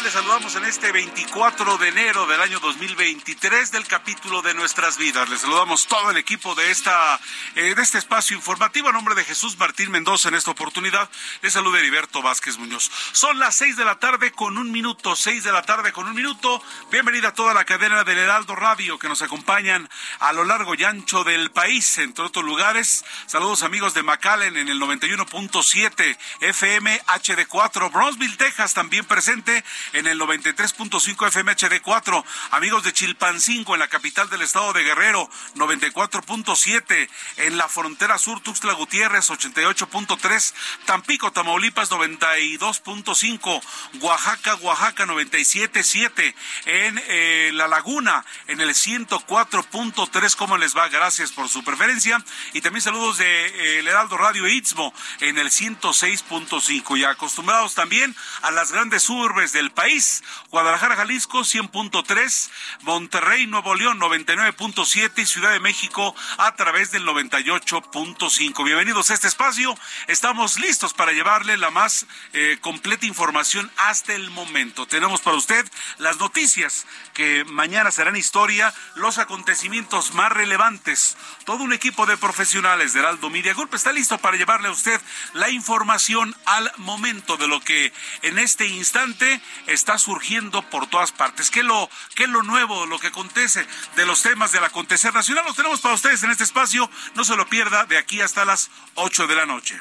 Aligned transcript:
Les 0.00 0.14
saludamos 0.14 0.56
en 0.56 0.64
este 0.64 0.90
24 0.90 1.76
de 1.76 1.88
enero 1.88 2.26
del 2.26 2.40
año 2.40 2.58
2023 2.60 3.70
del 3.70 3.86
capítulo 3.86 4.40
de 4.40 4.54
Nuestras 4.54 4.96
Vidas. 4.96 5.28
Les 5.28 5.42
saludamos 5.42 5.86
todo 5.86 6.10
el 6.10 6.16
equipo 6.16 6.54
de 6.54 6.70
esta 6.70 7.20
eh, 7.54 7.74
de 7.74 7.82
este 7.82 7.98
espacio 7.98 8.34
informativo 8.34 8.88
a 8.88 8.92
nombre 8.92 9.14
de 9.14 9.22
Jesús 9.22 9.56
Martín 9.58 9.90
Mendoza 9.90 10.30
en 10.30 10.34
esta 10.34 10.50
oportunidad. 10.50 11.10
Les 11.42 11.52
saluda 11.52 11.78
Heriberto 11.78 12.22
Vázquez 12.22 12.56
Muñoz. 12.56 12.90
Son 13.12 13.38
las 13.38 13.54
6 13.56 13.76
de 13.76 13.84
la 13.84 13.98
tarde 13.98 14.32
con 14.32 14.56
un 14.56 14.72
minuto, 14.72 15.14
6 15.14 15.44
de 15.44 15.52
la 15.52 15.62
tarde 15.62 15.92
con 15.92 16.08
un 16.08 16.14
minuto. 16.14 16.64
Bienvenida 16.90 17.28
a 17.28 17.34
toda 17.34 17.52
la 17.52 17.64
cadena 17.64 18.02
del 18.02 18.18
Heraldo 18.18 18.56
Radio 18.56 18.98
que 18.98 19.08
nos 19.08 19.20
acompañan 19.20 19.88
a 20.20 20.32
lo 20.32 20.44
largo 20.44 20.74
y 20.74 20.84
ancho 20.84 21.22
del 21.22 21.50
país, 21.50 21.98
entre 21.98 22.24
otros 22.24 22.44
lugares. 22.44 23.04
Saludos 23.26 23.62
amigos 23.62 23.92
de 23.92 24.02
McAllen 24.02 24.56
en 24.56 24.68
el 24.68 24.80
91.7 24.80 26.16
FM 26.40 27.02
HD4, 27.02 27.92
Bronzeville, 27.92 28.36
Texas 28.38 28.72
también 28.74 29.04
presente 29.04 29.62
en 29.92 30.06
el 30.06 30.20
93.5 30.20 31.28
FM 31.28 31.52
HD4. 31.52 32.24
Amigos 32.50 32.84
de 32.84 32.92
Chilpancingo 32.92 33.74
en 33.74 33.80
la 33.80 33.88
capital 33.88 34.28
del 34.30 34.42
estado 34.42 34.72
de 34.72 34.82
Guerrero, 34.82 35.28
94.7 35.56 37.08
en 37.38 37.56
la 37.56 37.68
frontera 37.68 38.18
sur 38.18 38.40
Tuxtla 38.40 38.72
Gutiérrez, 38.74 39.30
88.3 39.30 40.54
Tampico, 40.84 41.32
Tamaulipas, 41.32 41.90
92.5 41.90 43.62
Oaxaca, 44.00 44.54
Oaxaca, 44.56 45.06
97.7 45.06 46.34
en 46.66 47.02
eh, 47.08 47.50
La 47.54 47.68
Laguna, 47.68 48.24
en 48.46 48.60
el 48.60 48.70
104.3. 48.70 50.36
¿Cómo 50.36 50.56
les 50.56 50.76
va? 50.76 50.88
Gracias 50.88 51.32
por 51.32 51.48
su 51.48 51.64
preferencia. 51.64 52.22
Y 52.52 52.60
también 52.60 52.82
saludos 52.82 53.18
de 53.18 53.46
eh, 53.46 53.78
El 53.80 53.88
Heraldo 53.88 54.16
Radio 54.16 54.46
Istmo 54.46 54.94
en 55.20 55.38
el 55.38 55.50
106.5. 55.50 56.98
Y 56.98 57.04
acostumbrados 57.04 57.74
también 57.74 58.14
a 58.42 58.50
las 58.50 58.72
grandes 58.72 59.08
urbes 59.08 59.52
del 59.52 59.70
país. 59.72 60.22
Guadalajara, 60.50 60.96
Jalisco, 60.96 61.40
100.3. 61.40 62.50
Monterrey, 62.82 63.46
Nuevo 63.46 63.74
León, 63.74 64.00
99.7. 64.00 65.22
Y 65.22 65.26
Ciudad 65.26 65.52
de 65.52 65.60
México 65.60 66.14
a 66.38 66.54
través 66.54 66.90
del 66.90 67.04
98.5. 67.06 68.64
Bienvenidos 68.64 69.10
a 69.10 69.14
este 69.14 69.28
espacio. 69.28 69.74
Estamos 70.06 70.58
listos 70.58 70.94
para 70.94 71.12
llevarle 71.12 71.56
la 71.56 71.70
más 71.70 72.06
eh, 72.32 72.58
completa 72.60 73.06
información 73.06 73.70
hasta 73.76 74.14
el 74.14 74.30
momento. 74.30 74.86
Tenemos 74.86 75.20
para 75.20 75.36
usted 75.36 75.66
las 75.98 76.18
noticias 76.18 76.86
que 77.14 77.44
mañana 77.44 77.90
serán 77.90 78.16
historia, 78.16 78.72
los 78.94 79.18
acontecimientos 79.18 80.14
más 80.14 80.32
relevantes. 80.32 81.16
Todo 81.44 81.64
un 81.64 81.72
equipo 81.72 82.06
de 82.06 82.16
profesionales 82.16 82.92
de 82.92 83.00
Heraldo 83.00 83.28
Media 83.28 83.52
Group 83.52 83.74
está 83.74 83.92
listo 83.92 84.16
para 84.18 84.36
llevarle 84.36 84.68
a 84.68 84.72
usted 84.72 85.00
la 85.34 85.50
información 85.50 86.34
al 86.46 86.70
momento 86.76 87.36
de 87.36 87.48
lo 87.48 87.60
que 87.60 87.92
en 88.22 88.38
este 88.38 88.66
instante 88.66 89.40
está 89.66 89.98
surgiendo 89.98 90.62
por 90.70 90.86
todas 90.86 91.10
partes. 91.10 91.50
¿Qué 91.50 91.60
es 91.60 91.66
lo, 91.66 91.90
qué 92.14 92.28
lo 92.28 92.42
nuevo, 92.42 92.86
lo 92.86 92.98
que 92.98 93.08
acontece 93.08 93.66
de 93.96 94.06
los 94.06 94.22
temas 94.22 94.52
del 94.52 94.64
acontecer 94.64 95.12
nacional? 95.12 95.44
Los 95.44 95.56
tenemos 95.56 95.80
para 95.80 95.94
ustedes 95.94 96.22
en 96.22 96.30
este 96.30 96.44
espacio. 96.44 96.88
No 97.14 97.24
se 97.24 97.36
lo 97.36 97.48
pierda 97.48 97.86
de 97.86 97.98
aquí 97.98 98.20
hasta 98.20 98.44
las 98.44 98.70
8 98.94 99.26
de 99.26 99.34
la 99.34 99.46
noche. 99.46 99.80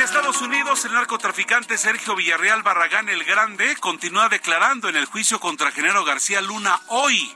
En 0.00 0.04
Estados 0.04 0.40
Unidos, 0.40 0.86
el 0.86 0.94
narcotraficante 0.94 1.76
Sergio 1.76 2.16
Villarreal 2.16 2.62
Barragán 2.62 3.10
el 3.10 3.22
Grande 3.22 3.76
continúa 3.76 4.30
declarando 4.30 4.88
en 4.88 4.96
el 4.96 5.04
juicio 5.04 5.38
contra 5.40 5.72
Genaro 5.72 6.06
García 6.06 6.40
Luna 6.40 6.80
hoy 6.86 7.30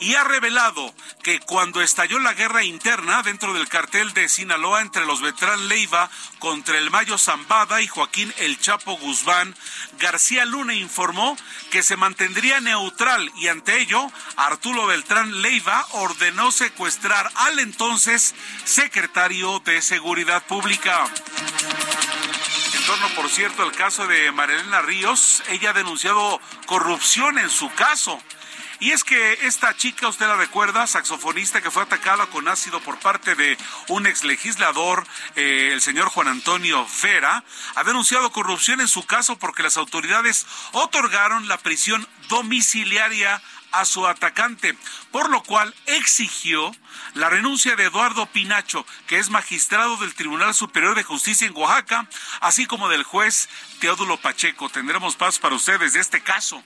y 0.00 0.16
ha 0.16 0.24
revelado 0.24 0.92
que 1.22 1.38
cuando 1.38 1.80
estalló 1.80 2.18
la 2.18 2.34
guerra 2.34 2.64
interna 2.64 3.22
dentro 3.22 3.54
del 3.54 3.68
cartel 3.68 4.12
de 4.14 4.28
Sinaloa 4.28 4.82
entre 4.82 5.06
los 5.06 5.22
Beltrán 5.22 5.68
Leiva 5.68 6.10
contra 6.40 6.76
el 6.78 6.90
Mayo 6.90 7.18
Zambada 7.18 7.80
y 7.82 7.86
Joaquín 7.86 8.34
El 8.38 8.58
Chapo 8.58 8.98
Guzmán, 8.98 9.54
García 10.00 10.44
Luna 10.44 10.74
informó 10.74 11.36
que 11.70 11.84
se 11.84 11.96
mantendría 11.96 12.60
neutral 12.60 13.30
y 13.36 13.46
ante 13.46 13.80
ello 13.80 14.10
Arturo 14.34 14.86
Beltrán 14.86 15.40
Leiva 15.40 15.86
ordenó 15.92 16.50
secuestrar 16.50 17.30
al 17.36 17.60
entonces 17.60 18.34
secretario 18.64 19.60
de 19.60 19.80
Seguridad 19.82 20.44
Pública. 20.46 21.04
Torno, 22.88 23.08
por 23.16 23.28
cierto, 23.28 23.62
al 23.62 23.72
caso 23.72 24.06
de 24.06 24.32
Marilena 24.32 24.80
Ríos, 24.80 25.42
ella 25.50 25.70
ha 25.70 25.72
denunciado 25.74 26.40
corrupción 26.64 27.38
en 27.38 27.50
su 27.50 27.70
caso. 27.74 28.18
Y 28.80 28.92
es 28.92 29.04
que 29.04 29.40
esta 29.42 29.76
chica, 29.76 30.08
usted 30.08 30.26
la 30.26 30.36
recuerda, 30.36 30.86
saxofonista 30.86 31.60
que 31.60 31.70
fue 31.70 31.82
atacada 31.82 32.24
con 32.28 32.48
ácido 32.48 32.80
por 32.80 32.98
parte 32.98 33.34
de 33.34 33.58
un 33.88 34.06
ex 34.06 34.24
legislador, 34.24 35.06
eh, 35.36 35.68
el 35.74 35.82
señor 35.82 36.08
Juan 36.08 36.28
Antonio 36.28 36.86
Vera, 37.02 37.44
ha 37.74 37.84
denunciado 37.84 38.32
corrupción 38.32 38.80
en 38.80 38.88
su 38.88 39.04
caso 39.04 39.38
porque 39.38 39.62
las 39.62 39.76
autoridades 39.76 40.46
otorgaron 40.72 41.46
la 41.46 41.58
prisión 41.58 42.08
domiciliaria 42.30 43.42
a 43.72 43.84
su 43.84 44.06
atacante, 44.06 44.76
por 45.10 45.30
lo 45.30 45.42
cual 45.42 45.74
exigió 45.86 46.74
la 47.14 47.28
renuncia 47.28 47.76
de 47.76 47.84
Eduardo 47.84 48.26
Pinacho, 48.26 48.86
que 49.06 49.18
es 49.18 49.30
magistrado 49.30 49.96
del 49.98 50.14
Tribunal 50.14 50.54
Superior 50.54 50.94
de 50.94 51.02
Justicia 51.02 51.46
en 51.46 51.56
Oaxaca, 51.56 52.08
así 52.40 52.66
como 52.66 52.88
del 52.88 53.02
juez 53.02 53.48
Teodulo 53.80 54.16
Pacheco. 54.18 54.68
Tendremos 54.68 55.16
paz 55.16 55.38
para 55.38 55.54
ustedes 55.54 55.92
de 55.92 56.00
este 56.00 56.20
caso. 56.20 56.62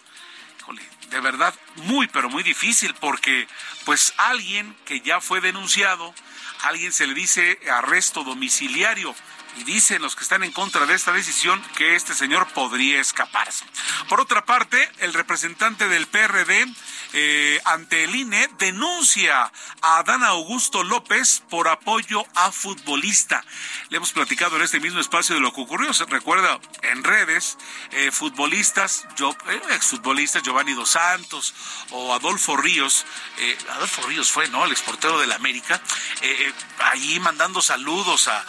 De 1.11 1.21
verdad, 1.21 1.55
muy, 1.77 2.07
pero 2.07 2.31
muy 2.31 2.43
difícil, 2.43 2.95
porque 2.95 3.47
pues 3.84 4.15
alguien 4.17 4.75
que 4.87 5.01
ya 5.01 5.21
fue 5.21 5.43
denunciado, 5.43 6.15
alguien 6.63 6.93
se 6.93 7.07
le 7.07 7.13
dice 7.13 7.59
arresto 7.71 8.25
domiciliario 8.25 9.15
y 9.57 9.65
dicen 9.65 10.03
los 10.03 10.17
que 10.17 10.23
están 10.23 10.43
en 10.45 10.53
contra 10.53 10.87
de 10.87 10.95
esta 10.95 11.13
decisión 11.13 11.63
que 11.77 11.95
este 11.97 12.15
señor 12.15 12.47
podría 12.49 13.01
escaparse. 13.01 13.65
Por 14.09 14.21
otra 14.21 14.45
parte, 14.45 14.91
el 14.99 15.13
representante 15.13 15.89
del 15.89 16.07
PRD 16.07 16.66
eh, 17.15 17.60
ante 17.65 18.04
el 18.04 18.15
INE 18.15 18.49
denuncia 18.59 19.53
a 19.83 19.99
Adán 19.99 20.25
Augusto 20.25 20.83
López 20.83 21.43
por 21.51 21.69
apoyo 21.69 22.25
a 22.34 22.51
futbolista. 22.53 23.45
Le 23.91 23.99
hemos 23.99 24.13
platicado 24.13 24.57
en 24.57 24.63
este 24.63 24.81
mismo 24.81 25.01
espacio 25.01 25.34
de 25.34 25.41
lo 25.41 25.53
que 25.53 25.60
ocurrió. 25.60 25.93
Se 25.93 26.07
recuerda 26.07 26.59
en 26.83 27.05
redes, 27.05 27.59
eh, 27.91 28.10
futbolistas, 28.10 29.07
yo, 29.16 29.37
eh, 29.48 29.60
exfutbolistas 29.72 30.43
Giovanni 30.43 30.72
Dos 30.72 30.91
Santos 30.91 31.55
o 31.91 32.15
Adolfo 32.15 32.57
Ríos. 32.57 33.05
eh, 33.39 33.59
Adolfo 33.71 34.03
Ríos 34.07 34.31
fue, 34.31 34.48
¿no? 34.48 34.65
El 34.65 34.72
exportero 34.72 35.19
del 35.19 35.33
América. 35.33 35.81
eh, 36.22 36.37
eh, 36.48 36.53
allí 36.93 37.21
mandando 37.21 37.60
saludos 37.63 38.28
a, 38.28 38.45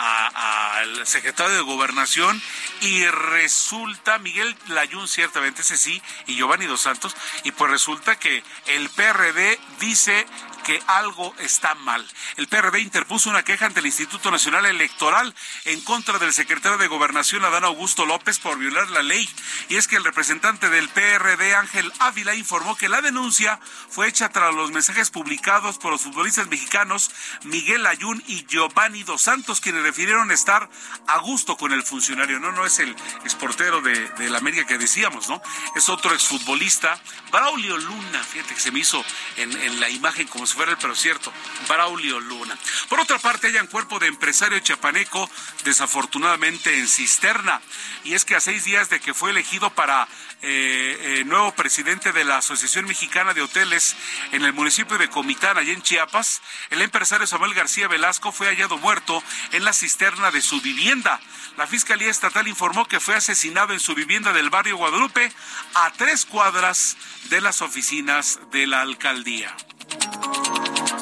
al 0.00 1.06
secretario 1.06 1.54
de 1.56 1.62
Gobernación 1.62 2.40
y 2.80 3.04
resulta 3.06 4.18
Miguel 4.18 4.56
Layún, 4.68 5.06
ciertamente 5.06 5.60
ese 5.62 5.76
sí, 5.76 6.02
y 6.26 6.36
Giovanni 6.36 6.66
Dos 6.66 6.80
Santos, 6.80 7.14
y 7.44 7.52
pues 7.52 7.70
resulta 7.70 8.18
que 8.18 8.42
el 8.66 8.88
PRD 8.90 9.58
dice 9.78 10.26
que 10.64 10.82
algo 10.86 11.34
está 11.38 11.74
mal. 11.74 12.06
El 12.36 12.48
PRD 12.48 12.80
interpuso 12.80 13.30
una 13.30 13.42
queja 13.42 13.66
ante 13.66 13.80
el 13.80 13.86
Instituto 13.86 14.30
Nacional 14.30 14.66
Electoral 14.66 15.34
en 15.64 15.80
contra 15.82 16.18
del 16.18 16.32
secretario 16.32 16.78
de 16.78 16.88
Gobernación, 16.88 17.44
Adán 17.44 17.64
Augusto 17.64 18.06
López, 18.06 18.38
por 18.38 18.58
violar 18.58 18.90
la 18.90 19.02
ley. 19.02 19.28
Y 19.68 19.76
es 19.76 19.88
que 19.88 19.96
el 19.96 20.04
representante 20.04 20.70
del 20.70 20.88
PRD, 20.88 21.54
Ángel 21.54 21.92
Ávila, 21.98 22.34
informó 22.34 22.76
que 22.76 22.88
la 22.88 23.00
denuncia 23.00 23.60
fue 23.88 24.08
hecha 24.08 24.28
tras 24.30 24.54
los 24.54 24.70
mensajes 24.70 25.10
publicados 25.10 25.78
por 25.78 25.92
los 25.92 26.02
futbolistas 26.02 26.48
mexicanos 26.48 27.10
Miguel 27.44 27.86
Ayun 27.86 28.22
y 28.26 28.46
Giovanni 28.46 29.02
Dos 29.02 29.22
Santos, 29.22 29.60
quienes 29.60 29.82
refirieron 29.82 30.30
estar 30.30 30.68
a 31.06 31.18
gusto 31.18 31.56
con 31.56 31.72
el 31.72 31.82
funcionario. 31.82 32.40
No, 32.40 32.52
no 32.52 32.66
es 32.66 32.78
el 32.78 32.94
exportero 33.24 33.80
de, 33.80 34.30
la 34.30 34.38
América 34.38 34.66
que 34.66 34.78
decíamos, 34.78 35.28
¿no? 35.28 35.42
Es 35.74 35.88
otro 35.88 36.14
exfutbolista, 36.14 37.00
Braulio 37.30 37.76
Luna, 37.76 38.22
fíjate 38.22 38.54
que 38.54 38.60
se 38.60 38.70
me 38.70 38.80
hizo 38.80 39.04
en, 39.36 39.52
en 39.52 39.80
la 39.80 39.88
imagen 39.88 40.28
como 40.28 40.46
si 40.50 40.56
fuera 40.56 40.72
el 40.72 40.78
pero 40.78 40.94
cierto, 40.94 41.32
Braulio 41.68 42.18
Luna. 42.18 42.58
Por 42.88 43.00
otra 43.00 43.18
parte, 43.18 43.46
hayan 43.46 43.68
cuerpo 43.68 43.98
de 43.98 44.08
empresario 44.08 44.58
chapaneco, 44.58 45.30
desafortunadamente 45.64 46.78
en 46.78 46.88
cisterna. 46.88 47.60
Y 48.04 48.14
es 48.14 48.24
que 48.24 48.34
a 48.34 48.40
seis 48.40 48.64
días 48.64 48.90
de 48.90 49.00
que 49.00 49.14
fue 49.14 49.30
elegido 49.30 49.70
para 49.70 50.08
eh, 50.42 51.20
eh, 51.20 51.24
nuevo 51.24 51.54
presidente 51.54 52.12
de 52.12 52.24
la 52.24 52.38
Asociación 52.38 52.86
Mexicana 52.86 53.34
de 53.34 53.42
Hoteles 53.42 53.94
en 54.32 54.42
el 54.42 54.52
municipio 54.52 54.98
de 54.98 55.08
Comitán, 55.08 55.56
allá 55.56 55.72
en 55.72 55.82
Chiapas, 55.82 56.42
el 56.70 56.82
empresario 56.82 57.26
Samuel 57.26 57.54
García 57.54 57.88
Velasco 57.88 58.32
fue 58.32 58.48
hallado 58.48 58.78
muerto 58.78 59.22
en 59.52 59.64
la 59.64 59.72
cisterna 59.72 60.30
de 60.30 60.42
su 60.42 60.60
vivienda. 60.60 61.20
La 61.58 61.66
Fiscalía 61.66 62.10
Estatal 62.10 62.48
informó 62.48 62.86
que 62.86 63.00
fue 63.00 63.14
asesinado 63.14 63.72
en 63.72 63.80
su 63.80 63.94
vivienda 63.94 64.32
del 64.32 64.50
barrio 64.50 64.78
Guadalupe, 64.78 65.30
a 65.74 65.92
tres 65.92 66.24
cuadras 66.24 66.96
de 67.28 67.40
las 67.40 67.62
oficinas 67.62 68.40
de 68.50 68.66
la 68.66 68.80
alcaldía. 68.80 69.54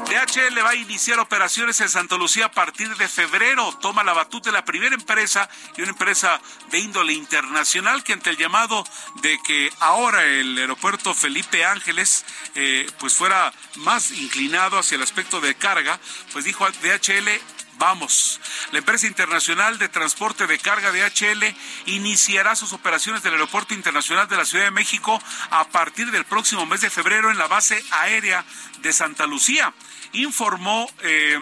DHL 0.09 0.65
va 0.65 0.71
a 0.71 0.75
iniciar 0.75 1.21
operaciones 1.21 1.81
en 1.83 1.89
Santa 1.89 2.17
Lucía 2.17 2.47
a 2.47 2.51
partir 2.51 2.89
de 2.97 3.09
febrero. 3.09 3.77
Toma 3.81 4.03
la 4.03 4.15
batuta 4.15 4.49
de 4.49 4.55
la 4.55 4.65
primera 4.65 4.95
empresa 4.95 5.49
y 5.77 5.83
una 5.83 5.91
empresa 5.91 6.41
de 6.71 6.79
índole 6.79 7.13
internacional 7.13 8.03
que 8.03 8.15
ante 8.15 8.31
el 8.31 8.39
llamado 8.39 8.85
de 9.21 9.39
que 9.47 9.71
ahora 9.81 10.25
el 10.25 10.57
aeropuerto 10.57 11.13
Felipe 11.13 11.65
Ángeles 11.65 12.25
eh, 12.55 12.87
pues 12.99 13.15
fuera 13.15 13.53
más 13.77 14.11
inclinado 14.13 14.79
hacia 14.79 14.97
el 14.97 15.03
aspecto 15.03 15.43
de 15.43 15.55
carga, 15.55 16.01
pues 16.33 16.47
dijo 16.47 16.67
DHL 16.67 17.29
Vamos. 17.79 18.41
La 18.73 18.79
empresa 18.79 19.07
internacional 19.07 19.79
de 19.79 19.89
transporte 19.89 20.49
de 20.49 20.59
carga 20.59 20.91
de 20.91 21.05
HL 21.05 21.55
iniciará 21.87 22.57
sus 22.57 22.73
operaciones 22.73 23.23
del 23.23 23.35
Aeropuerto 23.35 23.73
Internacional 23.73 24.27
de 24.29 24.37
la 24.37 24.45
Ciudad 24.45 24.65
de 24.65 24.73
México 24.73 25.23
a 25.51 25.65
partir 25.69 26.11
del 26.11 26.25
próximo 26.25 26.67
mes 26.67 26.81
de 26.81 26.91
febrero 26.91 27.31
en 27.31 27.39
la 27.39 27.47
base 27.47 27.83
aérea 27.93 28.45
de 28.81 28.93
Santa 28.93 29.27
Lucía. 29.27 29.73
Informó 30.13 30.91
eh, 31.03 31.41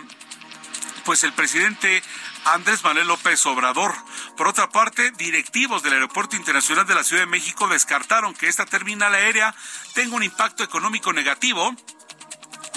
pues 1.07 1.25
el 1.25 1.33
presidente 1.33 2.03
Andrés 2.45 2.85
Manuel 2.85 3.09
López 3.09 3.45
Obrador. 3.47 3.95
Por 4.37 4.47
otra 4.47 4.69
parte, 4.69 5.13
directivos 5.13 5.83
del 5.83 5.95
Aeropuerto 5.95 6.37
Internacional 6.37 6.87
de 6.87 6.95
la 6.95 7.05
Ciudad 7.05 7.23
de 7.23 7.31
México 7.31 7.67
descartaron 7.67 8.35
que 8.35 8.49
esta 8.49 8.67
terminal 8.67 9.15
aérea 9.15 9.55
tenga 9.95 10.15
un 10.15 10.23
impacto 10.23 10.63
económico 10.63 11.15
negativo 11.15 11.75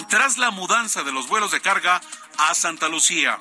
tras 0.08 0.38
la 0.38 0.50
mudanza 0.50 1.02
de 1.02 1.12
los 1.12 1.28
vuelos 1.28 1.50
de 1.50 1.60
carga 1.60 2.00
a 2.48 2.54
Santa 2.54 2.88
Lucía. 2.88 3.38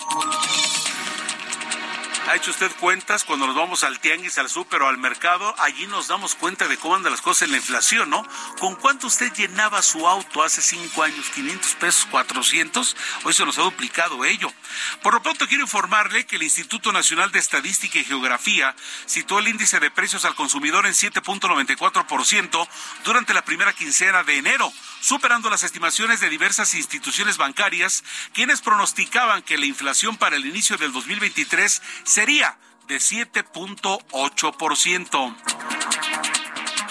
¿Ha 2.30 2.36
hecho 2.36 2.52
usted 2.52 2.72
cuentas 2.80 3.24
cuando 3.24 3.48
nos 3.48 3.56
vamos 3.56 3.84
al 3.84 4.00
tianguis, 4.00 4.38
al 4.38 4.52
súper 4.52 4.84
o 4.84 4.88
al 4.88 5.00
mercado? 5.00 5.56
Allí 5.58 5.88
nos 5.88 6.10
damos 6.10 6.36
cuenta 6.36 6.68
de 6.68 6.78
cómo 6.78 6.94
andan 6.94 7.12
las 7.12 7.24
cosas 7.24 7.42
en 7.42 7.52
la 7.54 7.58
inflación, 7.58 8.08
¿no? 8.12 8.24
¿Con 8.60 8.76
cuánto 8.76 9.08
usted 9.08 9.34
llenaba 9.34 9.82
su 9.82 10.08
auto 10.08 10.44
hace 10.44 10.62
cinco 10.62 11.02
años? 11.02 11.26
¿500 11.36 11.76
pesos? 11.78 12.08
¿400? 12.12 12.96
Hoy 13.24 13.34
se 13.34 13.44
nos 13.46 13.58
ha 13.58 13.64
duplicado 13.64 14.26
ello. 14.26 14.54
Por 15.02 15.16
lo 15.16 15.24
pronto 15.24 15.48
quiero 15.48 15.64
informarle 15.64 16.28
que 16.28 16.36
el 16.36 16.44
Instituto 16.44 16.92
Nacional 16.92 17.32
de 17.32 17.40
Estadística 17.40 17.98
y 17.98 18.04
Geografía 18.04 18.76
situó 19.08 19.40
el 19.40 19.48
índice 19.48 19.80
de 19.80 19.90
precios 19.90 20.24
al 20.24 20.36
consumidor 20.36 20.86
en 20.86 20.94
7.94% 20.94 22.68
durante 23.06 23.34
la 23.34 23.44
primera 23.44 23.74
quincena 23.74 24.22
de 24.22 24.38
enero 24.38 24.72
superando 25.02 25.50
las 25.50 25.64
estimaciones 25.64 26.20
de 26.20 26.30
diversas 26.30 26.74
instituciones 26.74 27.38
bancarias, 27.38 28.04
quienes 28.34 28.62
pronosticaban 28.62 29.42
que 29.42 29.58
la 29.58 29.66
inflación 29.66 30.18
para 30.18 30.36
el 30.36 30.46
inicio 30.46 30.78
del 30.78 30.92
2023 30.92 31.82
sería 32.20 32.58
de 32.90 32.98
7.8%. 32.98 35.36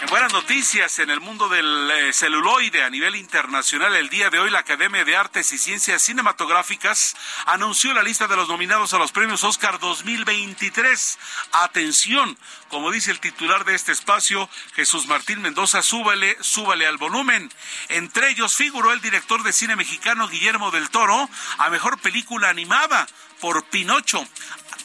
En 0.00 0.08
buenas 0.08 0.32
noticias, 0.32 1.00
en 1.00 1.10
el 1.10 1.20
mundo 1.20 1.50
del 1.50 1.90
eh, 1.90 2.14
celuloide 2.14 2.82
a 2.82 2.88
nivel 2.88 3.14
internacional, 3.14 3.94
el 3.94 4.08
día 4.08 4.30
de 4.30 4.38
hoy 4.38 4.48
la 4.48 4.60
Academia 4.60 5.04
de 5.04 5.16
Artes 5.16 5.52
y 5.52 5.58
Ciencias 5.58 6.00
Cinematográficas 6.00 7.14
anunció 7.44 7.92
la 7.92 8.02
lista 8.02 8.26
de 8.26 8.36
los 8.36 8.48
nominados 8.48 8.94
a 8.94 8.98
los 8.98 9.12
premios 9.12 9.44
Oscar 9.44 9.78
2023. 9.78 11.18
Atención, 11.52 12.38
como 12.68 12.90
dice 12.90 13.10
el 13.10 13.20
titular 13.20 13.66
de 13.66 13.74
este 13.74 13.92
espacio, 13.92 14.48
Jesús 14.76 15.08
Martín 15.08 15.42
Mendoza, 15.42 15.82
súbale, 15.82 16.38
súbale 16.40 16.86
al 16.86 16.96
volumen. 16.96 17.52
Entre 17.90 18.30
ellos 18.30 18.56
figuró 18.56 18.94
el 18.94 19.02
director 19.02 19.42
de 19.42 19.52
cine 19.52 19.76
mexicano 19.76 20.26
Guillermo 20.26 20.70
del 20.70 20.88
Toro 20.88 21.28
a 21.58 21.68
mejor 21.68 22.00
película 22.00 22.48
animada 22.48 23.06
por 23.40 23.64
Pinocho. 23.66 24.26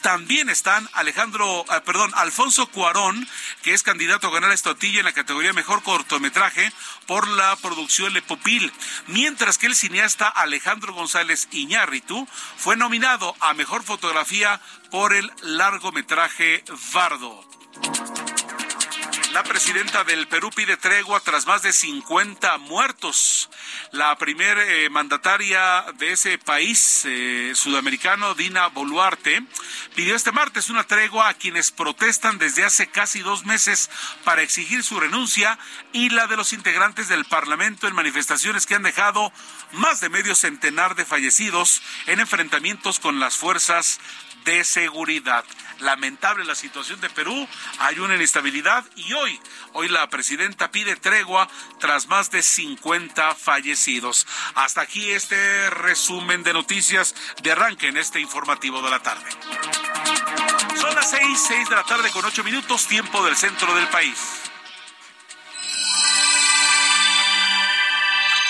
También 0.04 0.50
están 0.50 0.86
Alejandro, 0.92 1.64
eh, 1.72 1.80
perdón, 1.82 2.12
Alfonso 2.14 2.66
Cuarón, 2.66 3.26
que 3.62 3.72
es 3.72 3.82
candidato 3.82 4.26
a 4.26 4.32
ganar 4.32 4.50
la 4.50 4.54
estotilla 4.54 4.98
en 4.98 5.06
la 5.06 5.14
categoría 5.14 5.54
Mejor 5.54 5.82
Cortometraje 5.82 6.70
por 7.06 7.26
la 7.26 7.56
producción 7.56 8.12
Le 8.12 8.20
Popil, 8.20 8.70
mientras 9.06 9.56
que 9.56 9.64
el 9.64 9.74
cineasta 9.74 10.28
Alejandro 10.28 10.92
González 10.92 11.48
Iñárritu 11.52 12.28
fue 12.58 12.76
nominado 12.76 13.34
a 13.40 13.54
Mejor 13.54 13.82
Fotografía 13.82 14.60
por 14.90 15.14
el 15.14 15.32
largometraje 15.40 16.62
Vardo. 16.92 17.42
La 19.34 19.42
presidenta 19.42 20.04
del 20.04 20.28
Perú 20.28 20.50
pide 20.54 20.76
tregua 20.76 21.18
tras 21.18 21.44
más 21.44 21.60
de 21.62 21.72
50 21.72 22.56
muertos. 22.58 23.50
La 23.90 24.16
primer 24.16 24.56
eh, 24.56 24.88
mandataria 24.90 25.84
de 25.98 26.12
ese 26.12 26.38
país 26.38 27.02
eh, 27.04 27.50
sudamericano, 27.56 28.36
Dina 28.36 28.68
Boluarte, 28.68 29.42
pidió 29.96 30.14
este 30.14 30.30
martes 30.30 30.70
una 30.70 30.84
tregua 30.84 31.28
a 31.28 31.34
quienes 31.34 31.72
protestan 31.72 32.38
desde 32.38 32.62
hace 32.62 32.86
casi 32.86 33.22
dos 33.22 33.44
meses 33.44 33.90
para 34.22 34.42
exigir 34.42 34.84
su 34.84 35.00
renuncia 35.00 35.58
y 35.92 36.10
la 36.10 36.28
de 36.28 36.36
los 36.36 36.52
integrantes 36.52 37.08
del 37.08 37.24
Parlamento 37.24 37.88
en 37.88 37.94
manifestaciones 37.96 38.66
que 38.66 38.76
han 38.76 38.84
dejado 38.84 39.32
más 39.72 40.00
de 40.00 40.10
medio 40.10 40.36
centenar 40.36 40.94
de 40.94 41.04
fallecidos 41.04 41.82
en 42.06 42.20
enfrentamientos 42.20 43.00
con 43.00 43.18
las 43.18 43.36
fuerzas 43.36 43.98
de 44.44 44.64
seguridad. 44.64 45.44
Lamentable 45.80 46.44
la 46.44 46.54
situación 46.54 47.00
de 47.00 47.10
Perú, 47.10 47.48
hay 47.78 47.98
una 47.98 48.14
inestabilidad 48.14 48.84
y 48.96 49.12
hoy, 49.12 49.40
hoy 49.72 49.88
la 49.88 50.08
presidenta 50.08 50.70
pide 50.70 50.96
tregua 50.96 51.48
tras 51.80 52.06
más 52.06 52.30
de 52.30 52.42
50 52.42 53.34
fallecidos. 53.34 54.26
Hasta 54.54 54.82
aquí 54.82 55.10
este 55.10 55.70
resumen 55.70 56.42
de 56.42 56.52
noticias 56.52 57.14
de 57.42 57.52
arranque 57.52 57.88
en 57.88 57.96
este 57.96 58.20
informativo 58.20 58.82
de 58.82 58.90
la 58.90 59.00
tarde. 59.00 59.28
Son 60.80 60.94
las 60.94 61.10
seis, 61.10 61.38
seis 61.48 61.68
de 61.68 61.76
la 61.76 61.84
tarde 61.84 62.10
con 62.10 62.24
ocho 62.24 62.44
minutos, 62.44 62.86
tiempo 62.86 63.24
del 63.24 63.36
centro 63.36 63.74
del 63.74 63.88
país. 63.88 64.44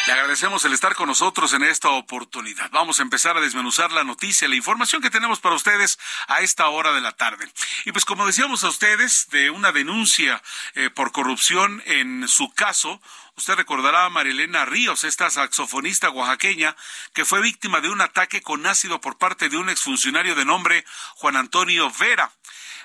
Le 0.07 0.13
agradecemos 0.13 0.63
el 0.67 0.75
estar 0.75 0.95
con 0.95 1.09
nosotros 1.09 1.55
en 1.55 1.63
esta 1.63 1.89
oportunidad. 1.89 2.71
Vamos 2.73 2.99
a 3.01 3.03
empezar 3.03 3.39
a 3.39 3.41
desmenuzar 3.41 3.91
la 3.91 4.05
noticia, 4.05 4.47
la 4.49 4.55
información 4.55 5.01
que 5.01 5.09
tenemos 5.09 5.41
para 5.41 5.55
ustedes 5.55 5.99
a 6.29 6.43
esta 6.43 6.69
hora 6.69 6.93
de 6.93 7.01
la 7.01 7.13
tarde. 7.13 7.51
Y 7.87 7.93
pues 7.93 8.05
como 8.05 8.27
decíamos 8.27 8.65
a 8.65 8.69
ustedes 8.69 9.29
de 9.31 9.49
una 9.49 9.73
denuncia 9.73 10.43
eh, 10.75 10.91
por 10.91 11.11
corrupción 11.13 11.83
en 11.87 12.29
su 12.29 12.53
caso, 12.53 13.01
Usted 13.37 13.57
recordará 13.57 14.05
a 14.05 14.11
Marilena 14.11 14.65
Ríos, 14.65 15.03
esta 15.03 15.29
saxofonista 15.29 16.09
oaxaqueña, 16.11 16.77
que 17.15 17.25
fue 17.25 17.41
víctima 17.41 17.81
de 17.81 17.91
un 17.91 18.01
ataque 18.01 18.43
con 18.43 18.65
ácido 18.65 19.01
por 19.01 19.19
parte 19.19 19.49
de 19.49 19.57
un 19.57 19.69
exfuncionario 19.71 20.37
de 20.37 20.45
nombre 20.45 20.85
Juan 21.17 21.37
Antonio 21.37 21.91
Vera. 21.99 22.31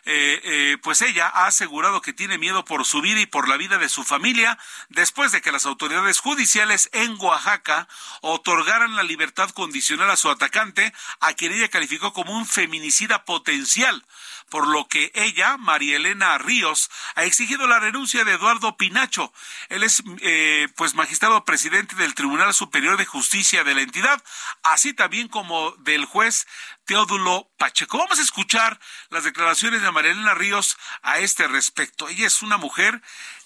Eh, 0.05 0.41
eh, 0.43 0.77
pues 0.81 1.01
ella 1.01 1.27
ha 1.27 1.47
asegurado 1.47 2.01
que 2.01 2.13
tiene 2.13 2.37
miedo 2.37 2.65
por 2.65 2.85
su 2.85 3.01
vida 3.01 3.19
y 3.19 3.25
por 3.25 3.47
la 3.47 3.57
vida 3.57 3.77
de 3.77 3.89
su 3.89 4.03
familia 4.03 4.57
después 4.89 5.31
de 5.31 5.41
que 5.41 5.51
las 5.51 5.65
autoridades 5.65 6.19
judiciales 6.19 6.89
en 6.93 7.15
Oaxaca 7.19 7.87
otorgaran 8.21 8.95
la 8.95 9.03
libertad 9.03 9.49
condicional 9.49 10.09
a 10.09 10.15
su 10.15 10.29
atacante, 10.29 10.93
a 11.19 11.33
quien 11.33 11.51
ella 11.51 11.67
calificó 11.67 12.13
como 12.13 12.35
un 12.35 12.45
feminicida 12.45 13.25
potencial 13.25 14.05
por 14.49 14.67
lo 14.67 14.87
que 14.87 15.11
ella, 15.15 15.57
María 15.57 15.97
Elena 15.97 16.37
Ríos, 16.37 16.89
ha 17.15 17.23
exigido 17.23 17.67
la 17.67 17.79
renuncia 17.79 18.23
de 18.23 18.33
Eduardo 18.33 18.77
Pinacho. 18.77 19.31
Él 19.69 19.83
es, 19.83 20.03
eh, 20.21 20.67
pues, 20.75 20.95
magistrado 20.95 21.45
presidente 21.45 21.95
del 21.95 22.15
Tribunal 22.15 22.53
Superior 22.53 22.97
de 22.97 23.05
Justicia 23.05 23.63
de 23.63 23.75
la 23.75 23.81
entidad, 23.81 24.23
así 24.63 24.93
también 24.93 25.27
como 25.27 25.71
del 25.79 26.05
juez 26.05 26.47
Teodulo 26.85 27.49
Pacheco. 27.57 27.97
Vamos 27.97 28.19
a 28.19 28.23
escuchar 28.23 28.79
las 29.09 29.23
declaraciones 29.23 29.81
de 29.81 29.91
María 29.91 30.11
Elena 30.11 30.33
Ríos 30.33 30.77
a 31.01 31.19
este 31.19 31.47
respecto. 31.47 32.09
Ella 32.09 32.27
es 32.27 32.41
una 32.41 32.57
mujer 32.57 33.01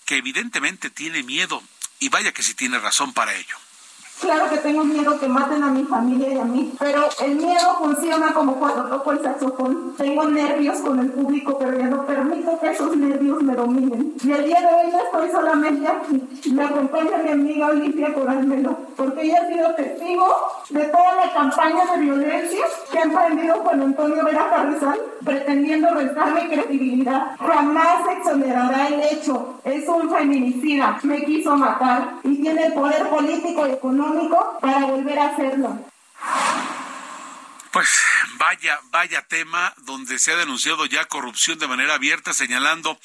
que 0.06 0.18
evidentemente 0.18 0.90
tiene 0.90 1.24
miedo 1.24 1.64
y 2.00 2.10
vaya 2.10 2.32
que 2.32 2.44
si 2.44 2.54
tiene 2.54 2.80
razón 2.80 3.14
para 3.14 3.34
ello. 3.34 3.63
Claro 4.24 4.50
que 4.50 4.58
tengo 4.60 4.86
miedo 4.86 5.20
que 5.20 5.28
maten 5.28 5.62
a 5.64 5.68
mi 5.68 5.84
familia 5.84 6.30
y 6.30 6.38
a 6.38 6.46
mí, 6.46 6.74
pero 6.80 7.10
el 7.26 7.36
miedo 7.36 7.76
funciona 7.78 8.34
como 8.34 8.56
cuando 8.56 8.86
toco 8.86 9.12
el 9.12 9.22
saxofón. 9.22 9.96
Tengo 9.98 10.24
nervios 10.30 10.80
con 10.80 10.98
el 11.00 11.12
público, 11.12 11.58
pero 11.60 11.78
ya 11.78 11.88
no 11.88 12.06
permito 12.06 12.58
que 12.58 12.72
esos 12.72 12.96
nervios 12.96 13.44
me 13.44 13.54
dominen. 13.54 14.14
Y 14.24 14.32
el 14.32 14.46
día 14.46 14.62
de 14.62 14.68
hoy 14.68 14.92
no 14.94 15.00
estoy 15.04 15.30
solamente 15.30 15.86
aquí. 15.86 16.52
Me 16.54 16.64
acompaña 16.64 17.18
mi 17.18 17.32
amiga 17.32 17.68
Olimpia 17.68 18.14
Coralmelo, 18.14 18.78
porque 18.96 19.24
ella 19.24 19.42
ha 19.44 19.48
sido 19.48 19.76
testigo 19.76 20.26
de 20.70 20.86
toda 20.86 21.16
la 21.16 21.34
campaña 21.34 21.86
de 21.94 22.02
violencia 22.02 22.66
que 22.90 23.00
ha 23.00 23.04
emprendido 23.04 23.56
Juan 23.56 23.82
Antonio 23.82 24.24
Vera 24.24 24.50
Carrizal, 24.50 25.00
pretendiendo 25.26 25.90
restarme 25.90 26.48
credibilidad. 26.48 27.36
Jamás 27.40 28.08
exonerará 28.18 28.88
el 28.88 29.02
hecho. 29.02 29.56
Es 29.66 29.86
un 29.90 30.10
feminicida. 30.10 30.98
Me 31.04 31.26
quiso 31.26 31.58
matar 31.58 32.14
y 32.24 32.42
tiene 32.42 32.68
el 32.68 32.74
poder 32.74 33.10
político 33.10 33.68
y 33.68 33.72
económico 33.72 34.13
para 34.62 34.86
volver 34.86 35.20
a 35.20 35.26
hacerlo. 35.28 35.86
Pues 37.72 37.90
vaya, 38.38 38.80
vaya 38.92 39.26
tema 39.28 39.74
donde 39.78 40.20
se 40.20 40.32
ha 40.32 40.36
denunciado 40.36 40.86
ya 40.86 41.06
corrupción 41.06 41.58
de 41.58 41.68
manera 41.68 41.96
abierta, 41.96 42.32
señalando 42.32 43.00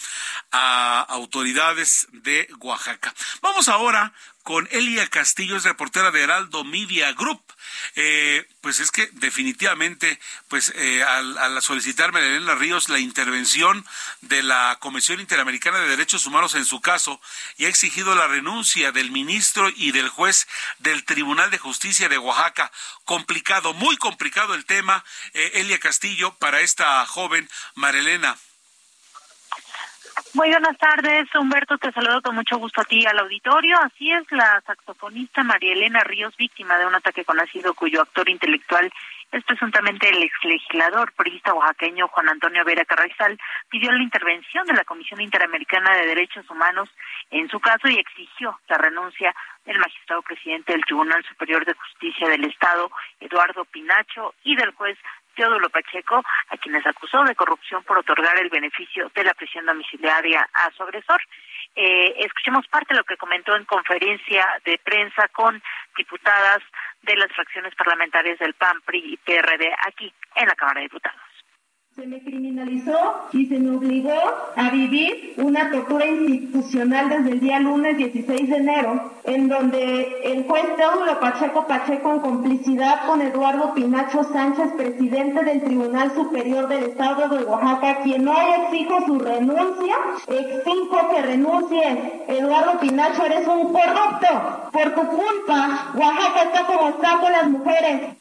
a 0.53 1.01
autoridades 1.09 2.07
de 2.13 2.49
Oaxaca. 2.61 3.15
Vamos 3.41 3.69
ahora 3.69 4.13
con 4.43 4.69
Elia 4.71 5.07
Castillo, 5.07 5.57
es 5.57 5.65
reportera 5.65 6.11
de 6.11 6.23
Heraldo 6.23 6.65
Media 6.65 7.13
Group. 7.15 7.43
Eh, 7.97 8.47
pues 8.61 8.81
es 8.81 8.91
que 8.91 9.09
definitivamente, 9.13 10.19
pues 10.49 10.73
eh, 10.77 11.03
al, 11.03 11.61
solicitarme 11.63 12.21
Elena 12.21 12.55
Ríos 12.55 12.89
la 12.89 12.99
intervención 12.99 13.85
de 14.21 14.43
la 14.43 14.77
Comisión 14.81 15.21
Interamericana 15.21 15.79
de 15.79 15.89
Derechos 15.89 16.27
Humanos 16.27 16.55
en 16.55 16.65
su 16.65 16.81
caso 16.81 17.21
y 17.57 17.65
ha 17.65 17.69
exigido 17.69 18.15
la 18.15 18.27
renuncia 18.27 18.93
del 18.93 19.11
ministro 19.11 19.69
y 19.75 19.93
del 19.93 20.09
juez 20.09 20.47
del 20.79 21.05
Tribunal 21.05 21.51
de 21.51 21.59
Justicia 21.59 22.09
de 22.09 22.19
Oaxaca. 22.19 22.71
Complicado, 23.05 23.75
muy 23.75 23.97
complicado 23.97 24.55
el 24.55 24.65
tema, 24.65 25.05
eh, 25.35 25.53
Elia 25.55 25.79
Castillo, 25.79 26.35
para 26.39 26.61
esta 26.61 27.05
joven 27.07 27.49
Marilena. 27.75 28.37
Muy 30.35 30.51
buenas 30.51 30.77
tardes, 30.79 31.29
Humberto. 31.35 31.79
Te 31.79 31.93
saludo 31.93 32.21
con 32.23 32.35
mucho 32.35 32.59
gusto 32.59 32.81
a 32.81 32.85
ti 32.85 33.07
al 33.07 33.19
auditorio. 33.19 33.79
Así 33.79 34.11
es, 34.13 34.31
la 34.33 34.63
saxofonista 34.67 35.43
María 35.43 35.73
Elena 35.73 36.05
Ríos, 36.05 36.37
víctima 36.37 36.77
de 36.79 36.87
un 36.87 36.95
ataque 36.95 37.25
con 37.25 37.41
ácido 37.41 37.75
cuyo 37.75 38.03
actor 38.03 38.29
intelectual 38.29 38.91
es 39.31 39.45
presuntamente 39.45 40.09
el 40.09 40.23
exlegislador 40.23 41.13
priista 41.13 41.53
oaxaqueño 41.53 42.09
Juan 42.09 42.31
Antonio 42.31 42.65
Vera 42.65 42.85
Carrizal, 42.85 43.39
pidió 43.69 43.93
la 43.93 44.03
intervención 44.03 44.67
de 44.67 44.73
la 44.73 44.85
Comisión 44.85 45.21
Interamericana 45.21 45.95
de 45.95 46.07
Derechos 46.07 46.49
Humanos 46.49 46.89
en 47.31 47.49
su 47.49 47.61
caso 47.61 47.89
y 47.89 47.99
exigió 47.99 48.59
la 48.69 48.79
renuncia 48.79 49.35
del 49.67 49.79
magistrado 49.79 50.23
presidente 50.23 50.73
del 50.73 50.85
Tribunal 50.85 51.23
Superior 51.25 51.65
de 51.67 51.75
Justicia 51.75 52.29
del 52.29 52.45
Estado, 52.45 52.91
Eduardo 53.21 53.67
Pinacho, 53.67 54.35
y 54.45 54.57
del 54.57 54.73
juez 54.73 54.97
Teodulo 55.39 55.71
Pacheco, 55.71 56.21
a 56.49 56.57
quienes 56.57 56.85
acusó 56.85 57.23
de 57.23 57.37
corrupción 57.37 57.85
por 57.85 57.97
otorgar 57.97 58.37
el 58.43 58.51
beneficio 58.51 59.09
de 59.15 59.23
la 59.23 59.35
prisión 59.35 59.67
domiciliaria 59.67 60.49
a 60.53 60.69
su 60.73 60.83
agresor. 60.83 61.23
Eh, 61.77 62.13
escuchemos 62.19 62.67
parte 62.67 62.93
de 62.93 62.99
lo 62.99 63.05
que 63.05 63.17
comentó 63.17 63.55
en 63.55 63.65
conferencia 63.65 64.45
de 64.65 64.81
prensa 64.83 65.29
con 65.29 65.63
diputadas 65.97 66.59
de 67.03 67.15
las 67.15 67.31
fracciones 67.33 67.73
parlamentarias 67.77 68.41
del 68.41 68.55
PAN, 68.55 68.81
PRI 68.81 69.13
y 69.13 69.17
PRD 69.19 69.73
aquí 69.87 70.13
en 70.35 70.49
la 70.49 70.57
Cámara 70.57 70.81
de 70.81 70.87
Diputados. 70.87 71.28
Se 71.99 72.07
me 72.07 72.21
criminalizó 72.21 72.97
y 73.33 73.47
se 73.47 73.59
me 73.59 73.77
obligó 73.77 74.15
a 74.55 74.71
vivir 74.71 75.35
una 75.37 75.69
tortura 75.69 76.07
institucional 76.07 77.09
desde 77.09 77.31
el 77.31 77.41
día 77.41 77.59
lunes 77.59 77.97
16 77.97 78.51
de 78.51 78.57
enero, 78.57 79.11
en 79.25 79.49
donde 79.49 80.07
el 80.23 80.45
juez 80.45 80.77
Teodulo 80.77 81.19
Pacheco 81.19 81.67
Pacheco, 81.67 82.13
en 82.13 82.21
complicidad 82.21 83.05
con 83.05 83.21
Eduardo 83.21 83.75
Pinacho 83.75 84.23
Sánchez, 84.23 84.75
presidente 84.77 85.45
del 85.45 85.61
Tribunal 85.61 86.15
Superior 86.15 86.69
del 86.69 86.85
Estado 86.85 87.37
de 87.37 87.43
Oaxaca, 87.43 88.03
quien 88.05 88.29
hoy 88.29 88.47
exijo 88.63 89.05
su 89.05 89.19
renuncia, 89.19 89.97
exijo 90.29 91.09
que 91.11 91.23
renuncie. 91.23 92.25
Eduardo 92.29 92.79
Pinacho, 92.79 93.27
eres 93.27 93.49
un 93.49 93.73
corrupto. 93.73 94.71
Por 94.71 94.95
tu 94.95 95.05
culpa, 95.05 95.91
Oaxaca 95.97 96.43
está 96.45 96.65
como 96.65 96.91
está 96.91 97.19
con 97.19 97.33
las 97.33 97.51
mujeres. 97.51 98.19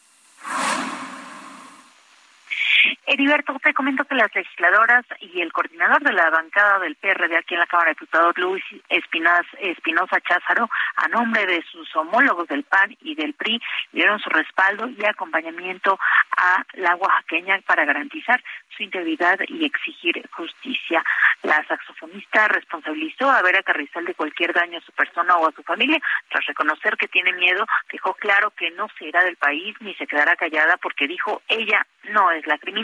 Heriberto, 3.06 3.58
te 3.62 3.74
comento 3.74 4.04
que 4.04 4.14
las 4.14 4.34
legisladoras 4.34 5.04
y 5.20 5.40
el 5.40 5.52
coordinador 5.52 6.02
de 6.02 6.12
la 6.12 6.30
bancada 6.30 6.78
del 6.78 6.96
PRD 6.96 7.36
aquí 7.36 7.54
en 7.54 7.60
la 7.60 7.66
Cámara 7.66 7.90
de 7.90 7.94
Diputados, 7.94 8.36
Luis 8.38 8.64
Espinosa 8.88 10.20
Cházaro, 10.20 10.68
a 10.96 11.08
nombre 11.08 11.46
de 11.46 11.62
sus 11.70 11.94
homólogos 11.96 12.48
del 12.48 12.64
PAN 12.64 12.96
y 13.02 13.14
del 13.14 13.34
PRI, 13.34 13.60
dieron 13.92 14.18
su 14.20 14.30
respaldo 14.30 14.88
y 14.88 15.04
acompañamiento 15.04 15.98
a 16.36 16.64
la 16.74 16.94
oaxaqueña 16.96 17.60
para 17.66 17.84
garantizar 17.84 18.42
su 18.76 18.82
integridad 18.82 19.38
y 19.48 19.64
exigir 19.64 20.28
justicia. 20.30 21.02
La 21.42 21.64
saxofonista 21.66 22.48
responsabilizó 22.48 23.30
a 23.30 23.42
Vera 23.42 23.62
Carrizal 23.62 24.04
de 24.04 24.14
cualquier 24.14 24.52
daño 24.52 24.78
a 24.78 24.82
su 24.82 24.92
persona 24.92 25.36
o 25.36 25.48
a 25.48 25.52
su 25.52 25.62
familia. 25.62 26.00
Tras 26.28 26.46
reconocer 26.46 26.96
que 26.96 27.08
tiene 27.08 27.32
miedo, 27.32 27.66
dejó 27.90 28.14
claro 28.14 28.50
que 28.50 28.70
no 28.72 28.88
se 28.98 29.06
irá 29.06 29.24
del 29.24 29.36
país 29.36 29.74
ni 29.80 29.94
se 29.94 30.06
quedará 30.06 30.36
callada 30.36 30.76
porque 30.76 31.08
dijo 31.08 31.42
ella 31.48 31.86
no 32.10 32.30
es 32.30 32.46
la 32.46 32.58
criminal. 32.58 32.77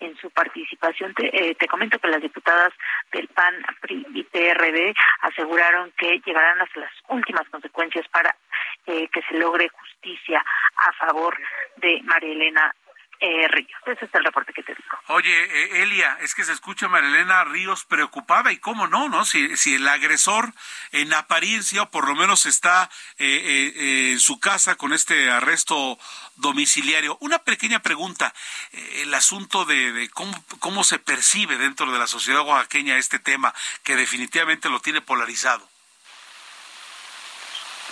En 0.00 0.16
su 0.16 0.30
participación 0.30 1.14
te, 1.14 1.26
eh, 1.26 1.54
te 1.54 1.66
comento 1.66 1.98
que 1.98 2.08
las 2.08 2.20
diputadas 2.20 2.72
del 3.12 3.28
PAN, 3.28 3.54
PRI 3.80 4.06
y 4.14 4.22
PRD 4.24 4.94
aseguraron 5.22 5.92
que 5.96 6.20
llegarán 6.24 6.60
hasta 6.60 6.80
las 6.80 6.92
últimas 7.08 7.48
consecuencias 7.48 8.06
para 8.08 8.36
eh, 8.86 9.08
que 9.08 9.22
se 9.22 9.38
logre 9.38 9.68
justicia 9.68 10.44
a 10.76 10.92
favor 10.92 11.36
de 11.76 12.00
María 12.02 12.32
Elena 12.32 12.74
eh, 13.22 13.46
Ríos. 13.48 13.80
Ese 13.86 14.04
es 14.04 14.14
el 14.14 14.24
reporte 14.24 14.52
que 14.52 14.64
te 14.64 14.74
digo. 14.74 14.98
Oye, 15.06 15.32
eh, 15.32 15.82
Elia, 15.82 16.18
es 16.20 16.34
que 16.34 16.44
se 16.44 16.52
escucha 16.52 16.86
a 16.86 16.88
Marilena 16.88 17.44
Ríos 17.44 17.84
preocupada 17.84 18.50
y 18.50 18.58
cómo 18.58 18.88
no, 18.88 19.08
¿no? 19.08 19.24
Si, 19.24 19.56
si 19.56 19.76
el 19.76 19.86
agresor 19.86 20.52
en 20.90 21.14
apariencia 21.14 21.82
o 21.82 21.90
por 21.90 22.08
lo 22.08 22.16
menos 22.16 22.46
está 22.46 22.90
eh, 23.18 23.74
eh, 23.76 24.12
en 24.12 24.20
su 24.20 24.40
casa 24.40 24.74
con 24.74 24.92
este 24.92 25.30
arresto 25.30 25.98
domiciliario. 26.36 27.16
Una 27.20 27.38
pequeña 27.38 27.78
pregunta, 27.78 28.34
eh, 28.72 29.02
el 29.02 29.14
asunto 29.14 29.64
de, 29.64 29.92
de 29.92 30.08
cómo, 30.08 30.32
cómo 30.58 30.82
se 30.82 30.98
percibe 30.98 31.58
dentro 31.58 31.92
de 31.92 31.98
la 32.00 32.08
sociedad 32.08 32.42
oaxaqueña 32.42 32.96
este 32.96 33.20
tema 33.20 33.54
que 33.84 33.94
definitivamente 33.94 34.68
lo 34.68 34.80
tiene 34.80 35.00
polarizado. 35.00 35.68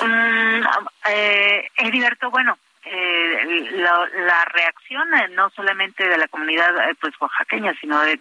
Mm, 0.02 0.62
eh, 1.08 1.70
Heriberto, 1.76 2.30
bueno, 2.30 2.58
eh, 2.90 3.68
la, 3.72 4.08
la, 4.14 4.44
reacción 4.46 5.14
eh, 5.14 5.28
no 5.30 5.48
solamente 5.50 6.08
de 6.08 6.18
la 6.18 6.28
comunidad 6.28 6.90
eh, 6.90 6.94
pues 7.00 7.14
oaxaqueña 7.20 7.72
sino 7.80 8.00
de 8.00 8.20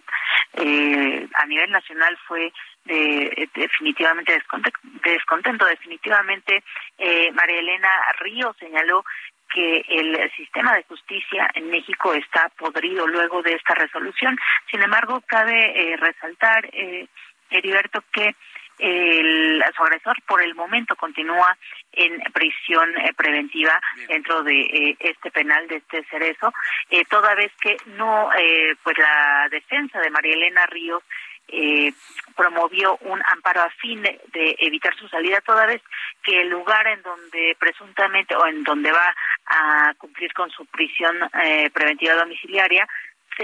eh, 0.54 1.28
a 1.34 1.46
nivel 1.46 1.70
nacional 1.70 2.16
fue 2.28 2.52
de, 2.84 3.48
definitivamente 3.54 4.32
descontento, 4.32 4.78
descontento 5.02 5.64
definitivamente 5.66 6.62
eh, 6.98 7.32
María 7.32 7.58
Elena 7.58 7.90
Río 8.20 8.54
señaló 8.58 9.04
que 9.52 9.84
el 9.88 10.30
sistema 10.36 10.74
de 10.76 10.84
justicia 10.84 11.50
en 11.54 11.70
México 11.70 12.14
está 12.14 12.48
podrido 12.56 13.06
luego 13.06 13.42
de 13.42 13.54
esta 13.54 13.74
resolución. 13.74 14.38
Sin 14.70 14.80
embargo, 14.82 15.22
cabe 15.26 15.92
eh, 15.92 15.96
resaltar, 15.96 16.66
eh, 16.72 17.08
Heriberto, 17.50 18.04
que 18.12 18.36
el, 18.80 19.62
su 19.76 19.82
agresor 19.82 20.16
por 20.26 20.42
el 20.42 20.54
momento 20.54 20.96
continúa 20.96 21.56
en 21.92 22.20
prisión 22.32 22.96
eh, 22.98 23.12
preventiva 23.16 23.80
Bien. 23.96 24.08
dentro 24.08 24.42
de 24.42 24.60
eh, 24.60 24.96
este 25.00 25.30
penal 25.30 25.68
de 25.68 25.76
este 25.76 26.04
cerezo, 26.04 26.52
eh, 26.90 27.04
toda 27.04 27.34
vez 27.34 27.52
que 27.60 27.76
no, 27.86 28.30
eh, 28.32 28.74
pues 28.82 28.96
la 28.98 29.48
defensa 29.50 30.00
de 30.00 30.10
María 30.10 30.34
Elena 30.34 30.66
Ríos 30.66 31.02
eh, 31.52 31.92
promovió 32.36 32.96
un 33.02 33.20
amparo 33.32 33.62
a 33.62 33.70
fin 33.70 34.00
de, 34.02 34.20
de, 34.32 34.56
evitar 34.60 34.94
su 34.96 35.08
salida, 35.08 35.40
toda 35.40 35.66
vez 35.66 35.82
que 36.22 36.42
el 36.42 36.48
lugar 36.48 36.86
en 36.86 37.02
donde 37.02 37.56
presuntamente 37.58 38.36
o 38.36 38.46
en 38.46 38.62
donde 38.62 38.92
va 38.92 39.14
a 39.46 39.94
cumplir 39.98 40.32
con 40.32 40.48
su 40.50 40.64
prisión 40.66 41.16
eh, 41.42 41.68
preventiva 41.70 42.14
domiciliaria 42.14 42.86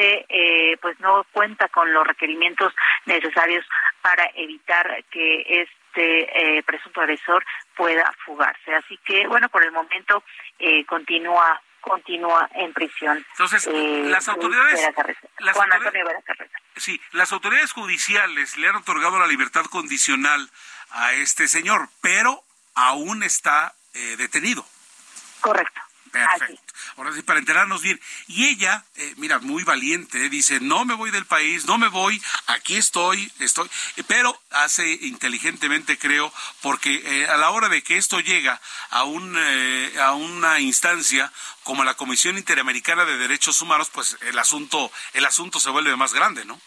eh, 0.00 0.76
pues 0.80 0.98
no 1.00 1.24
cuenta 1.32 1.68
con 1.68 1.92
los 1.92 2.06
requerimientos 2.06 2.72
necesarios 3.06 3.64
para 4.02 4.30
evitar 4.34 5.04
que 5.10 5.62
este 5.62 6.58
eh, 6.58 6.62
presunto 6.62 7.00
agresor 7.00 7.44
pueda 7.76 8.12
fugarse. 8.24 8.74
Así 8.74 8.98
que, 9.04 9.26
bueno, 9.26 9.48
por 9.48 9.64
el 9.64 9.72
momento 9.72 10.22
eh, 10.58 10.84
continúa 10.86 11.60
continúa 11.86 12.48
en 12.54 12.72
prisión. 12.72 13.24
Entonces, 13.30 13.64
eh, 13.68 14.02
las 14.06 14.28
autoridades, 14.28 14.80
las 15.38 15.56
Juan 15.56 15.72
Antonio 15.72 16.04
Vera 16.04 16.20
Sí, 16.74 17.00
las 17.12 17.32
autoridades 17.32 17.72
judiciales 17.72 18.56
le 18.56 18.68
han 18.68 18.74
otorgado 18.74 19.20
la 19.20 19.26
libertad 19.28 19.64
condicional 19.66 20.50
a 20.90 21.12
este 21.12 21.46
señor, 21.46 21.88
pero 22.00 22.42
aún 22.74 23.22
está 23.22 23.72
eh, 23.94 24.16
detenido. 24.16 24.66
Correcto. 25.40 25.80
Perfecto. 26.24 26.74
Ahora 26.96 27.12
sí, 27.12 27.22
para 27.22 27.38
enterarnos 27.38 27.82
bien. 27.82 28.00
Y 28.26 28.46
ella, 28.46 28.84
eh, 28.96 29.14
mira, 29.16 29.38
muy 29.40 29.64
valiente, 29.64 30.24
eh, 30.24 30.28
dice, 30.28 30.60
no 30.60 30.84
me 30.84 30.94
voy 30.94 31.10
del 31.10 31.26
país, 31.26 31.66
no 31.66 31.78
me 31.78 31.88
voy, 31.88 32.22
aquí 32.46 32.76
estoy, 32.76 33.30
estoy, 33.38 33.68
pero 34.06 34.40
hace 34.50 34.88
inteligentemente, 35.02 35.98
creo, 35.98 36.32
porque 36.62 37.02
eh, 37.04 37.28
a 37.28 37.36
la 37.36 37.50
hora 37.50 37.68
de 37.68 37.82
que 37.82 37.98
esto 37.98 38.20
llega 38.20 38.60
a, 38.90 39.04
un, 39.04 39.36
a 40.00 40.12
una 40.12 40.60
instancia 40.60 41.32
como 41.64 41.84
la 41.84 41.94
Comisión 41.94 42.38
Interamericana 42.38 43.04
de 43.04 43.18
Derechos 43.18 43.60
Humanos, 43.60 43.90
pues 43.92 44.16
el 44.22 44.38
asunto, 44.38 44.90
el 45.12 45.24
asunto 45.24 45.60
se 45.60 45.70
vuelve 45.70 45.96
más 45.96 46.14
grande, 46.14 46.44
¿no? 46.44 46.60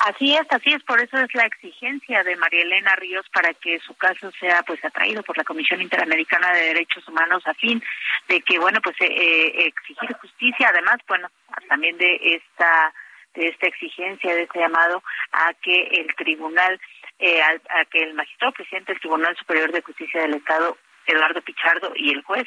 Así 0.00 0.34
es, 0.34 0.46
así 0.50 0.72
es, 0.72 0.82
por 0.84 1.00
eso 1.00 1.16
es 1.18 1.34
la 1.34 1.46
exigencia 1.46 2.22
de 2.22 2.36
María 2.36 2.62
Elena 2.62 2.94
Ríos 2.96 3.26
para 3.30 3.52
que 3.54 3.78
su 3.80 3.94
caso 3.94 4.30
sea 4.38 4.62
pues 4.62 4.84
atraído 4.84 5.22
por 5.22 5.36
la 5.36 5.44
Comisión 5.44 5.80
Interamericana 5.80 6.52
de 6.52 6.66
Derechos 6.66 7.08
Humanos 7.08 7.42
a 7.46 7.54
fin 7.54 7.82
de 8.28 8.40
que 8.42 8.58
bueno 8.58 8.80
pues 8.82 8.94
eh, 9.00 9.06
eh, 9.08 9.66
exigir 9.66 10.12
justicia, 10.18 10.68
además 10.68 10.98
bueno 11.08 11.28
también 11.68 11.96
de 11.98 12.20
esta 12.22 12.92
de 13.34 13.48
esta 13.48 13.66
exigencia 13.66 14.34
de 14.34 14.42
este 14.42 14.60
llamado 14.60 15.02
a 15.32 15.52
que 15.54 15.82
el 15.82 16.14
tribunal 16.14 16.80
eh, 17.18 17.42
a, 17.42 17.84
que 17.86 18.02
el 18.02 18.14
magistrado 18.14 18.52
presidente 18.52 18.92
del 18.92 19.00
Tribunal 19.00 19.36
Superior 19.36 19.72
de 19.72 19.82
Justicia 19.82 20.20
del 20.20 20.34
Estado 20.34 20.76
Eduardo 21.06 21.40
Pichardo 21.40 21.92
y 21.96 22.10
el 22.10 22.22
juez 22.22 22.46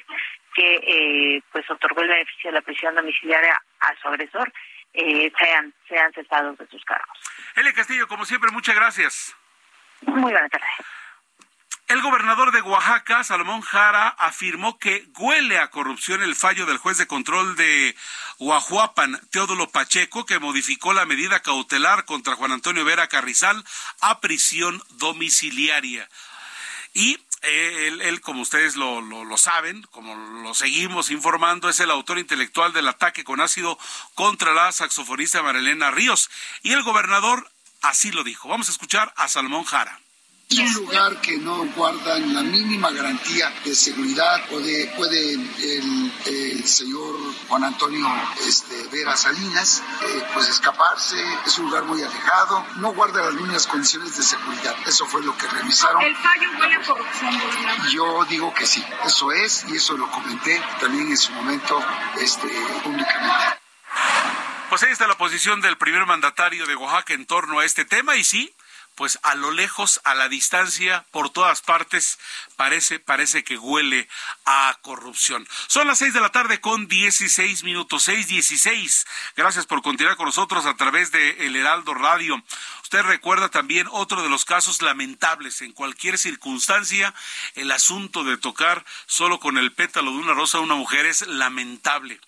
que 0.55 1.41
pues 1.51 1.69
otorgó 1.69 2.01
el 2.01 2.09
beneficio 2.09 2.51
de 2.51 2.55
la 2.55 2.61
prisión 2.61 2.95
domiciliaria 2.95 3.59
a 3.79 3.95
su 4.01 4.07
agresor 4.07 4.51
eh, 4.93 5.31
sean, 5.37 5.73
sean 5.87 6.11
cesados 6.13 6.57
de 6.57 6.67
sus 6.67 6.83
cargos. 6.85 7.17
Eli 7.55 7.73
Castillo, 7.73 8.07
como 8.07 8.25
siempre, 8.25 8.51
muchas 8.51 8.75
gracias. 8.75 9.35
Muy 10.01 10.31
buenas 10.31 10.49
tardes. 10.49 10.69
El 11.89 12.03
gobernador 12.03 12.51
de 12.51 12.61
Oaxaca, 12.61 13.23
Salomón 13.23 13.61
Jara, 13.61 14.09
afirmó 14.09 14.77
que 14.77 15.07
huele 15.17 15.57
a 15.57 15.71
corrupción 15.71 16.21
el 16.21 16.35
fallo 16.35 16.67
del 16.67 16.77
juez 16.77 16.99
de 16.99 17.07
control 17.07 17.55
de 17.55 17.95
Oahuapan, 18.37 19.19
Teodulo 19.31 19.67
Pacheco, 19.69 20.23
que 20.23 20.37
modificó 20.37 20.93
la 20.93 21.07
medida 21.07 21.39
cautelar 21.39 22.05
contra 22.05 22.35
Juan 22.35 22.51
Antonio 22.51 22.85
Vera 22.85 23.07
Carrizal 23.07 23.63
a 24.01 24.21
prisión 24.21 24.79
domiciliaria. 24.99 26.07
Y 26.93 27.17
eh, 27.41 27.87
él, 28.01 28.21
como 28.21 28.41
ustedes 28.41 28.75
lo, 28.75 29.01
lo, 29.01 29.37
saben, 29.37 29.83
como 29.91 30.15
lo 30.43 30.53
seguimos 30.53 31.09
informando, 31.09 31.69
es 31.69 31.79
el 31.79 31.91
autor 31.91 32.19
intelectual 32.19 32.73
del 32.73 32.87
ataque 32.87 33.23
con 33.23 33.41
ácido 33.41 33.77
contra 34.13 34.53
la 34.53 34.71
saxofonista 34.71 35.41
Marilena 35.41 35.91
Ríos. 35.91 36.29
Y 36.63 36.73
el 36.73 36.83
gobernador 36.83 37.49
así 37.81 38.11
lo 38.11 38.23
dijo. 38.23 38.49
Vamos 38.49 38.67
a 38.67 38.71
escuchar 38.71 39.13
a 39.15 39.27
Salmón 39.27 39.63
Jara. 39.63 39.99
Es 40.49 40.57
un 40.77 40.85
lugar 40.85 41.21
que 41.21 41.37
no 41.37 41.63
guarda 41.75 42.17
la 42.17 42.41
mínima 42.41 42.89
garantía 42.89 43.53
de 43.63 43.75
seguridad. 43.75 44.49
Puede, 44.49 44.87
puede 44.97 45.33
el, 45.33 46.67
señor 46.67 47.15
Juan 47.47 47.65
Antonio 47.65 48.07
este, 48.47 48.87
Vera 48.87 49.15
Salinas 49.15 49.83
eh, 50.01 50.23
pues 50.33 50.49
escaparse. 50.49 51.17
Es 51.45 51.59
un 51.59 51.67
lugar 51.67 51.83
muy 51.83 52.01
alejado. 52.01 52.65
No 52.77 52.93
guarda 52.93 53.25
las 53.25 53.35
mínimas 53.35 53.67
condiciones 53.67 54.17
de 54.17 54.23
seguridad. 54.23 54.75
Eso 54.87 55.05
fue 55.05 55.21
lo 55.23 55.37
que 55.37 55.45
revisaron. 55.45 56.01
¿El 56.01 56.15
fallo 56.15 56.49
huele 56.59 56.75
a 56.75 56.81
corrupción? 56.81 57.31
Yo 57.91 58.25
digo 58.25 58.51
que 58.51 58.65
sí. 58.65 58.83
Eso 59.05 59.31
es 59.31 59.65
y 59.67 59.75
eso 59.75 59.97
lo 59.97 60.09
comenté 60.09 60.59
también 60.79 61.09
en 61.09 61.17
su 61.17 61.31
momento 61.31 61.79
este, 62.19 62.47
públicamente. 62.83 63.59
Pues 64.69 64.81
ahí 64.81 64.91
está 64.91 65.07
la 65.07 65.17
posición 65.17 65.61
del 65.61 65.77
primer 65.77 66.07
mandatario 66.07 66.65
de 66.65 66.75
Oaxaca 66.75 67.13
en 67.13 67.27
torno 67.27 67.59
a 67.59 67.65
este 67.65 67.85
tema 67.85 68.15
y 68.15 68.23
sí, 68.23 68.51
pues 68.99 69.17
a 69.23 69.33
lo 69.35 69.51
lejos, 69.51 70.01
a 70.03 70.13
la 70.13 70.27
distancia, 70.27 71.05
por 71.11 71.29
todas 71.29 71.61
partes, 71.61 72.19
parece, 72.57 72.99
parece 72.99 73.45
que 73.45 73.57
huele 73.57 74.09
a 74.43 74.77
corrupción. 74.81 75.47
Son 75.67 75.87
las 75.87 75.99
seis 75.99 76.13
de 76.13 76.19
la 76.19 76.33
tarde 76.33 76.59
con 76.59 76.89
dieciséis 76.89 77.63
minutos, 77.63 78.03
seis 78.03 78.27
dieciséis. 78.27 79.07
Gracias 79.37 79.65
por 79.65 79.81
continuar 79.81 80.17
con 80.17 80.25
nosotros 80.25 80.65
a 80.65 80.75
través 80.75 81.13
de 81.13 81.45
El 81.45 81.55
Heraldo 81.55 81.93
Radio. 81.93 82.43
Usted 82.91 83.03
recuerda 83.03 83.49
también 83.49 83.87
otro 83.91 84.23
de 84.23 84.29
los 84.29 84.45
casos 84.45 84.81
lamentables. 84.81 85.61
En 85.61 85.73
cualquier 85.73 86.17
circunstancia, 86.17 87.13
el 87.53 87.69
asunto 87.69 88.23
de 88.23 88.35
tocar 88.35 88.83
solo 89.05 89.39
con 89.39 89.59
el 89.59 89.71
pétalo 89.71 90.09
de 90.11 90.17
una 90.17 90.33
rosa 90.33 90.57
a 90.57 90.61
una 90.61 90.73
mujer 90.73 91.05
es 91.05 91.27
lamentable. 91.27 92.19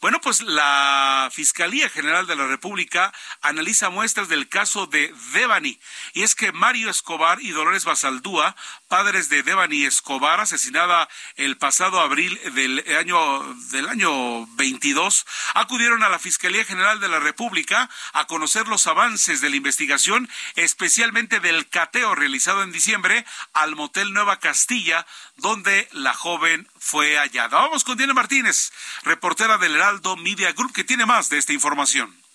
Bueno, 0.00 0.18
pues 0.22 0.40
la 0.40 1.28
Fiscalía 1.30 1.90
General 1.90 2.26
de 2.26 2.34
la 2.34 2.46
República 2.46 3.12
analiza 3.42 3.90
muestras 3.90 4.30
del 4.30 4.48
caso 4.48 4.86
de 4.86 5.14
Devani. 5.34 5.78
Y 6.14 6.22
es 6.22 6.34
que 6.34 6.50
Mario 6.50 6.88
Escobar 6.88 7.42
y 7.42 7.50
Dolores 7.50 7.84
Basaldúa, 7.84 8.56
padres 8.88 9.28
de 9.28 9.42
Devani 9.42 9.84
Escobar, 9.84 10.40
asesinada 10.40 11.08
el 11.36 11.56
pasado 11.56 12.00
abril 12.00 12.38
del 12.54 12.84
año, 12.98 13.42
del 13.70 13.88
año 13.88 14.46
22, 14.56 15.26
acudieron 15.54 16.02
a 16.02 16.08
la 16.08 16.18
Fiscalía 16.18 16.64
General 16.64 17.00
de 17.00 17.08
la 17.08 17.18
República 17.18 17.90
a 18.12 18.26
conocer 18.26 18.68
los 18.68 18.86
avances 18.86 19.40
de 19.40 19.50
la 19.50 19.56
investigación, 19.56 20.28
especialmente 20.54 21.40
del 21.40 21.68
cateo 21.68 22.14
realizado 22.14 22.62
en 22.62 22.72
diciembre 22.72 23.24
al 23.52 23.76
motel 23.76 24.12
Nueva 24.12 24.38
Castilla, 24.38 25.06
donde 25.36 25.88
la 25.92 26.14
joven 26.14 26.68
fue 26.78 27.16
hallada. 27.16 27.58
Vamos 27.58 27.84
con 27.84 27.96
Diana 27.96 28.14
Martínez, 28.14 28.72
reportera 29.02 29.58
del 29.58 29.76
Heraldo 29.76 30.16
Media 30.16 30.52
Group, 30.52 30.72
que 30.72 30.84
tiene 30.84 31.06
más 31.06 31.28
de 31.28 31.38
esta 31.38 31.52
información. 31.52 32.25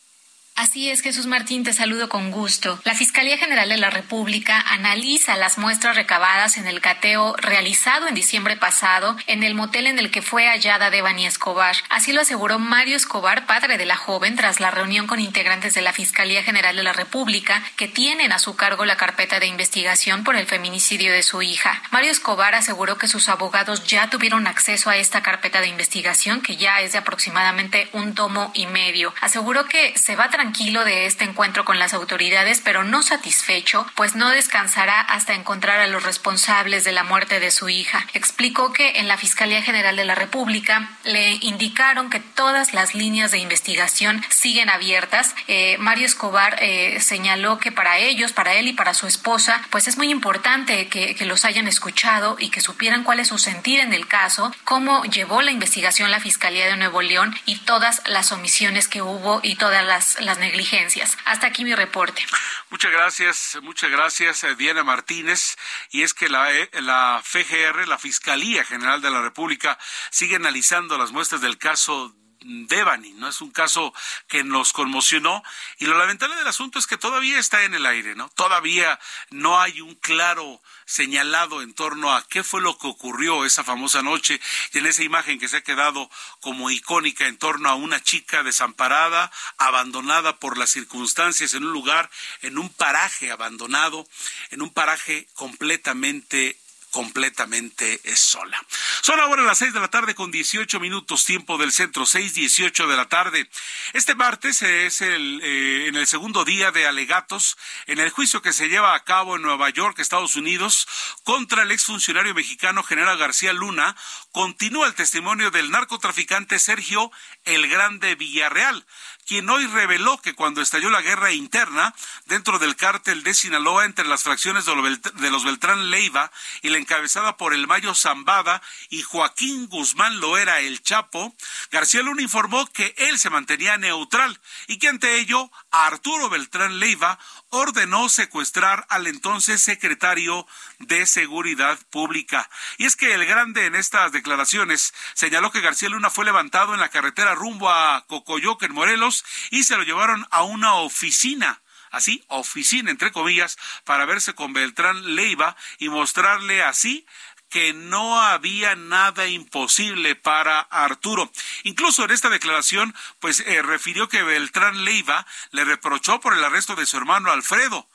Así 0.56 0.90
es, 0.90 1.02
Jesús 1.02 1.26
Martín, 1.26 1.64
te 1.64 1.74
saludo 1.74 2.08
con 2.08 2.30
gusto. 2.30 2.80
La 2.84 2.94
Fiscalía 2.94 3.38
General 3.38 3.68
de 3.68 3.78
la 3.78 3.90
República 3.90 4.60
analiza 4.60 5.36
las 5.36 5.58
muestras 5.58 5.96
recabadas 5.96 6.58
en 6.58 6.68
el 6.68 6.82
cateo 6.82 7.36
realizado 7.38 8.08
en 8.08 8.14
diciembre 8.14 8.58
pasado 8.58 9.16
en 9.28 9.44
el 9.44 9.56
motel 9.56 9.88
en 9.88 9.98
el 9.98 10.12
que 10.12 10.22
fue 10.22 10.48
hallada 10.48 10.92
Devani 10.92 11.26
Escobar. 11.26 11.76
Así 11.90 12.12
lo 12.12 12.22
aseguró 12.22 12.60
Mario 12.60 12.96
Escobar, 12.96 13.48
padre 13.48 13.78
de 13.78 13.86
la 13.86 13.96
joven, 13.96 14.36
tras 14.36 14.60
la 14.60 14.72
reunión 14.72 15.08
con 15.08 15.20
integrantes 15.20 15.74
de 15.74 15.82
la 15.82 15.94
Fiscalía 15.94 16.44
General 16.44 16.76
de 16.76 16.84
la 16.84 16.94
República 16.94 17.64
que 17.76 17.88
tienen 17.88 18.32
a 18.32 18.40
su 18.40 18.56
cargo 18.56 18.86
la 18.86 18.98
carpeta 18.98 19.40
de 19.40 19.48
investigación 19.48 20.24
por 20.24 20.36
el 20.36 20.46
feminicidio 20.46 21.12
de 21.12 21.24
su 21.24 21.42
hija. 21.42 21.82
Mario 21.92 22.12
Escobar 22.12 22.56
aseguró 22.56 22.98
que 22.98 23.08
sus 23.08 23.30
abogados 23.30 23.88
ya 23.88 24.10
tuvieron 24.10 24.46
acceso 24.46 24.90
a 24.90 24.98
esta 24.98 25.24
carpeta 25.24 25.62
de 25.62 25.70
investigación 25.70 26.42
que 26.42 26.58
ya 26.58 26.82
es 26.82 26.92
de 26.92 27.00
aproximadamente 27.00 27.90
un 27.94 28.14
tomo 28.14 28.52
y 28.54 28.68
medio. 28.68 29.14
Aseguró 29.22 29.66
que 29.66 29.98
se 29.98 30.16
va 30.16 30.26
a 30.26 30.30
tranquilo 30.42 30.84
de 30.86 31.06
este 31.06 31.24
encuentro 31.24 31.66
con 31.66 31.78
las 31.78 31.94
autoridades, 31.94 32.62
pero 32.66 32.84
no 32.84 33.04
satisfecho, 33.04 33.86
pues 33.94 34.16
no 34.16 34.30
descansará 34.30 35.00
hasta 35.00 35.36
encontrar 35.36 35.80
a 35.80 35.86
los 35.86 36.02
responsables 36.02 36.84
de 36.84 36.92
la 36.92 37.04
muerte 37.04 37.40
de 37.40 37.52
su 37.52 37.70
hija. 37.70 38.08
Explicó 38.16 38.74
que 38.74 38.98
en 39.00 39.08
la 39.08 39.18
Fiscalía 39.18 39.62
General 39.62 39.96
de 39.96 40.04
la 40.04 40.16
República 40.16 40.90
le 41.04 41.34
indicaron 41.42 42.10
que 42.10 42.20
todas 42.20 42.74
las 42.74 42.96
líneas 42.96 43.30
de 43.30 43.38
investigación 43.38 44.24
siguen 44.30 44.72
abiertas. 44.72 45.36
Eh, 45.48 45.78
Mario 45.78 46.08
Escobar 46.08 46.58
eh, 46.60 47.00
señaló 47.02 47.60
que 47.60 47.72
para 47.72 48.00
ellos, 48.00 48.32
para 48.32 48.56
él 48.56 48.68
y 48.68 48.74
para 48.74 48.96
su 48.96 49.06
esposa, 49.06 49.62
pues 49.70 49.88
es 49.88 49.98
muy 49.98 50.10
importante 50.10 50.88
que, 50.88 51.14
que 51.14 51.26
los 51.26 51.46
hayan 51.46 51.68
escuchado 51.68 52.36
y 52.40 52.50
que 52.50 52.62
supieran 52.62 53.04
cuál 53.04 53.20
es 53.20 53.28
su 53.28 53.38
sentir 53.38 53.80
en 53.80 53.94
el 53.94 54.08
caso, 54.08 54.52
cómo 54.64 55.04
llevó 55.04 55.44
la 55.44 55.52
investigación 55.52 56.10
la 56.10 56.20
Fiscalía 56.20 56.66
de 56.66 56.78
Nuevo 56.78 57.04
León 57.04 57.36
y 57.46 57.58
todas 57.58 58.02
las 58.08 58.32
omisiones 58.32 58.88
que 58.88 59.04
hubo 59.04 59.40
y 59.44 59.56
todas 59.56 59.86
las 60.20 60.31
negligencias. 60.40 61.18
Hasta 61.26 61.48
aquí 61.48 61.64
mi 61.64 61.76
reporte. 61.76 62.26
Muchas 62.70 62.92
gracias, 62.92 63.58
muchas 63.62 63.92
gracias, 63.92 64.44
eh, 64.44 64.56
Diana 64.56 64.84
Martínez. 64.84 65.58
Y 65.90 66.04
es 66.04 66.14
que 66.14 66.30
la, 66.30 66.52
eh, 66.54 66.70
la 66.82 67.22
FGR, 67.24 67.88
la 67.88 67.98
Fiscalía 67.98 68.64
General 68.64 69.02
de 69.02 69.10
la 69.10 69.22
República, 69.22 69.78
sigue 70.10 70.36
analizando 70.36 70.98
las 70.98 71.12
muestras 71.12 71.42
del 71.42 71.58
caso 71.58 72.16
Devani, 72.44 73.12
¿no? 73.14 73.28
Es 73.28 73.42
un 73.42 73.52
caso 73.52 73.94
que 74.28 74.44
nos 74.44 74.74
conmocionó 74.74 75.44
y 75.78 75.86
lo 75.86 75.98
lamentable 75.98 76.36
del 76.36 76.48
asunto 76.48 76.80
es 76.80 76.88
que 76.88 76.98
todavía 76.98 77.40
está 77.40 77.64
en 77.64 77.74
el 77.74 77.86
aire, 77.86 78.16
¿no? 78.16 78.30
Todavía 78.30 79.00
no 79.30 79.62
hay 79.62 79.82
un 79.82 79.96
claro 79.96 80.62
señalado 80.86 81.62
en 81.62 81.74
torno 81.74 82.14
a 82.14 82.28
qué 82.28 82.44
fue 82.44 82.62
lo 82.62 82.78
que 82.78 82.88
ocurrió 82.88 83.46
esa 83.46 83.64
famosa 83.64 84.02
noche 84.02 84.42
y 84.74 84.80
en 84.80 84.88
esa 84.88 85.04
imagen 85.04 85.40
que 85.40 85.48
se 85.48 85.58
ha 85.58 85.64
quedado 85.64 86.10
como 86.40 86.70
icónica 86.70 87.28
en 87.28 87.38
torno 87.38 87.70
a 87.70 87.76
una 87.76 88.02
chica 88.02 88.44
desamparada, 88.44 89.32
abandonada 89.58 90.38
por 90.38 90.58
las 90.58 90.72
circunstancias 90.72 91.54
en 91.54 91.64
un 91.64 91.72
lugar, 91.72 92.10
en 92.42 92.58
un 92.58 92.70
paraje 92.70 93.32
abandonado, 93.32 94.08
en 94.50 94.62
un 94.62 94.70
paraje 94.72 95.28
completamente 95.34 96.58
completamente 96.92 98.00
sola. 98.16 98.64
Son 99.02 99.20
ahora 99.20 99.44
las 99.44 99.58
seis 99.58 99.74
de 99.74 99.80
la 99.80 99.90
tarde 99.90 100.14
con 100.14 100.30
dieciocho 100.32 100.80
minutos 100.80 101.26
tiempo 101.26 101.58
del 101.58 101.72
centro, 101.72 102.06
seis 102.06 102.36
dieciocho 102.36 102.88
de 102.88 102.96
la 102.96 103.10
tarde. 103.10 103.50
Este 103.94 104.14
martes 104.14 104.62
es 104.62 105.02
el, 105.02 105.42
eh, 105.42 105.88
en 105.88 105.96
el 105.96 106.06
segundo 106.06 106.46
día 106.46 106.72
de 106.72 106.86
alegatos 106.86 107.58
en 107.88 108.00
el 108.00 108.10
juicio 108.10 108.42
que 108.42 108.54
se 108.54 108.70
lleva 108.70 108.94
a 108.94 109.04
cabo 109.04 109.36
en 109.36 109.42
Nueva 109.42 109.70
York, 109.70 110.00
Estados 110.00 110.36
Unidos, 110.36 110.88
contra 111.24 111.64
el 111.64 111.72
exfuncionario 111.72 112.34
mexicano 112.34 112.84
General 112.84 113.18
García 113.18 113.54
Luna, 113.54 113.96
continúa 114.32 114.88
el 114.88 114.94
testimonio 114.94 115.52
del 115.52 115.72
narcotraficante 115.72 116.60
Sergio 116.60 117.12
El 117.46 117.68
Grande 117.68 118.16
Villarreal 118.16 118.86
quien 119.32 119.50
hoy 119.50 119.66
reveló 119.66 120.18
que 120.18 120.34
cuando 120.34 120.62
estalló 120.62 120.90
la 120.90 121.00
guerra 121.00 121.32
interna 121.32 121.96
dentro 122.26 122.60
del 122.60 122.76
cártel 122.76 123.24
de 123.24 123.34
Sinaloa 123.34 123.86
entre 123.86 124.06
las 124.06 124.24
fracciones 124.24 124.66
de 124.66 125.32
los 125.32 125.46
Beltrán 125.46 125.90
Leiva 125.90 126.30
y 126.62 126.68
la 126.68 126.78
encabezada 126.78 127.38
por 127.38 127.54
el 127.54 127.66
Mayo 127.66 127.96
Zambada 127.96 128.62
y 128.90 129.04
Joaquín 129.04 129.70
Guzmán 129.70 130.20
Loera 130.20 130.60
el 130.60 130.84
Chapo, 130.84 131.34
García 131.72 132.02
Luna 132.02 132.22
informó 132.22 132.66
que 132.74 132.94
él 132.98 133.18
se 133.20 133.30
mantenía 133.30 133.78
neutral 133.78 134.38
y 134.68 134.80
que 134.80 134.90
ante 134.90 135.20
ello 135.20 135.50
Arturo 135.72 136.30
Beltrán 136.30 136.80
Leiva 136.80 137.18
ordenó 137.52 138.10
secuestrar 138.10 138.86
al 138.90 139.08
entonces 139.08 139.62
secretario 139.62 140.46
de 140.88 141.06
Seguridad 141.06 141.80
Pública. 141.90 142.50
Y 142.78 142.86
es 142.86 142.96
que 142.96 143.14
el 143.14 143.26
grande 143.26 143.66
en 143.66 143.76
estas 143.76 144.12
declaraciones 144.12 144.94
señaló 145.14 145.52
que 145.52 145.62
García 145.62 145.90
Luna 145.90 146.10
fue 146.10 146.26
levantado 146.26 146.74
en 146.74 146.80
la 146.80 146.90
carretera 146.90 147.36
rumbo 147.36 147.70
a 147.70 148.06
Cocoyoc 148.08 148.62
en 148.64 148.74
Morelos 148.74 149.24
y 149.50 149.64
se 149.64 149.78
lo 149.78 149.84
llevaron 149.84 150.26
a 150.32 150.44
una 150.44 150.76
oficina 150.76 151.62
así, 151.92 152.24
oficina, 152.28 152.90
entre 152.90 153.12
comillas, 153.12 153.58
para 153.84 154.06
verse 154.06 154.34
con 154.34 154.54
Beltrán 154.54 155.16
Leiva 155.16 155.58
y 155.78 155.90
mostrarle 155.90 156.64
así 156.64 157.06
que 157.52 157.74
no 157.74 158.20
había 158.22 158.76
nada 158.76 159.28
imposible 159.28 160.16
para 160.16 160.62
Arturo. 160.62 161.30
Incluso 161.64 162.06
en 162.06 162.12
esta 162.12 162.30
declaración, 162.30 162.96
pues 163.20 163.42
eh, 163.42 163.62
refirió 163.62 164.08
que 164.08 164.24
Beltrán 164.24 164.86
Leiva 164.86 165.28
le 165.52 165.66
reprochó 165.66 166.22
por 166.22 166.34
el 166.34 166.44
arresto 166.44 166.76
de 166.76 166.86
su 166.86 166.96
hermano 166.96 167.30
Alfredo. 167.30 167.90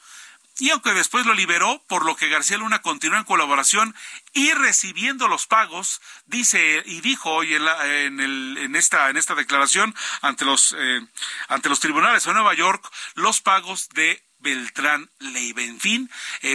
Y 0.58 0.70
aunque 0.70 0.94
después 0.94 1.26
lo 1.26 1.34
liberó, 1.34 1.82
por 1.86 2.04
lo 2.06 2.16
que 2.16 2.28
García 2.28 2.56
Luna 2.56 2.80
continuó 2.80 3.18
en 3.18 3.24
colaboración 3.24 3.94
y 4.32 4.52
recibiendo 4.52 5.28
los 5.28 5.46
pagos, 5.46 6.00
dice 6.26 6.82
y 6.86 7.00
dijo 7.02 7.30
hoy 7.30 7.54
en, 7.54 7.64
la, 7.64 7.86
en, 7.86 8.20
el, 8.20 8.56
en 8.58 8.74
esta 8.74 9.10
en 9.10 9.16
esta 9.16 9.34
declaración 9.34 9.94
ante 10.22 10.44
los 10.44 10.74
eh, 10.78 11.00
ante 11.48 11.68
los 11.68 11.80
tribunales 11.80 12.24
de 12.24 12.32
Nueva 12.32 12.54
York 12.54 12.90
los 13.14 13.40
pagos 13.40 13.90
de 13.90 14.25
Beltrán 14.46 15.10
Leiva. 15.18 15.62
En 15.62 15.80
fin, 15.80 16.10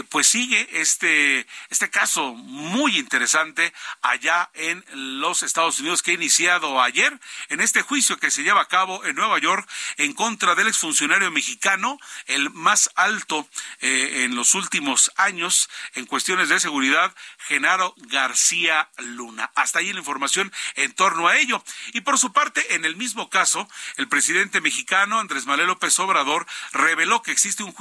pues 0.09 0.27
sigue 0.27 0.67
este, 0.79 1.45
este 1.69 1.89
caso 1.89 2.33
muy 2.33 2.97
interesante 2.97 3.73
allá 4.01 4.49
en 4.53 4.83
los 5.19 5.43
Estados 5.43 5.79
Unidos 5.79 6.01
que 6.01 6.11
ha 6.11 6.13
iniciado 6.13 6.81
ayer 6.81 7.19
en 7.49 7.59
este 7.59 7.81
juicio 7.81 8.17
que 8.17 8.31
se 8.31 8.43
lleva 8.43 8.61
a 8.61 8.67
cabo 8.67 9.03
en 9.03 9.15
Nueva 9.15 9.39
York 9.39 9.69
en 9.97 10.13
contra 10.13 10.55
del 10.55 10.67
exfuncionario 10.67 11.31
mexicano, 11.31 11.99
el 12.27 12.49
más 12.51 12.89
alto 12.95 13.47
eh, 13.81 14.23
en 14.23 14.35
los 14.35 14.55
últimos 14.55 15.11
años 15.17 15.69
en 15.95 16.05
cuestiones 16.05 16.49
de 16.49 16.59
seguridad, 16.59 17.13
Genaro 17.47 17.93
García 17.97 18.89
Luna. 18.97 19.51
Hasta 19.55 19.79
ahí 19.79 19.91
la 19.91 19.99
información 19.99 20.51
en 20.75 20.93
torno 20.93 21.27
a 21.27 21.37
ello. 21.37 21.63
Y 21.93 22.01
por 22.01 22.17
su 22.17 22.31
parte, 22.31 22.75
en 22.75 22.85
el 22.85 22.95
mismo 22.95 23.29
caso, 23.29 23.67
el 23.97 24.07
presidente 24.07 24.61
mexicano 24.61 25.19
Andrés 25.19 25.45
Manuel 25.45 25.67
López 25.67 25.97
Obrador 25.99 26.45
reveló 26.71 27.21
que 27.21 27.31
existe 27.31 27.63
un 27.63 27.73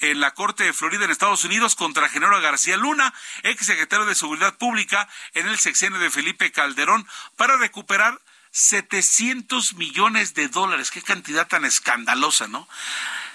en 0.00 0.20
la 0.20 0.32
Corte 0.32 0.64
de 0.64 0.72
Florida 0.72 1.04
en 1.04 1.10
Estados 1.10 1.44
Unidos 1.44 1.74
contra 1.74 2.08
Genaro 2.08 2.40
García 2.40 2.76
Luna, 2.76 3.14
ex 3.42 3.64
secretario 3.64 4.04
de 4.04 4.14
Seguridad 4.14 4.58
Pública 4.58 5.08
en 5.32 5.48
el 5.48 5.58
sexenio 5.58 5.98
de 5.98 6.10
Felipe 6.10 6.52
Calderón, 6.52 7.06
para 7.36 7.56
recuperar 7.56 8.20
700 8.50 9.74
millones 9.74 10.34
de 10.34 10.48
dólares. 10.48 10.90
Qué 10.90 11.00
cantidad 11.00 11.48
tan 11.48 11.64
escandalosa, 11.64 12.46
¿no? 12.46 12.68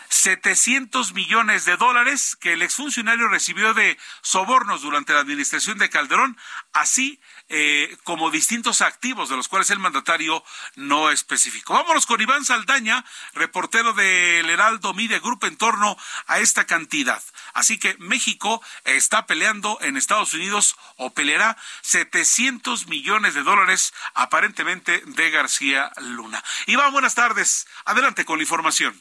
700 0.10 1.14
millones 1.14 1.66
de 1.66 1.78
dólares 1.78 2.38
que 2.40 2.54
el 2.54 2.62
exfuncionario 2.62 3.28
recibió 3.28 3.74
de 3.74 3.98
sobornos 4.22 4.82
durante 4.84 5.14
la 5.14 5.20
administración 5.20 5.80
de 5.80 5.90
Calderón, 5.90 6.38
así 6.74 7.20
eh, 7.50 7.96
como 8.04 8.30
distintos 8.30 8.82
activos 8.82 9.30
de 9.30 9.38
los 9.38 9.48
cuales 9.48 9.70
el 9.70 9.80
mandatario 9.80 10.44
no 10.76 11.10
especificó. 11.12 11.74
Vámonos 11.74 12.06
con 12.06 12.22
Iván 12.22 12.44
Saldaña, 12.44 13.06
reportero 13.34 13.94
del 13.94 14.50
Heraldo 14.50 14.94
Media 14.94 15.20
Group 15.20 15.46
en 15.46 15.58
torno 15.58 15.98
a 16.28 16.40
esta 16.40 16.66
cantidad. 16.66 17.22
Así 17.54 17.80
que 17.80 17.96
México 18.00 18.62
está 18.84 19.26
peleando 19.26 19.78
en 19.82 19.98
Estados 19.98 20.34
Unidos 20.34 20.78
o 20.98 21.14
peleará 21.14 21.58
700 21.82 22.88
millones 22.88 23.34
de 23.34 23.44
dólares 23.44 23.94
aparentemente 24.14 25.02
de 25.06 25.30
García 25.30 25.92
Luna. 26.02 26.44
Iván, 26.66 26.92
buenas 26.92 27.16
tardes. 27.16 27.68
Adelante 27.86 28.26
con 28.26 28.38
la 28.38 28.44
información. 28.44 29.00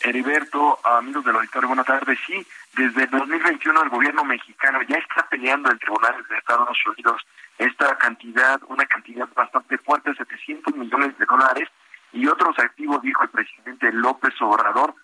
Heriberto, 0.00 0.78
amigos 0.86 1.24
del 1.24 1.36
auditorio, 1.36 1.68
buenas 1.68 1.86
tardes. 1.86 2.18
Sí, 2.24 2.46
desde 2.74 3.06
2021 3.06 3.82
el 3.82 3.88
gobierno 3.88 4.24
mexicano 4.24 4.80
ya 4.82 4.96
está 4.96 5.28
peleando 5.28 5.70
en 5.70 5.78
tribunales 5.78 6.28
de 6.28 6.36
Estados 6.36 6.78
Unidos 6.86 7.20
esta 7.58 7.96
cantidad, 7.98 8.60
una 8.68 8.86
cantidad 8.86 9.28
bastante 9.34 9.78
fuerte, 9.78 10.14
700 10.14 10.74
millones 10.76 11.18
de 11.18 11.26
dólares, 11.26 11.68
y 12.12 12.26
otros 12.26 12.58
activos, 12.58 13.02
dijo 13.02 13.22
el 13.24 13.28
presidente 13.30 13.92
López 13.92 14.34
Obrador, 14.40 14.94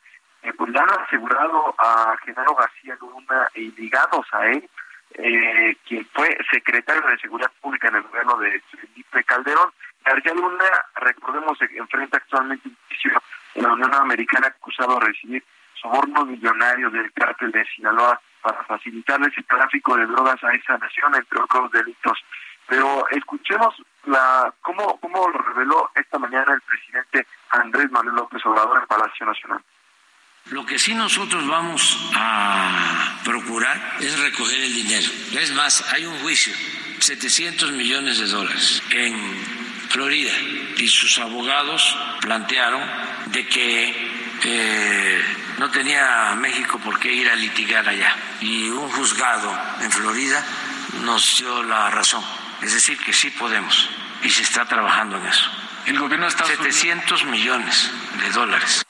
eh, 0.43 0.53
pues 0.57 0.71
le 0.71 0.79
han 0.79 0.90
asegurado 0.90 1.75
a 1.79 2.17
Genaro 2.25 2.55
García 2.55 2.97
Luna 3.01 3.49
y 3.55 3.73
ligados 3.73 4.27
a 4.33 4.47
él, 4.47 4.69
eh, 5.14 5.77
quien 5.87 6.07
fue 6.12 6.37
secretario 6.51 7.03
de 7.03 7.19
Seguridad 7.19 7.51
Pública 7.61 7.88
en 7.88 7.97
el 7.97 8.03
gobierno 8.03 8.37
de 8.38 8.61
Felipe 8.71 9.25
Calderón. 9.25 9.71
García 10.05 10.35
Luna, 10.35 10.64
recordemos, 10.97 11.59
se 11.59 11.64
enfrenta 11.77 12.19
actualmente 12.19 12.69
un 12.69 12.77
juicio 12.88 13.23
en 13.55 13.62
la 13.62 13.73
Unión 13.73 13.95
Americana 13.95 14.49
acusado 14.49 14.99
de 14.99 15.07
recibir 15.07 15.45
sobornos 15.81 16.27
millonarios 16.27 16.93
del 16.93 17.12
cártel 17.12 17.53
de 17.53 17.64
Sinaloa 17.67 18.21
para 18.44 18.62
facilitarle 18.64 19.28
ese 19.28 19.42
tráfico 19.44 19.96
de 19.96 20.07
drogas 20.07 20.42
a 20.44 20.52
esa 20.52 20.76
nación, 20.76 21.14
entre 21.14 21.40
otros 21.40 21.72
delitos. 21.72 22.18
Pero 22.68 23.09
escuchemos 23.11 23.74
la 24.04 24.52
cómo, 24.61 25.00
cómo 25.00 25.28
lo 25.30 25.38
reveló 25.38 25.90
esta 25.94 26.18
mañana 26.18 26.52
el 26.52 26.61
presidente 26.61 27.26
Andrés 27.50 27.90
Manuel 27.90 28.16
López 28.16 28.44
Obrador 28.44 28.80
en 28.83 28.87
Palacio 28.87 29.24
Nacional. 29.24 29.62
Lo 30.50 30.66
que 30.66 30.78
sí 30.78 30.94
nosotros 30.94 31.46
vamos 31.48 32.12
a 32.14 33.18
procurar 33.24 33.80
es 34.00 34.20
recoger 34.20 34.61
el 34.61 34.74
dinero. 34.74 35.09
Es 35.40 35.54
más, 35.54 35.90
hay 35.94 36.04
un 36.04 36.18
juicio, 36.18 36.52
700 36.98 37.72
millones 37.72 38.18
de 38.18 38.26
dólares 38.26 38.83
en 38.90 39.14
Florida, 39.88 40.33
y 40.76 40.87
sus 40.88 41.18
abogados 41.18 41.96
plantearon 42.20 42.83
de 43.26 43.46
que 43.46 44.11
eh, 44.44 45.43
no 45.59 45.71
tenía 45.71 46.35
México 46.37 46.79
por 46.79 46.99
qué 46.99 47.12
ir 47.12 47.31
a 47.31 47.37
litigar 47.37 47.88
allá. 47.88 48.14
Y 48.40 48.69
un 48.71 48.88
juzgado 48.90 49.53
en 49.81 49.90
Florida 49.90 50.45
nos 51.03 51.38
dio 51.38 51.62
la 51.62 51.90
razón. 51.90 52.25
Es 52.62 52.75
decir, 52.75 52.99
que 52.99 53.12
sí 53.12 53.31
podemos 53.31 53.90
y 54.23 54.31
se 54.31 54.43
está 54.43 54.64
trabajando 54.67 55.17
en 55.19 55.27
eso. 55.27 55.51
El 55.87 55.99
gobierno 55.99 56.27
está 56.27 56.45
700 56.45 57.27
millones 57.27 57.93
de 58.21 58.31
dólares. 58.31 58.85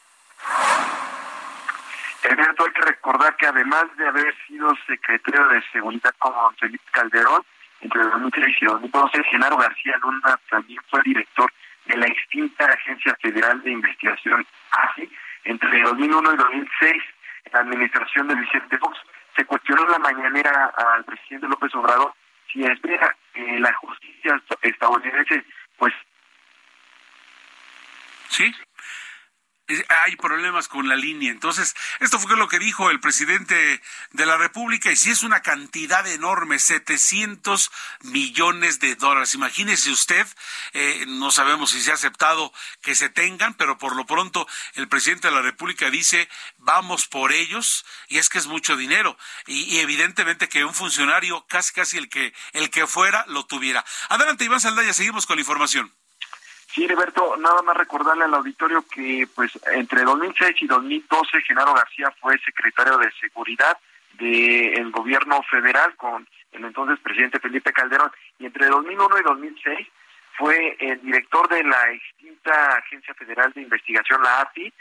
Alberto, 2.31 2.64
hay 2.64 2.72
que 2.72 2.83
recordar 2.83 3.37
que 3.37 3.46
además 3.46 3.85
de 3.96 4.09
haber 4.09 4.35
sido 4.46 4.74
secretario 4.87 5.46
de 5.48 5.62
Seguridad 5.72 6.14
con 6.18 6.33
Felipe 6.57 6.85
Calderón, 6.90 7.42
entre 7.81 8.03
2003 8.03 8.57
y 8.61 8.64
2012, 8.64 9.24
Genaro 9.24 9.57
García 9.57 9.96
Luna 10.03 10.38
también 10.48 10.81
fue 10.88 11.03
director 11.05 11.53
de 11.87 11.96
la 11.96 12.07
extinta 12.07 12.64
Agencia 12.64 13.16
Federal 13.20 13.62
de 13.62 13.72
Investigación 13.72 14.46
AFI 14.70 15.11
entre 15.44 15.83
2001 15.83 16.33
y 16.33 16.37
2006 16.37 17.02
en 17.44 17.52
la 17.52 17.61
administración 17.61 18.28
de 18.28 18.35
Vicente 18.35 18.78
Fox. 18.78 18.98
Se 19.37 19.44
cuestionó 19.44 19.87
la 19.87 19.98
mañanera 19.98 20.72
al 20.76 21.04
presidente 21.04 21.48
López 21.48 21.74
Obrador 21.74 22.14
si 22.52 22.64
espera 22.64 23.14
que 23.33 23.59
la 23.59 23.72
justicia 23.74 24.40
estadounidense 24.62 25.44
pues 25.76 25.92
sí 28.28 28.54
hay 29.66 30.16
problemas 30.16 30.68
con 30.68 30.88
la 30.88 30.96
línea. 30.96 31.31
Entonces, 31.31 31.74
esto 32.00 32.18
fue 32.18 32.37
lo 32.37 32.48
que 32.48 32.59
dijo 32.59 32.90
el 32.90 33.00
presidente 33.00 33.81
de 34.12 34.27
la 34.27 34.37
República 34.37 34.90
y 34.90 34.96
si 34.96 35.11
es 35.11 35.22
una 35.22 35.40
cantidad 35.40 36.07
enorme, 36.07 36.59
700 36.59 37.70
millones 38.03 38.81
de 38.81 38.94
dólares. 38.94 39.35
Imagínese 39.35 39.90
usted, 39.90 40.27
eh, 40.72 41.05
no 41.09 41.31
sabemos 41.31 41.70
si 41.70 41.81
se 41.81 41.90
ha 41.90 41.94
aceptado 41.94 42.53
que 42.83 42.94
se 42.94 43.09
tengan, 43.09 43.55
pero 43.55 43.79
por 43.79 43.96
lo 43.96 44.05
pronto 44.07 44.46
el 44.74 44.88
presidente 44.88 45.29
de 45.29 45.35
la 45.35 45.42
República 45.42 45.90
dice, 45.90 46.29
vamos 46.59 47.07
por 47.07 47.33
ellos 47.33 47.87
y 48.09 48.18
es 48.18 48.29
que 48.29 48.38
es 48.38 48.46
mucho 48.46 48.77
dinero 48.77 49.16
y, 49.46 49.79
evidentemente 49.79 50.48
que 50.48 50.64
un 50.64 50.74
funcionario, 50.74 51.46
casi 51.46 51.72
casi 51.72 51.98
el 51.98 52.09
que, 52.09 52.35
el 52.53 52.70
que 52.70 52.87
fuera, 52.87 53.24
lo 53.29 53.46
tuviera. 53.46 53.85
Adelante, 54.09 54.44
Iván 54.44 54.61
Saldaya, 54.61 54.92
seguimos 54.92 55.27
con 55.27 55.37
la 55.37 55.42
información. 55.42 55.92
Sí, 56.74 56.82
Heriberto, 56.82 57.37
nada 57.37 57.62
más 57.62 57.76
recordarle 57.76 58.24
al 58.24 58.34
auditorio 58.34 58.84
que 58.92 59.28
pues 59.32 59.56
entre 59.74 60.02
2006 60.02 60.56
y 60.60 60.66
2012 60.66 61.42
Genaro 61.42 61.72
García 61.72 62.12
fue 62.20 62.37
secretario 62.38 62.98
de 62.98 63.12
Seguridad 63.12 63.78
del 64.14 64.90
gobierno 64.90 65.40
federal 65.44 65.94
con 65.94 66.26
el 66.50 66.64
entonces 66.64 66.98
presidente 66.98 67.38
Felipe 67.38 67.72
Calderón 67.72 68.10
y 68.40 68.46
entre 68.46 68.66
2001 68.66 69.18
y 69.20 69.22
2006 69.22 69.88
fue 70.37 70.76
el 70.80 71.00
director 71.00 71.48
de 71.48 71.62
la 71.62 71.92
extinta 71.92 72.78
Agencia 72.78 73.14
Federal 73.14 73.52
de 73.52 73.62
Investigación, 73.62 74.20
la 74.20 74.40
AFI, 74.40 74.72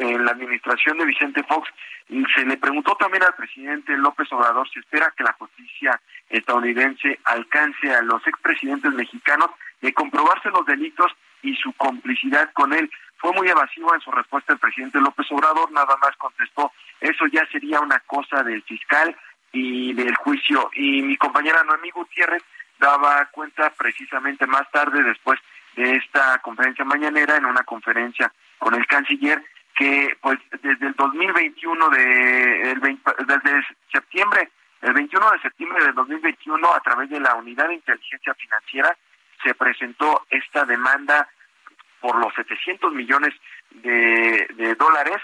en 0.00 0.26
la 0.26 0.32
administración 0.32 0.98
de 0.98 1.06
Vicente 1.06 1.42
Fox. 1.44 1.66
Y 2.10 2.22
se 2.34 2.44
le 2.44 2.58
preguntó 2.58 2.94
también 2.96 3.22
al 3.22 3.34
presidente 3.34 3.96
López 3.96 4.30
Obrador 4.32 4.68
si 4.68 4.80
espera 4.80 5.14
que 5.16 5.24
la 5.24 5.32
justicia 5.32 5.98
estadounidense 6.28 7.18
alcance 7.24 7.90
a 7.94 8.02
los 8.02 8.26
expresidentes 8.26 8.92
mexicanos 8.92 9.48
de 9.80 9.94
comprobarse 9.94 10.50
los 10.50 10.66
delitos 10.66 11.10
y 11.42 11.54
su 11.56 11.72
complicidad 11.74 12.50
con 12.52 12.72
él. 12.72 12.90
fue 13.16 13.32
muy 13.32 13.48
evasivo 13.48 13.94
en 13.94 14.00
su 14.00 14.10
respuesta 14.12 14.52
el 14.52 14.58
presidente 14.58 15.00
López 15.00 15.26
Obrador, 15.30 15.70
nada 15.72 15.96
más 15.96 16.16
contestó, 16.16 16.72
eso 17.00 17.26
ya 17.26 17.44
sería 17.50 17.80
una 17.80 17.98
cosa 18.00 18.42
del 18.42 18.62
fiscal 18.62 19.16
y 19.52 19.92
del 19.94 20.14
juicio. 20.16 20.70
Y 20.74 21.02
mi 21.02 21.16
compañera 21.16 21.62
Noemí 21.64 21.90
Gutiérrez 21.90 22.42
daba 22.78 23.26
cuenta 23.26 23.70
precisamente 23.70 24.46
más 24.46 24.70
tarde, 24.70 25.02
después 25.02 25.40
de 25.76 25.96
esta 25.96 26.38
conferencia 26.38 26.84
mañanera, 26.84 27.36
en 27.36 27.46
una 27.46 27.62
conferencia 27.62 28.32
con 28.58 28.74
el 28.74 28.86
canciller, 28.86 29.42
que 29.74 30.16
pues 30.20 30.38
desde 30.62 30.88
el 30.88 30.94
2021, 30.94 31.88
de, 31.90 32.70
el 32.72 32.80
desde 32.80 33.66
septiembre, 33.92 34.50
el 34.82 34.92
21 34.92 35.30
de 35.30 35.40
septiembre 35.40 35.84
del 35.84 35.94
2021, 35.94 36.74
a 36.74 36.80
través 36.80 37.10
de 37.10 37.20
la 37.20 37.34
Unidad 37.34 37.68
de 37.68 37.74
Inteligencia 37.74 38.34
Financiera, 38.34 38.96
se 39.42 39.54
presentó 39.54 40.26
esta 40.30 40.64
demanda 40.64 41.28
por 42.00 42.16
los 42.16 42.32
700 42.34 42.92
millones 42.92 43.34
de, 43.70 44.76
dólares 44.78 45.18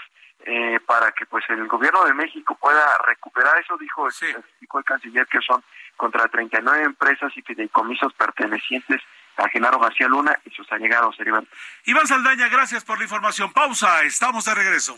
eh, 0.45 0.79
para 0.85 1.11
que 1.11 1.25
pues 1.25 1.43
el 1.49 1.67
gobierno 1.67 2.03
de 2.05 2.13
México 2.13 2.55
pueda 2.55 2.85
recuperar 3.07 3.57
eso 3.57 3.77
dijo 3.77 4.07
el 4.07 4.85
canciller 4.85 5.25
que 5.27 5.39
son 5.39 5.63
contra 5.95 6.27
39 6.27 6.83
empresas 6.83 7.31
y 7.35 7.41
fideicomisos 7.41 8.13
pertenecientes 8.13 9.01
a 9.37 9.49
Genaro 9.49 9.79
García 9.79 10.07
Luna 10.07 10.37
y 10.45 10.51
sus 10.51 10.69
allegados 10.71 11.15
Iván. 11.19 11.47
Iván 11.85 12.07
Saldaña 12.07 12.47
gracias 12.49 12.85
por 12.85 12.97
la 12.97 13.05
información. 13.05 13.51
Pausa 13.53 14.03
estamos 14.03 14.45
de 14.45 14.55
regreso 14.55 14.97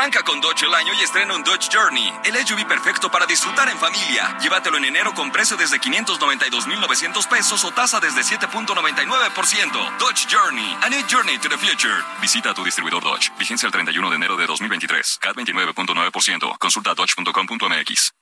Arranca 0.00 0.22
con 0.22 0.40
Dodge 0.40 0.62
el 0.64 0.72
año 0.72 0.94
y 0.94 1.02
estrena 1.02 1.34
un 1.34 1.44
Dodge 1.44 1.68
Journey, 1.70 2.10
el 2.24 2.34
SUV 2.34 2.66
perfecto 2.66 3.10
para 3.10 3.26
disfrutar 3.26 3.68
en 3.68 3.76
familia. 3.76 4.34
Llévatelo 4.40 4.78
en 4.78 4.86
enero 4.86 5.12
con 5.12 5.30
precio 5.30 5.58
desde 5.58 5.78
592,900 5.78 7.26
pesos 7.26 7.62
o 7.66 7.70
tasa 7.70 8.00
desde 8.00 8.22
7.99%. 8.22 9.98
Dodge 9.98 10.26
Journey, 10.26 10.74
a 10.80 10.88
new 10.88 11.02
journey 11.06 11.36
to 11.36 11.50
the 11.50 11.58
future. 11.58 11.92
Visita 12.18 12.54
tu 12.54 12.64
distribuidor 12.64 13.02
Dodge. 13.02 13.30
Vigencia 13.38 13.66
el 13.66 13.72
31 13.72 14.08
de 14.08 14.16
enero 14.16 14.38
de 14.38 14.46
2023. 14.46 15.18
CAT 15.20 15.36
29.9%. 15.36 16.56
Consulta 16.56 16.94
dodge.com.mx. 16.94 18.12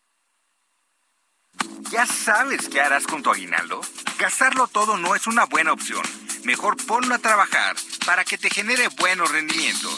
¿Ya 1.92 2.06
sabes 2.06 2.68
qué 2.68 2.80
harás 2.80 3.06
con 3.06 3.22
tu 3.22 3.30
aguinaldo? 3.30 3.82
Gastarlo 4.18 4.66
todo 4.66 4.96
no 4.96 5.14
es 5.14 5.28
una 5.28 5.44
buena 5.44 5.74
opción. 5.74 6.02
Mejor 6.42 6.76
ponlo 6.76 7.14
a 7.14 7.18
trabajar 7.18 7.76
para 8.04 8.24
que 8.24 8.36
te 8.36 8.50
genere 8.50 8.88
buenos 8.98 9.30
rendimientos. 9.30 9.94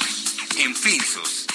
En 0.59 0.77
Finsus 0.77 1.47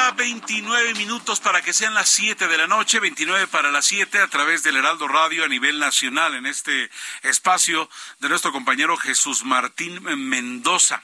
ahora 0.00 0.12
29 0.12 0.94
minutos 0.94 1.40
para 1.40 1.62
que 1.62 1.72
sean 1.72 1.94
las 1.94 2.08
7 2.08 2.48
de 2.48 2.58
la 2.58 2.66
noche, 2.66 3.00
29 3.00 3.46
para 3.48 3.70
las 3.70 3.84
7 3.86 4.18
a 4.20 4.28
través 4.28 4.62
del 4.62 4.76
Heraldo 4.76 5.08
Radio 5.08 5.44
a 5.44 5.48
nivel 5.48 5.78
nacional 5.78 6.34
en 6.34 6.46
este 6.46 6.90
espacio 7.22 7.88
de 8.18 8.28
nuestro 8.28 8.52
compañero 8.52 8.96
Jesús 8.96 9.44
Martín 9.44 10.02
Mendoza. 10.02 11.02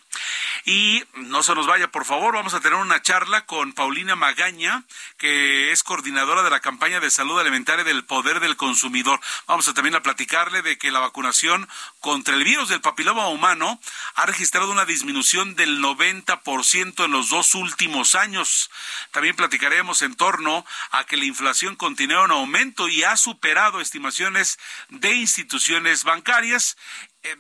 Y 0.69 1.05
no 1.15 1.45
se 1.45 1.55
nos 1.55 1.69
vaya, 1.69 1.93
por 1.93 2.05
favor, 2.05 2.35
vamos 2.35 2.53
a 2.53 2.59
tener 2.59 2.77
una 2.77 3.01
charla 3.01 3.47
con 3.47 3.73
Paulina 3.73 4.17
Magaña, 4.17 4.83
que 5.17 5.71
es 5.71 5.85
coordinadora 5.85 6.43
de 6.43 6.51
la 6.51 6.59
campaña 6.59 6.99
de 6.99 7.09
salud 7.09 7.39
alimentaria 7.39 7.85
del 7.85 8.05
poder 8.05 8.41
del 8.41 8.57
consumidor. 8.57 9.21
Vamos 9.47 9.69
a 9.69 9.75
también 9.75 9.95
a 9.95 10.03
platicarle 10.03 10.63
de 10.63 10.77
que 10.77 10.91
la 10.91 10.99
vacunación 10.99 11.69
contra 12.01 12.35
el 12.35 12.43
virus 12.43 12.69
del 12.69 12.81
papiloma 12.81 13.29
humano 13.29 13.81
ha 14.17 14.27
registrado 14.27 14.73
una 14.73 14.85
disminución 14.85 15.55
del 15.55 15.81
90% 15.81 17.05
en 17.05 17.13
los 17.13 17.31
dos 17.31 17.55
últimos 17.55 18.17
años. 18.17 18.69
También 19.13 19.37
platicaremos 19.37 20.03
en 20.03 20.17
torno 20.17 20.67
a 20.91 21.05
que 21.05 21.17
la 21.17 21.27
inflación 21.27 21.77
continúa 21.77 22.25
en 22.25 22.33
aumento 22.33 22.89
y 22.89 23.05
ha 23.05 23.17
superado 23.17 23.81
estimaciones 23.81 24.59
de 24.89 25.15
instituciones 25.15 26.03
bancarias 26.03 26.77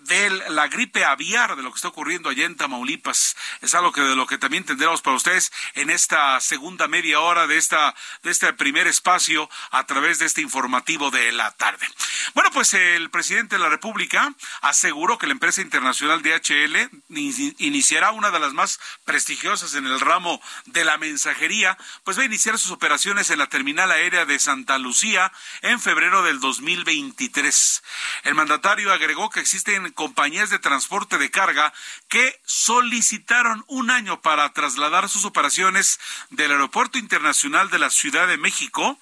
de 0.02 0.30
la 0.50 0.68
gripe 0.68 1.04
aviar, 1.04 1.56
de 1.56 1.62
lo 1.62 1.70
que 1.70 1.76
está 1.76 1.88
ocurriendo 1.88 2.28
allá 2.28 2.44
en 2.44 2.56
Tamaulipas. 2.56 3.36
Es 3.62 3.74
algo 3.74 3.92
que 3.92 4.00
de 4.00 4.16
lo 4.16 4.26
que 4.26 4.38
también 4.38 4.64
tendremos 4.64 5.02
para 5.02 5.16
ustedes 5.16 5.52
en 5.74 5.90
esta 5.90 6.40
segunda 6.40 6.88
media 6.88 7.20
hora 7.20 7.46
de 7.46 7.56
esta 7.56 7.94
de 8.22 8.30
este 8.30 8.52
primer 8.52 8.86
espacio 8.86 9.48
a 9.70 9.86
través 9.86 10.18
de 10.18 10.26
este 10.26 10.42
informativo 10.42 11.10
de 11.10 11.32
la 11.32 11.50
tarde. 11.52 11.86
Bueno, 12.34 12.50
pues 12.52 12.74
el 12.74 13.10
presidente 13.10 13.56
de 13.56 13.62
la 13.62 13.68
República 13.68 14.34
aseguró 14.62 15.18
que 15.18 15.26
la 15.26 15.32
empresa 15.32 15.62
internacional 15.62 16.22
DHL 16.22 16.90
iniciará 17.58 18.10
una 18.12 18.30
de 18.30 18.40
las 18.40 18.52
más 18.52 18.80
prestigiosas 19.04 19.74
en 19.74 19.86
el 19.86 20.00
ramo 20.00 20.40
de 20.66 20.84
la 20.84 20.98
mensajería, 20.98 21.78
pues 22.04 22.18
va 22.18 22.22
a 22.22 22.26
iniciar 22.26 22.58
sus 22.58 22.72
operaciones 22.72 23.30
en 23.30 23.38
la 23.38 23.48
terminal 23.48 23.90
aérea 23.90 24.24
de 24.24 24.38
Santa 24.38 24.78
Lucía 24.78 25.32
en 25.62 25.80
febrero 25.80 26.22
del 26.22 26.40
2023. 26.40 27.82
El 28.24 28.34
mandatario 28.34 28.92
agregó 28.92 29.30
que 29.30 29.40
existe 29.40 29.75
compañías 29.92 30.50
de 30.50 30.58
transporte 30.58 31.18
de 31.18 31.30
carga 31.30 31.72
que 32.08 32.40
solicitaron 32.44 33.64
un 33.68 33.90
año 33.90 34.20
para 34.20 34.52
trasladar 34.52 35.08
sus 35.08 35.24
operaciones 35.24 35.98
del 36.30 36.52
Aeropuerto 36.52 36.98
Internacional 36.98 37.70
de 37.70 37.78
la 37.78 37.90
Ciudad 37.90 38.26
de 38.26 38.36
México, 38.36 38.98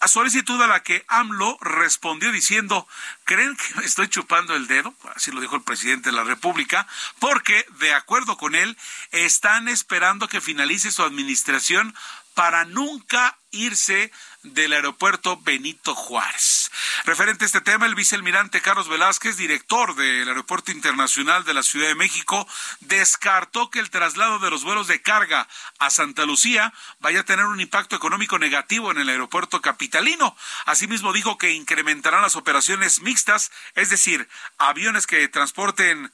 a 0.00 0.08
solicitud 0.08 0.60
a 0.60 0.66
la 0.66 0.82
que 0.82 1.04
AMLO 1.08 1.58
respondió 1.60 2.32
diciendo, 2.32 2.86
¿creen 3.24 3.56
que 3.56 3.74
me 3.80 3.84
estoy 3.84 4.08
chupando 4.08 4.54
el 4.54 4.66
dedo? 4.66 4.94
Así 5.14 5.30
lo 5.30 5.40
dijo 5.40 5.56
el 5.56 5.62
presidente 5.62 6.10
de 6.10 6.16
la 6.16 6.24
República, 6.24 6.86
porque, 7.18 7.66
de 7.78 7.94
acuerdo 7.94 8.36
con 8.36 8.54
él, 8.54 8.76
están 9.12 9.68
esperando 9.68 10.28
que 10.28 10.40
finalice 10.40 10.90
su 10.90 11.02
administración 11.02 11.94
para 12.34 12.64
nunca 12.64 13.38
irse 13.50 14.12
del 14.44 14.72
aeropuerto 14.72 15.38
Benito 15.38 15.94
Juárez. 15.94 16.70
Referente 17.04 17.44
a 17.44 17.46
este 17.46 17.60
tema, 17.60 17.86
el 17.86 17.94
vicealmirante 17.94 18.60
Carlos 18.60 18.88
Velázquez, 18.88 19.36
director 19.36 19.94
del 19.96 20.28
Aeropuerto 20.28 20.70
Internacional 20.70 21.44
de 21.44 21.54
la 21.54 21.62
Ciudad 21.62 21.88
de 21.88 21.94
México, 21.94 22.46
descartó 22.80 23.70
que 23.70 23.80
el 23.80 23.90
traslado 23.90 24.38
de 24.38 24.50
los 24.50 24.62
vuelos 24.64 24.86
de 24.86 25.02
carga 25.02 25.48
a 25.78 25.90
Santa 25.90 26.26
Lucía 26.26 26.72
vaya 27.00 27.20
a 27.20 27.24
tener 27.24 27.46
un 27.46 27.60
impacto 27.60 27.96
económico 27.96 28.38
negativo 28.38 28.90
en 28.90 28.98
el 28.98 29.08
aeropuerto 29.08 29.60
capitalino. 29.60 30.36
Asimismo, 30.66 31.12
dijo 31.12 31.38
que 31.38 31.52
incrementarán 31.52 32.22
las 32.22 32.36
operaciones 32.36 33.00
mixtas, 33.00 33.50
es 33.74 33.90
decir, 33.90 34.28
aviones 34.58 35.06
que 35.06 35.26
transporten 35.28 36.12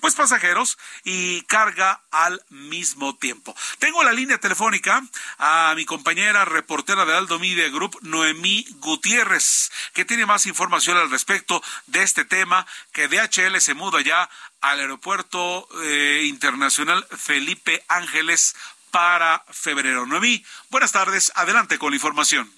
pues 0.00 0.14
pasajeros 0.14 0.78
y 1.04 1.42
carga 1.42 2.00
al 2.10 2.42
mismo 2.50 3.16
tiempo. 3.16 3.54
Tengo 3.78 4.02
la 4.02 4.12
línea 4.12 4.38
telefónica 4.38 5.02
a 5.38 5.72
mi 5.76 5.84
compañera 5.84 6.44
reportera 6.44 7.04
de 7.04 7.16
Aldo 7.16 7.38
Media 7.38 7.68
Group, 7.68 7.98
Noemí 8.02 8.66
Gutiérrez, 8.80 9.70
que 9.92 10.04
tiene 10.04 10.26
más 10.26 10.46
información 10.46 10.96
al 10.96 11.10
respecto 11.10 11.62
de 11.86 12.02
este 12.02 12.24
tema, 12.24 12.66
que 12.92 13.08
DHL 13.08 13.60
se 13.60 13.74
muda 13.74 14.00
ya 14.00 14.28
al 14.60 14.80
aeropuerto 14.80 15.68
eh, 15.82 16.24
internacional 16.26 17.06
Felipe 17.16 17.84
Ángeles 17.88 18.56
para 18.90 19.44
febrero. 19.50 20.06
Noemí, 20.06 20.44
buenas 20.70 20.92
tardes, 20.92 21.32
adelante 21.34 21.78
con 21.78 21.90
la 21.90 21.96
información. 21.96 22.57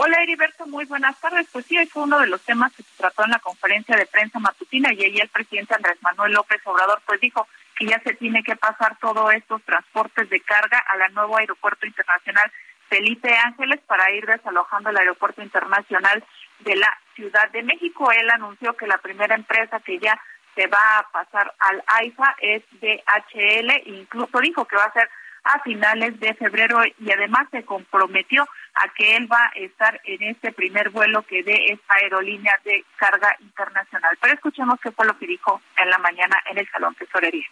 Hola 0.00 0.22
Heriberto, 0.22 0.64
muy 0.68 0.84
buenas 0.84 1.18
tardes. 1.18 1.48
Pues 1.50 1.66
sí, 1.66 1.76
es 1.76 1.90
uno 1.96 2.20
de 2.20 2.28
los 2.28 2.40
temas 2.42 2.72
que 2.72 2.84
se 2.84 2.96
trató 2.96 3.24
en 3.24 3.32
la 3.32 3.40
conferencia 3.40 3.96
de 3.96 4.06
prensa 4.06 4.38
matutina 4.38 4.92
y 4.92 5.02
ahí 5.02 5.18
el 5.18 5.28
presidente 5.28 5.74
Andrés 5.74 6.00
Manuel 6.02 6.34
López 6.34 6.60
Obrador 6.66 7.02
pues 7.04 7.20
dijo 7.20 7.48
que 7.76 7.86
ya 7.86 8.00
se 8.04 8.14
tiene 8.14 8.44
que 8.44 8.54
pasar 8.54 8.96
todos 9.00 9.34
estos 9.34 9.60
transportes 9.64 10.30
de 10.30 10.38
carga 10.38 10.78
a 10.86 10.96
la 10.98 11.08
nuevo 11.08 11.36
aeropuerto 11.36 11.84
internacional 11.84 12.52
Felipe 12.88 13.28
Ángeles 13.44 13.80
para 13.88 14.08
ir 14.12 14.24
desalojando 14.24 14.90
el 14.90 14.98
aeropuerto 14.98 15.42
internacional 15.42 16.22
de 16.60 16.76
la 16.76 16.96
Ciudad 17.16 17.50
de 17.50 17.64
México. 17.64 18.12
Él 18.12 18.30
anunció 18.30 18.76
que 18.76 18.86
la 18.86 18.98
primera 18.98 19.34
empresa 19.34 19.80
que 19.80 19.98
ya 19.98 20.16
se 20.54 20.68
va 20.68 20.98
a 20.98 21.08
pasar 21.10 21.52
al 21.58 21.82
AIFA 21.88 22.36
es 22.40 22.62
DHL, 22.80 23.82
incluso 23.86 24.38
dijo 24.38 24.64
que 24.64 24.76
va 24.76 24.84
a 24.84 24.92
ser 24.92 25.10
a 25.44 25.60
finales 25.60 26.18
de 26.20 26.34
febrero 26.34 26.82
y 26.98 27.10
además 27.10 27.48
se 27.50 27.64
comprometió 27.64 28.46
a 28.82 28.88
que 28.94 29.16
él 29.16 29.30
va 29.30 29.44
a 29.44 29.58
estar 29.58 30.00
en 30.04 30.22
este 30.22 30.52
primer 30.52 30.90
vuelo 30.90 31.22
que 31.22 31.42
dé 31.42 31.72
esta 31.72 31.94
aerolínea 31.94 32.52
de 32.64 32.84
carga 32.96 33.34
internacional. 33.40 34.16
Pero 34.20 34.34
escuchemos 34.34 34.78
qué 34.82 34.90
fue 34.92 35.06
lo 35.06 35.18
que 35.18 35.26
dijo 35.26 35.60
en 35.76 35.90
la 35.90 35.98
mañana 35.98 36.42
en 36.50 36.58
el 36.58 36.68
Salón 36.70 36.94
Tesorería. 36.94 37.46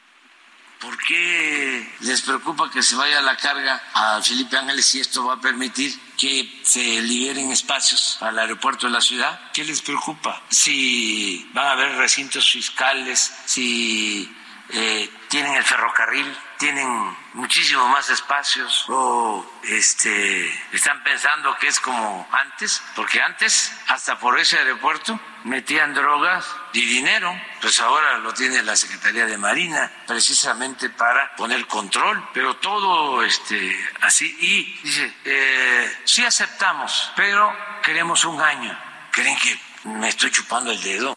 ¿Por 0.81 0.97
qué 0.99 1.89
les 2.01 2.21
preocupa 2.21 2.71
que 2.71 2.83
se 2.83 2.97
vaya 2.97 3.23
la 3.23 3.37
carga 3.37 3.83
a 3.95 4.21
Felipe 4.23 4.59
Ángeles 4.59 4.85
si 4.85 5.01
esto 5.01 5.25
va 5.25 5.35
a 5.35 5.41
permitir 5.41 5.91
que 6.19 6.61
se 6.63 7.01
liberen 7.01 7.51
espacios 7.51 8.19
al 8.21 8.39
aeropuerto 8.39 8.87
de 8.87 8.93
la 8.93 9.01
ciudad? 9.01 9.53
¿Qué 9.55 9.65
les 9.65 9.81
preocupa? 9.81 10.43
Si 10.51 11.51
van 11.55 11.67
a 11.67 11.73
haber 11.73 11.97
recintos 11.97 12.51
fiscales, 12.51 13.19
si 13.47 14.31
eh, 14.69 15.09
tienen 15.29 15.55
el 15.55 15.65
ferrocarril, 15.65 16.27
tienen 16.59 17.17
muchísimo 17.35 17.87
más 17.89 18.09
espacios 18.11 18.85
o 18.89 19.45
este, 19.65 20.49
están 20.73 21.03
pensando 21.05 21.57
que 21.59 21.69
es 21.69 21.81
como 21.81 22.29
antes, 22.33 22.83
porque 22.95 23.21
antes 23.21 23.73
hasta 23.89 24.19
por 24.19 24.39
ese 24.39 24.59
aeropuerto 24.59 25.19
metían 25.45 25.95
drogas 25.95 26.47
y 26.73 26.85
dinero, 26.85 27.33
pues 27.61 27.79
ahora 27.81 28.19
lo 28.19 28.33
tiene 28.35 28.63
la 28.63 28.75
Secretaría 28.77 29.27
de 29.27 29.39
Marina 29.39 29.91
precisamente 30.07 30.91
para 30.91 31.35
poner 31.37 31.67
control, 31.67 32.29
pero 32.33 32.57
todo 32.57 33.23
este, 33.23 33.77
así. 34.01 34.37
Y 34.41 34.81
dice, 34.83 35.15
eh, 35.25 35.97
aceptamos, 36.27 37.13
pero 37.17 37.55
queremos 37.83 38.25
un 38.25 38.41
año. 38.41 38.77
¿Creen 39.13 39.39
que 39.39 39.61
me 39.89 40.09
estoy 40.09 40.31
chupando 40.31 40.73
el 40.73 40.83
dedo? 40.83 41.17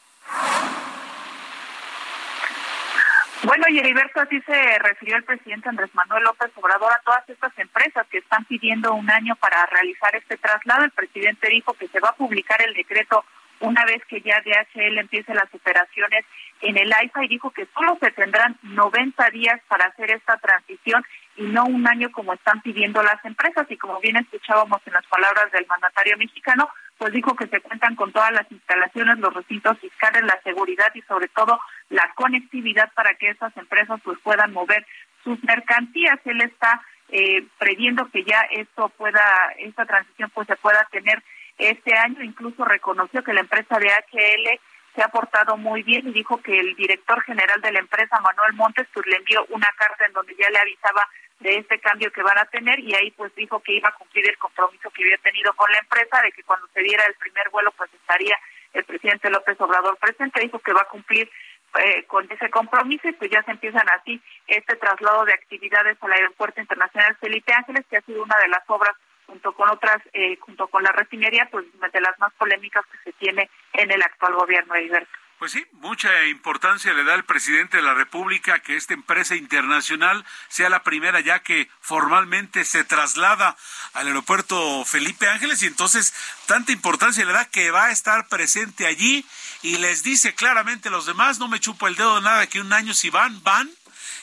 Bueno, 3.43 3.63
y 3.69 3.80
Heriberto, 3.80 4.19
así 4.19 4.41
se 4.41 4.80
refirió 4.80 5.15
el 5.15 5.23
presidente 5.23 5.69
Andrés 5.69 5.89
Manuel 5.93 6.23
López 6.23 6.52
Obrador 6.56 6.91
a 6.91 7.02
todas 7.06 7.28
estas 7.30 7.58
empresas 7.58 8.06
que 8.08 8.17
están 8.17 8.43
pidiendo 8.45 8.93
un 8.93 9.10
año 9.10 9.36
para 9.38 9.65
realizar 9.67 10.13
este 10.15 10.36
traslado. 10.38 10.84
El 10.84 10.91
presidente 10.91 11.47
dijo 11.49 11.73
que 11.73 11.88
se 11.88 12.02
va 12.02 12.10
a 12.10 12.15
publicar 12.15 12.62
el 12.62 12.73
decreto 12.73 13.23
una 13.62 13.86
vez 13.86 14.04
que 14.06 14.21
ya 14.21 14.41
DHL 14.41 14.97
empiece 14.97 15.34
las 15.34 15.54
operaciones 15.54 16.25
en 16.62 16.78
el 16.78 16.91
AIFA 16.91 17.25
y 17.25 17.30
dijo 17.30 17.52
que 17.52 17.67
solo 17.73 17.97
se 18.02 18.12
tendrán 18.12 18.58
90 18.63 19.30
días 19.32 19.62
para 19.67 19.86
hacer 19.86 20.12
esta 20.12 20.38
transición 20.38 21.04
y 21.39 21.43
no 21.43 21.63
un 21.63 21.88
año 21.88 22.12
como 22.12 22.34
están 22.34 22.62
pidiendo 22.62 23.02
las 23.02 23.23
empresas. 23.23 23.65
Y 23.69 23.78
como 23.78 23.99
bien 24.02 24.17
escuchábamos 24.17 24.82
en 24.86 24.93
las 24.93 25.06
palabras 25.08 25.49
del 25.54 25.65
mandatario 25.67 26.17
mexicano, 26.17 26.69
pues 26.97 27.13
dijo 27.13 27.34
que 27.34 27.47
se 27.47 27.62
cuentan 27.62 27.95
con 27.95 28.12
todas 28.12 28.34
las 28.34 28.52
instalaciones, 28.52 29.19
los 29.19 29.34
recintos 29.34 29.80
fiscales, 29.80 30.21
la 30.23 30.38
seguridad 30.43 30.91
y 30.93 31.02
sobre 31.04 31.30
todo 31.30 31.58
la 31.89 32.12
conectividad 32.15 32.91
para 32.93 33.15
que 33.15 33.30
esas 33.30 33.56
empresas 33.56 34.02
pues 34.04 34.19
puedan 34.21 34.52
mover 34.52 34.86
sus 35.23 35.41
mercancías. 35.45 36.19
Él 36.25 36.41
está 36.41 36.82
eh, 37.08 37.47
previendo 37.58 38.10
que 38.10 38.25
ya 38.25 38.41
esto 38.52 38.89
pueda, 38.89 39.23
esta 39.60 39.86
transición 39.86 40.30
pues 40.34 40.45
se 40.45 40.58
pueda 40.58 40.86
tener 40.91 41.23
este 41.58 41.97
año. 41.97 42.21
Incluso 42.21 42.65
reconoció 42.65 43.23
que 43.23 43.34
la 43.34 43.41
empresa 43.41 43.80
de 43.80 43.88
HL 43.88 44.60
se 44.93 45.04
ha 45.04 45.08
portado 45.08 45.56
muy 45.56 45.84
bien 45.84 46.06
y 46.10 46.12
dijo 46.12 46.41
que 46.41 46.60
el 46.60 46.75
director 46.75 47.21
general 47.21 47.62
de 47.62 47.71
la 47.71 47.80
empresa, 47.80 48.19
Manuel 48.19 48.54
Montes, 48.56 48.88
pues 48.93 49.06
le 49.08 49.15
envió 49.15 49.45
una 49.52 49.69
carta 49.78 50.06
en 50.06 50.12
donde 50.12 50.36
ya 50.36 50.49
le 50.49 50.60
avisaba 50.60 51.08
de 51.39 51.58
este 51.58 51.80
cambio 51.80 52.12
que 52.12 52.23
van 52.23 52.38
a 52.38 52.45
tener 52.45 52.80
y 52.80 52.93
ahí 52.93 53.12
pues 53.12 53.34
dijo 53.36 53.62
que 53.62 53.73
iba 53.73 53.89
a 53.89 53.95
cumplir 53.95 54.30
el 54.30 54.38
compromiso 54.38 54.89
que 54.91 55.04
había 55.04 55.17
tenido 55.19 55.54
con 55.54 55.71
la 55.71 55.80
empresa 55.80 56.21
de 56.21 56.32
que 56.32 56.43
cuando 56.43 56.67
se 56.73 56.82
diera 56.82 57.06
el 57.06 57.15
primer 57.15 57.49
vuelo 57.49 57.71
pues 57.78 57.93
estaría 57.93 58.38
el 58.73 58.84
presidente 58.84 59.30
López 59.30 59.60
Obrador 59.62 59.97
presente, 59.97 60.41
dijo 60.41 60.60
que 60.60 60.73
va 60.73 60.82
a 60.82 60.89
cumplir 60.89 61.30
eh, 61.78 62.04
con 62.06 62.30
ese 62.32 62.49
compromiso 62.49 63.08
y 63.08 63.13
pues 63.13 63.30
ya 63.30 63.43
se 63.43 63.52
empiezan 63.52 63.88
así 63.89 64.21
este 64.47 64.75
traslado 64.75 65.23
de 65.25 65.34
actividades 65.34 65.97
al 66.02 66.12
Aeropuerto 66.12 66.60
Internacional 66.60 67.15
Felipe 67.17 67.54
Ángeles, 67.54 67.86
que 67.89 67.97
ha 67.97 68.02
sido 68.02 68.23
una 68.23 68.38
de 68.39 68.47
las 68.47 68.63
obras 68.67 68.95
junto 69.28 69.54
con 69.54 69.69
otras, 69.69 69.97
eh, 70.13 70.38
junto 70.38 70.67
con 70.67 70.82
la 70.82 70.91
refinería, 70.91 71.47
pues 71.52 71.65
de 71.71 72.02
las 72.02 72.17
más 72.19 72.34
polémicas 72.34 72.84
que 72.88 73.12
se 73.12 73.17
tiene 73.19 73.49
en 73.73 73.91
el 73.91 74.02
actual 74.02 74.34
gobierno 74.34 74.73
de 74.73 74.84
Iberto. 74.84 75.18
Pues 75.39 75.54
sí, 75.54 75.65
mucha 75.71 76.25
importancia 76.25 76.93
le 76.93 77.06
da 77.06 77.15
el 77.15 77.23
presidente 77.23 77.78
de 77.78 77.84
la 77.84 77.93
República 77.93 78.60
que 78.60 78.75
esta 78.75 78.93
empresa 78.93 79.38
internacional 79.38 80.25
sea 80.49 80.67
la 80.67 80.84
primera 80.84 81.21
ya 81.21 81.39
que 81.39 81.69
formalmente 81.80 82.65
se 82.65 82.84
traslada 82.84 83.56
al 83.93 84.08
aeropuerto 84.08 84.84
Felipe 84.84 85.30
Ángeles 85.30 85.63
y 85.63 85.67
entonces 85.67 86.13
tanta 86.45 86.73
importancia 86.73 87.23
le 87.23 87.32
da 87.32 87.45
que 87.45 87.71
va 87.71 87.86
a 87.86 87.91
estar 87.91 88.28
presente 88.28 88.86
allí 88.86 89.25
y 89.62 89.78
les 89.78 90.04
dice 90.04 90.36
claramente 90.36 90.89
a 90.89 90.91
los 90.91 91.06
demás, 91.06 91.39
no 91.39 91.47
me 91.47 91.62
chupo 91.62 91.88
el 91.88 91.95
dedo 91.95 92.15
de 92.15 92.21
nada 92.21 92.47
que 92.47 92.60
un 92.60 92.73
año 92.73 92.93
si 92.93 93.10
van, 93.10 93.41
van 93.41 93.71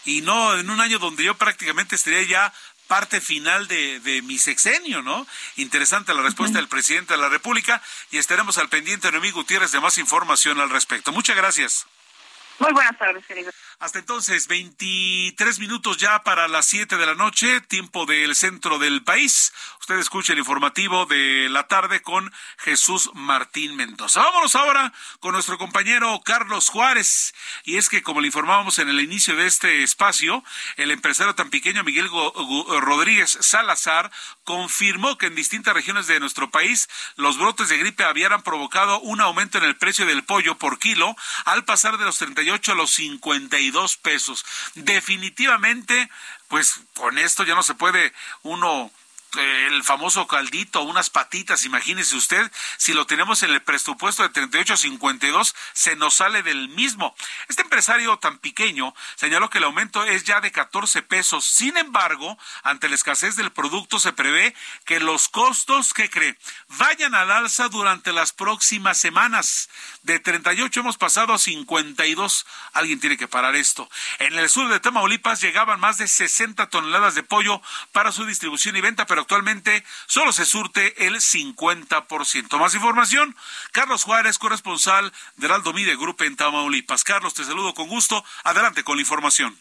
y 0.05 0.21
no 0.21 0.59
en 0.59 0.69
un 0.69 0.83
año 0.83 0.99
donde 0.99 1.25
yo 1.25 1.35
prácticamente 1.35 1.97
estaría 1.97 2.25
ya 2.25 2.53
parte 2.87 3.21
final 3.21 3.69
de, 3.69 4.01
de, 4.01 4.23
mi 4.23 4.39
sexenio, 4.39 5.03
¿no? 5.03 5.27
Interesante 5.57 6.15
la 6.15 6.23
respuesta 6.23 6.59
del 6.59 6.69
presidente 6.69 7.15
de 7.15 7.21
la 7.21 7.29
República 7.29 7.83
y 8.11 8.19
estaremos 8.19 8.59
al 8.59 8.69
pendiente, 8.69 9.11
Noemí 9.11 9.31
Gutiérrez, 9.31 9.73
de 9.73 9.81
más 9.81 9.99
información 9.99 10.61
al 10.61 10.71
respecto. 10.71 11.13
Muchas 11.13 11.37
gracias. 11.37 11.87
Muy 12.59 12.73
buenas 12.73 12.99
tardes, 12.99 13.25
querido. 13.27 13.51
Hasta 13.79 13.99
entonces, 13.99 14.49
23 14.49 15.59
minutos 15.59 15.99
ya 15.99 16.23
para 16.23 16.49
las 16.49 16.65
7 16.67 16.97
de 16.97 17.07
la 17.07 17.15
noche, 17.15 17.61
tiempo 17.61 18.07
del 18.07 18.35
centro 18.35 18.79
del 18.79 19.05
país. 19.05 19.53
Usted 19.81 19.99
escucha 19.99 20.33
el 20.33 20.39
informativo 20.39 21.05
de 21.05 21.49
la 21.51 21.69
tarde 21.69 22.01
con 22.01 22.33
Jesús 22.59 23.11
Martín 23.13 23.77
Mendoza. 23.77 24.23
Vámonos 24.23 24.57
ahora 24.57 24.93
con 25.21 25.33
nuestro 25.33 25.59
compañero 25.59 26.21
Carlos 26.25 26.71
Juárez. 26.71 27.35
Y 27.65 27.77
es 27.77 27.91
que, 27.91 28.03
como 28.03 28.23
le 28.23 28.29
informábamos 28.29 28.79
en 28.79 28.89
el 28.89 29.01
inicio 29.01 29.37
de 29.37 29.47
este 29.47 29.83
espacio, 29.83 30.43
el 30.77 30.91
empresario 30.91 31.35
tan 31.35 31.51
pequeño 31.51 31.85
Miguel 31.85 32.09
Rodríguez 32.09 33.37
Salazar 33.41 34.11
confirmó 34.45 35.19
que 35.19 35.27
en 35.27 35.35
distintas 35.35 35.75
regiones 35.75 36.07
de 36.07 36.19
nuestro 36.19 36.51
país 36.51 36.89
los 37.17 37.39
brotes 37.39 37.69
de 37.69 37.77
gripe 37.77 38.05
han 38.05 38.43
provocado 38.43 39.01
un 39.01 39.21
aumento 39.21 39.59
en 39.59 39.65
el 39.65 39.77
precio 39.77 40.07
del 40.07 40.25
pollo 40.25 40.57
por 40.57 40.79
kilo 40.79 41.15
al 41.45 41.65
pasar 41.65 41.99
de 41.99 42.05
los 42.05 42.17
38 42.47 42.73
a 42.73 42.75
los 42.77 42.91
50 42.93 43.57
dos 43.71 43.97
pesos. 43.97 44.45
Definitivamente, 44.75 46.09
pues 46.49 46.81
con 46.95 47.19
esto 47.19 47.45
ya 47.45 47.55
no 47.55 47.63
se 47.63 47.75
puede 47.75 48.13
uno 48.43 48.91
el 49.39 49.85
famoso 49.85 50.27
caldito, 50.27 50.83
unas 50.83 51.11
patitas, 51.11 51.65
imagínese 51.65 52.17
usted, 52.17 52.51
si 52.77 52.93
lo 52.93 53.07
tenemos 53.07 53.43
en 53.43 53.51
el 53.51 53.63
presupuesto 53.63 54.23
de 54.23 54.29
38 54.31 54.75
a 54.75 54.77
52, 54.77 55.55
se 55.73 55.97
nos 55.97 56.15
sale 56.15 56.43
del 56.43 56.69
mismo. 56.69 57.15
Este 57.49 57.63
empresario 57.63 58.19
tan 58.19 58.39
pequeño 58.39 58.95
señaló 59.17 59.51
que 59.51 59.59
el 59.59 59.65
aumento 59.65 60.05
es 60.05 60.25
ya 60.25 60.41
de 60.41 60.53
14 60.53 61.03
pesos. 61.03 61.45
Sin 61.45 61.77
embargo, 61.77 62.39
ante 62.63 62.89
la 62.89 62.95
escasez 62.95 63.37
del 63.37 63.53
producto 63.53 63.99
se 63.99 64.13
prevé 64.13 64.55
que 64.85 65.01
los 65.01 65.29
costos, 65.29 65.95
¿qué 65.95 66.11
cree? 66.11 66.39
Vayan 66.69 67.15
al 67.15 67.31
alza 67.31 67.69
durante 67.69 68.13
las 68.13 68.33
próximas 68.33 68.99
semanas. 68.99 69.69
De 70.03 70.19
38 70.19 70.81
hemos 70.81 70.97
pasado 70.97 71.35
a 71.35 71.39
52. 71.39 72.47
Alguien 72.73 73.01
tiene 73.01 73.17
que 73.17 73.29
parar 73.29 73.57
esto. 73.57 73.89
En 74.19 74.39
el 74.39 74.49
sur 74.49 74.69
de 74.69 74.81
Tamaulipas 74.81 75.41
llegaban 75.41 75.81
más 75.81 75.99
de 75.99 76.09
60 76.09 76.69
toneladas 76.69 77.15
de 77.15 77.23
pollo 77.23 77.61
para 77.93 78.13
su 78.13 78.25
distribución 78.25 78.77
y 78.77 78.81
venta, 78.81 79.07
pero 79.07 79.26
actualmente 79.27 79.83
solo 80.07 80.31
se 80.31 80.45
surte 80.45 81.05
el 81.05 81.17
50%. 81.17 82.59
Más 82.61 82.75
información, 82.77 83.35
Carlos 83.73 84.05
Juárez, 84.05 84.39
corresponsal 84.39 85.13
del 85.37 85.51
Aldo 85.51 85.73
Mide 85.73 85.97
Grupo 85.97 86.23
en 86.23 86.37
Tamaulipas. 86.37 87.03
Carlos, 87.03 87.35
te 87.35 87.43
saludo 87.43 87.75
con 87.75 87.89
gusto. 87.89 88.25
Adelante 88.45 88.85
con 88.85 88.97
la 88.97 89.03
información. 89.03 89.59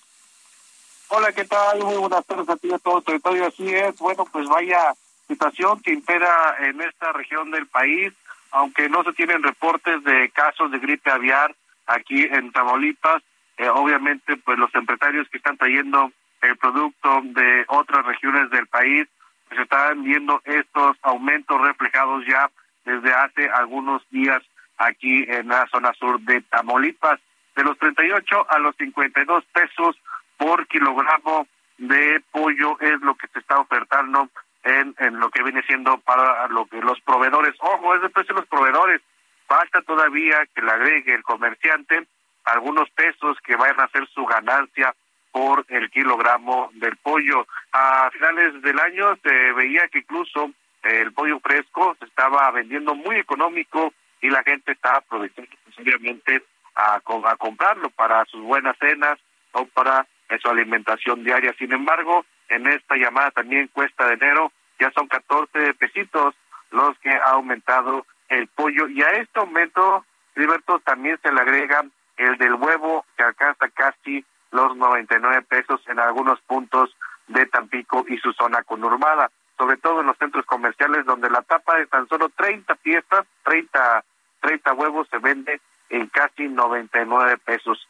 Hola, 1.08 1.34
¿qué 1.34 1.45
tal? 1.45 1.80
Muy 1.80 1.97
buenas 1.97 2.23
tardes 2.28 2.47
a 2.47 2.58
ti 2.58 2.71
a 2.71 2.78
todo 2.78 2.99
el 2.99 3.04
territorio. 3.04 3.47
Así 3.47 3.67
es, 3.73 3.97
bueno, 3.97 4.25
pues 4.32 4.47
vaya 4.47 4.93
situación 5.28 5.82
que 5.82 5.91
impera 5.91 6.56
en 6.60 6.80
esta 6.82 7.12
región 7.12 7.49
del 7.49 7.65
país, 7.65 8.13
aunque 8.51 8.88
no 8.88 9.04
se 9.04 9.13
tienen 9.13 9.41
reportes 9.41 10.04
de 10.04 10.30
casos 10.30 10.69
de 10.69 10.78
gripe 10.78 11.10
aviar 11.10 11.56
aquí 11.88 12.21
en 12.21 12.51
Tamaulipas, 12.51 13.23
eh, 13.58 13.67
obviamente 13.69 14.38
pues 14.38 14.60
los 14.60 14.73
empresarios 14.76 15.28
que 15.30 15.38
están 15.38 15.57
trayendo 15.57 16.11
el 16.43 16.55
producto 16.57 17.22
de 17.24 17.66
otras 17.68 18.05
regiones 18.05 18.51
del 18.51 18.68
país 18.68 19.07
se 19.49 19.61
están 19.61 20.03
viendo 20.03 20.41
estos 20.45 20.97
aumentos 21.01 21.61
reflejados 21.61 22.25
ya 22.27 22.49
desde 22.83 23.13
hace 23.13 23.49
algunos 23.49 24.07
días 24.09 24.41
aquí 24.77 25.25
en 25.27 25.47
la 25.47 25.65
zona 25.67 25.93
sur 25.93 26.19
de 26.21 26.41
Tamaulipas, 26.41 27.19
de 27.55 27.63
los 27.63 27.77
38 27.77 28.47
a 28.49 28.59
los 28.59 28.75
52 28.75 29.45
pesos 29.45 29.95
por 30.37 30.67
kilogramo 30.67 31.47
de 31.77 32.21
pollo 32.31 32.77
es 32.79 32.99
lo 33.01 33.15
que 33.15 33.27
se 33.27 33.39
está 33.39 33.59
ofertando 33.59 34.29
en, 34.63 34.95
en 34.99 35.19
lo 35.19 35.29
que 35.29 35.43
viene 35.43 35.61
siendo 35.63 35.97
para 35.99 36.47
lo 36.49 36.65
que 36.65 36.81
los 36.81 36.99
proveedores. 37.01 37.55
Ojo, 37.59 37.95
es 37.95 38.03
el 38.03 38.11
precio 38.11 38.35
de 38.35 38.41
los 38.41 38.49
proveedores. 38.49 39.01
Falta 39.47 39.81
todavía 39.83 40.45
que 40.53 40.61
le 40.61 40.71
agregue 40.71 41.13
el 41.13 41.23
comerciante 41.23 42.07
algunos 42.45 42.89
pesos 42.91 43.37
que 43.43 43.55
vayan 43.55 43.79
a 43.79 43.87
ser 43.89 44.07
su 44.07 44.25
ganancia 44.25 44.93
por 45.36 45.65
el 45.67 45.91
kilogramo 45.91 46.69
del 46.75 46.95
pollo. 46.95 47.45
A 47.73 48.09
finales 48.11 48.61
del 48.61 48.79
año 48.79 49.17
se 49.21 49.51
veía 49.51 49.86
que 49.89 49.99
incluso 49.99 50.49
el 50.81 51.11
pollo 51.11 51.41
fresco 51.41 51.93
se 51.99 52.05
estaba 52.05 52.49
vendiendo 52.51 52.95
muy 52.95 53.17
económico 53.17 53.91
y 54.21 54.29
la 54.29 54.43
gente 54.43 54.71
estaba 54.71 54.99
aprovechando 54.99 55.51
posiblemente 55.65 56.41
a, 56.73 57.01
a 57.25 57.36
comprarlo 57.36 57.89
para 57.89 58.23
sus 58.27 58.41
buenas 58.43 58.77
cenas 58.79 59.19
o 59.51 59.65
para 59.65 60.07
su 60.41 60.47
alimentación 60.47 61.25
diaria. 61.25 61.53
Sin 61.59 61.73
embargo, 61.73 62.25
en 62.47 62.67
esta 62.67 62.95
llamada 62.95 63.31
también 63.31 63.67
cuesta 63.73 64.07
de 64.07 64.13
enero 64.13 64.53
ya 64.79 64.89
son 64.91 65.09
14 65.09 65.73
pesitos 65.73 66.33
los 66.71 66.97
que 66.99 67.09
ha 67.09 67.31
aumentado 67.31 68.05
el 68.29 68.47
pollo 68.47 68.88
y 68.88 69.01
a 69.01 69.09
este 69.09 69.38
aumento, 69.41 70.05
Liberto, 70.36 70.79
también 70.79 71.19
se 71.21 71.33
le 71.33 71.41
agrega 71.41 71.83
el 72.15 72.38
del 72.38 72.53
huevo 72.53 73.05
que 73.17 73.23
alcanza 73.23 73.67
casi 73.67 74.23
los 74.51 74.75
99 74.75 75.41
pesos 75.43 75.81
en 75.87 75.99
algunos 75.99 76.39
puntos 76.41 76.95
de 77.27 77.45
Tampico 77.47 78.05
y 78.07 78.17
su 78.17 78.33
zona 78.33 78.63
conurbada, 78.63 79.31
sobre 79.57 79.77
todo 79.77 80.01
en 80.01 80.07
los 80.07 80.17
centros 80.17 80.45
comerciales 80.45 81.05
donde 81.05 81.29
la 81.29 81.41
tapa 81.41 81.77
de 81.77 81.87
tan 81.87 82.07
solo 82.07 82.29
30 82.29 82.75
piezas, 82.75 83.25
30, 83.43 84.03
30 84.41 84.73
huevos 84.73 85.07
se 85.09 85.17
vende 85.17 85.59
en 85.89 86.07
casi 86.07 86.47
99 86.47 87.37
pesos. 87.39 87.87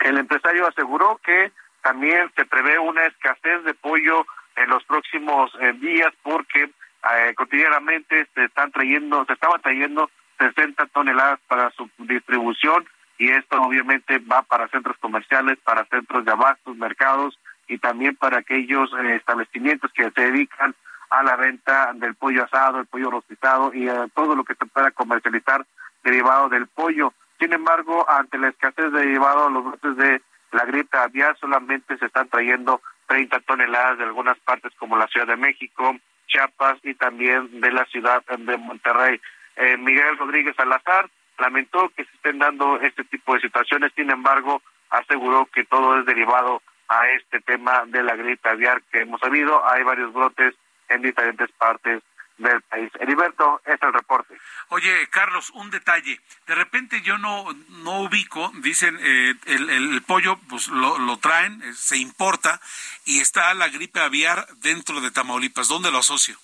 El 0.00 0.18
empresario 0.18 0.66
aseguró 0.66 1.20
que 1.24 1.52
también 1.82 2.30
se 2.36 2.44
prevé 2.44 2.78
una 2.78 3.06
escasez 3.06 3.64
de 3.64 3.74
pollo 3.74 4.26
en 4.56 4.68
los 4.70 4.84
próximos 4.84 5.52
eh, 5.60 5.72
días 5.74 6.12
porque 6.22 6.64
eh, 6.64 7.34
cotidianamente 7.34 8.26
se 8.34 8.44
están 8.44 8.72
trayendo, 8.72 9.24
se 9.24 9.32
estaban 9.32 9.60
trayendo 9.60 10.10
60 10.38 10.86
toneladas 10.86 11.40
para 11.48 11.70
su 11.70 11.88
distribución 11.98 12.86
y 13.18 13.30
esto 13.30 13.60
obviamente 13.60 14.18
va 14.18 14.42
para 14.42 14.68
centros 14.68 14.96
comerciales, 14.98 15.58
para 15.64 15.84
centros 15.86 16.24
de 16.24 16.30
abastos, 16.30 16.76
mercados 16.76 17.38
y 17.66 17.78
también 17.78 18.16
para 18.16 18.38
aquellos 18.38 18.90
eh, 18.92 19.16
establecimientos 19.16 19.92
que 19.92 20.10
se 20.10 20.20
dedican 20.20 20.74
a 21.10 21.22
la 21.22 21.36
venta 21.36 21.92
del 21.94 22.14
pollo 22.14 22.44
asado, 22.44 22.80
el 22.80 22.86
pollo 22.86 23.10
rostizado 23.10 23.72
y 23.74 23.88
todo 24.14 24.36
lo 24.36 24.44
que 24.44 24.54
se 24.54 24.66
pueda 24.66 24.90
comercializar 24.90 25.66
derivado 26.04 26.48
del 26.48 26.66
pollo. 26.66 27.12
Sin 27.38 27.52
embargo, 27.52 28.08
ante 28.08 28.38
la 28.38 28.48
escasez 28.48 28.92
de 28.92 29.00
derivado, 29.00 29.50
los 29.50 29.64
brotes 29.64 29.96
de 29.96 30.22
la 30.52 30.64
gripe 30.64 30.96
aviar 30.96 31.36
solamente 31.38 31.96
se 31.98 32.06
están 32.06 32.28
trayendo 32.28 32.80
30 33.06 33.40
toneladas 33.40 33.98
de 33.98 34.04
algunas 34.04 34.38
partes 34.40 34.72
como 34.78 34.96
la 34.96 35.06
Ciudad 35.08 35.26
de 35.26 35.36
México, 35.36 35.96
Chiapas 36.26 36.78
y 36.82 36.94
también 36.94 37.60
de 37.60 37.72
la 37.72 37.84
ciudad 37.86 38.22
de 38.26 38.56
Monterrey. 38.58 39.20
Eh, 39.56 39.76
Miguel 39.76 40.18
Rodríguez 40.18 40.54
Salazar 40.56 41.08
lamentó 41.38 41.88
que 41.90 42.04
se 42.04 42.10
estén 42.14 42.38
dando 42.38 42.80
este 42.80 43.04
tipo 43.04 43.34
de 43.34 43.40
situaciones, 43.40 43.92
sin 43.94 44.10
embargo, 44.10 44.62
aseguró 44.90 45.46
que 45.46 45.64
todo 45.64 45.98
es 45.98 46.06
derivado 46.06 46.62
a 46.88 47.08
este 47.10 47.40
tema 47.40 47.84
de 47.86 48.02
la 48.02 48.16
gripe 48.16 48.48
aviar 48.48 48.82
que 48.90 49.02
hemos 49.02 49.20
sabido. 49.20 49.62
Hay 49.68 49.82
varios 49.82 50.12
brotes 50.12 50.54
en 50.88 51.02
diferentes 51.02 51.50
partes 51.52 52.02
del 52.38 52.62
país. 52.62 52.90
Heriberto, 53.00 53.60
es 53.66 53.82
el 53.82 53.92
reporte. 53.92 54.34
Oye, 54.68 55.08
Carlos, 55.10 55.50
un 55.50 55.70
detalle. 55.70 56.20
De 56.46 56.54
repente 56.54 57.02
yo 57.02 57.18
no, 57.18 57.52
no 57.82 58.02
ubico, 58.02 58.52
dicen, 58.62 58.96
eh, 59.00 59.34
el, 59.46 59.70
el, 59.70 60.02
pollo 60.02 60.38
pues 60.48 60.68
lo, 60.68 60.98
lo 60.98 61.18
traen, 61.18 61.60
eh, 61.62 61.72
se 61.74 61.96
importa, 61.98 62.60
y 63.04 63.20
está 63.20 63.52
la 63.54 63.68
gripe 63.68 64.00
aviar 64.00 64.46
dentro 64.58 65.00
de 65.00 65.10
Tamaulipas. 65.10 65.68
¿Dónde 65.68 65.90
lo 65.90 65.98
asocio? 65.98 66.36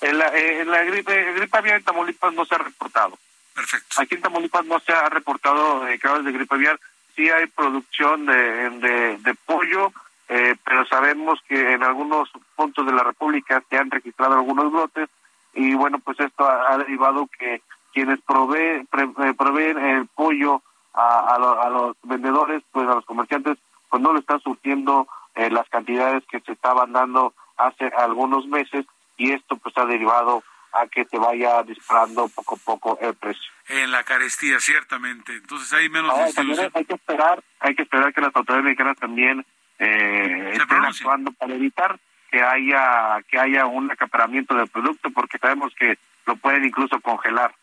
En 0.00 0.18
la, 0.18 0.28
eh, 0.28 0.60
en 0.60 0.70
la 0.70 0.82
gripe, 0.84 1.32
gripe 1.34 1.58
aviar 1.58 1.76
en 1.76 1.84
Tamaulipas 1.84 2.32
no 2.32 2.44
se 2.44 2.54
ha 2.54 2.58
reportado. 2.58 3.18
Perfecto. 3.58 4.00
Aquí 4.00 4.14
en 4.14 4.22
Tamaulipas 4.22 4.64
no 4.66 4.78
se 4.78 4.92
ha 4.92 5.08
reportado 5.08 5.84
eh, 5.88 5.98
casos 5.98 6.24
de 6.24 6.30
gripe 6.30 6.54
aviar. 6.54 6.78
Sí 7.16 7.28
hay 7.28 7.48
producción 7.48 8.24
de, 8.24 9.18
de, 9.18 9.34
pollo, 9.34 9.92
eh, 10.28 10.54
pero 10.64 10.86
sabemos 10.86 11.40
que 11.48 11.72
en 11.72 11.82
algunos 11.82 12.30
puntos 12.54 12.86
de 12.86 12.92
la 12.92 13.02
República 13.02 13.60
se 13.68 13.76
han 13.76 13.90
registrado 13.90 14.34
algunos 14.34 14.70
brotes 14.70 15.08
y 15.54 15.74
bueno, 15.74 15.98
pues 15.98 16.20
esto 16.20 16.48
ha, 16.48 16.78
derivado 16.78 17.28
que 17.36 17.60
quienes 17.92 18.20
provee, 18.20 18.86
pre, 18.88 19.10
eh, 19.24 19.34
proveen 19.36 19.76
el 19.76 20.06
pollo 20.06 20.62
a, 20.94 21.34
a, 21.34 21.38
lo, 21.40 21.60
a, 21.60 21.68
los 21.68 21.96
vendedores, 22.04 22.62
pues 22.70 22.86
a 22.86 22.94
los 22.94 23.04
comerciantes, 23.06 23.58
pues 23.90 24.00
no 24.00 24.12
le 24.12 24.20
están 24.20 24.38
surtiendo 24.38 25.08
eh, 25.34 25.50
las 25.50 25.68
cantidades 25.68 26.22
que 26.30 26.38
se 26.38 26.52
estaban 26.52 26.92
dando 26.92 27.34
hace 27.56 27.86
algunos 27.86 28.46
meses 28.46 28.86
y 29.16 29.32
esto 29.32 29.56
pues 29.56 29.76
ha 29.78 29.84
derivado 29.84 30.44
a 30.72 30.86
que 30.86 31.04
se 31.04 31.18
vaya 31.18 31.62
disparando 31.62 32.28
poco 32.28 32.56
a 32.56 32.58
poco 32.58 32.98
el 33.00 33.14
precio. 33.14 33.50
En 33.68 33.90
la 33.90 34.02
carestía, 34.04 34.60
ciertamente. 34.60 35.34
Entonces 35.34 35.72
hay 35.72 35.88
menos 35.88 36.10
Ahora, 36.10 36.26
distribución. 36.26 36.70
Hay 36.74 36.84
que 36.84 36.94
esperar, 36.94 37.42
hay 37.60 37.74
que 37.74 37.82
esperar 37.82 38.12
que 38.12 38.20
las 38.20 38.34
autoridades 38.34 38.64
mexicanas 38.64 38.96
también 38.96 39.46
eh, 39.78 40.50
estén 40.52 40.84
actuando 40.84 41.32
para 41.32 41.54
evitar 41.54 41.98
que 42.30 42.42
haya 42.42 43.22
que 43.28 43.38
haya 43.38 43.66
un 43.66 43.90
acaparamiento 43.90 44.54
del 44.54 44.68
producto 44.68 45.10
porque 45.10 45.38
sabemos 45.38 45.74
que 45.74 45.98
lo 46.26 46.36
pueden 46.36 46.64
incluso 46.64 47.00
congelar. 47.00 47.54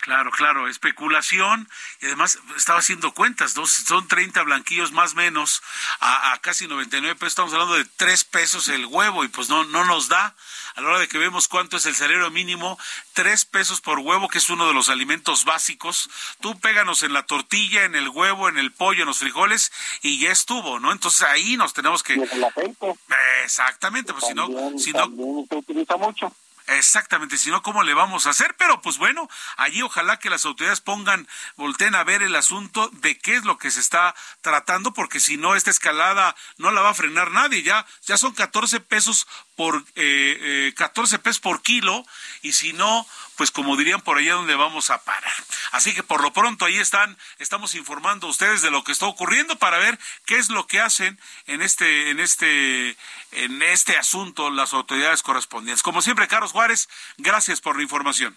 Claro, 0.00 0.30
claro, 0.30 0.68
especulación 0.68 1.68
y 2.00 2.06
además 2.06 2.38
estaba 2.56 2.78
haciendo 2.78 3.12
cuentas, 3.12 3.54
dos, 3.54 3.70
son 3.70 4.06
30 4.06 4.42
blanquillos 4.44 4.92
más 4.92 5.14
menos 5.14 5.60
a, 5.98 6.32
a, 6.32 6.38
casi 6.38 6.68
99 6.68 7.16
pesos, 7.16 7.32
estamos 7.32 7.52
hablando 7.52 7.74
de 7.74 7.84
3 7.84 8.24
pesos 8.24 8.68
el 8.68 8.86
huevo 8.86 9.24
y 9.24 9.28
pues 9.28 9.48
no, 9.48 9.64
no 9.64 9.84
nos 9.84 10.08
da 10.08 10.36
a 10.76 10.80
la 10.80 10.88
hora 10.88 10.98
de 11.00 11.08
que 11.08 11.18
vemos 11.18 11.48
cuánto 11.48 11.76
es 11.76 11.86
el 11.86 11.96
salario 11.96 12.30
mínimo, 12.30 12.78
3 13.14 13.44
pesos 13.46 13.80
por 13.80 13.98
huevo, 13.98 14.28
que 14.28 14.38
es 14.38 14.48
uno 14.48 14.68
de 14.68 14.74
los 14.74 14.88
alimentos 14.88 15.44
básicos, 15.44 16.08
tú 16.40 16.58
péganos 16.60 17.02
en 17.02 17.12
la 17.12 17.26
tortilla, 17.26 17.84
en 17.84 17.96
el 17.96 18.08
huevo, 18.08 18.48
en 18.48 18.56
el 18.56 18.72
pollo, 18.72 19.02
en 19.02 19.08
los 19.08 19.18
frijoles 19.18 19.72
y 20.02 20.20
ya 20.20 20.30
estuvo, 20.30 20.78
¿no? 20.78 20.92
Entonces 20.92 21.22
ahí 21.22 21.56
nos 21.56 21.74
tenemos 21.74 22.04
que... 22.04 22.14
Y 22.14 22.22
el 22.22 22.44
aceite. 22.44 22.94
Exactamente, 23.42 24.12
pues 24.12 24.26
si 24.26 24.34
no... 24.34 24.48
Si 24.78 24.92
no... 24.92 25.08
se 25.48 25.56
utiliza 25.56 25.96
mucho. 25.96 26.32
Exactamente, 26.68 27.38
si 27.38 27.50
no, 27.50 27.62
¿cómo 27.62 27.82
le 27.82 27.94
vamos 27.94 28.26
a 28.26 28.30
hacer? 28.30 28.54
Pero 28.58 28.82
pues 28.82 28.98
bueno, 28.98 29.26
allí 29.56 29.80
ojalá 29.80 30.18
que 30.18 30.28
las 30.28 30.44
autoridades 30.44 30.82
pongan, 30.82 31.26
volteen 31.56 31.94
a 31.94 32.04
ver 32.04 32.22
el 32.22 32.36
asunto 32.36 32.90
de 32.92 33.18
qué 33.18 33.36
es 33.36 33.44
lo 33.46 33.56
que 33.56 33.70
se 33.70 33.80
está 33.80 34.14
tratando, 34.42 34.92
porque 34.92 35.18
si 35.18 35.38
no, 35.38 35.54
esta 35.54 35.70
escalada 35.70 36.36
no 36.58 36.70
la 36.70 36.82
va 36.82 36.90
a 36.90 36.94
frenar 36.94 37.30
nadie. 37.30 37.62
Ya, 37.62 37.86
ya 38.02 38.18
son 38.18 38.34
14 38.34 38.80
pesos 38.80 39.26
por, 39.58 39.84
eh, 39.96 40.68
eh, 40.68 40.74
14 40.76 41.18
pesos 41.18 41.40
por 41.40 41.62
kilo, 41.62 42.06
y 42.42 42.52
si 42.52 42.72
no, 42.72 43.04
pues 43.36 43.50
como 43.50 43.76
dirían 43.76 44.00
por 44.00 44.16
allá 44.16 44.34
donde 44.34 44.54
vamos 44.54 44.90
a 44.90 45.02
parar. 45.02 45.32
Así 45.72 45.92
que 45.92 46.04
por 46.04 46.22
lo 46.22 46.32
pronto 46.32 46.64
ahí 46.64 46.78
están, 46.78 47.18
estamos 47.40 47.74
informando 47.74 48.28
a 48.28 48.30
ustedes 48.30 48.62
de 48.62 48.70
lo 48.70 48.84
que 48.84 48.92
está 48.92 49.06
ocurriendo 49.06 49.58
para 49.58 49.78
ver 49.78 49.98
qué 50.26 50.36
es 50.36 50.48
lo 50.48 50.68
que 50.68 50.78
hacen 50.78 51.18
en 51.48 51.60
este, 51.60 52.10
en 52.10 52.20
este, 52.20 52.96
en 53.32 53.60
este 53.62 53.96
asunto 53.96 54.48
las 54.50 54.74
autoridades 54.74 55.24
correspondientes. 55.24 55.82
Como 55.82 56.02
siempre, 56.02 56.28
Carlos 56.28 56.52
Juárez, 56.52 56.88
gracias 57.16 57.60
por 57.60 57.76
la 57.76 57.82
información. 57.82 58.36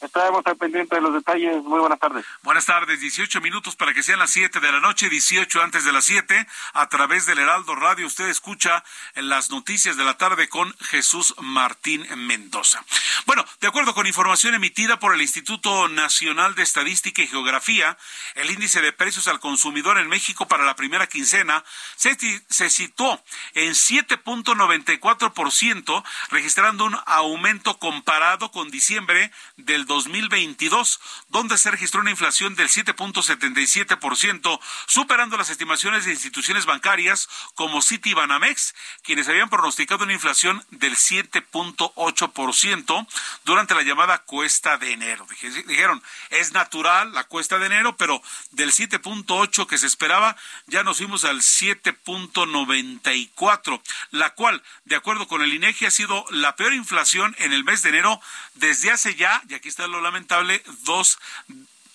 Estaremos 0.00 0.46
al 0.46 0.56
pendiente 0.56 0.94
de 0.94 1.00
los 1.00 1.14
detalles. 1.14 1.62
Muy 1.62 1.80
buenas 1.80 1.98
tardes. 1.98 2.24
Buenas 2.42 2.66
tardes. 2.66 3.00
18 3.00 3.40
minutos 3.40 3.76
para 3.76 3.94
que 3.94 4.02
sean 4.02 4.18
las 4.18 4.30
7 4.30 4.60
de 4.60 4.70
la 4.70 4.80
noche, 4.80 5.08
18 5.08 5.62
antes 5.62 5.84
de 5.84 5.92
las 5.92 6.04
7. 6.04 6.46
A 6.74 6.88
través 6.88 7.24
del 7.24 7.38
Heraldo 7.38 7.74
Radio, 7.74 8.06
usted 8.06 8.28
escucha 8.28 8.84
las 9.14 9.50
noticias 9.50 9.96
de 9.96 10.04
la 10.04 10.18
tarde 10.18 10.48
con 10.48 10.76
Jesús 10.80 11.34
Martín 11.40 12.06
Mendoza. 12.26 12.84
Bueno, 13.24 13.44
de 13.60 13.68
acuerdo 13.68 13.94
con 13.94 14.06
información 14.06 14.54
emitida 14.54 14.98
por 14.98 15.14
el 15.14 15.22
Instituto 15.22 15.88
Nacional 15.88 16.54
de 16.54 16.62
Estadística 16.62 17.22
y 17.22 17.26
Geografía, 17.26 17.96
el 18.34 18.50
índice 18.50 18.82
de 18.82 18.92
precios 18.92 19.28
al 19.28 19.40
consumidor 19.40 19.96
en 19.98 20.08
México 20.08 20.46
para 20.46 20.64
la 20.64 20.76
primera 20.76 21.06
quincena 21.06 21.64
se, 21.96 22.18
se 22.48 22.68
situó 22.68 23.22
en 23.54 23.72
7.94%, 23.72 26.04
registrando 26.30 26.84
un 26.84 26.98
aumento 27.06 27.78
comparado 27.78 28.50
con 28.50 28.70
diciembre 28.70 29.30
del 29.56 29.85
2022, 29.86 31.00
donde 31.28 31.58
se 31.58 31.70
registró 31.70 32.00
una 32.00 32.10
inflación 32.10 32.54
del 32.54 32.68
7.77%, 32.68 34.60
superando 34.86 35.36
las 35.36 35.50
estimaciones 35.50 36.04
de 36.04 36.12
instituciones 36.12 36.66
bancarias 36.66 37.28
como 37.54 37.82
Citibanamex, 37.82 38.74
quienes 39.02 39.28
habían 39.28 39.48
pronosticado 39.48 40.04
una 40.04 40.12
inflación 40.12 40.64
del 40.70 40.94
7.8% 40.96 43.06
durante 43.44 43.74
la 43.74 43.82
llamada 43.82 44.18
cuesta 44.18 44.76
de 44.76 44.92
enero. 44.92 45.26
Dijeron, 45.66 46.02
es 46.30 46.52
natural 46.52 47.12
la 47.12 47.24
cuesta 47.24 47.58
de 47.58 47.66
enero, 47.66 47.96
pero 47.96 48.22
del 48.52 48.70
7.8 48.72 49.66
que 49.66 49.78
se 49.78 49.86
esperaba, 49.86 50.36
ya 50.66 50.82
nos 50.82 50.98
fuimos 50.98 51.24
al 51.24 51.40
7.94, 51.40 53.80
la 54.10 54.34
cual, 54.34 54.62
de 54.84 54.96
acuerdo 54.96 55.26
con 55.28 55.40
el 55.42 55.54
INEGI, 55.54 55.86
ha 55.86 55.90
sido 55.90 56.26
la 56.30 56.56
peor 56.56 56.74
inflación 56.74 57.34
en 57.38 57.52
el 57.52 57.64
mes 57.64 57.82
de 57.82 57.88
enero 57.90 58.20
desde 58.54 58.90
hace 58.90 59.14
ya, 59.14 59.42
y 59.48 59.54
aquí 59.54 59.68
lo 59.78 60.00
lamentable, 60.00 60.62
dos 60.84 61.18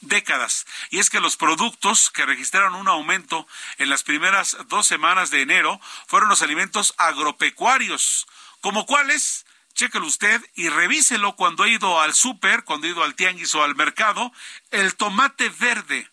décadas. 0.01 0.65
Y 0.89 0.99
es 0.99 1.09
que 1.09 1.19
los 1.19 1.37
productos 1.37 2.09
que 2.09 2.25
registraron 2.25 2.75
un 2.75 2.87
aumento 2.87 3.47
en 3.77 3.89
las 3.89 4.03
primeras 4.03 4.57
dos 4.67 4.87
semanas 4.87 5.29
de 5.29 5.41
enero 5.41 5.79
fueron 6.07 6.29
los 6.29 6.41
alimentos 6.41 6.93
agropecuarios, 6.97 8.27
como 8.61 8.85
cuáles, 8.85 9.45
chéquelo 9.73 10.05
usted 10.05 10.41
y 10.55 10.69
revíselo 10.69 11.35
cuando 11.35 11.63
ha 11.63 11.69
ido 11.69 12.01
al 12.01 12.13
súper, 12.13 12.63
cuando 12.63 12.87
ha 12.87 12.91
ido 12.91 13.03
al 13.03 13.15
tianguis 13.15 13.55
o 13.55 13.63
al 13.63 13.75
mercado, 13.75 14.31
el 14.71 14.95
tomate 14.95 15.49
verde, 15.49 16.09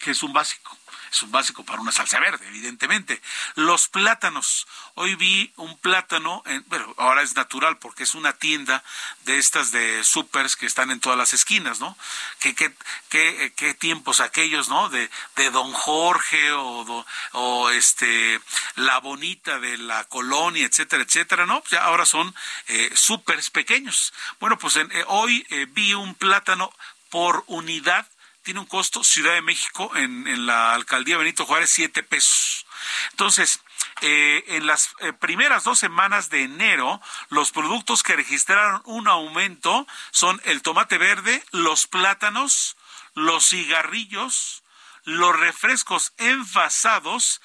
que 0.00 0.12
es 0.12 0.22
un 0.22 0.32
básico 0.32 0.76
es 1.12 1.22
un 1.22 1.30
básico 1.30 1.62
para 1.64 1.82
una 1.82 1.92
salsa 1.92 2.18
verde, 2.18 2.48
evidentemente. 2.48 3.20
Los 3.54 3.88
plátanos. 3.88 4.66
Hoy 4.94 5.14
vi 5.14 5.52
un 5.56 5.76
plátano, 5.78 6.42
en, 6.46 6.64
bueno, 6.68 6.94
ahora 6.96 7.22
es 7.22 7.36
natural 7.36 7.78
porque 7.78 8.04
es 8.04 8.14
una 8.14 8.32
tienda 8.32 8.82
de 9.24 9.36
estas 9.38 9.72
de 9.72 10.04
supers 10.04 10.56
que 10.56 10.64
están 10.64 10.90
en 10.90 11.00
todas 11.00 11.18
las 11.18 11.34
esquinas, 11.34 11.80
¿no? 11.80 11.96
¿Qué, 12.40 12.54
qué, 12.54 12.74
qué, 13.10 13.52
qué 13.54 13.74
tiempos 13.74 14.20
aquellos, 14.20 14.70
¿no? 14.70 14.88
De, 14.88 15.10
de 15.36 15.50
Don 15.50 15.72
Jorge 15.72 16.52
o, 16.52 17.04
o 17.32 17.70
este, 17.70 18.40
La 18.76 18.98
Bonita 18.98 19.58
de 19.58 19.76
la 19.76 20.04
colonia, 20.04 20.64
etcétera, 20.66 21.02
etcétera, 21.02 21.44
¿no? 21.44 21.60
Pues 21.60 21.72
ya 21.72 21.84
ahora 21.84 22.06
son 22.06 22.34
eh, 22.68 22.90
supers 22.94 23.50
pequeños. 23.50 24.14
Bueno, 24.40 24.58
pues 24.58 24.76
eh, 24.76 24.88
hoy 25.08 25.46
eh, 25.50 25.66
vi 25.70 25.92
un 25.92 26.14
plátano 26.14 26.72
por 27.10 27.44
unidad 27.48 28.06
tiene 28.42 28.60
un 28.60 28.66
costo 28.66 29.04
Ciudad 29.04 29.34
de 29.34 29.42
México 29.42 29.90
en, 29.94 30.46
la 30.46 30.74
alcaldía 30.74 31.16
Benito 31.16 31.46
Juárez 31.46 31.70
siete 31.70 32.02
pesos. 32.02 32.66
Entonces, 33.10 33.60
eh, 34.00 34.44
en 34.48 34.66
las 34.66 34.94
eh, 35.00 35.12
primeras 35.12 35.64
dos 35.64 35.78
semanas 35.78 36.28
de 36.30 36.42
enero, 36.42 37.00
los 37.28 37.52
productos 37.52 38.02
que 38.02 38.16
registraron 38.16 38.82
un 38.84 39.08
aumento 39.08 39.86
son 40.10 40.40
el 40.44 40.62
tomate 40.62 40.98
verde, 40.98 41.42
los 41.52 41.86
plátanos, 41.86 42.76
los 43.14 43.48
cigarrillos, 43.48 44.62
los 45.04 45.38
refrescos 45.38 46.12
envasados 46.18 47.40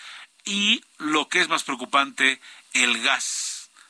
y 0.46 0.84
lo 0.98 1.28
que 1.28 1.42
es 1.42 1.50
más 1.50 1.64
preocupante, 1.64 2.42
el 2.74 3.02
gas. 3.02 3.47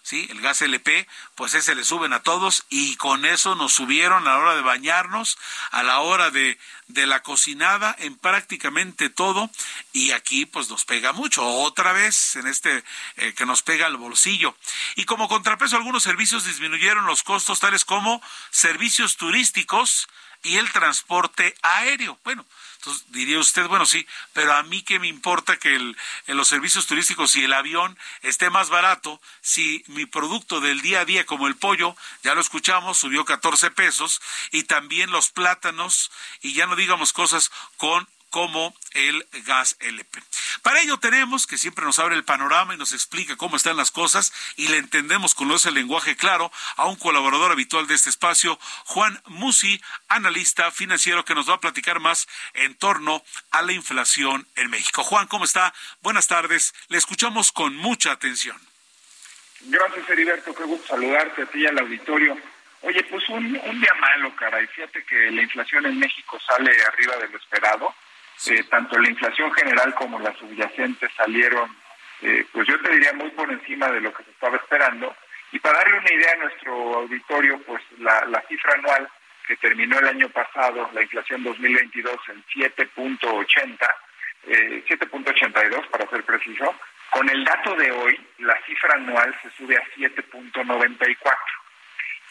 ¿Sí? 0.07 0.25
El 0.29 0.39
gas 0.39 0.61
LP, 0.61 1.05
pues 1.35 1.53
ese 1.53 1.75
le 1.75 1.83
suben 1.83 2.13
a 2.13 2.21
todos 2.21 2.65
y 2.69 2.95
con 2.95 3.25
eso 3.25 3.55
nos 3.55 3.73
subieron 3.73 4.25
a 4.25 4.31
la 4.31 4.37
hora 4.37 4.55
de 4.55 4.61
bañarnos, 4.61 5.37
a 5.71 5.83
la 5.83 5.99
hora 5.99 6.29
de, 6.29 6.57
de 6.87 7.05
la 7.05 7.23
cocinada, 7.23 7.93
en 7.99 8.15
prácticamente 8.15 9.09
todo 9.09 9.49
y 9.91 10.11
aquí 10.11 10.45
pues 10.45 10.69
nos 10.69 10.85
pega 10.85 11.11
mucho, 11.11 11.45
otra 11.45 11.91
vez 11.91 12.37
en 12.37 12.47
este 12.47 12.85
eh, 13.17 13.33
que 13.33 13.45
nos 13.45 13.63
pega 13.63 13.87
el 13.87 13.97
bolsillo. 13.97 14.55
Y 14.95 15.03
como 15.03 15.27
contrapeso 15.27 15.75
algunos 15.75 16.03
servicios 16.03 16.45
disminuyeron 16.45 17.05
los 17.05 17.23
costos 17.23 17.59
tales 17.59 17.83
como 17.83 18.21
servicios 18.49 19.17
turísticos 19.17 20.07
y 20.41 20.55
el 20.55 20.71
transporte 20.71 21.53
aéreo. 21.63 22.17
Bueno, 22.23 22.45
entonces 22.77 23.05
diría 23.09 23.39
usted, 23.39 23.67
bueno, 23.67 23.85
sí, 23.85 24.05
pero 24.33 24.53
a 24.53 24.63
mí 24.63 24.81
qué 24.83 24.99
me 24.99 25.07
importa 25.07 25.57
que 25.57 25.75
el, 25.75 25.97
en 26.27 26.37
los 26.37 26.47
servicios 26.47 26.85
turísticos 26.85 27.35
y 27.35 27.43
el 27.43 27.53
avión 27.53 27.97
esté 28.21 28.49
más 28.49 28.69
barato 28.69 29.19
si 29.41 29.83
mi 29.87 30.05
producto 30.05 30.61
del 30.61 30.81
día 30.81 31.01
a 31.01 31.05
día 31.05 31.25
como 31.25 31.47
el 31.47 31.55
pollo, 31.55 31.95
ya 32.23 32.35
lo 32.35 32.41
escuchamos, 32.41 32.97
subió 32.97 33.25
14 33.25 33.71
pesos 33.71 34.21
y 34.51 34.63
también 34.63 35.11
los 35.11 35.29
plátanos 35.29 36.11
y 36.41 36.53
ya 36.53 36.67
no 36.67 36.75
digamos 36.75 37.13
cosas 37.13 37.51
con 37.77 38.07
como 38.29 38.75
el 38.91 39.25
gas 39.45 39.77
LP. 39.79 40.21
Para 40.61 40.81
ello 40.81 40.97
tenemos 40.97 41.47
que 41.47 41.57
siempre 41.57 41.85
nos 41.85 41.99
abre 41.99 42.15
el 42.15 42.23
panorama 42.23 42.73
y 42.73 42.77
nos 42.77 42.93
explica 42.93 43.35
cómo 43.37 43.55
están 43.55 43.77
las 43.77 43.91
cosas 43.91 44.33
y 44.55 44.67
le 44.67 44.77
entendemos 44.77 45.35
con 45.35 45.51
ese 45.51 45.71
lenguaje 45.71 46.15
claro 46.15 46.51
a 46.75 46.87
un 46.87 46.95
colaborador 46.95 47.51
habitual 47.51 47.87
de 47.87 47.95
este 47.95 48.09
espacio, 48.09 48.59
Juan 48.85 49.21
Musi, 49.27 49.81
analista 50.07 50.71
financiero 50.71 51.25
que 51.25 51.35
nos 51.35 51.49
va 51.49 51.55
a 51.55 51.59
platicar 51.59 51.99
más 51.99 52.27
en 52.53 52.75
torno 52.75 53.23
a 53.51 53.61
la 53.61 53.71
inflación 53.71 54.47
en 54.55 54.69
México. 54.69 55.03
Juan, 55.03 55.27
¿cómo 55.27 55.45
está? 55.45 55.73
Buenas 56.01 56.27
tardes. 56.27 56.73
Le 56.89 56.97
escuchamos 56.97 57.51
con 57.51 57.75
mucha 57.75 58.11
atención. 58.11 58.57
Gracias, 59.61 60.09
Heriberto. 60.09 60.53
Qué 60.53 60.63
gusto 60.63 60.87
saludarte 60.87 61.43
a 61.43 61.45
ti 61.47 61.59
y 61.59 61.65
al 61.65 61.79
auditorio. 61.79 62.37
Oye, 62.81 63.03
pues 63.05 63.27
un, 63.29 63.53
día 63.53 63.93
malo, 63.99 64.35
caray. 64.35 64.67
Fíjate 64.67 65.03
que 65.03 65.31
la 65.31 65.41
inflación 65.41 65.85
en 65.85 65.97
México 65.97 66.39
sale 66.45 66.71
arriba 66.85 67.17
de 67.17 67.29
lo 67.29 67.37
esperado 67.37 67.93
eh, 68.45 68.63
tanto 68.69 68.97
la 68.99 69.09
inflación 69.09 69.51
general 69.53 69.93
como 69.95 70.19
la 70.19 70.33
subyacente 70.35 71.09
salieron, 71.15 71.75
eh, 72.21 72.45
pues 72.51 72.67
yo 72.67 72.79
te 72.81 72.91
diría 72.91 73.13
muy 73.13 73.29
por 73.31 73.51
encima 73.51 73.89
de 73.91 74.01
lo 74.01 74.13
que 74.13 74.23
se 74.23 74.31
estaba 74.31 74.57
esperando. 74.57 75.15
Y 75.51 75.59
para 75.59 75.79
darle 75.79 75.99
una 75.99 76.13
idea 76.13 76.33
a 76.33 76.43
nuestro 76.43 76.95
auditorio, 76.95 77.59
pues 77.63 77.81
la, 77.99 78.43
cifra 78.47 78.73
anual 78.73 79.09
que 79.47 79.55
terminó 79.57 79.97
el 79.99 80.07
año 80.07 80.29
pasado, 80.29 80.89
la 80.93 81.01
inflación 81.01 81.43
2022 81.43 82.15
en 82.29 82.43
7.80, 82.45 83.95
eh, 84.47 84.83
7.82 84.87 85.87
para 85.87 86.09
ser 86.09 86.23
preciso, 86.23 86.75
con 87.09 87.29
el 87.29 87.43
dato 87.45 87.75
de 87.75 87.91
hoy, 87.91 88.19
la 88.39 88.59
cifra 88.65 88.95
anual 88.95 89.33
se 89.41 89.49
sube 89.51 89.77
a 89.77 89.83
7.94 89.95 91.56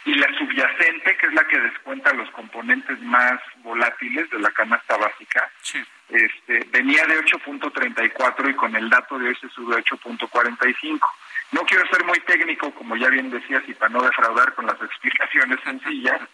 y 0.07 0.15
la 0.15 0.29
subyacente, 0.39 1.17
que 1.17 1.27
es 1.27 1.35
la 1.35 1.45
que 1.49 1.59
descuenta 1.59 2.13
los 2.15 2.31
componentes 2.31 2.99
más 3.01 3.41
volátiles 3.57 4.31
de 4.31 4.39
la 4.39 4.53
canasta 4.53 4.97
básica, 4.97 5.51
este, 6.09 6.61
venía 6.71 7.05
de 7.07 7.19
8.34 7.25 8.51
y 8.51 8.55
con 8.55 8.77
el 8.77 8.89
dato 8.89 9.19
de 9.19 9.29
hoy 9.29 9.37
se 9.41 9.49
sube 9.49 9.75
a 9.75 9.81
8.45. 9.81 11.01
No 11.51 11.63
quiero 11.63 11.85
ser 11.89 12.05
muy 12.05 12.21
técnico, 12.21 12.71
como 12.73 12.97
ya 12.97 13.09
bien 13.09 13.31
decías, 13.31 13.65
y 13.67 13.75
para 13.75 13.93
no 13.93 14.01
defraudar 14.01 14.55
con 14.55 14.67
las 14.67 14.81
explicaciones 14.81 15.59
sencillas. 15.63 16.21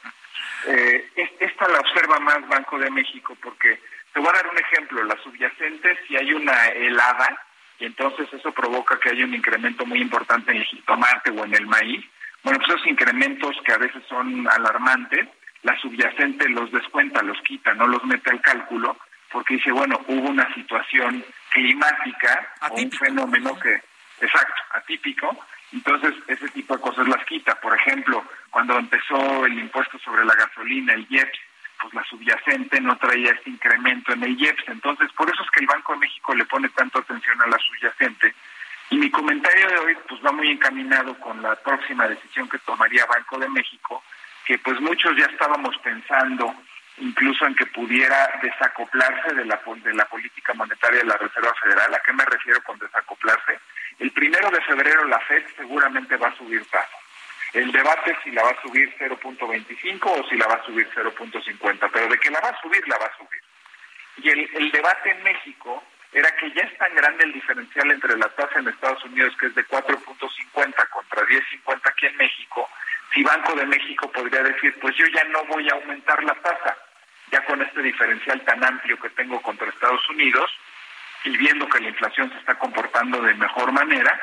Eh, 0.64 1.11
esta 1.41 1.66
la 1.68 1.81
observa 1.81 2.20
más 2.20 2.47
Banco 2.49 2.79
de 2.79 2.89
México 2.89 3.37
porque 3.43 3.81
te 4.12 4.20
voy 4.20 4.29
a 4.29 4.33
dar 4.33 4.47
un 4.47 4.59
ejemplo. 4.59 5.03
La 5.03 5.20
subyacente, 5.20 5.99
si 6.07 6.16
hay 6.16 6.33
una 6.33 6.68
helada, 6.68 7.45
y 7.81 7.87
entonces 7.87 8.33
eso 8.33 8.53
provoca 8.53 8.99
que 9.01 9.11
haya 9.11 9.25
un 9.25 9.35
incremento 9.35 9.85
muy 9.85 10.01
importante 10.01 10.53
en 10.53 10.59
el 10.59 10.64
jitomate 10.64 11.31
o 11.33 11.45
en 11.45 11.55
el 11.55 11.66
maíz, 11.66 12.05
bueno, 12.43 12.59
pues 12.59 12.70
esos 12.70 12.86
incrementos 12.86 13.57
que 13.64 13.72
a 13.72 13.78
veces 13.78 14.03
son 14.09 14.49
alarmantes, 14.49 15.28
la 15.62 15.78
subyacente 15.78 16.49
los 16.49 16.72
descuenta, 16.72 17.22
los 17.22 17.40
quita, 17.43 17.74
no 17.74 17.86
los 17.86 18.05
mete 18.05 18.30
al 18.30 18.40
cálculo, 18.40 18.97
porque 19.30 19.55
dice, 19.55 19.70
bueno, 19.72 20.01
hubo 20.09 20.28
una 20.28 20.53
situación 20.55 21.24
climática 21.51 22.53
o 22.70 22.74
un 22.74 22.90
fenómeno 22.90 23.59
que, 23.59 23.80
exacto, 24.20 24.62
atípico, 24.72 25.38
entonces 25.72 26.14
ese 26.26 26.49
tipo 26.49 26.76
de 26.76 26.82
cosas 26.82 27.09
las 27.09 27.24
quita. 27.24 27.55
Por 27.61 27.74
ejemplo, 27.74 28.24
cuando 28.51 28.78
empezó 28.78 29.47
el 29.47 29.59
impuesto 29.59 29.99
sobre 30.01 30.24
la 30.24 30.34
gasolina, 30.34 30.93
el 30.93 31.07
IEPS, 31.09 31.38
pues 31.80 31.95
la 31.95 32.05
subyacente 32.05 32.80
no 32.80 32.97
traía 32.97 33.32
este 33.32 33.51
incremento 33.51 34.12
en 34.12 34.22
el 34.22 34.38
IEPS. 34.38 34.68
Entonces, 34.68 35.11
por 35.12 35.28
eso 35.30 35.43
es 35.43 35.51
que 35.51 35.61
el 35.61 35.66
Banco 35.66 35.93
de 35.93 36.01
México 36.01 36.34
le 36.34 36.45
pone 36.45 36.68
tanto 36.70 36.99
atención 36.99 37.40
a 37.43 37.47
la 37.47 37.59
subyacente, 37.59 38.34
y 38.93 38.99
mi 38.99 39.11
comentario 39.11 39.68
de 39.68 39.78
hoy 39.78 39.97
pues 40.07 40.20
va 40.22 40.32
muy 40.32 40.51
encaminado 40.51 41.18
con 41.18 41.40
la 41.40 41.57
próxima 41.57 42.07
decisión 42.07 42.47
que 42.47 42.59
tomaría 42.59 43.07
Banco 43.07 43.38
de 43.38 43.49
México, 43.49 44.03
que 44.45 44.59
pues 44.59 44.78
muchos 44.80 45.16
ya 45.16 45.24
estábamos 45.24 45.74
pensando 45.78 46.55
incluso 46.99 47.47
en 47.47 47.55
que 47.55 47.64
pudiera 47.64 48.38
desacoplarse 48.43 49.34
de 49.34 49.47
la, 49.47 49.59
de 49.82 49.95
la 49.95 50.05
política 50.05 50.53
monetaria 50.53 50.99
de 50.99 51.07
la 51.07 51.16
Reserva 51.16 51.55
Federal. 51.55 51.95
¿A 51.95 52.01
qué 52.01 52.12
me 52.12 52.24
refiero 52.26 52.62
con 52.64 52.78
desacoplarse? 52.78 53.61
El 53.99 54.11
primero 54.11 54.51
de 54.51 54.61
febrero 54.61 55.07
la 55.07 55.20
FED 55.20 55.43
seguramente 55.57 56.18
va 56.18 56.28
a 56.28 56.36
subir 56.36 56.62
tasa. 56.66 56.99
El 57.55 57.72
debate 57.72 58.11
es 58.11 58.18
si 58.22 58.30
la 58.30 58.43
va 58.43 58.51
a 58.51 58.61
subir 58.61 58.95
0.25 58.99 60.01
o 60.05 60.28
si 60.28 60.36
la 60.36 60.49
va 60.49 60.57
a 60.57 60.66
subir 60.66 60.86
0.50, 60.95 61.90
pero 61.90 62.09
de 62.09 62.18
que 62.18 62.30
la 62.30 62.40
va 62.40 62.51
a 62.51 62.61
subir, 62.61 62.86
la 62.86 62.99
va 62.99 63.07
a 63.07 63.16
subir. 63.16 63.43
Y 64.18 64.28
el, 64.28 64.51
el 64.53 64.70
debate 64.70 65.12
en 65.12 65.22
México 65.22 65.82
era 66.13 66.35
que 66.37 66.53
ya 66.53 66.63
es 66.63 66.77
tan 66.79 66.95
grande 66.95 67.25
el 67.25 67.33
diferencial 67.33 67.91
entre 67.91 68.17
la 68.19 68.29
tasa 68.29 68.59
en 68.59 68.69
Estados 68.69 69.03
Unidos, 69.05 69.35
que 69.39 69.47
es 69.47 69.55
de 69.55 69.67
4.50 69.67 70.89
contra 70.91 71.23
10.50 71.23 71.81
aquí 71.91 72.07
en 72.07 72.17
México, 72.17 72.69
si 73.15 73.23
Banco 73.23 73.55
de 73.55 73.67
México 73.67 74.11
podría 74.11 74.43
decir, 74.43 74.79
pues 74.81 74.97
yo 74.97 75.07
ya 75.07 75.25
no 75.25 75.45
voy 75.45 75.69
a 75.69 75.75
aumentar 75.75 76.23
la 76.25 76.35
tasa, 76.35 76.77
ya 77.31 77.45
con 77.45 77.61
este 77.63 77.83
diferencial 77.83 78.41
tan 78.43 78.63
amplio 78.65 78.99
que 79.01 79.11
tengo 79.11 79.41
contra 79.43 79.69
Estados 79.69 80.09
Unidos, 80.11 80.51
y 81.25 81.37
viendo 81.37 81.69
que 81.69 81.81
la 81.81 81.89
inflación 81.89 82.31
se 82.31 82.39
está 82.39 82.55
comportando 82.57 83.21
de 83.23 83.35
mejor 83.35 83.73
manera, 83.73 84.19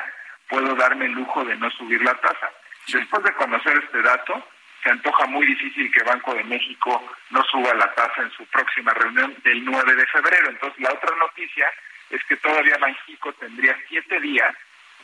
puedo 0.48 0.74
darme 0.74 1.06
el 1.06 1.12
lujo 1.12 1.44
de 1.44 1.56
no 1.56 1.70
subir 1.70 2.02
la 2.02 2.14
tasa. 2.14 2.50
Después 2.88 3.22
de 3.22 3.32
conocer 3.34 3.78
este 3.78 4.02
dato, 4.02 4.44
se 4.82 4.90
antoja 4.90 5.26
muy 5.26 5.46
difícil 5.46 5.90
que 5.92 6.02
Banco 6.02 6.34
de 6.34 6.44
México 6.44 7.02
no 7.30 7.44
suba 7.44 7.74
la 7.74 7.92
tasa 7.94 8.22
en 8.22 8.30
su 8.32 8.44
próxima 8.46 8.92
reunión 8.94 9.34
del 9.44 9.64
9 9.64 9.94
de 9.94 10.06
febrero. 10.06 10.48
Entonces, 10.48 10.80
la 10.80 10.92
otra 10.92 11.14
noticia 11.16 11.70
es 12.10 12.22
que 12.24 12.36
todavía 12.36 12.78
México 12.78 13.32
tendría 13.34 13.76
siete 13.88 14.20
días 14.20 14.54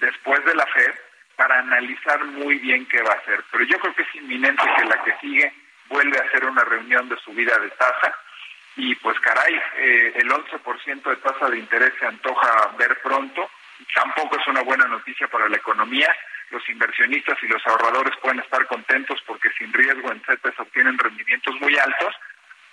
después 0.00 0.44
de 0.44 0.54
la 0.54 0.66
FED 0.66 0.94
para 1.36 1.58
analizar 1.58 2.24
muy 2.24 2.58
bien 2.58 2.86
qué 2.86 3.02
va 3.02 3.12
a 3.12 3.18
hacer. 3.18 3.44
Pero 3.50 3.64
yo 3.64 3.78
creo 3.78 3.94
que 3.94 4.02
es 4.02 4.14
inminente 4.14 4.62
que 4.76 4.84
la 4.84 5.02
que 5.04 5.14
sigue 5.20 5.52
vuelve 5.88 6.18
a 6.18 6.22
hacer 6.22 6.44
una 6.44 6.64
reunión 6.64 7.08
de 7.08 7.16
subida 7.18 7.58
de 7.58 7.70
tasa. 7.70 8.14
Y 8.76 8.94
pues 8.96 9.18
caray, 9.20 9.54
eh, 9.76 10.12
el 10.16 10.28
11% 10.28 11.02
de 11.02 11.16
tasa 11.16 11.48
de 11.48 11.58
interés 11.58 11.92
se 11.98 12.06
antoja 12.06 12.74
ver 12.78 13.00
pronto. 13.02 13.50
Tampoco 13.94 14.38
es 14.38 14.46
una 14.48 14.62
buena 14.62 14.86
noticia 14.86 15.28
para 15.28 15.48
la 15.48 15.56
economía 15.56 16.14
los 16.50 16.68
inversionistas 16.68 17.38
y 17.42 17.48
los 17.48 17.66
ahorradores 17.66 18.16
pueden 18.22 18.40
estar 18.40 18.66
contentos 18.66 19.20
porque 19.26 19.50
sin 19.58 19.72
riesgo 19.72 20.12
en 20.12 20.20
CETES 20.20 20.58
obtienen 20.58 20.98
rendimientos 20.98 21.54
muy 21.60 21.76
altos, 21.76 22.14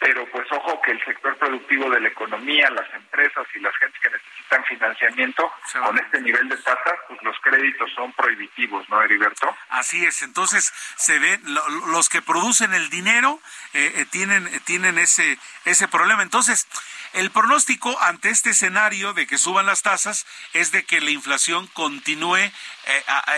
pero 0.04 0.30
pues 0.32 0.46
ojo 0.52 0.82
que 0.82 0.92
el 0.92 1.06
sector 1.06 1.38
productivo 1.38 1.90
de 1.90 2.02
la 2.02 2.10
economía, 2.10 2.70
las 2.72 2.94
empresas 2.94 3.48
y 3.56 3.60
las 3.60 3.74
gentes 3.78 4.02
que 4.02 4.10
necesitan 4.10 4.66
financiamiento, 4.66 5.50
con 5.72 5.98
este 5.98 6.20
nivel 6.20 6.50
de 6.50 6.58
tasas, 6.58 6.96
pues 7.08 7.24
los 7.24 7.38
créditos 7.40 7.90
son 7.96 8.12
prohibitivos, 8.12 8.88
¿no, 8.90 9.02
Heriberto? 9.02 9.56
Así 9.70 10.06
es, 10.06 10.22
entonces 10.22 10.74
se 10.98 11.18
ven, 11.20 11.42
los 11.88 12.10
que 12.10 12.22
producen 12.22 12.74
el 12.74 12.90
dinero 12.90 13.40
eh, 13.74 13.94
eh, 13.96 14.06
tienen, 14.12 14.50
tienen 14.66 14.98
ese, 14.98 15.40
ese 15.64 15.88
problema. 15.88 16.22
Entonces, 16.22 16.68
el 17.14 17.32
pronóstico 17.32 17.98
ante 18.02 18.30
este 18.30 18.50
escenario 18.50 19.14
de 19.14 19.26
que 19.26 19.38
suban 19.38 19.66
las 19.66 19.84
tasas 19.84 20.26
es 20.52 20.74
de 20.74 20.84
que 20.84 21.00
la 21.00 21.12
inflación 21.12 21.68
continúe 21.68 22.36
eh, 22.36 22.52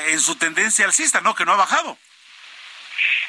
en 0.08 0.20
su 0.20 0.36
tendencia 0.36 0.86
alcista, 0.86 1.22
¿no? 1.22 1.36
Que 1.36 1.46
no 1.46 1.54
ha 1.54 1.58
bajado. 1.58 1.96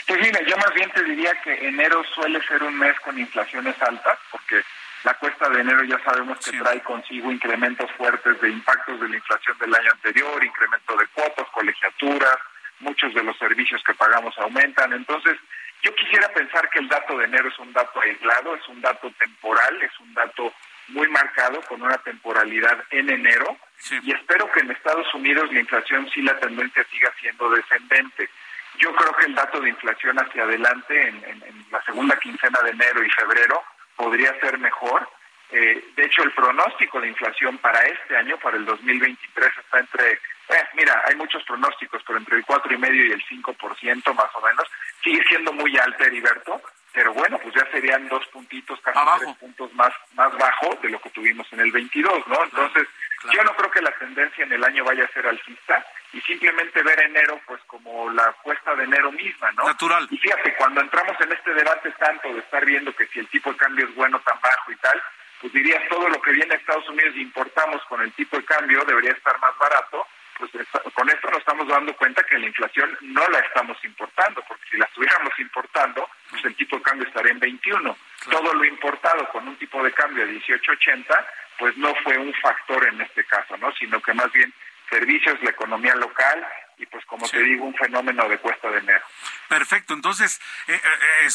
Pues 0.06 0.20
mira, 0.20 0.40
yo 0.42 0.56
más 0.56 0.72
bien 0.74 0.90
te 0.90 1.02
diría 1.02 1.32
que 1.42 1.66
enero 1.66 2.02
suele 2.14 2.40
ser 2.46 2.62
un 2.62 2.78
mes 2.78 2.98
con 3.00 3.18
inflaciones 3.18 3.74
altas, 3.82 4.18
porque 4.30 4.62
la 5.02 5.14
cuesta 5.14 5.48
de 5.48 5.60
enero 5.60 5.82
ya 5.84 5.98
sabemos 6.04 6.38
que 6.38 6.58
trae 6.58 6.80
consigo 6.82 7.30
incrementos 7.30 7.90
fuertes 7.92 8.40
de 8.40 8.50
impactos 8.50 9.00
de 9.00 9.08
la 9.08 9.16
inflación 9.16 9.58
del 9.58 9.74
año 9.74 9.90
anterior, 9.92 10.44
incremento 10.44 10.96
de 10.96 11.06
cuotas, 11.08 11.46
colegiaturas, 11.52 12.36
muchos 12.80 13.12
de 13.14 13.22
los 13.22 13.36
servicios 13.38 13.82
que 13.84 13.94
pagamos 13.94 14.36
aumentan. 14.38 14.92
Entonces, 14.92 15.38
yo 15.82 15.94
quisiera 15.94 16.28
pensar 16.28 16.68
que 16.70 16.78
el 16.78 16.88
dato 16.88 17.18
de 17.18 17.24
enero 17.24 17.48
es 17.48 17.58
un 17.58 17.72
dato 17.72 18.00
aislado, 18.00 18.54
es 18.54 18.66
un 18.68 18.80
dato 18.80 19.10
temporal, 19.18 19.82
es 19.82 19.92
un 20.00 20.14
dato 20.14 20.52
muy 20.88 21.08
marcado 21.08 21.60
con 21.62 21.82
una 21.82 21.98
temporalidad 21.98 22.84
en 22.90 23.10
enero 23.10 23.56
y 24.02 24.12
espero 24.12 24.50
que 24.52 24.60
en 24.60 24.70
Estados 24.70 25.12
Unidos 25.14 25.52
la 25.52 25.60
inflación 25.60 26.08
sí 26.12 26.22
la 26.22 26.38
tendencia 26.38 26.84
siga 26.90 27.12
siendo 27.20 27.50
descendente. 27.50 28.30
Yo 28.78 28.94
creo 28.94 29.12
que 29.16 29.26
el 29.26 29.34
dato 29.34 29.60
de 29.60 29.70
inflación 29.70 30.18
hacia 30.18 30.44
adelante, 30.44 31.08
en, 31.08 31.66
la 31.70 31.82
segunda 31.82 32.16
quincena 32.18 32.58
de 32.62 32.70
enero 32.70 33.02
y 33.04 33.10
febrero, 33.10 33.62
podría 33.96 34.38
ser 34.40 34.58
mejor. 34.58 35.08
Eh, 35.50 35.84
de 35.94 36.04
hecho, 36.04 36.22
el 36.22 36.32
pronóstico 36.32 37.00
de 37.00 37.08
inflación 37.08 37.58
para 37.58 37.80
este 37.80 38.16
año, 38.16 38.36
para 38.38 38.56
el 38.56 38.64
2023, 38.64 39.50
está 39.58 39.78
entre, 39.78 40.12
eh, 40.12 40.68
mira, 40.74 41.02
hay 41.06 41.16
muchos 41.16 41.42
pronósticos, 41.44 42.02
pero 42.06 42.18
entre 42.18 42.36
el 42.36 42.44
cuatro 42.44 42.72
y 42.72 42.78
medio 42.78 43.06
y 43.06 43.12
el 43.12 43.24
5% 43.26 44.14
más 44.14 44.34
o 44.34 44.40
menos. 44.40 44.64
Sigue 45.02 45.22
siendo 45.28 45.52
muy 45.52 45.76
alto, 45.78 46.04
Heriberto, 46.04 46.60
pero 46.92 47.12
bueno, 47.12 47.38
pues 47.38 47.54
ya 47.54 47.70
serían 47.70 48.08
dos 48.08 48.26
puntitos, 48.28 48.80
casi 48.80 48.98
tres 49.18 49.36
puntos 49.36 49.72
más, 49.74 49.92
más 50.14 50.32
bajo 50.38 50.76
de 50.82 50.88
lo 50.88 51.00
que 51.00 51.10
tuvimos 51.10 51.46
en 51.52 51.60
el 51.60 51.70
22, 51.70 52.26
¿no? 52.26 52.44
Entonces, 52.44 52.88
yo 53.32 53.44
no 53.44 53.54
creo 53.56 53.70
que 53.70 53.82
la 53.82 53.92
tendencia 53.92 54.44
en 54.44 54.52
el 54.52 54.64
año 54.64 54.84
vaya 54.84 55.04
a 55.04 55.12
ser 55.12 55.26
alcista 55.26 55.84
y 56.12 56.20
simplemente 56.20 56.82
ver 56.82 57.00
enero 57.00 57.40
pues 57.46 57.60
como 57.66 58.10
la 58.10 58.32
cuesta 58.42 58.74
de 58.74 58.84
enero 58.84 59.12
misma, 59.12 59.50
¿no? 59.52 59.64
Natural. 59.64 60.06
Y 60.10 60.18
fíjate, 60.18 60.54
cuando 60.56 60.80
entramos 60.80 61.16
en 61.20 61.32
este 61.32 61.54
debate 61.54 61.90
tanto 61.98 62.32
de 62.32 62.40
estar 62.40 62.64
viendo 62.64 62.94
que 62.94 63.06
si 63.08 63.20
el 63.20 63.28
tipo 63.28 63.50
de 63.50 63.56
cambio 63.56 63.86
es 63.86 63.94
bueno 63.94 64.20
tan 64.20 64.40
bajo 64.40 64.72
y 64.72 64.76
tal, 64.76 65.02
pues 65.40 65.52
dirías 65.52 65.82
todo 65.88 66.08
lo 66.08 66.20
que 66.22 66.32
viene 66.32 66.54
a 66.54 66.58
Estados 66.58 66.88
Unidos 66.88 67.14
y 67.16 67.22
importamos 67.22 67.82
con 67.88 68.00
el 68.02 68.12
tipo 68.12 68.36
de 68.36 68.44
cambio 68.44 68.84
debería 68.84 69.12
estar 69.12 69.38
más 69.40 69.56
barato, 69.58 70.06
pues 70.38 70.50
con 70.94 71.08
esto 71.08 71.30
nos 71.30 71.38
estamos 71.38 71.66
dando 71.68 71.94
cuenta 71.96 72.22
que 72.24 72.38
la 72.38 72.46
inflación 72.46 72.96
no 73.00 73.26
la 73.28 73.38
estamos 73.40 73.82
importando, 73.84 74.42
porque 74.46 74.64
si 74.70 74.76
la 74.76 74.84
estuviéramos 74.84 75.38
importando, 75.38 76.08
pues 76.30 76.44
el 76.44 76.54
tipo 76.56 76.76
de 76.76 76.82
cambio 76.82 77.06
estaría 77.06 77.32
en 77.32 77.40
21. 77.40 77.96
Todo 78.30 78.54
lo 78.54 78.64
importado 78.64 79.28
con 79.30 79.46
un 79.48 79.56
tipo 79.56 79.82
de 79.82 79.92
cambio 79.92 80.26
de 80.26 80.40
18.80, 80.40 81.26
pues 81.58 81.76
no 81.76 81.94
fue 82.02 82.18
un 82.18 82.32
factor 82.34 82.86
en 82.88 83.00
este 83.00 83.24
caso, 83.24 83.56
¿no? 83.56 83.72
Sino 83.72 84.00
que 84.00 84.12
más 84.14 84.30
bien 84.32 84.52
servicios, 84.90 85.42
la 85.42 85.50
economía 85.50 85.94
local 85.94 86.46
y 86.78 86.86
pues 86.86 87.04
como 87.06 87.28
te 87.28 87.40
digo, 87.40 87.64
un 87.64 87.74
fenómeno 87.74 88.28
de 88.28 88.38
cuesta 88.38 88.70
de 88.70 88.78
enero. 88.78 89.04
Perfecto, 89.48 89.94
entonces 89.94 90.40
eh, 90.68 90.74
eh, 90.74 91.28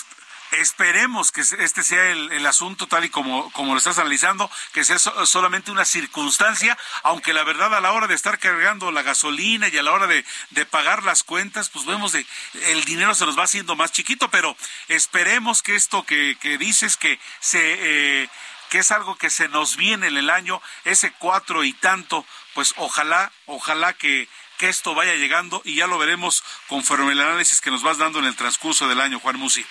esperemos 0.52 1.32
que 1.32 1.42
este 1.42 1.84
sea 1.84 2.10
el, 2.10 2.46
asunto 2.46 2.88
tal 2.88 3.06
y 3.06 3.10
como, 3.10 3.52
como 3.52 3.74
lo 3.74 3.78
estás 3.78 3.98
analizando, 3.98 4.50
que 4.74 4.84
sea 4.84 5.00
solamente 5.00 5.72
una 5.72 5.86
circunstancia, 5.86 6.78
aunque 7.04 7.34
la 7.34 7.44
verdad 7.44 7.74
a 7.74 7.82
la 7.82 7.92
hora 7.92 8.08
de 8.08 8.16
estar 8.16 8.40
cargando 8.40 8.92
la 8.92 9.04
gasolina 9.04 9.68
y 9.70 9.78
a 9.78 9.84
la 9.84 9.92
hora 9.92 10.08
de, 10.08 10.26
pagar 10.70 11.04
las 11.04 11.24
cuentas, 11.24 11.70
pues 11.70 11.86
vemos 11.86 12.12
de 12.12 12.26
el 12.68 12.84
dinero 12.86 13.14
se 13.16 13.26
nos 13.26 13.38
va 13.38 13.44
haciendo 13.44 13.76
más 13.76 13.92
chiquito, 13.92 14.30
pero 14.30 14.56
esperemos 14.88 15.62
que 15.62 15.76
esto 15.76 16.04
que, 16.04 16.38
que 16.40 16.58
dices 16.58 16.98
que 16.98 17.20
se... 17.40 18.24
Eh, 18.24 18.30
que 18.70 18.80
es 18.80 18.92
algo 18.92 19.18
que 19.18 19.30
se 19.30 19.50
nos 19.50 19.76
viene 19.76 20.08
en 20.08 20.16
el 20.16 20.30
año, 20.30 20.62
ese 20.86 21.12
cuatro 21.12 21.66
y 21.66 21.74
tanto, 21.74 22.26
pues 22.54 22.74
ojalá, 22.78 23.30
ojalá 23.46 23.92
que, 23.92 24.30
que 24.58 24.70
esto 24.70 24.96
vaya 24.96 25.14
llegando 25.16 25.62
y 25.66 25.76
ya 25.76 25.88
lo 25.88 25.98
veremos 25.98 26.42
conforme 26.68 27.12
el 27.12 27.20
análisis 27.20 27.60
que 27.60 27.70
nos 27.70 27.84
vas 27.84 27.98
dando 27.98 28.20
en 28.20 28.26
el 28.26 28.36
transcurso 28.38 28.88
del 28.88 29.02
año, 29.02 29.20
Juan 29.20 29.36
Musi. 29.38 29.66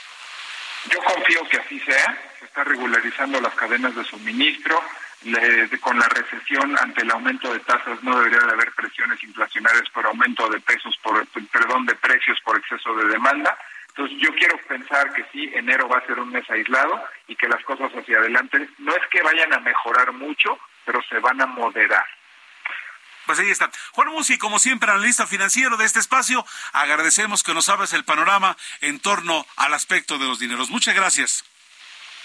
Yo 0.88 1.02
confío 1.02 1.46
que 1.48 1.58
así 1.58 1.78
sea, 1.80 2.18
se 2.38 2.44
está 2.46 2.64
regularizando 2.64 3.40
las 3.40 3.54
cadenas 3.54 3.94
de 3.94 4.04
suministro, 4.04 4.82
con 5.80 5.98
la 5.98 6.08
recesión 6.08 6.78
ante 6.78 7.02
el 7.02 7.10
aumento 7.10 7.52
de 7.52 7.60
tasas 7.60 8.02
no 8.02 8.18
debería 8.18 8.40
de 8.40 8.52
haber 8.52 8.72
presiones 8.72 9.22
inflacionarias 9.22 9.90
por 9.90 10.06
aumento 10.06 10.48
de 10.48 10.58
pesos 10.60 10.96
por 11.02 11.26
perdón 11.52 11.84
de 11.84 11.94
precios 11.96 12.38
por 12.42 12.56
exceso 12.56 12.96
de 12.96 13.04
demanda 13.04 13.54
entonces 13.90 14.18
yo 14.18 14.34
quiero 14.34 14.56
pensar 14.68 15.12
que 15.12 15.24
sí, 15.32 15.50
enero 15.54 15.88
va 15.88 15.98
a 15.98 16.06
ser 16.06 16.18
un 16.18 16.30
mes 16.30 16.48
aislado 16.48 17.04
y 17.26 17.36
que 17.36 17.48
las 17.48 17.62
cosas 17.64 17.92
hacia 17.92 18.18
adelante 18.18 18.68
no 18.78 18.94
es 18.94 19.06
que 19.10 19.20
vayan 19.20 19.52
a 19.52 19.60
mejorar 19.60 20.12
mucho, 20.12 20.58
pero 20.84 21.02
se 21.02 21.18
van 21.18 21.40
a 21.40 21.46
moderar. 21.46 22.06
Pues 23.26 23.38
ahí 23.38 23.50
está. 23.50 23.70
Juan 23.92 24.08
Musi, 24.08 24.38
como 24.38 24.58
siempre, 24.58 24.90
analista 24.90 25.26
financiero 25.26 25.76
de 25.76 25.84
este 25.84 25.98
espacio, 25.98 26.44
agradecemos 26.72 27.42
que 27.42 27.54
nos 27.54 27.68
abres 27.68 27.92
el 27.92 28.04
panorama 28.04 28.56
en 28.80 28.98
torno 29.00 29.46
al 29.56 29.74
aspecto 29.74 30.18
de 30.18 30.26
los 30.26 30.38
dineros. 30.38 30.70
Muchas 30.70 30.94
gracias. 30.94 31.44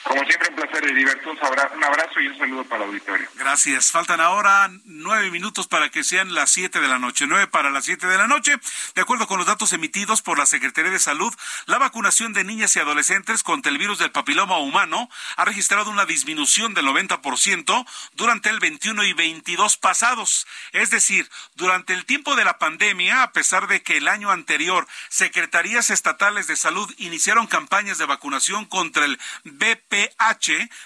Como 0.08 0.24
siempre, 0.24 0.50
un 0.50 0.56
placer, 0.56 0.86
Heriberto. 0.86 1.32
Un 1.32 1.84
abrazo 1.84 2.20
y 2.20 2.28
un 2.28 2.38
saludo 2.38 2.64
para 2.66 2.84
el 2.84 2.90
auditorio. 2.90 3.28
Gracias. 3.36 3.92
Faltan 3.92 4.22
ahora 4.22 4.70
nueve 4.84 5.32
minutos 5.32 5.68
para 5.68 5.90
que 5.90 6.04
sean 6.04 6.36
las 6.36 6.52
siete 6.52 6.80
de 6.80 6.88
la 6.88 7.00
noche. 7.00 7.26
Nueve 7.26 7.48
para 7.48 7.72
las 7.72 7.86
siete 7.86 8.06
de 8.06 8.18
la 8.18 8.28
noche. 8.28 8.56
De 8.94 9.02
acuerdo 9.02 9.26
con 9.26 9.40
los 9.40 9.48
datos 9.48 9.74
emitidos 9.74 10.22
por 10.22 10.38
la 10.38 10.46
Secretaría 10.46 10.92
de 10.92 11.00
Salud, 11.00 11.34
la 11.66 11.80
vacunación 11.80 12.34
de 12.34 12.44
niñas 12.44 12.76
y 12.76 12.80
adolescentes 12.80 13.42
contra 13.42 13.72
el 13.72 13.80
virus 13.80 13.98
del 13.98 14.12
papiloma 14.12 14.60
humano 14.60 15.10
ha 15.38 15.46
registrado 15.46 15.90
una 15.90 16.06
disminución 16.06 16.76
del 16.76 16.86
90% 16.86 17.86
durante 18.14 18.50
el 18.50 18.60
21 18.60 19.06
y 19.06 19.14
22 19.14 19.78
pasados. 19.78 20.46
Es 20.72 20.92
decir, 20.92 21.28
durante 21.56 21.94
el 21.94 22.06
tiempo 22.06 22.36
de 22.36 22.46
la 22.46 22.60
pandemia, 22.60 23.24
a 23.24 23.32
pesar 23.32 23.68
de 23.68 23.82
que 23.82 23.98
el 23.98 24.08
año 24.08 24.30
anterior 24.30 24.88
secretarías 25.10 25.90
estatales 25.90 26.46
de 26.46 26.56
salud 26.56 26.94
iniciaron 26.98 27.48
campañas 27.48 27.98
de 27.98 28.06
vacunación 28.06 28.66
contra 28.66 29.06
el 29.06 29.20
BP 29.46 29.95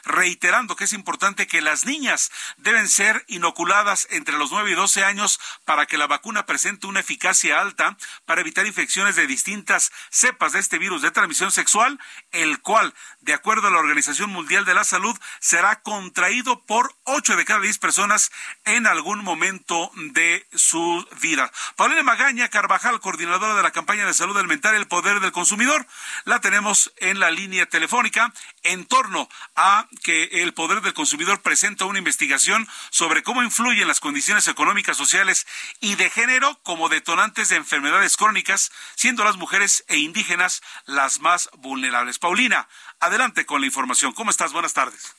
reiterando 0.03 0.75
que 0.75 0.85
es 0.85 0.93
importante 0.93 1.47
que 1.47 1.61
las 1.61 1.85
niñas 1.85 2.31
deben 2.57 2.87
ser 2.87 3.23
inoculadas 3.27 4.07
entre 4.11 4.37
los 4.37 4.51
9 4.51 4.71
y 4.71 4.75
12 4.75 5.03
años 5.03 5.39
para 5.65 5.85
que 5.85 5.97
la 5.97 6.07
vacuna 6.07 6.45
presente 6.45 6.87
una 6.87 6.99
eficacia 6.99 7.59
alta 7.59 7.97
para 8.25 8.41
evitar 8.41 8.65
infecciones 8.65 9.15
de 9.15 9.27
distintas 9.27 9.91
cepas 10.09 10.53
de 10.53 10.59
este 10.59 10.77
virus 10.77 11.01
de 11.01 11.11
transmisión 11.11 11.51
sexual, 11.51 11.99
el 12.31 12.61
cual, 12.61 12.93
de 13.21 13.33
acuerdo 13.33 13.67
a 13.67 13.71
la 13.71 13.79
Organización 13.79 14.29
Mundial 14.29 14.65
de 14.65 14.73
la 14.73 14.83
Salud, 14.83 15.17
será 15.39 15.81
contraído 15.81 16.65
por 16.65 16.95
8 17.03 17.35
de 17.35 17.45
cada 17.45 17.61
10 17.61 17.77
personas 17.79 18.31
en 18.65 18.87
algún 18.87 19.23
momento 19.23 19.91
de 19.95 20.47
su 20.53 21.07
vida. 21.21 21.51
Paulina 21.75 22.03
Magaña 22.03 22.49
Carvajal, 22.49 22.99
coordinadora 22.99 23.55
de 23.55 23.63
la 23.63 23.71
campaña 23.71 24.05
de 24.05 24.13
salud 24.13 24.37
alimentar 24.37 24.75
el 24.75 24.87
poder 24.87 25.19
del 25.19 25.31
consumidor, 25.31 25.85
la 26.25 26.39
tenemos 26.41 26.91
en 26.97 27.19
la 27.19 27.31
línea 27.31 27.65
telefónica 27.65 28.33
en 28.63 28.85
torno 28.85 29.29
a 29.55 29.87
que 30.03 30.43
el 30.43 30.53
poder 30.53 30.81
del 30.81 30.93
consumidor 30.93 31.41
presenta 31.41 31.85
una 31.85 31.99
investigación 31.99 32.67
sobre 32.89 33.23
cómo 33.23 33.43
influyen 33.43 33.87
las 33.87 33.99
condiciones 33.99 34.47
económicas, 34.47 34.97
sociales 34.97 35.47
y 35.79 35.95
de 35.95 36.09
género 36.09 36.59
como 36.63 36.89
detonantes 36.89 37.49
de 37.49 37.55
enfermedades 37.55 38.17
crónicas, 38.17 38.71
siendo 38.95 39.23
las 39.23 39.37
mujeres 39.37 39.83
e 39.87 39.97
indígenas 39.97 40.61
las 40.85 41.19
más 41.19 41.49
vulnerables. 41.57 42.19
Paulina, 42.19 42.67
adelante 42.99 43.45
con 43.45 43.61
la 43.61 43.67
información. 43.67 44.13
¿Cómo 44.13 44.31
estás? 44.31 44.53
Buenas 44.53 44.73
tardes. 44.73 45.13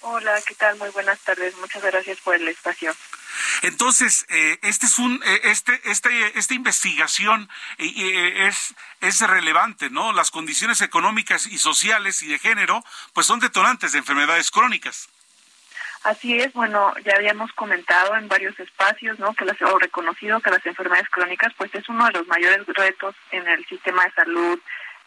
Hola, 0.00 0.40
¿qué 0.46 0.54
tal? 0.54 0.76
Muy 0.78 0.90
buenas 0.90 1.20
tardes. 1.20 1.56
Muchas 1.58 1.82
gracias 1.82 2.18
por 2.20 2.34
el 2.34 2.48
espacio. 2.48 2.94
Entonces, 3.62 4.26
eh, 4.28 4.58
este 4.62 4.86
es 4.86 4.98
un, 4.98 5.22
eh, 5.24 5.40
este, 5.44 5.80
este, 5.84 6.38
esta 6.38 6.54
investigación 6.54 7.48
eh, 7.78 8.46
es, 8.48 8.74
es 9.00 9.20
relevante, 9.20 9.90
¿no? 9.90 10.12
Las 10.12 10.30
condiciones 10.30 10.80
económicas 10.80 11.46
y 11.46 11.58
sociales 11.58 12.22
y 12.22 12.28
de 12.28 12.38
género, 12.38 12.84
pues 13.12 13.26
son 13.26 13.40
detonantes 13.40 13.92
de 13.92 13.98
enfermedades 13.98 14.50
crónicas. 14.50 15.08
Así 16.04 16.36
es, 16.36 16.52
bueno, 16.52 16.92
ya 17.04 17.14
habíamos 17.14 17.52
comentado 17.52 18.16
en 18.16 18.26
varios 18.26 18.58
espacios, 18.58 19.20
¿no? 19.20 19.34
Que 19.34 19.44
las, 19.44 19.60
o 19.62 19.78
reconocido 19.78 20.40
que 20.40 20.50
las 20.50 20.66
enfermedades 20.66 21.08
crónicas, 21.10 21.52
pues 21.56 21.72
es 21.74 21.88
uno 21.88 22.04
de 22.06 22.12
los 22.12 22.26
mayores 22.26 22.66
retos 22.66 23.14
en 23.30 23.46
el 23.46 23.64
sistema 23.66 24.04
de 24.04 24.12
salud 24.12 24.58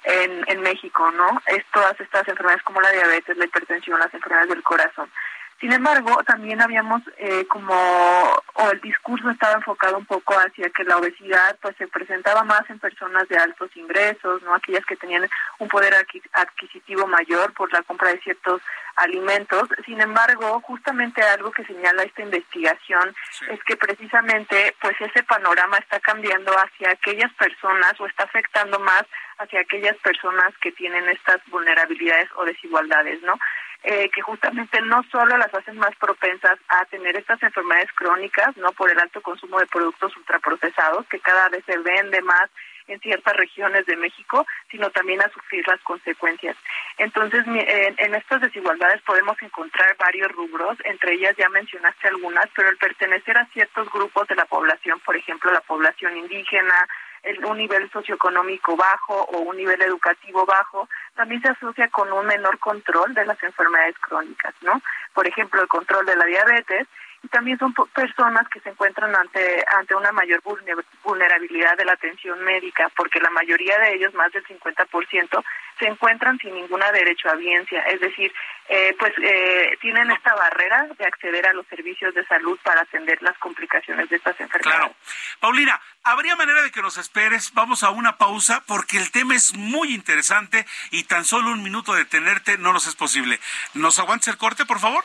en, 0.06 0.46
en 0.48 0.62
México, 0.62 1.12
¿no? 1.12 1.42
Es 1.48 1.66
todas 1.74 2.00
estas 2.00 2.26
enfermedades 2.30 2.64
como 2.64 2.80
la 2.80 2.92
diabetes, 2.92 3.36
la 3.36 3.46
hipertensión, 3.46 4.00
las 4.00 4.14
enfermedades 4.14 4.50
del 4.50 4.64
corazón. 4.64 5.12
Sin 5.60 5.72
embargo, 5.72 6.22
también 6.26 6.62
habíamos 6.62 7.02
eh, 7.18 7.46
como, 7.48 7.74
o 7.74 8.72
el 8.72 8.82
discurso 8.82 9.30
estaba 9.30 9.54
enfocado 9.54 9.98
un 9.98 10.06
poco 10.06 10.34
hacia 10.34 10.70
que 10.70 10.84
la 10.84 10.98
obesidad 10.98 11.58
pues 11.62 11.76
se 11.78 11.88
presentaba 11.88 12.44
más 12.44 12.70
en 12.70 12.78
personas 12.78 13.28
de 13.30 13.38
altos 13.38 13.70
ingresos, 13.76 14.44
no 14.44 14.54
aquellas 14.54 14.86
que 14.86 14.98
tenían 14.98 15.28
un 15.60 15.70
poder 15.70 15.94
adquisitivo 16.34 17.08
mayor 17.08 17.54
por 17.54 17.72
la 17.72 17.82
compra 17.84 18.10
de 18.10 18.20
ciertos 18.20 18.62
alimentos. 18.98 19.70
Sin 19.86 20.02
embargo, 20.02 20.60
justamente 20.62 21.22
algo 21.22 21.52
que 21.52 21.66
señala 21.66 22.04
esta 22.04 22.22
investigación 22.22 23.16
es 23.50 23.64
que 23.64 23.78
precisamente 23.78 24.76
pues 24.82 25.00
ese 25.00 25.24
panorama 25.24 25.78
está 25.78 26.02
cambiando 26.02 26.52
hacia 26.52 26.92
aquellas 26.92 27.32
personas 27.34 27.94
o 28.00 28.06
está 28.08 28.26
afectando 28.26 28.78
más 28.80 29.04
hacia 29.38 29.62
aquellas 29.62 29.96
personas 29.98 30.54
que 30.62 30.72
tienen 30.74 31.08
estas 31.10 31.40
vulnerabilidades 31.48 32.30
o 32.36 32.46
desigualdades, 32.46 33.22
¿no? 33.24 33.38
Eh, 33.88 34.10
que 34.10 34.22
justamente 34.24 34.82
no 34.82 35.04
solo 35.12 35.38
las 35.38 35.54
hacen 35.54 35.78
más 35.78 35.96
propensas 35.98 36.58
a 36.70 36.86
tener 36.86 37.16
estas 37.16 37.42
enfermedades 37.44 37.92
crónicas, 37.94 38.58
no 38.58 38.72
por 38.72 38.90
el 38.92 38.98
alto 38.98 39.22
consumo 39.22 39.60
de 39.60 39.68
productos 39.68 40.18
ultraprocesados, 40.18 41.06
que 41.06 41.20
cada 41.20 41.50
vez 41.50 41.64
se 41.66 41.78
vende 41.78 42.20
más 42.24 42.50
en 42.88 43.00
ciertas 43.00 43.36
regiones 43.36 43.86
de 43.86 43.96
México, 43.96 44.44
sino 44.72 44.90
también 44.90 45.22
a 45.22 45.30
sufrir 45.30 45.64
las 45.68 45.80
consecuencias. 45.82 46.58
Entonces, 46.98 47.46
en 47.46 48.16
estas 48.16 48.42
desigualdades 48.42 49.04
podemos 49.04 49.40
encontrar 49.44 49.96
varios 49.98 50.32
rubros, 50.32 50.78
entre 50.84 51.14
ellas 51.14 51.36
ya 51.38 51.50
mencionaste 51.50 52.08
algunas, 52.08 52.48
pero 52.56 52.70
el 52.70 52.78
pertenecer 52.78 53.38
a 53.38 53.46
ciertos 53.54 53.92
grupos 53.92 54.28
de 54.28 54.36
la 54.36 54.46
población, 54.46 55.00
por 55.02 55.16
ejemplo, 55.16 55.52
la 55.52 55.62
población 55.62 56.18
indígena, 56.18 56.88
un 57.46 57.58
nivel 57.58 57.90
socioeconómico 57.92 58.76
bajo 58.76 59.22
o 59.24 59.40
un 59.40 59.58
nivel 59.58 59.82
educativo 59.82 60.46
bajo, 60.46 60.88
también 61.16 61.42
se 61.42 61.50
asocia 61.50 61.88
con 61.90 62.12
un 62.12 62.26
menor 62.26 62.60
control 62.60 63.14
de 63.14 63.26
las 63.26 63.42
enfermedades 63.42 63.96
crónicas, 64.00 64.54
¿no? 64.62 64.82
Por 65.14 65.28
ejemplo, 65.28 65.62
el 65.62 65.68
control 65.68 66.06
de 66.06 66.16
la 66.16 66.26
diabetes 66.26 66.88
y 67.26 67.28
también 67.30 67.58
son 67.58 67.74
personas 67.74 68.48
que 68.50 68.60
se 68.60 68.70
encuentran 68.70 69.16
ante 69.16 69.66
ante 69.76 69.96
una 69.96 70.12
mayor 70.12 70.44
vulnerabilidad 71.04 71.76
de 71.76 71.86
la 71.86 71.94
atención 71.94 72.40
médica, 72.44 72.88
porque 72.96 73.20
la 73.20 73.32
mayoría 73.32 73.80
de 73.80 73.96
ellos, 73.96 74.14
más 74.14 74.32
del 74.32 74.46
50%, 74.46 75.44
se 75.80 75.88
encuentran 75.88 76.38
sin 76.38 76.54
ninguna 76.54 76.92
derecho 76.92 77.28
a 77.28 77.34
audiencia, 77.34 77.82
es 77.82 78.00
decir, 78.00 78.32
eh, 78.70 78.96
pues 79.00 79.12
eh, 79.22 79.76
tienen 79.82 80.12
esta 80.12 80.36
barrera 80.36 80.88
de 80.98 81.06
acceder 81.06 81.48
a 81.48 81.54
los 81.54 81.66
servicios 81.68 82.14
de 82.14 82.26
salud 82.28 82.60
para 82.64 82.82
atender 82.82 83.22
las 83.22 83.38
complicaciones 83.40 84.08
de 84.10 84.18
estas 84.18 84.40
enfermedades. 84.40 84.80
Claro. 84.80 84.96
Paulina, 85.40 85.82
¿habría 86.04 86.36
manera 86.36 86.62
de 86.62 86.72
que 86.72 86.82
nos 86.82 86.98
esperes? 86.98 87.54
Vamos 87.54 87.84
a 87.84 87.90
una 87.90 88.18
pausa 88.18 88.64
porque 88.68 88.98
el 88.98 89.12
tema 89.12 89.36
es 89.36 89.54
muy 89.56 89.94
interesante 89.94 90.66
y 90.92 91.06
tan 91.06 91.26
solo 91.26 91.52
un 91.52 91.64
minuto 91.64 91.94
de 91.96 92.06
tenerte 92.06 92.58
no 92.60 92.72
nos 92.72 92.86
es 92.88 92.96
posible. 92.96 93.40
¿Nos 93.74 93.98
aguantes 93.98 94.28
el 94.28 94.38
corte, 94.38 94.66
por 94.66 94.80
favor? 94.80 95.04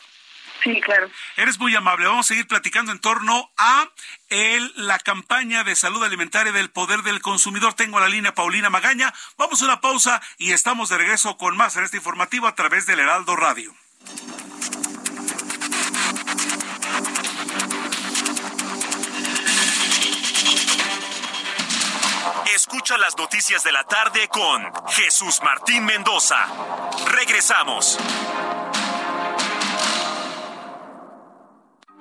Sí, 0.63 0.81
claro. 0.81 1.11
Eres 1.37 1.59
muy 1.59 1.75
amable. 1.75 2.07
Vamos 2.07 2.27
a 2.27 2.29
seguir 2.29 2.47
platicando 2.47 2.93
en 2.93 2.99
torno 2.99 3.51
a 3.57 3.89
el, 4.29 4.73
la 4.77 4.99
campaña 4.99 5.65
de 5.65 5.75
salud 5.75 6.03
alimentaria 6.05 6.53
del 6.53 6.71
poder 6.71 7.03
del 7.03 7.23
consumidor. 7.23 7.75
Tengo 7.75 7.99
la 8.01 8.09
línea 8.09 8.35
Paulina 8.35 8.71
Magaña. 8.71 9.13
Vamos 9.39 9.63
a 9.63 9.65
una 9.65 9.81
pausa 9.81 10.21
y 10.39 10.53
estamos 10.53 10.89
de 10.91 10.99
regreso 10.99 11.37
con 11.37 11.57
más 11.57 11.77
en 11.77 11.85
este 11.85 11.97
informativo 11.97 12.47
a 12.47 12.55
través 12.55 12.87
del 12.87 13.01
Heraldo 13.01 13.37
Radio. 13.37 13.75
Escucha 22.55 22.99
las 22.99 23.17
noticias 23.17 23.65
de 23.65 23.73
la 23.73 23.85
tarde 23.85 24.29
con 24.29 24.71
Jesús 24.89 25.41
Martín 25.43 25.85
Mendoza. 25.85 26.47
Regresamos. 27.07 27.99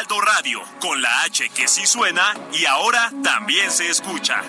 Heraldo 0.00 0.20
Radio, 0.22 0.62
con 0.80 1.02
la 1.02 1.22
H 1.24 1.50
que 1.50 1.68
sí 1.68 1.86
suena 1.86 2.34
y 2.54 2.64
ahora 2.64 3.12
también 3.22 3.70
se 3.70 3.90
escucha. 3.90 4.42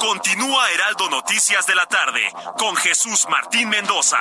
Continúa 0.00 0.70
Heraldo 0.72 1.10
Noticias 1.10 1.64
de 1.68 1.76
la 1.76 1.86
tarde 1.86 2.28
con 2.58 2.74
Jesús 2.74 3.28
Martín 3.30 3.68
Mendoza. 3.68 4.18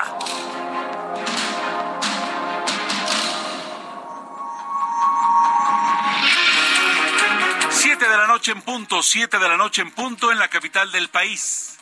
Siete 7.72 8.08
de 8.08 8.18
la 8.18 8.28
noche 8.28 8.52
en 8.52 8.62
punto, 8.62 9.02
siete 9.02 9.39
de 9.39 9.49
la 9.49 9.58
noche 9.58 9.82
en 9.82 9.89
punto 9.89 10.32
en 10.32 10.38
la 10.38 10.49
capital 10.49 10.91
del 10.91 11.10
país. 11.10 11.81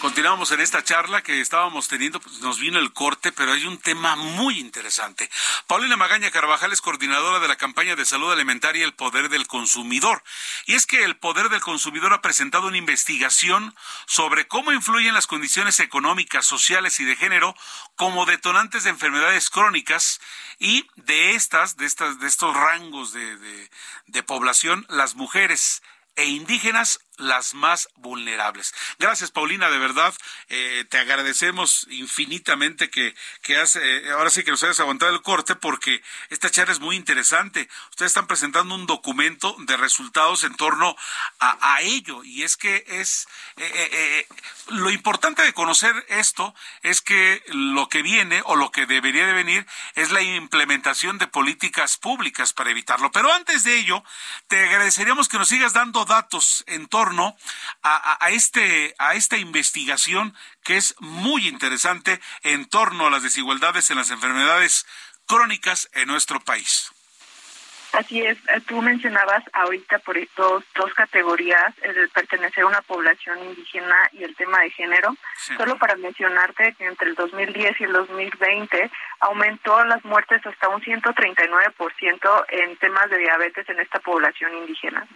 Continuamos 0.00 0.52
en 0.52 0.60
esta 0.60 0.84
charla 0.84 1.22
que 1.22 1.40
estábamos 1.40 1.88
teniendo, 1.88 2.20
pues 2.20 2.38
nos 2.38 2.60
vino 2.60 2.78
el 2.78 2.92
corte, 2.92 3.32
pero 3.32 3.52
hay 3.52 3.66
un 3.66 3.78
tema 3.78 4.14
muy 4.14 4.60
interesante. 4.60 5.28
Paulina 5.66 5.96
Magaña 5.96 6.30
Carvajal 6.30 6.72
es 6.72 6.80
coordinadora 6.80 7.40
de 7.40 7.48
la 7.48 7.56
campaña 7.56 7.96
de 7.96 8.04
salud 8.04 8.30
alimentaria 8.30 8.84
El 8.84 8.94
Poder 8.94 9.28
del 9.28 9.48
Consumidor. 9.48 10.22
Y 10.66 10.74
es 10.74 10.86
que 10.86 11.02
el 11.02 11.16
Poder 11.16 11.48
del 11.48 11.60
Consumidor 11.60 12.12
ha 12.12 12.22
presentado 12.22 12.68
una 12.68 12.76
investigación 12.76 13.74
sobre 14.06 14.46
cómo 14.46 14.70
influyen 14.70 15.14
las 15.14 15.26
condiciones 15.26 15.80
económicas, 15.80 16.46
sociales 16.46 17.00
y 17.00 17.04
de 17.04 17.16
género 17.16 17.56
como 17.96 18.24
detonantes 18.24 18.84
de 18.84 18.90
enfermedades 18.90 19.50
crónicas 19.50 20.20
y 20.60 20.86
de 20.94 21.34
estas, 21.34 21.76
de 21.76 21.86
estas, 21.86 22.20
de 22.20 22.28
estos 22.28 22.54
rangos 22.54 23.12
de, 23.12 23.36
de, 23.36 23.70
de 24.06 24.22
población, 24.22 24.86
las 24.88 25.16
mujeres 25.16 25.82
e 26.14 26.26
indígenas 26.26 27.00
las 27.18 27.54
más 27.54 27.88
vulnerables. 27.96 28.74
Gracias, 28.98 29.30
Paulina, 29.30 29.68
de 29.68 29.78
verdad. 29.78 30.14
Eh, 30.48 30.84
te 30.88 30.98
agradecemos 30.98 31.86
infinitamente 31.90 32.90
que, 32.90 33.14
que 33.42 33.58
has, 33.58 33.76
eh, 33.76 34.10
ahora 34.12 34.30
sí 34.30 34.44
que 34.44 34.50
nos 34.50 34.62
hayas 34.62 34.80
aguantado 34.80 35.12
el 35.12 35.22
corte 35.22 35.56
porque 35.56 36.02
esta 36.30 36.50
charla 36.50 36.72
es 36.72 36.80
muy 36.80 36.96
interesante. 36.96 37.68
Ustedes 37.90 38.10
están 38.10 38.26
presentando 38.26 38.74
un 38.74 38.86
documento 38.86 39.56
de 39.58 39.76
resultados 39.76 40.44
en 40.44 40.54
torno 40.54 40.96
a, 41.40 41.58
ello 41.80 42.24
y 42.24 42.42
es 42.42 42.56
que 42.56 42.84
es 42.88 43.28
eh, 43.56 44.26
lo 44.68 44.90
importante 44.90 45.42
de 45.42 45.52
conocer 45.52 45.94
esto 46.08 46.54
es 46.82 47.00
que 47.00 47.42
lo 47.48 47.88
que 47.88 48.02
viene 48.02 48.42
o 48.46 48.56
lo 48.56 48.72
que 48.72 48.86
debería 48.86 49.26
de 49.26 49.32
venir 49.32 49.66
es 49.94 50.10
la 50.10 50.22
implementación 50.22 51.18
de 51.18 51.28
políticas 51.28 51.96
públicas 51.98 52.52
para 52.52 52.70
evitarlo. 52.70 53.12
Pero 53.12 53.32
antes 53.32 53.62
de 53.62 53.78
ello, 53.78 54.02
te 54.48 54.64
agradeceríamos 54.64 55.28
que 55.28 55.38
nos 55.38 55.48
sigas 55.48 55.72
dando 55.72 56.04
datos 56.04 56.64
en 56.66 56.88
torno 56.88 57.07
a, 57.82 58.30
este, 58.30 58.94
a 58.98 59.14
esta 59.14 59.36
investigación 59.36 60.34
que 60.62 60.76
es 60.76 60.94
muy 60.98 61.48
interesante 61.48 62.20
en 62.42 62.66
torno 62.66 63.06
a 63.06 63.10
las 63.10 63.22
desigualdades 63.22 63.90
en 63.90 63.96
las 63.96 64.10
enfermedades 64.10 64.86
crónicas 65.26 65.88
en 65.92 66.08
nuestro 66.08 66.40
país. 66.40 66.90
Así 67.92 68.22
es, 68.22 68.36
eh, 68.48 68.60
tú 68.66 68.82
mencionabas 68.82 69.42
ahorita 69.52 69.98
por 70.00 70.16
dos, 70.36 70.62
dos 70.74 70.92
categorías, 70.94 71.74
el 71.82 72.08
pertenecer 72.10 72.64
a 72.64 72.66
una 72.66 72.82
población 72.82 73.38
indígena 73.42 74.10
y 74.12 74.24
el 74.24 74.36
tema 74.36 74.60
de 74.60 74.70
género. 74.70 75.16
Solo 75.56 75.78
para 75.78 75.96
mencionarte 75.96 76.74
que 76.74 76.86
entre 76.86 77.08
el 77.08 77.14
2010 77.14 77.80
y 77.80 77.84
el 77.84 77.92
2020 77.92 78.90
aumentó 79.20 79.82
las 79.84 80.04
muertes 80.04 80.44
hasta 80.46 80.68
un 80.68 80.82
139% 80.82 82.44
en 82.50 82.76
temas 82.76 83.10
de 83.10 83.18
diabetes 83.18 83.68
en 83.68 83.80
esta 83.80 83.98
población 84.00 84.54
indígena. 84.54 85.06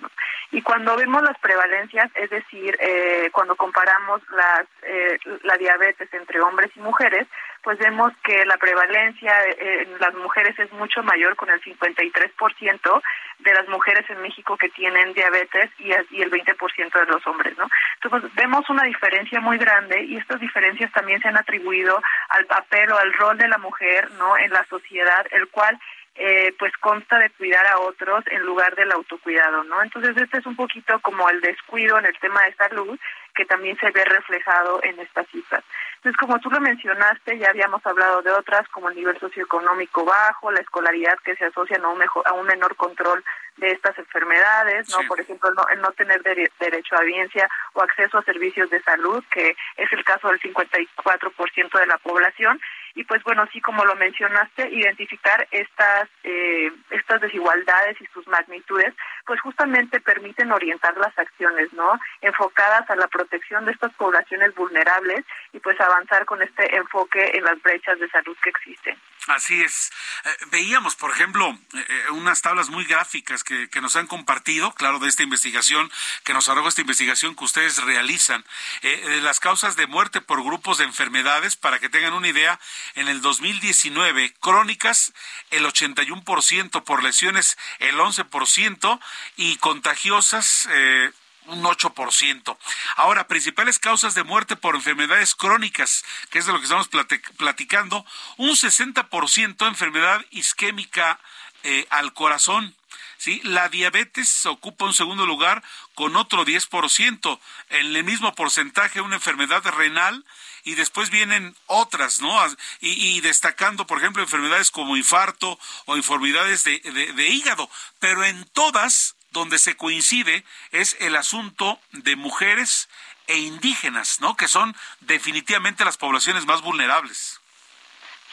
Y 0.50 0.62
cuando 0.62 0.96
vemos 0.96 1.22
las 1.22 1.38
prevalencias, 1.38 2.10
es 2.14 2.30
decir, 2.30 2.76
eh, 2.80 3.30
cuando 3.32 3.54
comparamos 3.56 4.22
las, 4.30 4.66
eh, 4.82 5.18
la 5.42 5.56
diabetes 5.56 6.12
entre 6.12 6.40
hombres 6.40 6.70
y 6.74 6.80
mujeres, 6.80 7.26
pues 7.62 7.78
vemos 7.78 8.12
que 8.24 8.44
la 8.44 8.56
prevalencia 8.56 9.32
en 9.58 9.98
las 10.00 10.14
mujeres 10.14 10.58
es 10.58 10.72
mucho 10.72 11.02
mayor, 11.02 11.36
con 11.36 11.48
el 11.50 11.60
53% 11.62 13.02
de 13.38 13.54
las 13.54 13.68
mujeres 13.68 14.08
en 14.10 14.20
México 14.20 14.56
que 14.56 14.68
tienen 14.70 15.12
diabetes 15.12 15.70
y, 15.78 15.92
el 15.92 16.30
20% 16.30 16.92
de 16.92 17.06
los 17.06 17.26
hombres, 17.26 17.56
¿no? 17.56 17.68
Entonces 18.02 18.34
vemos 18.34 18.68
una 18.68 18.84
diferencia 18.84 19.40
muy 19.40 19.58
grande 19.58 20.02
y 20.02 20.16
estas 20.16 20.40
diferencias 20.40 20.90
también 20.92 21.20
se 21.20 21.28
han 21.28 21.36
atribuido 21.36 22.00
al 22.28 22.46
papel 22.46 22.90
o 22.90 22.98
al 22.98 23.12
rol 23.12 23.38
de 23.38 23.48
la 23.48 23.58
mujer, 23.58 24.10
¿no? 24.12 24.36
En 24.36 24.50
la 24.50 24.64
sociedad, 24.64 25.26
el 25.30 25.48
cual 25.48 25.78
eh, 26.14 26.54
pues 26.58 26.72
consta 26.78 27.18
de 27.18 27.30
cuidar 27.30 27.66
a 27.66 27.78
otros 27.80 28.24
en 28.30 28.42
lugar 28.42 28.74
del 28.74 28.92
autocuidado, 28.92 29.64
¿no? 29.64 29.82
Entonces 29.82 30.16
este 30.16 30.38
es 30.38 30.46
un 30.46 30.56
poquito 30.56 31.00
como 31.00 31.28
el 31.30 31.40
descuido 31.40 31.98
en 31.98 32.04
el 32.04 32.18
tema 32.18 32.42
de 32.44 32.54
salud 32.54 32.98
que 33.34 33.46
también 33.46 33.78
se 33.78 33.90
ve 33.90 34.04
reflejado 34.04 34.80
en 34.82 34.98
estas 35.00 35.26
cifras. 35.28 35.64
Entonces, 35.96 36.18
como 36.18 36.38
tú 36.40 36.50
lo 36.50 36.60
mencionaste, 36.60 37.38
ya 37.38 37.48
habíamos 37.48 37.84
hablado 37.86 38.22
de 38.22 38.32
otras 38.32 38.68
como 38.68 38.90
el 38.90 38.96
nivel 38.96 39.18
socioeconómico 39.18 40.04
bajo, 40.04 40.50
la 40.50 40.60
escolaridad 40.60 41.16
que 41.24 41.36
se 41.36 41.46
asocia 41.46 41.78
a 41.82 41.88
un, 41.88 41.98
mejor, 41.98 42.26
a 42.26 42.32
un 42.32 42.46
menor 42.46 42.74
control 42.76 43.24
de 43.56 43.70
estas 43.70 43.96
enfermedades, 43.98 44.88
¿no? 44.90 45.06
Por 45.06 45.20
ejemplo, 45.20 45.48
el 45.48 45.54
no, 45.54 45.68
el 45.68 45.80
no 45.80 45.92
tener 45.92 46.22
derecho 46.22 46.96
a 46.96 46.98
audiencia 46.98 47.48
o 47.74 47.82
acceso 47.82 48.18
a 48.18 48.24
servicios 48.24 48.68
de 48.70 48.82
salud, 48.82 49.22
que 49.30 49.56
es 49.76 49.92
el 49.92 50.04
caso 50.04 50.28
del 50.28 50.40
54% 50.40 51.78
de 51.78 51.86
la 51.86 51.98
población, 51.98 52.60
y 52.94 53.04
pues 53.04 53.22
bueno, 53.24 53.46
sí 53.52 53.60
como 53.60 53.84
lo 53.84 53.94
mencionaste, 53.96 54.68
identificar 54.70 55.46
estas 55.50 56.08
eh, 56.24 56.70
estas 56.90 57.20
desigualdades 57.20 58.00
y 58.00 58.06
sus 58.06 58.26
magnitudes, 58.28 58.94
pues 59.26 59.40
justamente 59.40 60.00
permiten 60.00 60.52
orientar 60.52 60.96
las 60.96 61.16
acciones, 61.18 61.72
¿no? 61.72 61.98
Enfocadas 62.20 62.88
a 62.90 62.96
la 62.96 63.08
protección 63.08 63.64
de 63.64 63.72
estas 63.72 63.92
poblaciones 63.94 64.54
vulnerables 64.54 65.24
y 65.52 65.58
pues 65.60 65.80
avanzar 65.80 66.24
con 66.24 66.42
este 66.42 66.76
enfoque 66.76 67.32
en 67.34 67.44
las 67.44 67.60
brechas 67.62 67.98
de 67.98 68.08
salud 68.08 68.36
que 68.42 68.50
existen. 68.50 68.96
Así 69.28 69.62
es. 69.62 69.92
Eh, 70.24 70.28
veíamos, 70.50 70.96
por 70.96 71.12
ejemplo, 71.12 71.56
eh, 71.74 72.10
unas 72.10 72.42
tablas 72.42 72.70
muy 72.70 72.84
gráficas 72.84 73.44
que, 73.44 73.68
que, 73.70 73.80
nos 73.80 73.94
han 73.94 74.06
compartido, 74.08 74.72
claro, 74.74 74.98
de 74.98 75.08
esta 75.08 75.22
investigación, 75.22 75.90
que 76.24 76.34
nos 76.34 76.48
arroja 76.48 76.68
esta 76.68 76.80
investigación 76.80 77.36
que 77.36 77.44
ustedes 77.44 77.78
realizan, 77.78 78.44
de 78.82 79.20
las 79.20 79.38
causas 79.38 79.76
de 79.76 79.86
muerte 79.86 80.20
por 80.20 80.42
grupos 80.42 80.78
de 80.78 80.84
enfermedades, 80.84 81.56
para 81.56 81.78
que 81.78 81.88
tengan 81.88 82.14
una 82.14 82.28
idea, 82.28 82.58
en 82.94 83.08
el 83.08 83.20
2019, 83.20 84.34
crónicas 84.40 85.12
el 85.50 85.64
81%, 85.64 86.82
por 86.82 87.02
lesiones 87.02 87.56
el 87.78 87.96
11% 87.96 89.00
y 89.36 89.56
contagiosas 89.56 90.68
eh, 90.70 91.12
un 91.46 91.62
8%. 91.62 92.56
Ahora, 92.96 93.26
principales 93.26 93.78
causas 93.78 94.14
de 94.14 94.22
muerte 94.22 94.56
por 94.56 94.74
enfermedades 94.74 95.34
crónicas, 95.34 96.04
que 96.30 96.38
es 96.38 96.46
de 96.46 96.52
lo 96.52 96.58
que 96.58 96.64
estamos 96.64 96.88
platicando, 97.36 98.04
un 98.36 98.50
60% 98.50 99.66
enfermedad 99.66 100.24
isquémica 100.30 101.18
eh, 101.64 101.86
al 101.90 102.12
corazón. 102.12 102.74
¿sí? 103.18 103.40
La 103.44 103.68
diabetes 103.68 104.46
ocupa 104.46 104.84
un 104.84 104.94
segundo 104.94 105.26
lugar 105.26 105.62
con 105.94 106.16
otro 106.16 106.44
10%. 106.44 107.40
En 107.70 107.96
el 107.96 108.04
mismo 108.04 108.34
porcentaje, 108.34 109.00
una 109.00 109.16
enfermedad 109.16 109.64
renal 109.64 110.24
y 110.64 110.74
después 110.74 111.10
vienen 111.10 111.56
otras, 111.66 112.20
¿no? 112.20 112.36
Y, 112.80 113.20
destacando, 113.20 113.86
por 113.86 113.98
ejemplo, 113.98 114.22
enfermedades 114.22 114.70
como 114.70 114.96
infarto 114.96 115.58
o 115.86 115.96
enfermedades 115.96 116.62
de, 116.64 116.78
de 116.80 117.28
hígado, 117.28 117.68
pero 117.98 118.24
en 118.24 118.44
todas 118.52 119.16
donde 119.32 119.58
se 119.58 119.76
coincide 119.76 120.44
es 120.70 120.96
el 121.00 121.16
asunto 121.16 121.80
de 121.92 122.16
mujeres 122.16 122.88
e 123.26 123.38
indígenas, 123.38 124.20
¿no? 124.20 124.36
Que 124.36 124.48
son 124.48 124.74
definitivamente 125.00 125.84
las 125.84 125.96
poblaciones 125.96 126.46
más 126.46 126.62
vulnerables. 126.62 127.40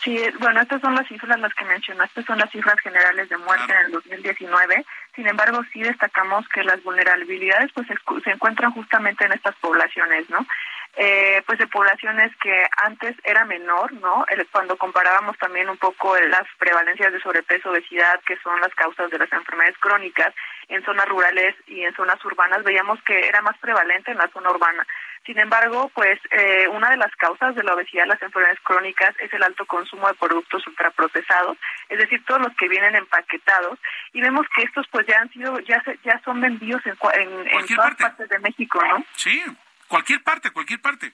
Sí, 0.03 0.17
bueno, 0.39 0.61
estas 0.61 0.79
son 0.79 0.95
las 0.95 1.07
cifras 1.07 1.37
las 1.39 1.53
que 1.53 1.65
mencionaste, 1.65 2.23
son 2.23 2.39
las 2.39 2.49
cifras 2.51 2.79
generales 2.81 3.27
de 3.27 3.37
muerte 3.37 3.73
en 3.73 3.85
el 3.87 3.91
2019. 3.91 4.85
Sin 5.13 5.27
embargo, 5.27 5.61
sí 5.73 5.81
destacamos 5.81 6.47
que 6.49 6.63
las 6.63 6.81
vulnerabilidades 6.83 7.71
pues 7.73 7.87
se 7.87 8.31
encuentran 8.31 8.71
justamente 8.71 9.25
en 9.25 9.33
estas 9.33 9.55
poblaciones, 9.55 10.29
¿no? 10.29 10.45
Eh, 10.95 11.41
pues 11.45 11.59
de 11.59 11.67
poblaciones 11.67 12.35
que 12.37 12.67
antes 12.77 13.15
era 13.23 13.45
menor, 13.45 13.93
¿no? 13.93 14.25
Cuando 14.51 14.77
comparábamos 14.77 15.37
también 15.37 15.69
un 15.69 15.77
poco 15.77 16.17
las 16.19 16.47
prevalencias 16.57 17.13
de 17.13 17.21
sobrepeso, 17.21 17.69
obesidad, 17.69 18.19
que 18.25 18.37
son 18.37 18.59
las 18.59 18.73
causas 18.75 19.09
de 19.09 19.19
las 19.19 19.31
enfermedades 19.31 19.77
crónicas 19.79 20.33
en 20.67 20.83
zonas 20.83 21.07
rurales 21.07 21.55
y 21.67 21.81
en 21.81 21.95
zonas 21.95 22.23
urbanas, 22.25 22.63
veíamos 22.63 23.01
que 23.03 23.27
era 23.27 23.41
más 23.41 23.57
prevalente 23.59 24.11
en 24.11 24.17
la 24.17 24.27
zona 24.29 24.51
urbana. 24.51 24.85
Sin 25.25 25.37
embargo, 25.37 25.91
pues 25.93 26.19
eh, 26.31 26.67
una 26.69 26.89
de 26.89 26.97
las 26.97 27.13
causas 27.15 27.55
de 27.55 27.63
la 27.63 27.73
obesidad, 27.73 28.05
las 28.05 28.21
enfermedades 28.21 28.59
crónicas, 28.61 29.15
es 29.19 29.31
el 29.33 29.43
alto 29.43 29.65
consumo 29.65 30.07
de 30.07 30.13
productos 30.15 30.65
ultraprocesados, 30.67 31.57
es 31.89 31.97
decir, 31.97 32.23
todos 32.25 32.41
los 32.41 32.55
que 32.55 32.67
vienen 32.67 32.95
empaquetados, 32.95 33.77
y 34.13 34.21
vemos 34.21 34.45
que 34.55 34.63
estos 34.63 34.87
pues 34.91 35.05
ya 35.07 35.19
han 35.19 35.29
sido, 35.31 35.59
ya 35.59 35.83
ya 36.03 36.19
son 36.23 36.41
vendidos 36.41 36.81
en, 36.85 36.97
en, 37.13 37.47
en 37.47 37.75
todas 37.75 37.95
partes 37.95 38.29
de 38.29 38.39
México, 38.39 38.81
¿no? 38.83 39.03
Sí, 39.13 39.43
Cualquier 39.89 40.23
parte, 40.23 40.51
cualquier 40.51 40.81
parte. 40.81 41.11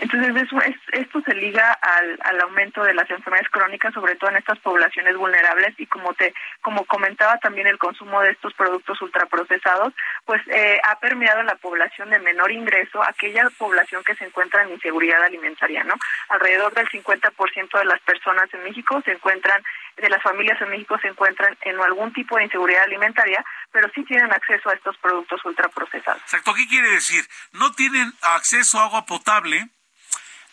Entonces, 0.00 0.48
es, 0.66 0.76
esto 0.92 1.20
se 1.20 1.34
liga 1.34 1.72
al, 1.72 2.18
al, 2.22 2.40
aumento 2.40 2.82
de 2.82 2.94
las 2.94 3.10
enfermedades 3.10 3.50
crónicas, 3.50 3.92
sobre 3.92 4.14
todo 4.16 4.30
en 4.30 4.36
estas 4.36 4.58
poblaciones 4.60 5.14
vulnerables 5.16 5.74
y 5.78 5.86
como 5.86 6.14
te 6.14 6.32
como 6.62 6.84
comentaba 6.86 7.36
también 7.38 7.66
el 7.66 7.76
consumo 7.76 8.20
de 8.22 8.30
estos 8.30 8.54
productos 8.54 9.00
ultraprocesados, 9.02 9.92
pues 10.24 10.40
eh, 10.48 10.80
ha 10.84 10.98
permeado 11.00 11.40
en 11.40 11.46
la 11.46 11.56
población 11.56 12.10
de 12.10 12.18
menor 12.18 12.50
ingreso, 12.50 13.02
aquella 13.02 13.48
población 13.58 14.02
que 14.04 14.14
se 14.14 14.24
encuentra 14.24 14.62
en 14.62 14.70
inseguridad 14.70 15.22
alimentaria, 15.22 15.84
¿no? 15.84 15.94
Alrededor 16.30 16.72
del 16.72 16.88
50% 16.88 17.78
de 17.78 17.84
las 17.84 18.00
personas 18.00 18.52
en 18.54 18.64
México 18.64 19.02
se 19.04 19.12
encuentran 19.12 19.62
de 20.00 20.08
las 20.08 20.22
familias 20.22 20.60
en 20.62 20.70
México 20.70 20.98
se 21.00 21.08
encuentran 21.08 21.56
en 21.62 21.78
algún 21.80 22.12
tipo 22.12 22.36
de 22.36 22.44
inseguridad 22.44 22.84
alimentaria, 22.84 23.44
pero 23.72 23.90
sí 23.94 24.04
tienen 24.04 24.32
acceso 24.32 24.68
a 24.68 24.74
estos 24.74 24.96
productos 24.98 25.44
ultraprocesados. 25.44 26.22
Exacto, 26.22 26.54
¿qué 26.54 26.66
quiere 26.66 26.90
decir? 26.90 27.26
No 27.52 27.72
tienen 27.72 28.12
acceso 28.22 28.78
a 28.78 28.84
agua 28.84 29.06
potable, 29.06 29.68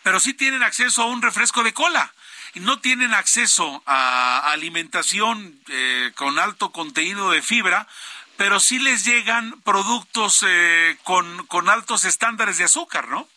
pero 0.03 0.20
sí 0.20 0.34
tienen 0.34 0.63
acceso 0.63 1.03
a 1.03 1.07
un 1.07 1.22
refresco 1.22 1.63
de 1.63 1.74
cola. 1.74 2.13
Y 2.53 2.59
no 2.61 2.80
tienen 2.80 3.13
acceso 3.13 3.84
a 3.86 4.51
alimentación 4.51 5.59
eh, 5.70 6.11
con 6.15 6.39
alto 6.39 6.72
contenido 6.72 7.32
de 7.32 7.41
fibra, 7.41 7.88
pero 8.38 8.59
sí 8.59 8.80
les 8.80 9.05
llegan 9.05 9.59
productos 9.61 10.43
eh, 10.47 10.97
con, 11.03 11.45
con 11.47 11.70
altos 11.70 12.05
estándares 12.05 12.57
de 12.57 12.63
azúcar, 12.63 13.07
¿no? 13.09 13.28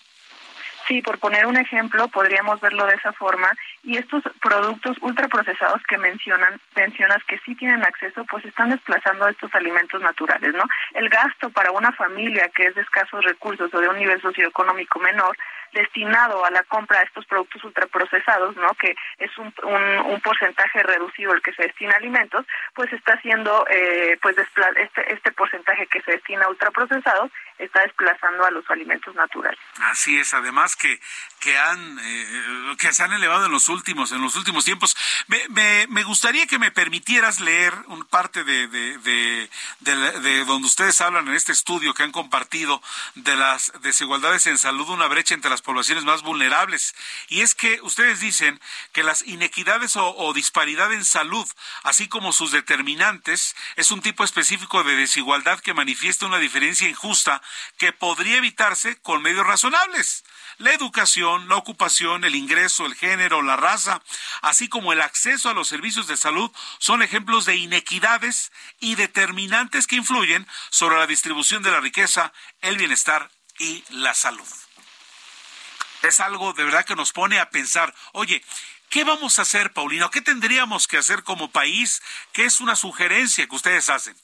Sí, 0.86 1.02
por 1.02 1.18
poner 1.18 1.46
un 1.46 1.56
ejemplo, 1.56 2.08
podríamos 2.08 2.60
verlo 2.60 2.86
de 2.86 2.94
esa 2.94 3.12
forma. 3.12 3.50
Y 3.82 3.96
estos 3.96 4.22
productos 4.42 4.96
ultraprocesados 5.00 5.82
que 5.88 5.96
mencionan, 5.96 6.60
mencionas 6.76 7.22
que 7.24 7.38
sí 7.38 7.54
tienen 7.54 7.82
acceso, 7.82 8.24
pues 8.26 8.44
están 8.44 8.70
desplazando 8.70 9.26
estos 9.28 9.54
alimentos 9.54 10.02
naturales, 10.02 10.54
¿no? 10.54 10.64
El 10.94 11.08
gasto 11.08 11.48
para 11.50 11.70
una 11.70 11.90
familia 11.92 12.50
que 12.54 12.66
es 12.66 12.74
de 12.74 12.82
escasos 12.82 13.24
recursos 13.24 13.72
o 13.72 13.80
de 13.80 13.88
un 13.88 13.98
nivel 13.98 14.20
socioeconómico 14.20 14.98
menor, 14.98 15.36
destinado 15.72 16.44
a 16.44 16.50
la 16.50 16.62
compra 16.64 16.98
de 16.98 17.04
estos 17.04 17.24
productos 17.26 17.62
ultraprocesados, 17.64 18.56
¿no? 18.56 18.74
Que 18.74 18.94
es 19.18 19.36
un, 19.38 19.52
un, 19.62 20.20
porcentaje 20.20 20.82
reducido 20.82 21.32
el 21.32 21.42
que 21.42 21.52
se 21.52 21.62
destina 21.62 21.94
a 21.94 21.96
alimentos, 21.96 22.44
pues 22.74 22.92
está 22.92 23.14
haciendo, 23.14 23.66
eh, 23.70 24.18
pues 24.20 24.36
este, 24.36 25.14
este 25.14 25.32
porcentaje 25.32 25.86
que 25.86 26.02
se 26.02 26.12
destina 26.12 26.44
a 26.44 26.48
ultraprocesados 26.48 27.30
está 27.60 27.82
desplazando 27.82 28.44
a 28.44 28.50
los 28.50 28.68
alimentos 28.70 29.14
naturales. 29.14 29.58
Así 29.82 30.18
es, 30.18 30.34
además 30.34 30.76
que 30.76 31.00
que 31.40 31.58
han 31.58 31.98
eh, 32.02 32.76
que 32.78 32.92
se 32.92 33.02
han 33.02 33.12
elevado 33.12 33.46
en 33.46 33.52
los 33.52 33.68
últimos 33.68 34.12
en 34.12 34.20
los 34.20 34.36
últimos 34.36 34.64
tiempos. 34.64 34.96
Me, 35.26 35.48
me, 35.48 35.86
me 35.88 36.02
gustaría 36.02 36.46
que 36.46 36.58
me 36.58 36.70
permitieras 36.70 37.40
leer 37.40 37.72
un 37.86 38.04
parte 38.04 38.44
de 38.44 38.68
de, 38.68 38.98
de, 38.98 40.20
de, 40.20 40.44
donde 40.44 40.66
ustedes 40.66 41.00
hablan 41.00 41.28
en 41.28 41.34
este 41.34 41.52
estudio 41.52 41.94
que 41.94 42.02
han 42.02 42.12
compartido 42.12 42.82
de 43.14 43.36
las 43.36 43.72
desigualdades 43.82 44.46
en 44.46 44.58
salud, 44.58 44.88
una 44.88 45.06
brecha 45.06 45.34
entre 45.34 45.50
las 45.50 45.62
poblaciones 45.62 46.04
más 46.04 46.22
vulnerables. 46.22 46.94
Y 47.28 47.40
es 47.40 47.54
que 47.54 47.80
ustedes 47.82 48.20
dicen 48.20 48.60
que 48.92 49.02
las 49.02 49.22
inequidades 49.22 49.96
o 49.96 50.32
disparidad 50.34 50.92
en 50.92 51.04
salud, 51.04 51.48
así 51.82 52.08
como 52.08 52.32
sus 52.32 52.52
determinantes, 52.52 53.56
es 53.76 53.90
un 53.90 54.02
tipo 54.02 54.24
específico 54.24 54.82
de 54.84 54.96
desigualdad 54.96 55.60
que 55.60 55.74
manifiesta 55.74 56.26
una 56.26 56.38
diferencia 56.38 56.88
injusta 56.88 57.42
que 57.78 57.92
podría 57.92 58.36
evitarse 58.36 59.00
con 59.02 59.22
medios 59.22 59.46
razonables 59.46 60.24
la 60.60 60.74
educación, 60.74 61.48
la 61.48 61.56
ocupación, 61.56 62.24
el 62.24 62.34
ingreso, 62.34 62.84
el 62.84 62.94
género, 62.94 63.40
la 63.40 63.56
raza, 63.56 64.02
así 64.42 64.68
como 64.68 64.92
el 64.92 65.00
acceso 65.00 65.48
a 65.48 65.54
los 65.54 65.68
servicios 65.68 66.06
de 66.06 66.18
salud, 66.18 66.50
son 66.78 67.02
ejemplos 67.02 67.46
de 67.46 67.56
inequidades 67.56 68.52
y 68.78 68.94
determinantes 68.94 69.86
que 69.86 69.96
influyen 69.96 70.46
sobre 70.68 70.98
la 70.98 71.06
distribución 71.06 71.62
de 71.62 71.70
la 71.70 71.80
riqueza, 71.80 72.32
el 72.60 72.76
bienestar 72.76 73.30
y 73.58 73.82
la 73.88 74.14
salud. 74.14 74.46
Es 76.02 76.20
algo 76.20 76.52
de 76.52 76.64
verdad 76.64 76.84
que 76.84 76.96
nos 76.96 77.12
pone 77.12 77.40
a 77.40 77.50
pensar, 77.50 77.94
oye, 78.12 78.44
¿Qué 78.90 79.04
vamos 79.04 79.38
a 79.38 79.42
hacer, 79.42 79.72
Paulino? 79.72 80.10
¿Qué 80.10 80.20
tendríamos 80.20 80.88
que 80.88 80.98
hacer 80.98 81.22
como 81.22 81.52
país? 81.52 82.02
¿Qué 82.32 82.44
es 82.44 82.60
una 82.60 82.74
sugerencia 82.74 83.46
que 83.46 83.54
ustedes 83.54 83.88
hacen? 83.88 84.16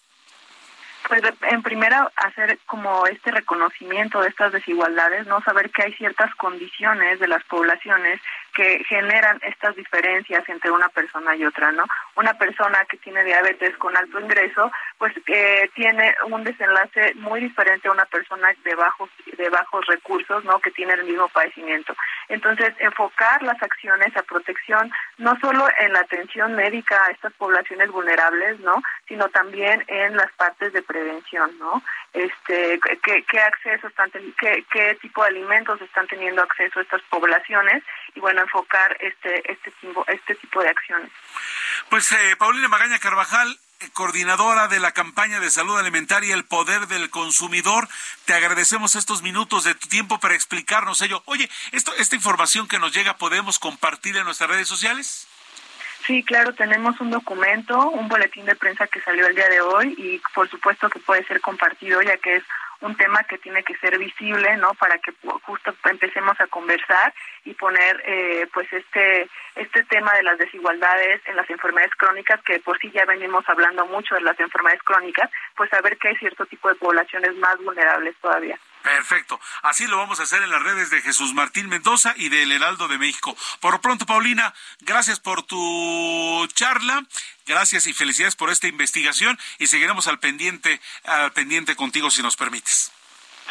Pues 1.09 1.23
en 1.51 1.63
primera 1.63 2.11
hacer 2.17 2.59
como 2.67 3.07
este 3.07 3.31
reconocimiento 3.31 4.21
de 4.21 4.29
estas 4.29 4.53
desigualdades, 4.53 5.27
no 5.27 5.41
saber 5.43 5.71
que 5.71 5.85
hay 5.85 5.93
ciertas 5.95 6.35
condiciones 6.35 7.21
de 7.21 7.29
las 7.29 7.45
poblaciones 7.45 8.21
que 8.55 8.83
generan 8.85 9.39
estas 9.43 9.77
diferencias 9.77 10.49
entre 10.49 10.71
una 10.71 10.89
persona 10.89 11.37
y 11.37 11.45
otra, 11.45 11.71
¿no? 11.71 11.85
Una 12.17 12.35
persona 12.35 12.85
que 12.87 12.97
tiene 12.99 13.25
diabetes 13.25 13.77
con 13.77 13.97
alto 13.97 14.19
ingreso, 14.21 14.73
pues 14.99 15.13
eh, 15.27 15.71
tiene 15.75 16.15
un 16.29 16.45
desenlace 16.45 17.15
muy 17.17 17.41
diferente 17.41 17.89
a 17.89 17.93
una 17.93 18.07
persona 18.07 18.49
de 18.65 18.75
bajos 18.75 19.11
de 19.37 19.49
bajos 19.51 19.85
recursos, 19.87 20.45
¿no? 20.45 20.59
Que 20.61 20.71
tiene 20.71 20.95
el 20.95 21.05
mismo 21.05 21.29
padecimiento. 21.29 21.95
Entonces, 22.29 22.73
enfocar 22.79 23.43
las 23.43 23.63
acciones 23.63 24.17
a 24.17 24.23
protección 24.23 24.91
no 25.19 25.39
solo 25.41 25.69
en 25.79 25.93
la 25.93 26.01
atención 26.01 26.55
médica 26.55 27.05
a 27.05 27.11
estas 27.11 27.33
poblaciones 27.35 27.91
vulnerables, 27.91 28.61
¿no? 28.61 28.83
Sino 29.09 29.29
también 29.29 29.85
en 29.87 30.17
las 30.17 30.33
partes 30.33 30.73
de 30.73 30.83
prevención, 30.83 31.51
¿no? 31.59 31.83
Este, 32.13 32.81
qué, 33.03 33.25
qué 33.25 33.41
acceso 33.41 33.89
están, 33.89 34.11
qué, 34.11 34.65
qué 34.73 34.95
tipo 35.01 35.23
de 35.23 35.29
alimentos 35.29 35.81
están 35.83 36.07
teniendo 36.07 36.43
acceso 36.43 36.79
a 36.79 36.83
estas 36.83 37.03
poblaciones 37.03 37.83
y 38.15 38.21
bueno, 38.21 38.41
enfocar 38.43 38.97
este 39.01 39.53
este 39.53 39.71
tipo 39.81 40.05
este 40.09 40.35
tipo 40.37 40.63
de 40.63 40.69
acciones. 40.69 41.11
Pues 41.91 42.06
eh, 42.13 42.37
Paulina 42.39 42.69
Magaña 42.69 42.99
Carvajal, 42.99 43.59
eh, 43.81 43.89
coordinadora 43.93 44.69
de 44.69 44.81
la 44.81 44.93
campaña 44.93 45.41
de 45.41 45.51
salud 45.51 45.79
alimentaria 45.79 46.35
El 46.35 46.45
Poder 46.45 46.87
del 46.87 47.11
Consumidor. 47.11 47.89
Te 48.25 48.35
agradecemos 48.35 48.95
estos 48.95 49.23
minutos 49.23 49.65
de 49.65 49.75
tu 49.75 49.89
tiempo 49.89 50.21
para 50.21 50.35
explicarnos 50.35 51.01
ello. 51.03 51.23
Oye, 51.27 51.49
esto, 51.73 51.93
esta 51.99 52.15
información 52.15 52.69
que 52.69 52.79
nos 52.79 52.95
llega, 52.95 53.17
¿podemos 53.17 53.59
compartir 53.59 54.17
en 54.17 54.25
nuestras 54.25 54.51
redes 54.51 54.69
sociales? 54.69 55.27
Sí, 56.07 56.23
claro, 56.23 56.55
tenemos 56.55 57.01
un 57.01 57.11
documento, 57.11 57.91
un 57.91 58.09
boletín 58.09 58.45
de 58.45 58.55
prensa 58.55 58.87
que 58.87 59.01
salió 59.01 59.27
el 59.27 59.35
día 59.35 59.49
de 59.49 59.61
hoy 59.61 59.95
y 59.99 60.21
por 60.35 60.49
supuesto 60.49 60.89
que 60.89 61.01
puede 61.01 61.27
ser 61.27 61.41
compartido 61.41 62.01
ya 62.03 62.17
que 62.19 62.37
es 62.37 62.45
un 62.81 62.97
tema 62.97 63.23
que 63.25 63.39
tiene 63.39 63.63
que 63.63 63.77
ser 63.77 63.99
visible, 63.99 64.57
¿no? 64.57 64.75
Para 64.75 64.99
que 64.99 65.13
justo 65.43 65.75
empecemos 65.85 66.39
a 66.41 66.47
conversar 66.47 67.13
y 67.45 67.55
poner, 67.55 68.03
eh, 68.07 68.47
pues, 68.53 68.73
este 68.73 69.29
este 69.57 69.85
tema 69.85 70.13
de 70.15 70.23
las 70.23 70.39
desigualdades 70.39 71.23
en 71.27 71.37
las 71.37 71.49
enfermedades 71.49 71.95
crónicas, 71.97 72.43
que 72.43 72.61
por 72.61 72.79
sí 72.79 72.91
ya 72.91 73.05
venimos 73.07 73.49
hablando 73.49 73.87
mucho 73.87 74.15
de 74.15 74.21
las 74.21 74.39
enfermedades 74.39 74.83
crónicas, 74.83 75.31
pues 75.57 75.71
saber 75.71 75.97
que 75.97 76.09
hay 76.09 76.17
cierto 76.17 76.45
tipo 76.47 76.69
de 76.69 76.75
poblaciones 76.75 77.35
más 77.37 77.57
vulnerables 77.59 78.15
todavía. 78.21 78.59
Perfecto. 78.87 79.41
Así 79.63 79.89
lo 79.89 79.97
vamos 79.97 80.21
a 80.21 80.23
hacer 80.23 80.45
en 80.45 80.51
las 80.53 80.63
redes 80.63 80.91
de 80.91 81.03
Jesús 81.03 81.35
Martín 81.35 81.69
Mendoza 81.69 82.15
y 82.17 82.29
del 82.29 82.53
Heraldo 82.53 82.87
de 82.87 82.99
México. 82.99 83.37
Por 83.59 83.81
pronto, 83.81 84.07
Paulina, 84.07 84.55
gracias 84.79 85.19
por 85.19 85.43
tu 85.43 86.47
charla. 86.55 87.05
Gracias 87.47 87.89
y 87.89 87.93
felicidades 87.93 88.37
por 88.37 88.49
esta 88.49 88.69
investigación 88.69 89.37
y 89.59 89.67
seguiremos 89.67 90.07
al 90.07 90.21
pendiente, 90.21 90.81
al 91.03 91.33
pendiente 91.33 91.75
contigo 91.75 92.13
si 92.13 92.23
nos 92.23 92.37
permites. 92.37 92.93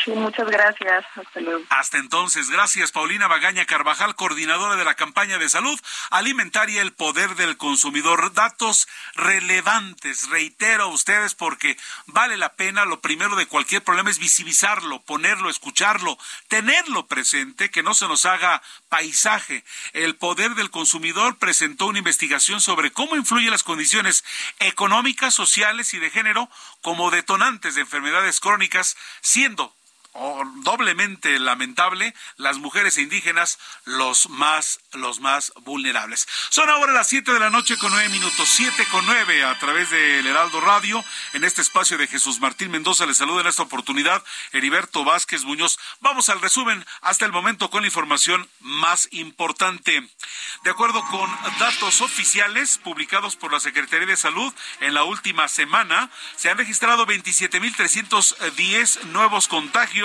Sí, 0.03 0.11
muchas 0.11 0.47
gracias. 0.47 1.05
Hasta 1.15 1.39
luego. 1.39 1.63
Hasta 1.69 1.97
entonces, 1.97 2.49
gracias 2.49 2.91
Paulina 2.91 3.27
Bagaña 3.27 3.65
Carvajal, 3.65 4.15
coordinadora 4.15 4.75
de 4.75 4.85
la 4.85 4.95
campaña 4.95 5.37
de 5.37 5.49
salud 5.49 5.79
alimentaria 6.09 6.81
El 6.81 6.93
Poder 6.93 7.35
del 7.35 7.57
Consumidor. 7.57 8.33
Datos 8.33 8.87
relevantes, 9.15 10.29
reitero 10.29 10.83
a 10.83 10.87
ustedes 10.87 11.33
porque 11.35 11.77
vale 12.07 12.37
la 12.37 12.53
pena. 12.53 12.85
Lo 12.85 13.01
primero 13.01 13.35
de 13.35 13.47
cualquier 13.47 13.83
problema 13.83 14.09
es 14.09 14.19
visibilizarlo, 14.19 15.01
ponerlo, 15.03 15.49
escucharlo, 15.49 16.17
tenerlo 16.47 17.07
presente, 17.07 17.71
que 17.71 17.83
no 17.83 17.93
se 17.93 18.07
nos 18.07 18.25
haga 18.25 18.61
paisaje. 18.89 19.63
El 19.93 20.15
Poder 20.15 20.55
del 20.55 20.71
Consumidor 20.71 21.37
presentó 21.37 21.87
una 21.87 21.99
investigación 21.99 22.61
sobre 22.61 22.91
cómo 22.91 23.15
influyen 23.15 23.51
las 23.51 23.63
condiciones 23.63 24.23
económicas, 24.59 25.33
sociales 25.33 25.93
y 25.93 25.99
de 25.99 26.09
género 26.09 26.49
como 26.81 27.11
detonantes 27.11 27.75
de 27.75 27.81
enfermedades 27.81 28.39
crónicas, 28.39 28.95
siendo 29.21 29.75
doblemente 30.63 31.37
lamentable, 31.39 32.13
las 32.37 32.57
mujeres 32.57 32.97
indígenas 32.97 33.59
los 33.83 34.29
más, 34.29 34.79
los 34.93 35.19
más 35.19 35.51
vulnerables. 35.63 36.25
Son 36.49 36.69
ahora 36.69 36.93
las 36.93 37.09
7 37.09 37.33
de 37.33 37.39
la 37.39 37.49
noche 37.49 37.77
con 37.77 37.91
9 37.91 38.09
minutos, 38.09 38.47
7 38.47 38.87
con 38.91 39.05
9 39.05 39.43
a 39.43 39.59
través 39.59 39.89
del 39.89 40.25
Heraldo 40.25 40.61
Radio. 40.61 41.03
En 41.33 41.43
este 41.43 41.61
espacio 41.61 41.97
de 41.97 42.07
Jesús 42.07 42.39
Martín 42.39 42.71
Mendoza 42.71 43.05
les 43.05 43.17
saluda 43.17 43.41
en 43.41 43.47
esta 43.47 43.63
oportunidad 43.63 44.23
Heriberto 44.53 45.03
Vázquez 45.03 45.43
Muñoz. 45.43 45.77
Vamos 45.99 46.29
al 46.29 46.39
resumen 46.39 46.85
hasta 47.01 47.25
el 47.25 47.33
momento 47.33 47.69
con 47.69 47.81
la 47.81 47.87
información 47.87 48.47
más 48.61 49.09
importante. 49.11 50.01
De 50.63 50.69
acuerdo 50.69 51.03
con 51.11 51.29
datos 51.59 51.99
oficiales 52.01 52.77
publicados 52.77 53.35
por 53.35 53.51
la 53.51 53.59
Secretaría 53.59 54.07
de 54.07 54.15
Salud 54.15 54.53
en 54.79 54.93
la 54.93 55.03
última 55.03 55.49
semana, 55.49 56.09
se 56.37 56.49
han 56.49 56.57
registrado 56.57 57.05
27.310 57.05 59.03
nuevos 59.03 59.47
contagios 59.47 60.04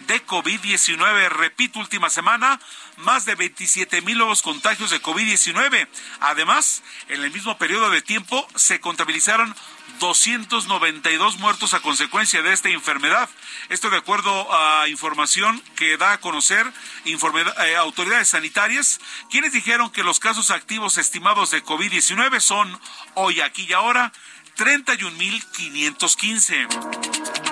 de 0.00 0.26
COVID-19. 0.26 1.28
Repito, 1.28 1.78
última 1.78 2.10
semana, 2.10 2.60
más 2.96 3.26
de 3.26 3.36
27 3.36 4.02
mil 4.02 4.18
nuevos 4.18 4.42
contagios 4.42 4.90
de 4.90 5.00
COVID-19. 5.00 5.86
Además, 6.20 6.82
en 7.08 7.22
el 7.22 7.30
mismo 7.30 7.56
periodo 7.58 7.90
de 7.90 8.02
tiempo 8.02 8.44
se 8.56 8.80
contabilizaron 8.80 9.54
292 10.00 11.38
muertos 11.38 11.74
a 11.74 11.80
consecuencia 11.80 12.42
de 12.42 12.52
esta 12.52 12.68
enfermedad. 12.68 13.28
Esto 13.68 13.88
de 13.90 13.98
acuerdo 13.98 14.52
a 14.52 14.88
información 14.88 15.62
que 15.76 15.96
da 15.96 16.14
a 16.14 16.20
conocer 16.20 16.66
eh, 17.04 17.76
autoridades 17.76 18.26
sanitarias, 18.28 19.00
quienes 19.30 19.52
dijeron 19.52 19.90
que 19.90 20.02
los 20.02 20.18
casos 20.18 20.50
activos 20.50 20.98
estimados 20.98 21.52
de 21.52 21.62
COVID-19 21.62 22.40
son 22.40 22.80
hoy, 23.14 23.40
aquí 23.40 23.66
y 23.68 23.72
ahora 23.72 24.12
31.515. 24.56 27.45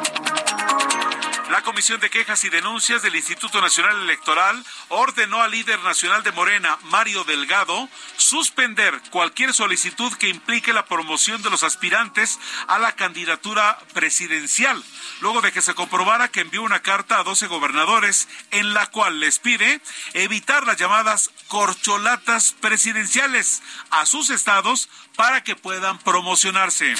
La 1.50 1.62
Comisión 1.62 2.00
de 2.00 2.08
Quejas 2.08 2.42
y 2.44 2.48
Denuncias 2.48 3.02
del 3.02 3.16
Instituto 3.16 3.60
Nacional 3.60 4.00
Electoral 4.00 4.64
ordenó 4.88 5.42
al 5.42 5.50
líder 5.50 5.78
nacional 5.80 6.22
de 6.22 6.32
Morena, 6.32 6.78
Mario 6.84 7.22
Delgado, 7.24 7.88
suspender 8.16 8.98
cualquier 9.10 9.52
solicitud 9.52 10.12
que 10.14 10.28
implique 10.28 10.72
la 10.72 10.86
promoción 10.86 11.42
de 11.42 11.50
los 11.50 11.62
aspirantes 11.62 12.38
a 12.66 12.78
la 12.78 12.92
candidatura 12.92 13.78
presidencial, 13.92 14.82
luego 15.20 15.42
de 15.42 15.52
que 15.52 15.60
se 15.60 15.74
comprobara 15.74 16.28
que 16.28 16.40
envió 16.40 16.62
una 16.62 16.80
carta 16.80 17.18
a 17.18 17.24
12 17.24 17.46
gobernadores 17.46 18.26
en 18.50 18.72
la 18.72 18.86
cual 18.86 19.20
les 19.20 19.38
pide 19.38 19.82
evitar 20.14 20.66
las 20.66 20.78
llamadas 20.78 21.30
corcholatas 21.48 22.54
presidenciales 22.58 23.62
a 23.90 24.06
sus 24.06 24.30
estados 24.30 24.88
para 25.14 25.44
que 25.44 25.56
puedan 25.56 25.98
promocionarse. 25.98 26.94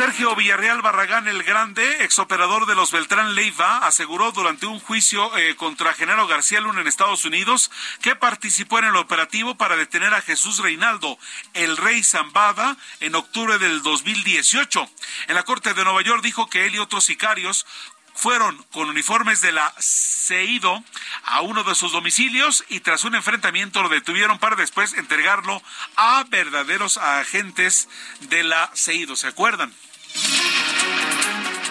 Sergio 0.00 0.34
Villarreal 0.34 0.80
Barragán 0.80 1.28
el 1.28 1.42
Grande, 1.42 2.04
exoperador 2.04 2.64
de 2.64 2.74
los 2.74 2.90
Beltrán 2.90 3.34
Leiva, 3.34 3.86
aseguró 3.86 4.32
durante 4.32 4.64
un 4.64 4.80
juicio 4.80 5.36
eh, 5.36 5.56
contra 5.56 5.92
Genaro 5.92 6.26
García 6.26 6.62
Luna 6.62 6.80
en 6.80 6.86
Estados 6.86 7.26
Unidos 7.26 7.70
que 8.00 8.16
participó 8.16 8.78
en 8.78 8.86
el 8.86 8.96
operativo 8.96 9.58
para 9.58 9.76
detener 9.76 10.14
a 10.14 10.22
Jesús 10.22 10.60
Reinaldo, 10.60 11.18
el 11.52 11.76
rey 11.76 12.02
Zambada, 12.02 12.78
en 13.00 13.14
octubre 13.14 13.58
del 13.58 13.82
2018. 13.82 14.88
En 15.28 15.34
la 15.34 15.42
Corte 15.42 15.74
de 15.74 15.84
Nueva 15.84 16.00
York 16.00 16.22
dijo 16.22 16.48
que 16.48 16.64
él 16.64 16.76
y 16.76 16.78
otros 16.78 17.04
sicarios 17.04 17.66
fueron 18.14 18.56
con 18.72 18.88
uniformes 18.88 19.42
de 19.42 19.52
la 19.52 19.70
CEIDO 19.78 20.82
a 21.24 21.42
uno 21.42 21.62
de 21.62 21.74
sus 21.74 21.92
domicilios 21.92 22.64
y 22.70 22.80
tras 22.80 23.04
un 23.04 23.16
enfrentamiento 23.16 23.82
lo 23.82 23.90
detuvieron 23.90 24.38
para 24.38 24.56
después 24.56 24.94
entregarlo 24.94 25.62
a 25.96 26.24
verdaderos 26.30 26.96
agentes 26.96 27.90
de 28.30 28.44
la 28.44 28.70
CEIDO. 28.74 29.14
¿Se 29.14 29.26
acuerdan? 29.26 29.74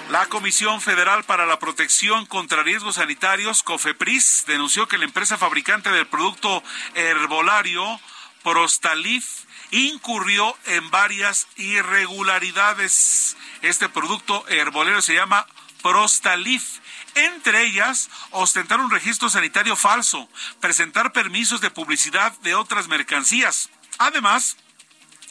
La 0.09 0.25
Comisión 0.25 0.81
Federal 0.81 1.23
para 1.23 1.45
la 1.45 1.59
Protección 1.59 2.25
contra 2.25 2.63
Riesgos 2.63 2.95
Sanitarios, 2.95 3.61
COFEPRIS, 3.61 4.45
denunció 4.47 4.87
que 4.87 4.97
la 4.97 5.05
empresa 5.05 5.37
fabricante 5.37 5.91
del 5.91 6.07
producto 6.07 6.63
herbolario 6.95 7.99
Prostalif 8.43 9.45
incurrió 9.71 10.57
en 10.65 10.89
varias 10.89 11.47
irregularidades. 11.57 13.37
Este 13.61 13.87
producto 13.87 14.47
herbolero 14.47 15.01
se 15.01 15.13
llama 15.13 15.45
Prostalif. 15.81 16.79
Entre 17.15 17.63
ellas, 17.63 18.09
ostentar 18.31 18.79
un 18.79 18.91
registro 18.91 19.29
sanitario 19.29 19.75
falso, 19.75 20.29
presentar 20.59 21.11
permisos 21.11 21.61
de 21.61 21.71
publicidad 21.71 22.31
de 22.39 22.55
otras 22.55 22.87
mercancías. 22.87 23.69
Además, 23.97 24.57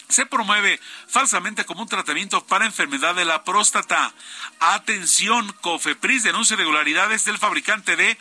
se 0.08 0.26
promueve 0.26 0.80
falsamente 1.06 1.64
como 1.64 1.82
un 1.82 1.88
tratamiento 1.88 2.44
para 2.46 2.66
enfermedad 2.66 3.14
de 3.14 3.24
la 3.24 3.44
próstata. 3.44 4.12
Atención, 4.60 5.52
Cofepris 5.60 6.22
denuncia 6.22 6.54
irregularidades 6.54 7.24
del 7.24 7.38
fabricante 7.38 7.96
de 7.96 8.18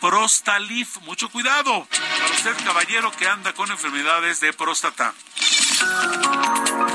Prostalif. 0.00 0.98
Mucho 1.02 1.28
cuidado 1.28 1.86
para 1.88 2.34
usted, 2.34 2.64
caballero, 2.64 3.12
que 3.12 3.28
anda 3.28 3.52
con 3.52 3.70
enfermedades 3.70 4.40
de 4.40 4.52
próstata. 4.52 5.14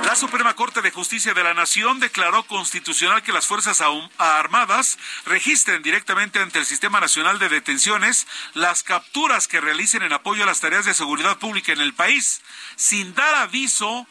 La 0.06 0.16
Suprema 0.16 0.56
Corte 0.56 0.82
de 0.82 0.92
Justicia 0.92 1.34
de 1.34 1.44
la 1.44 1.54
Nación 1.54 2.00
declaró 2.00 2.44
constitucional 2.44 3.24
que 3.24 3.34
las 3.34 3.48
Fuerzas 3.48 3.82
Armadas 4.18 4.98
registren 5.26 5.82
directamente 5.82 6.40
ante 6.40 6.60
el 6.60 6.66
Sistema 6.66 7.00
Nacional 7.00 7.40
de 7.40 7.50
Detenciones 7.50 8.28
las 8.54 8.84
capturas 8.84 9.48
que 9.48 9.62
realicen 9.62 10.04
en 10.04 10.14
apoyo 10.14 10.44
a 10.44 10.48
las 10.48 10.60
tareas 10.60 10.86
de 10.86 10.94
seguridad 10.94 11.38
pública 11.38 11.74
en 11.74 11.82
el 11.82 11.94
país, 11.94 12.42
sin 12.76 13.14
dar 13.16 13.36
aviso 13.36 14.08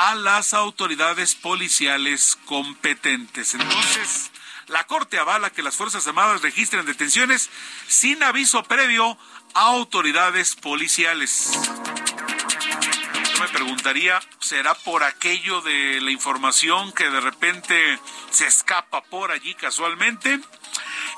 a 0.00 0.14
las 0.14 0.54
autoridades 0.54 1.34
policiales 1.34 2.38
competentes. 2.44 3.54
Entonces, 3.54 4.30
La 4.68 4.84
Corte 4.84 5.18
avala 5.18 5.50
que 5.50 5.60
las 5.60 5.74
Fuerzas 5.74 6.06
Armadas 6.06 6.40
registren 6.40 6.86
detenciones 6.86 7.50
sin 7.88 8.22
aviso 8.22 8.62
previo 8.62 9.18
a 9.54 9.60
autoridades 9.60 10.54
policiales. 10.54 11.50
Yo 13.32 13.40
me 13.40 13.48
preguntaría, 13.48 14.20
¿será 14.38 14.74
por 14.74 15.02
aquello 15.02 15.62
de 15.62 16.00
la 16.00 16.12
información 16.12 16.92
que 16.92 17.10
de 17.10 17.20
repente 17.20 17.98
se 18.30 18.46
escapa 18.46 19.02
por 19.02 19.32
allí 19.32 19.54
casualmente? 19.54 20.38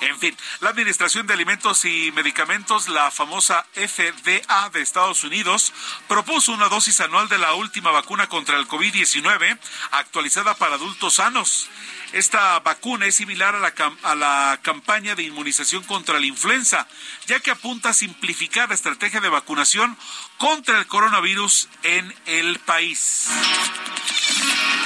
En 0.01 0.19
fin, 0.19 0.37
la 0.61 0.71
Administración 0.71 1.27
de 1.27 1.35
Alimentos 1.35 1.85
y 1.85 2.13
Medicamentos, 2.13 2.89
la 2.89 3.11
famosa 3.11 3.67
FDA 3.75 4.71
de 4.71 4.81
Estados 4.81 5.25
Unidos, 5.25 5.73
propuso 6.09 6.53
una 6.53 6.69
dosis 6.69 7.01
anual 7.01 7.29
de 7.29 7.39
la 7.39 7.55
última 7.55 7.91
vacuna 7.91 8.29
contra 8.29 8.59
el 8.59 8.67
COVID-19 8.67 9.59
actualizada 9.93 10.55
para 10.55 10.77
adultos 10.77 11.15
sanos. 11.15 11.69
Esta 12.13 12.59
vacuna 12.61 13.07
es 13.07 13.15
similar 13.15 13.55
a 13.55 13.61
la, 13.61 13.73
a 14.03 14.15
la, 14.17 14.59
campaña 14.63 15.15
de 15.15 15.23
inmunización 15.23 15.85
contra 15.85 16.19
la 16.19 16.27
influenza, 16.27 16.89
ya 17.27 17.39
que 17.39 17.53
apunta 17.53 17.91
a 17.91 17.95
simplificar 17.95 18.69
la 18.69 18.75
estrategia 18.75 19.21
de 19.21 19.29
vacunación 19.29 19.97
contra 20.39 20.79
el 20.79 20.87
coronavirus 20.87 21.69
en 21.85 22.13
el 22.27 22.59
país. 22.61 23.29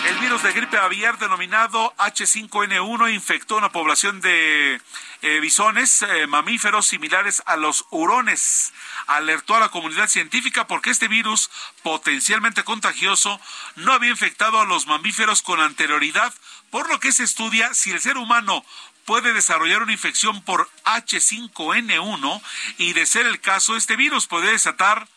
El 0.07 0.19
virus 0.19 0.43
de 0.43 0.53
gripe 0.53 0.77
aviar 0.77 1.19
denominado 1.19 1.95
H5N1 1.97 3.15
infectó 3.15 3.57
una 3.57 3.73
población 3.73 4.21
de 4.21 4.79
eh, 5.23 5.41
bisones 5.41 6.03
eh, 6.03 6.27
mamíferos 6.27 6.87
similares 6.87 7.43
a 7.47 7.57
los 7.57 7.87
hurones. 7.91 8.75
Alertó 9.07 9.55
a 9.55 9.61
la 9.61 9.71
comunidad 9.71 10.09
científica 10.09 10.67
porque 10.67 10.91
este 10.91 11.09
virus 11.09 11.51
potencialmente 11.83 12.65
contagioso 12.65 13.41
no 13.77 13.93
había 13.93 14.11
infectado 14.11 14.61
a 14.61 14.67
los 14.67 14.87
mamíferos 14.87 15.41
con 15.41 15.61
anterioridad, 15.61 16.35
por 16.71 16.91
lo 16.91 17.01
que 17.01 17.13
se 17.13 17.25
estudia 17.25 17.73
si 17.73 17.91
el 17.91 18.01
ser 18.01 18.19
humano 18.19 18.63
puede 19.07 19.33
desarrollar 19.33 19.83
una 19.83 19.93
infección 19.93 20.43
por 20.43 20.69
H5N1 20.85 22.43
y 22.77 22.93
de 22.93 23.07
ser 23.07 23.27
el 23.27 23.41
caso, 23.41 23.77
este 23.77 23.97
virus 23.97 24.27
puede 24.27 24.51
desatar 24.51 25.09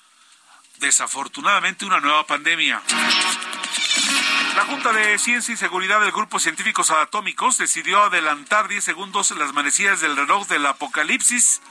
desafortunadamente 0.80 1.86
una 1.86 2.00
nueva 2.00 2.26
pandemia. 2.26 2.82
La 4.58 4.66
Junta 4.66 4.91
de 4.91 5.20
Ciencia 5.20 5.53
y 5.53 5.58
Seguridad 5.58 6.01
del 6.01 6.12
Grupo 6.12 6.39
Científicos 6.39 6.89
Atómicos 6.89 7.60
decidió 7.60 8.01
adelantar 8.01 8.68
10 8.68 8.84
segundos 8.84 9.30
las 9.38 9.53
manecillas 9.53 10.01
del 10.01 10.18
reloj 10.18 10.47
del 10.47 10.66
apocalipsis, 10.66 11.62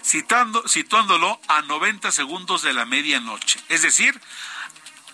situándolo 0.00 1.38
a 1.48 1.60
90 1.60 2.10
segundos 2.10 2.62
de 2.62 2.72
la 2.72 2.86
medianoche. 2.86 3.60
Es 3.68 3.82
decir, 3.82 4.18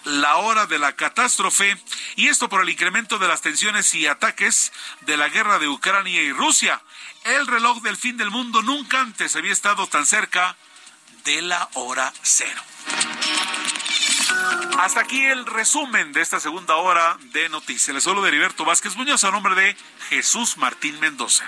la 0.05 0.37
hora 0.37 0.67
de 0.67 0.79
la 0.79 0.93
catástrofe, 0.93 1.77
y 2.15 2.29
esto 2.29 2.49
por 2.49 2.63
el 2.63 2.69
incremento 2.69 3.19
de 3.19 3.27
las 3.27 3.43
tensiones 3.43 3.93
y 3.97 4.07
ataques 4.07 4.73
de 5.01 5.17
la 5.17 5.29
guerra 5.29 5.59
de 5.59 5.67
Ucrania 5.67 6.23
y 6.23 6.31
Rusia. 6.31 6.81
El 7.25 7.49
reloj 7.49 7.83
del 7.83 7.97
fin 7.97 8.17
del 8.17 8.31
mundo 8.31 8.63
nunca 8.63 9.01
antes 9.01 9.35
había 9.35 9.53
estado 9.53 9.89
tan 9.89 10.07
cerca 10.07 10.55
de 11.25 11.43
la 11.43 11.69
hora 11.75 12.13
cero. 12.23 12.63
Hasta 14.79 15.01
aquí 15.01 15.25
el 15.25 15.47
resumen 15.47 16.13
de 16.13 16.21
esta 16.21 16.39
segunda 16.41 16.77
hora 16.77 17.17
de 17.33 17.49
noticias. 17.49 17.95
Les 17.95 18.05
solo 18.05 18.23
de 18.23 18.29
Heriberto 18.29 18.65
Vázquez 18.65 18.97
Muñoz 18.97 19.25
a 19.25 19.31
nombre 19.31 19.55
de 19.55 19.77
Jesús 20.09 20.57
Martín 20.59 20.99
Mendoza. 21.01 21.47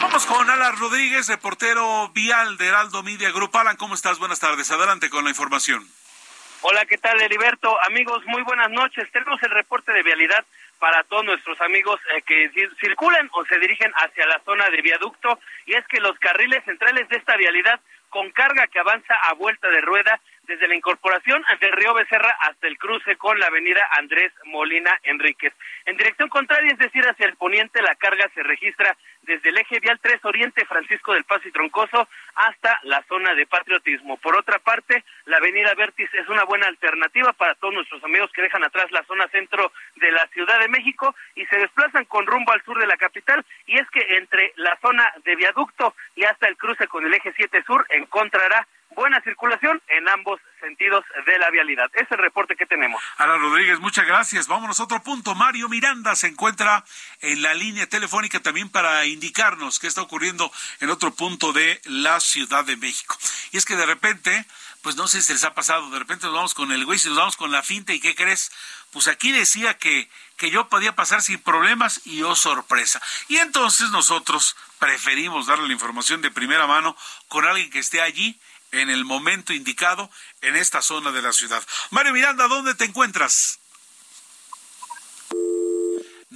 Vamos 0.00 0.26
con 0.26 0.50
Alan 0.50 0.76
Rodríguez, 0.76 1.28
reportero 1.28 2.10
vial 2.14 2.56
de 2.56 2.66
Heraldo 2.66 3.02
Media 3.02 3.30
Group. 3.30 3.56
Alan, 3.56 3.76
¿cómo 3.76 3.94
estás? 3.94 4.18
Buenas 4.18 4.40
tardes. 4.40 4.70
Adelante 4.70 5.10
con 5.10 5.24
la 5.24 5.30
información. 5.30 5.86
Hola, 6.68 6.84
¿qué 6.84 6.98
tal, 6.98 7.22
Heriberto? 7.22 7.78
Amigos, 7.84 8.24
muy 8.26 8.42
buenas 8.42 8.68
noches. 8.72 9.08
Tenemos 9.12 9.40
el 9.44 9.50
reporte 9.50 9.92
de 9.92 10.02
vialidad 10.02 10.44
para 10.80 11.04
todos 11.04 11.24
nuestros 11.24 11.60
amigos 11.60 12.00
eh, 12.12 12.22
que 12.22 12.50
circulan 12.80 13.30
o 13.34 13.44
se 13.44 13.60
dirigen 13.60 13.92
hacia 13.94 14.26
la 14.26 14.40
zona 14.44 14.68
de 14.70 14.82
viaducto 14.82 15.38
y 15.64 15.74
es 15.74 15.86
que 15.86 16.00
los 16.00 16.18
carriles 16.18 16.64
centrales 16.64 17.08
de 17.08 17.18
esta 17.18 17.36
vialidad 17.36 17.78
con 18.10 18.32
carga 18.32 18.66
que 18.66 18.80
avanza 18.80 19.14
a 19.14 19.34
vuelta 19.34 19.68
de 19.68 19.80
rueda 19.80 20.20
desde 20.42 20.66
la 20.66 20.74
incorporación 20.74 21.44
del 21.60 21.72
río 21.72 21.94
Becerra 21.94 22.36
hasta 22.40 22.66
el 22.66 22.78
cruce 22.78 23.14
con 23.16 23.38
la 23.38 23.46
avenida 23.46 23.86
Andrés 23.96 24.32
Molina 24.46 24.98
Enríquez. 25.04 25.52
En 25.84 25.96
dirección 25.96 26.28
contraria, 26.28 26.72
es 26.72 26.78
decir, 26.78 27.04
hacia 27.04 27.26
el 27.26 27.36
poniente, 27.36 27.80
la 27.80 27.94
carga 27.94 28.28
se 28.34 28.42
registra 28.42 28.96
desde 29.26 29.50
el 29.50 29.58
eje 29.58 29.80
vial 29.80 29.98
3 30.00 30.24
Oriente 30.24 30.64
Francisco 30.64 31.12
del 31.12 31.24
Paso 31.24 31.48
y 31.48 31.52
Troncoso 31.52 32.08
hasta 32.34 32.80
la 32.84 33.02
zona 33.08 33.34
de 33.34 33.46
patriotismo. 33.46 34.16
Por 34.18 34.36
otra 34.36 34.58
parte, 34.58 35.04
la 35.26 35.38
avenida 35.38 35.74
Vértiz 35.74 36.08
es 36.14 36.28
una 36.28 36.44
buena 36.44 36.66
alternativa 36.66 37.32
para 37.32 37.54
todos 37.56 37.74
nuestros 37.74 38.02
amigos 38.04 38.30
que 38.32 38.42
dejan 38.42 38.64
atrás 38.64 38.90
la 38.90 39.04
zona 39.04 39.28
centro 39.28 39.72
de 39.96 40.10
la 40.12 40.26
Ciudad 40.28 40.58
de 40.60 40.68
México 40.68 41.14
y 41.34 41.44
se 41.46 41.58
desplazan 41.58 42.04
con 42.04 42.26
rumbo 42.26 42.52
al 42.52 42.62
sur 42.64 42.78
de 42.78 42.86
la 42.86 42.96
capital 42.96 43.44
y 43.66 43.78
es 43.78 43.88
que 43.90 44.16
entre 44.16 44.52
la 44.56 44.78
zona 44.80 45.12
de 45.24 45.36
viaducto 45.36 45.94
y 46.14 46.24
hasta 46.24 46.48
el 46.48 46.56
cruce 46.56 46.86
con 46.86 47.04
el 47.04 47.14
eje 47.14 47.32
7 47.36 47.62
sur 47.66 47.84
encontrará 47.90 48.66
buena 48.90 49.20
circulación 49.22 49.80
en 49.88 50.08
ambos 50.08 50.40
sentidos 50.60 51.04
de 51.26 51.38
la 51.38 51.50
vialidad. 51.50 51.90
Es 51.94 52.10
el 52.10 52.18
reporte 52.18 52.56
que 52.56 52.66
tenemos. 52.66 53.02
Ana 53.18 53.36
Rodríguez, 53.36 53.78
muchas 53.78 54.06
gracias. 54.06 54.48
Vámonos 54.48 54.80
a 54.80 54.84
otro 54.84 55.02
punto. 55.02 55.34
Mario 55.34 55.68
Miranda 55.68 56.14
se 56.14 56.28
encuentra 56.28 56.84
en 57.20 57.42
la 57.42 57.54
línea 57.54 57.86
telefónica 57.86 58.40
también 58.40 58.70
para 58.70 59.04
indicarnos 59.04 59.78
qué 59.78 59.86
está 59.86 60.02
ocurriendo 60.02 60.50
en 60.80 60.90
otro 60.90 61.14
punto 61.14 61.52
de 61.52 61.80
la 61.84 62.20
Ciudad 62.20 62.64
de 62.64 62.76
México. 62.76 63.16
Y 63.52 63.58
es 63.58 63.64
que 63.64 63.76
de 63.76 63.86
repente, 63.86 64.44
pues 64.82 64.96
no 64.96 65.06
sé 65.08 65.20
si 65.20 65.32
les 65.32 65.44
ha 65.44 65.54
pasado, 65.54 65.90
de 65.90 65.98
repente 65.98 66.26
nos 66.26 66.34
vamos 66.34 66.54
con 66.54 66.72
el 66.72 66.84
güey, 66.84 66.98
si 66.98 67.08
nos 67.08 67.18
vamos 67.18 67.36
con 67.36 67.52
la 67.52 67.62
finta 67.62 67.92
y 67.92 68.00
¿qué 68.00 68.14
crees? 68.14 68.50
Pues 68.92 69.08
aquí 69.08 69.30
decía 69.30 69.74
que, 69.74 70.08
que 70.36 70.50
yo 70.50 70.68
podía 70.68 70.94
pasar 70.94 71.20
sin 71.20 71.38
problemas 71.38 72.06
y 72.06 72.22
oh 72.22 72.34
sorpresa. 72.34 73.02
Y 73.28 73.36
entonces 73.36 73.90
nosotros 73.90 74.56
preferimos 74.78 75.46
darle 75.46 75.66
la 75.66 75.72
información 75.74 76.22
de 76.22 76.30
primera 76.30 76.66
mano 76.66 76.96
con 77.28 77.44
alguien 77.44 77.70
que 77.70 77.78
esté 77.78 78.00
allí 78.00 78.40
en 78.72 78.90
el 78.90 79.04
momento 79.04 79.52
indicado 79.52 80.10
en 80.40 80.56
esta 80.56 80.82
zona 80.82 81.12
de 81.12 81.22
la 81.22 81.32
ciudad. 81.32 81.62
Mario 81.90 82.12
Miranda, 82.12 82.48
¿dónde 82.48 82.74
te 82.74 82.84
encuentras? 82.84 83.60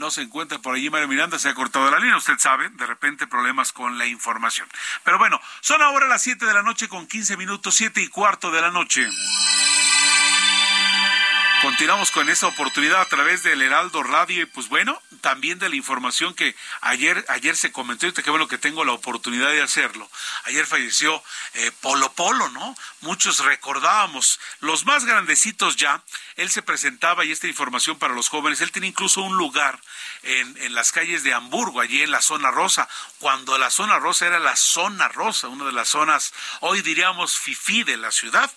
no 0.01 0.11
se 0.11 0.23
encuentra 0.23 0.59
por 0.59 0.75
allí 0.75 0.89
Mario 0.89 1.09
Miranda, 1.09 1.39
se 1.39 1.51
ha 1.51 1.55
cortado 1.55 1.91
la 1.91 1.99
línea, 1.99 2.17
usted 2.17 2.39
sabe, 2.39 2.71
de 2.71 2.87
repente 2.87 3.27
problemas 3.27 3.71
con 3.71 3.99
la 3.99 4.07
información. 4.07 4.67
Pero 5.05 5.19
bueno, 5.19 5.39
son 5.61 5.83
ahora 5.83 6.09
las 6.09 6.23
7 6.23 6.47
de 6.47 6.55
la 6.55 6.63
noche 6.63 6.89
con 6.89 7.07
15 7.07 7.37
minutos, 7.37 7.75
7 7.75 8.01
y 8.01 8.09
cuarto 8.09 8.51
de 8.51 8.63
la 8.63 8.71
noche. 8.71 9.07
Continuamos 11.63 12.11
con 12.11 12.31
esta 12.31 12.47
oportunidad 12.47 13.03
a 13.03 13.05
través 13.05 13.43
del 13.43 13.61
Heraldo 13.61 14.03
Radio 14.03 14.43
y 14.43 14.47
pues 14.47 14.69
bueno, 14.71 14.99
también 15.21 15.59
de 15.59 15.69
la 15.69 15.77
información 15.77 16.33
que 16.33 16.57
ayer 16.81 17.23
ayer 17.29 17.55
se 17.55 17.71
comentó 17.71 18.07
y 18.07 18.13
qué 18.15 18.31
bueno 18.31 18.49
que 18.49 18.57
tengo 18.57 18.83
la 18.83 18.93
oportunidad 18.93 19.51
de 19.51 19.61
hacerlo. 19.61 20.11
Ayer 20.45 20.67
falleció 20.67 21.23
eh, 21.53 21.71
Polo 21.83 22.11
Polo, 22.15 22.49
¿no? 22.49 22.75
Muchos 23.03 23.45
recordábamos, 23.45 24.41
los 24.61 24.87
más 24.87 25.05
grandecitos 25.05 25.77
ya, 25.77 26.03
él 26.37 26.51
se 26.51 26.63
presentaba 26.63 27.27
y 27.27 27.33
esta 27.33 27.47
información 27.47 27.99
para 27.99 28.15
los 28.15 28.31
jóvenes, 28.31 28.63
él 28.63 28.73
tiene 28.73 28.87
incluso 28.87 29.21
un 29.21 29.37
lugar 29.37 29.79
en, 30.23 30.57
en 30.63 30.75
las 30.75 30.93
calles 30.93 31.25
de 31.25 31.35
Hamburgo, 31.35 31.81
allí 31.81 32.03
en 32.03 32.11
la 32.11 32.23
zona 32.23 32.51
rosa, 32.51 32.89
cuando 33.19 33.59
la 33.59 33.71
zona 33.71 33.99
rosa 33.99 34.27
era 34.27 34.39
la 34.39 34.57
zona 34.57 35.09
rosa, 35.09 35.49
una 35.49 35.67
de 35.67 35.73
las 35.73 35.91
zonas, 35.91 36.33
hoy 36.61 36.81
diríamos, 36.81 37.37
fifí 37.37 37.85
de 37.85 37.99
la 37.99 38.11
ciudad 38.13 38.51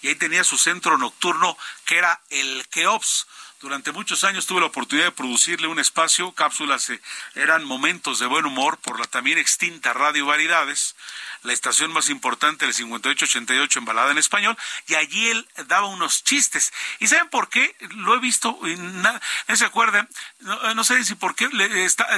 y 0.00 0.08
ahí 0.08 0.14
tenía 0.16 0.42
su 0.44 0.58
centro 0.58 0.98
nocturno 0.98 1.56
que 1.84 1.98
era 1.98 2.20
el 2.30 2.47
Keops. 2.70 3.26
Durante 3.60 3.90
muchos 3.90 4.22
años 4.22 4.46
tuve 4.46 4.60
la 4.60 4.66
oportunidad 4.66 5.06
de 5.06 5.12
producirle 5.12 5.66
un 5.66 5.80
espacio, 5.80 6.30
cápsulas 6.32 6.90
eh, 6.90 7.00
eran 7.34 7.64
momentos 7.64 8.20
de 8.20 8.26
buen 8.26 8.46
humor 8.46 8.78
por 8.78 9.00
la 9.00 9.06
también 9.06 9.36
extinta 9.36 9.92
Radio 9.92 10.26
Variedades, 10.26 10.94
la 11.42 11.52
estación 11.52 11.92
más 11.92 12.08
importante 12.08 12.66
del 12.66 12.74
5888 12.74 13.80
en 13.80 13.84
balada 13.84 14.12
en 14.12 14.18
español, 14.18 14.56
y 14.86 14.94
allí 14.94 15.28
él 15.30 15.48
daba 15.66 15.88
unos 15.88 16.22
chistes. 16.22 16.72
¿Y 17.00 17.08
saben 17.08 17.30
por 17.30 17.48
qué? 17.48 17.74
Lo 17.96 18.14
he 18.14 18.20
visto, 18.20 18.56
no, 18.62 19.20
se 19.56 19.64
acuerdan, 19.64 20.08
no, 20.40 20.84
sé 20.84 21.04
si 21.04 21.16
por 21.16 21.34
qué 21.34 21.48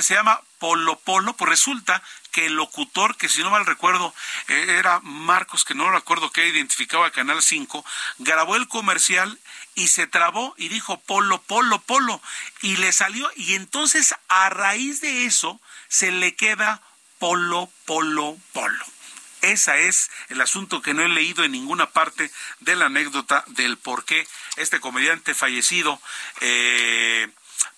se 0.03 0.15
llama 0.15 0.43
Polo 0.59 0.99
Polo, 0.99 1.35
pues 1.37 1.49
resulta 1.49 2.03
que 2.33 2.47
el 2.47 2.55
locutor, 2.55 3.17
que 3.17 3.31
si 3.31 3.43
no 3.43 3.51
mal 3.51 3.65
recuerdo, 3.65 4.15
eh, 4.49 4.77
era 4.79 5.01
Marcos, 5.01 5.65
que 5.65 5.75
no 5.75 5.91
recuerdo 5.91 6.31
que 6.31 6.47
identificaba 6.47 7.11
Canal 7.11 7.43
5, 7.43 7.85
grabó 8.19 8.57
el 8.57 8.69
comercial 8.69 9.39
y 9.75 9.89
se 9.89 10.07
trabó 10.07 10.55
y 10.57 10.69
dijo 10.69 11.01
polo, 11.01 11.41
polo, 11.43 11.81
polo, 11.81 12.21
y 12.63 12.77
le 12.77 12.93
salió, 12.93 13.31
y 13.37 13.55
entonces 13.55 14.15
a 14.29 14.51
raíz 14.51 15.01
de 15.01 15.25
eso 15.25 15.61
se 15.89 16.11
le 16.11 16.35
queda 16.35 16.83
polo, 17.19 17.71
polo, 17.85 18.37
polo. 18.53 18.85
Ese 19.43 19.89
es 19.89 20.11
el 20.29 20.41
asunto 20.41 20.83
que 20.83 20.93
no 20.93 21.03
he 21.03 21.09
leído 21.09 21.45
en 21.45 21.53
ninguna 21.53 21.91
parte 21.91 22.31
de 22.61 22.77
la 22.77 22.87
anécdota 22.87 23.43
del 23.47 23.79
por 23.79 24.05
qué 24.05 24.27
este 24.57 24.81
comediante 24.81 25.35
fallecido 25.35 26.01
eh, 26.41 27.29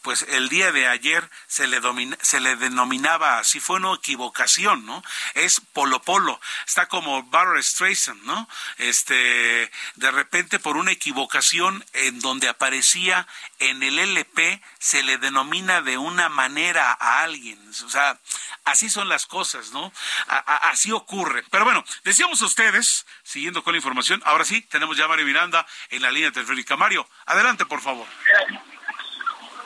pues 0.03 0.23
el 0.29 0.49
día 0.49 0.73
de 0.73 0.89
ayer 0.89 1.29
se 1.47 1.67
le, 1.67 1.81
se 2.21 2.41
le 2.41 2.57
denominaba 2.57 3.39
así, 3.39 3.61
fue 3.61 3.77
una 3.77 3.95
equivocación, 3.95 4.85
¿no? 4.85 5.03
Es 5.35 5.61
Polo 5.73 6.03
Polo, 6.03 6.41
está 6.67 6.87
como 6.87 7.23
Barbara 7.25 7.63
Streisand, 7.63 8.23
¿no? 8.25 8.49
Este, 8.79 9.71
de 9.95 10.11
repente 10.11 10.59
por 10.59 10.77
una 10.77 10.93
equivocación 10.93 11.85
en 11.93 12.21
donde 12.21 12.49
aparecía 12.49 13.27
en 13.59 13.83
el 13.83 13.99
LP, 13.99 14.61
se 14.79 15.03
le 15.03 15.19
denomina 15.19 15.83
de 15.83 15.99
una 15.99 16.29
manera 16.29 16.97
a 16.99 17.23
alguien, 17.23 17.59
o 17.85 17.89
sea, 17.89 18.19
así 18.65 18.91
son 18.91 19.09
las 19.09 19.27
cosas, 19.27 19.71
¿no? 19.71 19.93
así 20.27 20.93
ocurre. 20.93 21.45
Pero 21.51 21.65
bueno, 21.65 21.85
decíamos 22.05 22.43
a 22.43 22.47
ustedes, 22.47 23.07
siguiendo 23.23 23.63
con 23.63 23.73
la 23.73 23.79
información, 23.79 24.23
ahora 24.25 24.45
sí, 24.45 24.63
tenemos 24.63 24.97
ya 24.97 25.05
a 25.05 25.09
Mario 25.09 25.27
Miranda 25.27 25.67
en 25.91 26.03
la 26.03 26.11
línea 26.11 26.33
telefónica. 26.33 26.77
Mario, 26.77 27.09
adelante, 27.27 27.67
por 27.67 27.81
favor. 27.81 28.07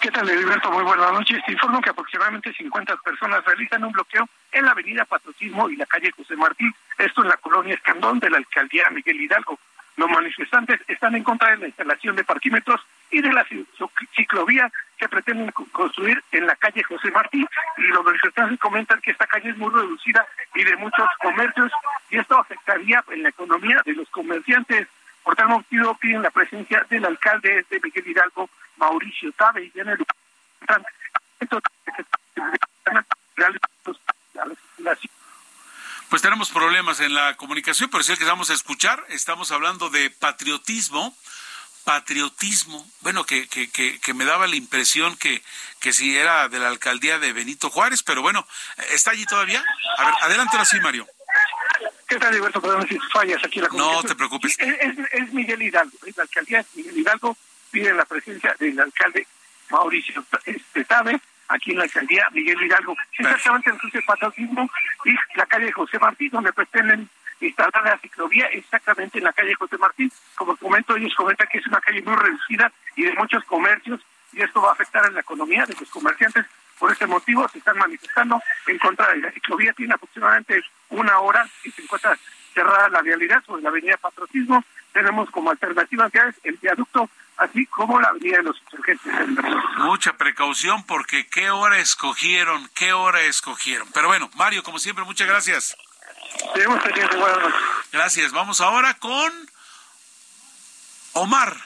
¿Qué 0.06 0.12
tal, 0.12 0.30
Heriberto? 0.30 0.70
Muy 0.70 0.84
buenas 0.84 1.12
noches. 1.12 1.42
Te 1.44 1.50
informo 1.50 1.80
que 1.80 1.90
aproximadamente 1.90 2.52
50 2.52 2.96
personas 2.98 3.44
realizan 3.44 3.82
un 3.82 3.90
bloqueo 3.90 4.28
en 4.52 4.64
la 4.64 4.70
avenida 4.70 5.04
Patriotismo 5.04 5.68
y 5.68 5.74
la 5.74 5.84
calle 5.86 6.12
José 6.12 6.36
Martí, 6.36 6.64
esto 6.96 7.22
en 7.22 7.28
la 7.28 7.36
colonia 7.38 7.74
Escandón 7.74 8.20
de 8.20 8.30
la 8.30 8.36
alcaldía 8.36 8.88
Miguel 8.90 9.20
Hidalgo. 9.20 9.58
Los 9.96 10.08
manifestantes 10.08 10.80
están 10.86 11.16
en 11.16 11.24
contra 11.24 11.50
de 11.50 11.56
la 11.56 11.66
instalación 11.66 12.14
de 12.14 12.22
parquímetros 12.22 12.80
y 13.10 13.20
de 13.20 13.32
la 13.32 13.44
ciclovía 14.14 14.70
que 14.96 15.08
pretenden 15.08 15.50
construir 15.50 16.22
en 16.30 16.46
la 16.46 16.54
calle 16.54 16.84
José 16.84 17.10
Martí. 17.10 17.44
Y 17.76 17.82
los 17.88 18.04
manifestantes 18.04 18.60
comentan 18.60 19.00
que 19.00 19.10
esta 19.10 19.26
calle 19.26 19.50
es 19.50 19.56
muy 19.56 19.74
reducida 19.74 20.24
y 20.54 20.62
de 20.62 20.76
muchos 20.76 21.08
comercios 21.20 21.72
y 22.10 22.18
esto 22.18 22.38
afectaría 22.38 23.02
en 23.10 23.24
la 23.24 23.30
economía 23.30 23.82
de 23.84 23.94
los 23.94 24.08
comerciantes. 24.10 24.86
Por 25.24 25.34
tal 25.34 25.48
motivo 25.48 25.96
piden 25.96 26.22
la 26.22 26.30
presencia 26.30 26.86
del 26.88 27.06
alcalde 27.06 27.66
de 27.68 27.80
Miguel 27.82 28.06
Hidalgo, 28.06 28.48
Mauricio 28.76 29.32
Tabe, 29.32 29.70
y 29.74 29.80
en 29.80 29.88
el 29.88 30.06
pues 36.08 36.22
tenemos 36.22 36.50
problemas 36.50 37.00
en 37.00 37.14
la 37.14 37.36
comunicación, 37.36 37.90
pero 37.90 38.02
sí 38.02 38.16
que 38.16 38.24
vamos 38.24 38.50
a 38.50 38.54
escuchar. 38.54 39.04
Estamos 39.08 39.52
hablando 39.52 39.90
de 39.90 40.10
patriotismo. 40.10 41.16
Patriotismo, 41.84 42.84
bueno, 43.02 43.22
que, 43.24 43.46
que, 43.46 43.70
que, 43.70 44.00
que 44.00 44.12
me 44.12 44.24
daba 44.24 44.48
la 44.48 44.56
impresión 44.56 45.16
que, 45.16 45.40
que 45.78 45.92
sí 45.92 46.16
era 46.16 46.48
de 46.48 46.58
la 46.58 46.66
alcaldía 46.66 47.20
de 47.20 47.32
Benito 47.32 47.70
Juárez, 47.70 48.02
pero 48.02 48.22
bueno, 48.22 48.44
¿está 48.90 49.12
allí 49.12 49.24
todavía? 49.24 49.64
A 49.98 50.04
ver, 50.04 50.14
adelante 50.22 50.56
ahora 50.56 50.64
sí, 50.64 50.80
Mario. 50.80 51.06
¿Qué 52.08 52.16
tal, 52.16 52.34
Alberto? 52.34 52.60
Perdón 52.60 52.88
si 52.88 52.98
fallas 53.12 53.40
aquí 53.44 53.60
la 53.60 53.68
No 53.68 54.02
te 54.02 54.16
preocupes. 54.16 54.56
Es, 54.58 55.32
Miguel 55.32 55.62
Hidalgo, 55.62 55.96
es 56.06 56.16
la 56.16 56.24
alcaldía 56.24 56.58
es 56.58 56.66
Miguel 56.74 56.98
Hidalgo, 56.98 57.36
pide 57.70 57.94
la 57.94 58.04
presencia 58.04 58.54
del 58.58 58.78
alcalde 58.80 59.26
Mauricio 59.70 60.24
este, 60.44 60.84
Tabe, 60.84 61.20
aquí 61.48 61.72
en 61.72 61.78
la 61.78 61.84
alcaldía 61.84 62.28
Miguel 62.32 62.62
Hidalgo, 62.62 62.96
exactamente 63.18 63.70
en 63.70 63.90
el 63.92 64.04
patriotismo 64.04 64.70
y 65.04 65.14
la 65.36 65.46
calle 65.46 65.72
José 65.72 65.98
Martín, 65.98 66.30
donde 66.30 66.52
pretenden 66.52 67.08
instalar 67.40 67.84
la 67.84 67.98
ciclovía 67.98 68.46
exactamente 68.46 69.18
en 69.18 69.24
la 69.24 69.32
calle 69.32 69.54
José 69.54 69.76
Martín. 69.78 70.10
Como 70.36 70.56
comento, 70.56 70.96
ellos 70.96 71.14
comentan 71.14 71.48
que 71.50 71.58
es 71.58 71.66
una 71.66 71.80
calle 71.80 72.02
muy 72.02 72.16
reducida 72.16 72.72
y 72.94 73.04
de 73.04 73.12
muchos 73.14 73.44
comercios, 73.44 74.00
y 74.32 74.42
esto 74.42 74.60
va 74.60 74.70
a 74.70 74.72
afectar 74.72 75.04
a 75.04 75.10
la 75.10 75.20
economía 75.20 75.64
de 75.66 75.74
los 75.78 75.88
comerciantes. 75.90 76.46
Por 76.78 76.92
este 76.92 77.06
motivo 77.06 77.48
se 77.48 77.58
están 77.58 77.78
manifestando 77.78 78.40
en 78.66 78.78
contra 78.78 79.08
de 79.12 79.18
la 79.18 79.30
ciclovía. 79.32 79.72
Tiene 79.72 79.94
aproximadamente 79.94 80.62
una 80.90 81.18
hora 81.20 81.48
y 81.64 81.70
se 81.70 81.82
encuentra 81.82 82.18
cerrada 82.52 82.88
la 82.90 83.00
vialidad 83.00 83.42
sobre 83.44 83.62
la 83.62 83.70
avenida 83.70 83.96
Patriotismo. 83.96 84.62
Tenemos 84.92 85.30
como 85.30 85.50
alternativas 85.50 86.12
ya 86.12 86.32
el 86.44 86.56
viaducto, 86.56 87.08
así 87.36 87.66
como 87.66 88.00
la 88.00 88.08
avenida 88.08 88.38
de 88.38 88.42
los 88.44 88.60
insurgentes. 88.62 89.12
Mucha 89.78 90.16
precaución 90.16 90.84
porque 90.84 91.26
qué 91.26 91.50
hora 91.50 91.78
escogieron, 91.78 92.68
qué 92.74 92.92
hora 92.92 93.22
escogieron. 93.22 93.88
Pero 93.92 94.08
bueno, 94.08 94.30
Mario, 94.34 94.62
como 94.62 94.78
siempre, 94.78 95.04
muchas 95.04 95.28
gracias. 95.28 95.76
Gracias. 97.92 98.32
Vamos 98.32 98.60
ahora 98.60 98.94
con 98.94 99.32
Omar. 101.12 101.56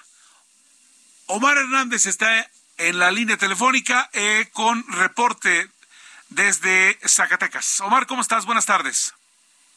Omar 1.26 1.56
Hernández 1.56 2.06
está 2.06 2.50
en 2.78 2.98
la 2.98 3.10
línea 3.10 3.36
telefónica 3.36 4.10
eh, 4.12 4.48
con 4.52 4.84
reporte 4.92 5.68
desde 6.28 6.98
Zacatecas. 7.06 7.80
Omar, 7.80 8.06
¿cómo 8.06 8.22
estás? 8.22 8.46
Buenas 8.46 8.66
tardes. 8.66 9.14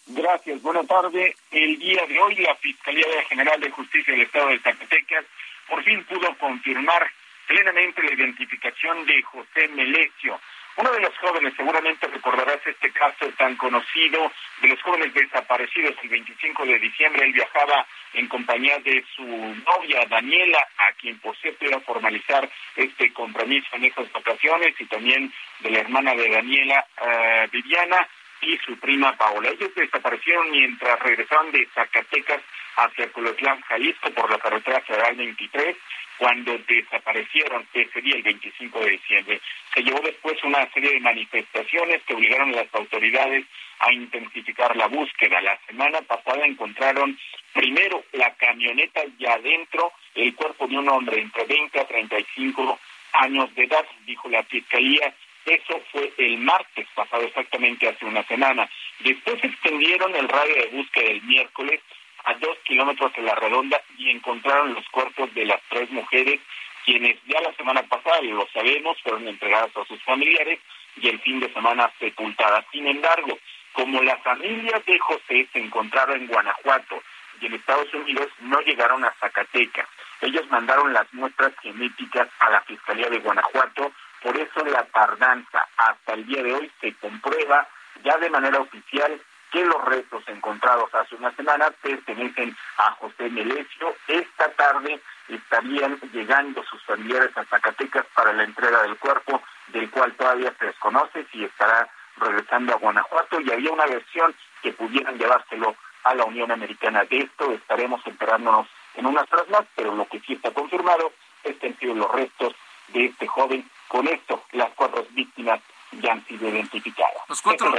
Gracias, 0.07 0.61
buenas 0.61 0.85
tardes. 0.87 1.35
El 1.51 1.79
día 1.79 2.05
de 2.05 2.19
hoy 2.19 2.35
la 2.35 2.55
Fiscalía 2.55 3.05
General 3.29 3.59
de 3.59 3.71
Justicia 3.71 4.13
del 4.13 4.23
Estado 4.23 4.49
de 4.49 4.59
Zacatecas 4.59 5.25
por 5.68 5.84
fin 5.84 6.03
pudo 6.06 6.35
confirmar 6.38 7.10
plenamente 7.48 8.02
la 8.03 8.14
identificación 8.14 9.06
de 9.06 9.22
José 9.23 9.68
Melesio, 9.69 10.40
uno 10.76 10.91
de 10.91 11.02
los 11.02 11.15
jóvenes, 11.19 11.53
seguramente 11.56 12.07
recordarás 12.07 12.60
este 12.65 12.90
caso 12.91 13.27
tan 13.38 13.56
conocido 13.57 14.31
de 14.60 14.69
los 14.69 14.81
jóvenes 14.81 15.14
desaparecidos 15.14 15.94
el 16.02 16.10
25 16.10 16.65
de 16.65 16.80
diciembre. 16.80 17.26
Él 17.26 17.34
viajaba 17.34 17.85
en 18.14 18.27
compañía 18.27 18.80
de 18.80 19.06
su 19.15 19.23
novia 19.23 20.03
Daniela, 20.10 20.68
a 20.77 20.91
quien 20.94 21.19
por 21.19 21.38
cierto 21.38 21.65
iba 21.65 21.77
a 21.77 21.81
formalizar 21.81 22.49
este 22.76 23.14
compromiso 23.14 23.68
en 23.73 23.85
esas 23.85 24.11
vacaciones, 24.11 24.73
y 24.80 24.85
también 24.85 25.31
de 25.60 25.69
la 25.69 25.80
hermana 25.80 26.15
de 26.15 26.30
Daniela, 26.30 26.88
eh, 27.06 27.49
Viviana, 27.52 28.07
y 28.45 28.57
su 28.65 28.77
prima 28.79 29.15
Paola. 29.17 29.49
Ellos 29.49 29.73
desaparecieron 29.75 30.51
mientras 30.51 30.99
regresaban 30.99 31.51
de 31.51 31.67
Zacatecas 31.73 32.41
hacia 32.75 33.11
Colotlán, 33.11 33.61
Jalisco, 33.61 34.09
por 34.11 34.29
la 34.31 34.39
carretera 34.39 34.81
federal 34.81 35.15
23 35.15 35.75
cuando 36.17 36.57
desaparecieron 36.67 37.67
ese 37.73 38.01
día, 38.01 38.15
el 38.15 38.23
25 38.23 38.79
de 38.79 38.91
diciembre. 38.91 39.41
Se 39.73 39.81
llevó 39.81 39.99
después 40.01 40.41
una 40.43 40.69
serie 40.71 40.93
de 40.93 40.99
manifestaciones 40.99 42.01
que 42.03 42.13
obligaron 42.13 42.49
a 42.53 42.63
las 42.63 42.75
autoridades 42.75 43.45
a 43.79 43.91
intensificar 43.91 44.75
la 44.75 44.87
búsqueda. 44.87 45.41
La 45.41 45.59
semana 45.67 46.01
pasada 46.01 46.45
encontraron 46.45 47.17
primero 47.51 48.03
la 48.13 48.33
camioneta 48.35 49.01
y 49.17 49.25
adentro 49.25 49.91
el 50.15 50.33
cuerpo 50.35 50.67
de 50.67 50.77
un 50.77 50.89
hombre 50.89 51.19
entre 51.19 51.45
20 51.45 51.79
a 51.79 51.87
35 51.87 52.79
años 53.13 53.53
de 53.55 53.63
edad, 53.63 53.85
dijo 54.05 54.29
la 54.29 54.43
fiscalía. 54.43 55.13
Eso 55.45 55.81
fue 55.91 56.13
el 56.17 56.37
martes 56.37 56.87
pasado, 56.95 57.23
exactamente 57.23 57.89
hace 57.89 58.05
una 58.05 58.23
semana. 58.23 58.69
Después 58.99 59.43
extendieron 59.43 60.15
el 60.15 60.29
radio 60.29 60.55
de 60.55 60.67
búsqueda 60.67 61.11
el 61.11 61.21
miércoles 61.23 61.81
a 62.25 62.33
dos 62.35 62.57
kilómetros 62.63 63.13
de 63.13 63.23
la 63.23 63.35
redonda 63.35 63.81
y 63.97 64.09
encontraron 64.09 64.73
los 64.73 64.87
cuerpos 64.89 65.33
de 65.33 65.45
las 65.45 65.61
tres 65.69 65.89
mujeres, 65.91 66.39
quienes 66.85 67.17
ya 67.25 67.41
la 67.41 67.53
semana 67.53 67.83
pasada, 67.83 68.21
lo 68.21 68.47
sabemos, 68.53 69.01
fueron 69.01 69.27
entregadas 69.27 69.75
a 69.75 69.85
sus 69.85 70.01
familiares 70.03 70.59
y 70.95 71.09
el 71.09 71.19
fin 71.19 71.39
de 71.39 71.51
semana 71.51 71.91
sepultadas. 71.99 72.65
Sin 72.71 72.87
embargo, 72.87 73.37
como 73.73 74.01
la 74.01 74.17
familia 74.17 74.81
de 74.85 74.99
José 74.99 75.47
se 75.51 75.59
encontraba 75.59 76.15
en 76.15 76.27
Guanajuato 76.27 77.03
y 77.41 77.47
en 77.47 77.53
Estados 77.55 77.93
Unidos, 77.93 78.27
no 78.39 78.61
llegaron 78.61 79.03
a 79.03 79.13
Zacatecas. 79.19 79.87
Ellos 80.21 80.49
mandaron 80.49 80.93
las 80.93 81.11
muestras 81.13 81.53
genéticas 81.61 82.29
a 82.39 82.49
la 82.49 82.61
Fiscalía 82.61 83.09
de 83.09 83.19
Guanajuato, 83.19 83.91
por 84.23 84.37
eso 84.37 84.65
la 84.65 84.85
tardanza 84.85 85.67
hasta 85.77 86.13
el 86.13 86.25
día 86.25 86.41
de 86.41 86.53
hoy 86.53 86.71
se 86.79 86.93
comprueba 86.95 87.67
ya 88.03 88.17
de 88.17 88.29
manera 88.29 88.59
oficial 88.59 89.21
que 89.51 89.63
los 89.65 89.83
restos 89.85 90.23
encontrados 90.27 90.93
hace 90.95 91.15
una 91.15 91.31
semana 91.35 91.69
pertenecen 91.81 92.57
a 92.77 92.91
José 92.93 93.29
Melesio. 93.29 93.95
Esta 94.07 94.49
tarde 94.53 94.99
estarían 95.27 95.99
llegando 96.11 96.63
sus 96.63 96.81
familiares 96.83 97.37
a 97.37 97.45
Zacatecas 97.45 98.05
para 98.15 98.33
la 98.33 98.43
entrega 98.43 98.81
del 98.81 98.97
cuerpo, 98.97 99.43
del 99.67 99.91
cual 99.91 100.13
todavía 100.13 100.53
se 100.57 100.65
desconoce 100.65 101.27
si 101.31 101.43
estará 101.43 101.87
regresando 102.17 102.73
a 102.73 102.77
Guanajuato 102.77 103.39
y 103.41 103.51
había 103.51 103.71
una 103.71 103.85
versión 103.85 104.33
que 104.63 104.71
pudieran 104.71 105.17
llevárselo 105.19 105.75
a 106.03 106.15
la 106.15 106.25
Unión 106.25 106.51
Americana. 106.51 107.03
De 107.03 107.19
esto 107.19 107.51
estaremos 107.51 108.01
enterándonos 108.07 108.67
en 108.95 109.05
unas 109.05 109.31
horas 109.31 109.49
más, 109.49 109.65
pero 109.75 109.93
lo 109.93 110.07
que 110.07 110.19
sí 110.21 110.33
está 110.33 110.51
confirmado 110.51 111.11
es 111.43 111.57
que 111.57 111.67
han 111.67 111.77
sido 111.77 111.93
los 111.93 112.11
restos 112.11 112.55
de 112.87 113.05
este 113.05 113.27
joven. 113.27 113.69
Con 113.93 114.07
esto, 114.07 114.43
las 114.53 114.73
cuatro 114.73 115.05
víctimas 115.11 115.61
ya 116.01 116.13
han 116.13 116.25
sido 116.25 116.49
identificadas. 116.49 117.13
Los 117.29 117.43
cuatro, 117.43 117.71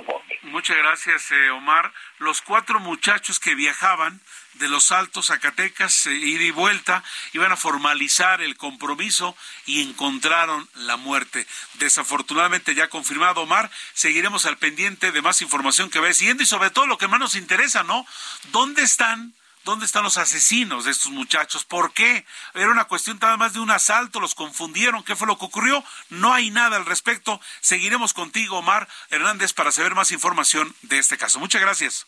muchas 0.42 0.76
gracias, 0.76 1.32
eh, 1.32 1.50
Omar. 1.50 1.92
Los 2.18 2.40
cuatro 2.40 2.78
muchachos 2.78 3.40
que 3.40 3.56
viajaban 3.56 4.20
de 4.52 4.68
los 4.68 4.92
Altos 4.92 5.26
Zacatecas, 5.26 6.06
eh, 6.06 6.12
ida 6.12 6.44
y 6.44 6.52
vuelta, 6.52 7.02
iban 7.32 7.50
a 7.50 7.56
formalizar 7.56 8.42
el 8.42 8.56
compromiso 8.56 9.36
y 9.66 9.82
encontraron 9.82 10.68
la 10.74 10.96
muerte. 10.96 11.48
Desafortunadamente 11.80 12.76
ya 12.76 12.86
confirmado, 12.86 13.40
Omar, 13.40 13.68
seguiremos 13.92 14.46
al 14.46 14.56
pendiente 14.56 15.10
de 15.10 15.20
más 15.20 15.42
información 15.42 15.90
que 15.90 15.98
va 15.98 16.12
siguiendo 16.12 16.44
y 16.44 16.46
sobre 16.46 16.70
todo 16.70 16.86
lo 16.86 16.96
que 16.96 17.08
más 17.08 17.18
nos 17.18 17.34
interesa, 17.34 17.82
¿no? 17.82 18.06
¿Dónde 18.52 18.84
están? 18.84 19.34
¿Dónde 19.64 19.86
están 19.86 20.04
los 20.04 20.18
asesinos 20.18 20.84
de 20.84 20.90
estos 20.90 21.10
muchachos? 21.10 21.64
¿Por 21.64 21.92
qué? 21.92 22.26
Era 22.52 22.70
una 22.70 22.84
cuestión 22.84 23.18
nada 23.20 23.38
más 23.38 23.54
de 23.54 23.60
un 23.60 23.70
asalto, 23.70 24.20
los 24.20 24.34
confundieron, 24.34 25.02
¿qué 25.02 25.16
fue 25.16 25.26
lo 25.26 25.38
que 25.38 25.46
ocurrió? 25.46 25.82
No 26.10 26.34
hay 26.34 26.50
nada 26.50 26.76
al 26.76 26.84
respecto. 26.84 27.40
Seguiremos 27.60 28.12
contigo, 28.12 28.58
Omar 28.58 28.86
Hernández, 29.08 29.54
para 29.54 29.72
saber 29.72 29.94
más 29.94 30.12
información 30.12 30.74
de 30.82 30.98
este 30.98 31.16
caso. 31.16 31.38
Muchas 31.38 31.62
gracias. 31.62 32.06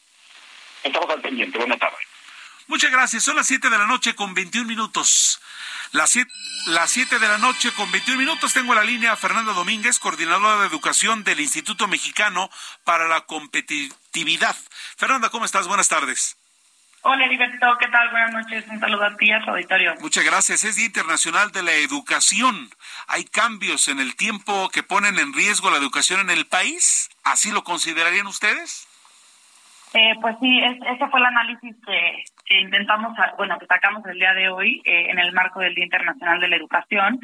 Estamos 0.82 1.08
al 1.08 1.22
pendiente. 1.22 1.56
Buenas 1.56 1.78
tardes. 1.78 1.98
Muchas 2.66 2.90
gracias. 2.90 3.24
Son 3.24 3.36
las 3.36 3.46
7 3.46 3.70
de 3.70 3.78
la 3.78 3.86
noche 3.86 4.14
con 4.14 4.34
21 4.34 4.66
minutos. 4.66 5.40
Las 5.92 6.10
7, 6.10 6.30
las 6.66 6.90
7 6.90 7.18
de 7.18 7.28
la 7.28 7.38
noche 7.38 7.72
con 7.72 7.90
21 7.90 8.18
minutos 8.18 8.52
tengo 8.52 8.74
la 8.74 8.84
línea 8.84 9.12
a 9.12 9.16
Fernanda 9.16 9.52
Domínguez, 9.52 9.98
coordinadora 9.98 10.60
de 10.60 10.66
educación 10.66 11.24
del 11.24 11.40
Instituto 11.40 11.88
Mexicano 11.88 12.50
para 12.84 13.08
la 13.08 13.22
Competitividad. 13.22 14.56
Fernanda, 14.96 15.30
¿cómo 15.30 15.44
estás? 15.44 15.68
Buenas 15.68 15.88
tardes. 15.88 16.36
Hola, 17.08 17.24
Heriberto, 17.26 17.78
¿qué 17.78 17.86
tal? 17.86 18.10
Buenas 18.10 18.32
noches. 18.32 18.66
Un 18.68 18.80
saludo 18.80 19.04
a 19.04 19.16
ti 19.16 19.30
a 19.30 19.40
tu 19.40 19.52
auditorio. 19.52 19.94
Muchas 20.00 20.24
gracias. 20.24 20.64
Es 20.64 20.74
Día 20.74 20.86
Internacional 20.86 21.52
de 21.52 21.62
la 21.62 21.70
Educación. 21.70 22.68
¿Hay 23.06 23.22
cambios 23.22 23.86
en 23.86 24.00
el 24.00 24.16
tiempo 24.16 24.68
que 24.70 24.82
ponen 24.82 25.16
en 25.20 25.32
riesgo 25.32 25.70
la 25.70 25.76
educación 25.76 26.18
en 26.18 26.30
el 26.30 26.46
país? 26.46 27.08
¿Así 27.22 27.52
lo 27.52 27.62
considerarían 27.62 28.26
ustedes? 28.26 28.88
Eh, 29.94 30.14
pues 30.20 30.34
sí, 30.40 30.60
ese 30.60 31.06
fue 31.06 31.20
el 31.20 31.26
análisis 31.26 31.76
que, 31.86 32.24
intentamos, 32.58 33.16
bueno, 33.38 33.56
que 33.60 33.66
sacamos 33.66 34.04
el 34.06 34.18
día 34.18 34.34
de 34.34 34.48
hoy 34.48 34.82
eh, 34.84 35.06
en 35.08 35.20
el 35.20 35.32
marco 35.32 35.60
del 35.60 35.76
Día 35.76 35.84
Internacional 35.84 36.40
de 36.40 36.48
la 36.48 36.56
Educación. 36.56 37.20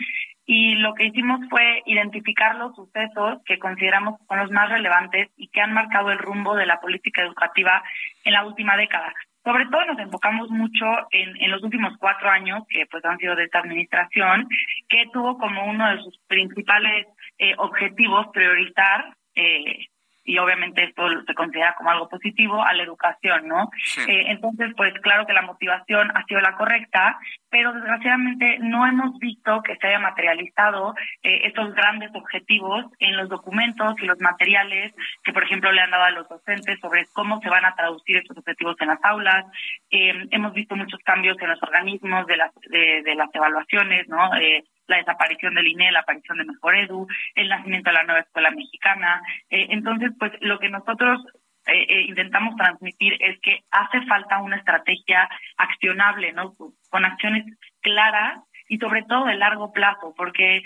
Y 0.47 0.77
lo 0.77 0.95
que 0.95 1.07
hicimos 1.07 1.41
fue 1.51 1.83
identificar 1.87 2.55
los 2.55 2.77
sucesos 2.77 3.43
que 3.45 3.59
consideramos 3.59 4.21
son 4.29 4.39
los 4.39 4.51
más 4.53 4.69
relevantes 4.69 5.31
y 5.37 5.49
que 5.49 5.61
han 5.61 5.73
marcado 5.73 6.13
el 6.13 6.19
rumbo 6.19 6.55
de 6.55 6.67
la 6.67 6.81
política 6.81 7.23
educativa 7.23 7.83
en 8.23 8.33
la 8.33 8.45
última 8.45 8.77
década. 8.77 9.13
Sobre 9.45 9.67
todo 9.67 9.85
nos 9.87 9.99
enfocamos 9.99 10.51
mucho 10.51 10.87
en, 11.11 11.37
en 11.43 11.51
los 11.51 11.63
últimos 11.63 11.97
cuatro 11.99 12.31
años, 12.31 12.63
que 12.69 12.87
pues 12.87 13.05
han 13.05 13.19
sido 13.19 13.35
de 13.35 13.45
esta 13.45 13.59
administración, 13.59 14.49
que 14.89 15.05
tuvo 15.13 15.37
como 15.39 15.67
uno 15.67 15.91
de 15.91 15.99
sus 15.99 16.17
principales 16.29 17.07
eh, 17.39 17.55
objetivos 17.59 18.29
priorizar 18.33 19.17
eh, 19.35 19.87
y 20.25 20.39
obviamente 20.39 20.85
esto 20.85 21.03
se 21.27 21.35
considera 21.35 21.75
como 21.75 21.91
algo 21.91 22.09
positivo 22.09 22.63
a 22.63 22.73
la 22.73 22.83
educación, 22.83 23.49
¿no? 23.49 23.71
Eh, 24.07 24.25
entonces, 24.29 24.73
pues 24.77 24.95
claro 25.03 25.27
que 25.27 25.33
la 25.33 25.43
motivación 25.43 26.11
ha 26.17 26.25
sido 26.25 26.41
la 26.41 26.57
correcta, 26.57 27.19
pero 27.51 27.73
desgraciadamente 27.73 28.59
no 28.61 28.87
hemos 28.87 29.19
visto 29.19 29.63
que 29.63 29.77
se 29.77 29.87
haya 29.89 29.99
materializado 29.99 30.95
eh, 31.23 31.43
estos 31.45 31.75
grandes 31.75 32.11
objetivos 32.15 32.87
en 32.99 33.17
los 33.17 33.29
documentos 33.29 33.95
y 34.01 34.07
los 34.07 34.21
materiales 34.21 34.95
que, 35.25 35.33
por 35.33 35.43
ejemplo, 35.43 35.73
le 35.73 35.81
han 35.81 35.91
dado 35.91 36.05
a 36.05 36.11
los 36.11 36.29
docentes 36.29 36.79
sobre 36.81 37.07
cómo 37.13 37.41
se 37.41 37.49
van 37.49 37.65
a 37.65 37.75
traducir 37.75 38.17
estos 38.17 38.39
objetivos 38.39 38.77
en 38.81 38.89
las 38.89 39.05
aulas. 39.05 39.45
Eh, 39.91 40.27
hemos 40.31 40.53
visto 40.53 40.77
muchos 40.77 41.01
cambios 41.01 41.37
en 41.41 41.51
los 41.51 41.63
organismos 41.63 42.27
de 42.27 42.37
las, 42.37 42.53
de, 42.71 43.03
de 43.03 43.15
las 43.15 43.35
evaluaciones, 43.35 44.09
¿no? 44.09 44.35
Eh, 44.37 44.65
la 44.87 44.97
desaparición 44.97 45.55
del 45.55 45.67
INE, 45.67 45.93
la 45.93 46.01
aparición 46.01 46.39
de 46.39 46.45
Mejor 46.45 46.77
Edu, 46.77 47.07
el 47.35 47.49
nacimiento 47.49 47.91
de 47.91 47.95
la 47.95 48.05
nueva 48.05 48.21
escuela 48.21 48.51
mexicana. 48.51 49.23
Eh, 49.51 49.69
entonces, 49.71 50.11
pues 50.19 50.33
lo 50.41 50.59
que 50.59 50.69
nosotros 50.69 51.25
eh, 51.67 51.87
eh, 51.89 52.01
intentamos 52.09 52.57
transmitir 52.57 53.17
es 53.21 53.39
que 53.41 53.61
hace 53.71 54.05
falta 54.07 54.43
una 54.43 54.57
estrategia 54.57 55.29
accionable, 55.57 56.33
¿no? 56.33 56.55
Con 56.91 57.05
acciones 57.05 57.45
claras 57.81 58.41
y 58.69 58.79
sobre 58.79 59.03
todo 59.05 59.27
de 59.27 59.35
largo 59.35 59.73
plazo, 59.73 60.15
porque 60.17 60.63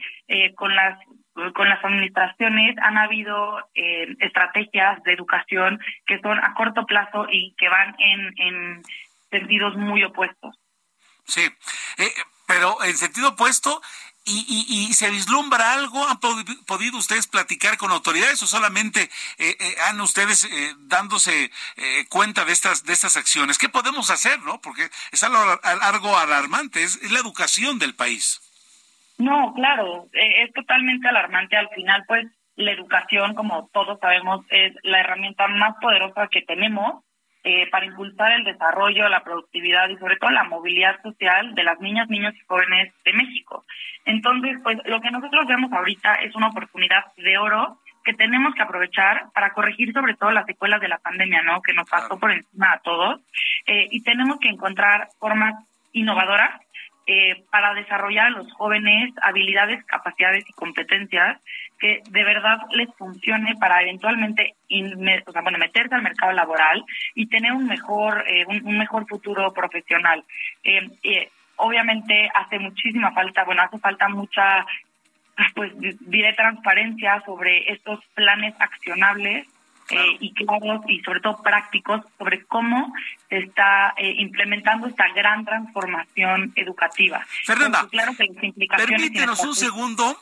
con 0.54 0.74
las 0.74 0.98
con 1.54 1.68
las 1.68 1.84
administraciones 1.84 2.76
han 2.78 2.96
habido 2.96 3.58
estrategias 3.74 5.02
de 5.02 5.12
educación 5.12 5.80
que 6.06 6.18
son 6.20 6.38
a 6.38 6.54
corto 6.54 6.86
plazo 6.86 7.26
y 7.30 7.54
que 7.58 7.68
van 7.68 7.94
en, 7.98 8.32
en 8.36 8.82
sentidos 9.30 9.76
muy 9.76 10.04
opuestos. 10.04 10.56
Sí, 11.24 11.42
pero 12.46 12.82
en 12.84 12.96
sentido 12.96 13.30
opuesto 13.30 13.80
y, 14.26 14.92
se 14.92 15.10
vislumbra 15.10 15.74
algo? 15.74 16.06
¿Han 16.06 16.18
podido 16.66 16.98
ustedes 16.98 17.26
platicar 17.26 17.76
con 17.76 17.90
autoridades 17.90 18.42
o 18.42 18.46
solamente 18.46 19.02
eh, 19.38 19.56
eh, 19.58 19.74
han 19.88 20.00
ustedes 20.00 20.44
eh, 20.44 20.74
dándose 20.80 21.50
cuenta 22.08 22.44
de 22.44 22.52
estas 22.52 22.84
de 22.84 22.92
estas 22.92 23.16
acciones? 23.16 23.58
¿Qué 23.58 23.68
podemos 23.68 24.10
hacer, 24.10 24.40
no? 24.42 24.60
Porque 24.60 24.88
es 25.12 25.22
algo, 25.22 26.18
alarmante, 26.18 26.82
es, 26.82 27.10
la 27.10 27.20
educación 27.20 27.78
del 27.78 27.94
país. 27.94 28.40
No, 29.18 29.54
claro, 29.54 30.08
es 30.12 30.52
totalmente 30.52 31.08
alarmante. 31.08 31.56
Al 31.56 31.70
final, 31.70 32.04
pues, 32.06 32.26
la 32.56 32.72
educación, 32.72 33.34
como 33.34 33.68
todos 33.72 33.98
sabemos, 34.00 34.44
es 34.50 34.74
la 34.82 35.00
herramienta 35.00 35.46
más 35.48 35.76
poderosa 35.80 36.28
que 36.28 36.42
tenemos 36.42 37.05
eh, 37.48 37.68
para 37.70 37.86
impulsar 37.86 38.32
el 38.32 38.42
desarrollo, 38.42 39.08
la 39.08 39.22
productividad 39.22 39.88
y 39.88 39.96
sobre 39.98 40.16
todo 40.16 40.30
la 40.30 40.42
movilidad 40.42 41.00
social 41.00 41.54
de 41.54 41.62
las 41.62 41.78
niñas, 41.78 42.08
niños 42.08 42.34
y 42.34 42.44
jóvenes 42.44 42.92
de 43.04 43.12
México. 43.12 43.64
Entonces, 44.04 44.58
pues 44.64 44.78
lo 44.84 45.00
que 45.00 45.12
nosotros 45.12 45.46
vemos 45.46 45.72
ahorita 45.72 46.14
es 46.14 46.34
una 46.34 46.48
oportunidad 46.48 47.04
de 47.16 47.38
oro 47.38 47.78
que 48.04 48.14
tenemos 48.14 48.52
que 48.52 48.62
aprovechar 48.62 49.26
para 49.32 49.52
corregir 49.52 49.92
sobre 49.92 50.14
todo 50.14 50.32
las 50.32 50.44
secuelas 50.46 50.80
de 50.80 50.88
la 50.88 50.98
pandemia, 50.98 51.42
¿no? 51.42 51.62
Que 51.62 51.72
nos 51.72 51.88
pasó 51.88 52.18
por 52.18 52.32
encima 52.32 52.72
a 52.72 52.80
todos. 52.80 53.20
Eh, 53.64 53.86
y 53.92 54.02
tenemos 54.02 54.40
que 54.40 54.48
encontrar 54.48 55.06
formas 55.20 55.54
innovadoras 55.92 56.60
eh, 57.06 57.44
para 57.50 57.74
desarrollar 57.74 58.26
a 58.26 58.30
los 58.30 58.52
jóvenes 58.52 59.14
habilidades, 59.22 59.84
capacidades 59.84 60.44
y 60.48 60.52
competencias 60.52 61.40
que 61.78 62.02
de 62.10 62.24
verdad 62.24 62.58
les 62.72 62.92
funcione 62.96 63.54
para 63.56 63.82
eventualmente 63.82 64.54
o 65.26 65.32
sea, 65.32 65.42
bueno, 65.42 65.58
meterse 65.58 65.94
al 65.94 66.02
mercado 66.02 66.32
laboral 66.32 66.84
y 67.14 67.26
tener 67.26 67.52
un 67.52 67.66
mejor 67.66 68.24
eh, 68.26 68.44
un, 68.46 68.78
mejor 68.78 69.06
futuro 69.06 69.52
profesional. 69.52 70.24
Eh, 70.64 70.88
eh, 71.02 71.30
obviamente 71.56 72.30
hace 72.34 72.58
muchísima 72.58 73.12
falta, 73.12 73.44
bueno, 73.44 73.62
hace 73.62 73.78
falta 73.78 74.08
mucha 74.08 74.66
pues 75.54 75.72
diré 76.00 76.32
transparencia 76.32 77.22
sobre 77.26 77.70
estos 77.70 78.00
planes 78.14 78.54
accionables 78.58 79.46
y 79.88 80.34
claros 80.34 80.82
y 80.88 81.00
sobre 81.00 81.20
todo 81.20 81.42
prácticos 81.42 82.02
sobre 82.18 82.44
cómo 82.44 82.92
se 83.28 83.38
está 83.38 83.94
implementando 83.98 84.86
esta 84.86 85.08
gran 85.14 85.44
transformación 85.44 86.52
educativa. 86.56 87.24
Fernanda, 87.44 87.86
claro 87.90 88.14
que 88.16 88.26
las 88.32 88.44
implicaciones 88.44 89.00
permítenos 89.00 89.40
un 89.40 89.54
segundo. 89.54 90.20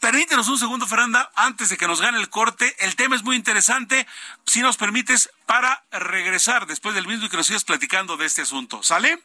Permítenos 0.00 0.48
un 0.48 0.56
segundo, 0.56 0.86
Fernanda, 0.86 1.30
antes 1.34 1.68
de 1.68 1.76
que 1.76 1.86
nos 1.86 2.00
gane 2.00 2.18
el 2.18 2.30
corte. 2.30 2.74
El 2.78 2.96
tema 2.96 3.16
es 3.16 3.22
muy 3.22 3.36
interesante. 3.36 4.06
Si 4.46 4.62
nos 4.62 4.78
permites, 4.78 5.30
para 5.44 5.84
regresar 5.90 6.66
después 6.66 6.94
del 6.94 7.06
mismo 7.06 7.26
y 7.26 7.28
que 7.28 7.36
nos 7.36 7.46
sigas 7.46 7.64
platicando 7.64 8.16
de 8.16 8.24
este 8.24 8.40
asunto. 8.40 8.82
¿Sale? 8.82 9.18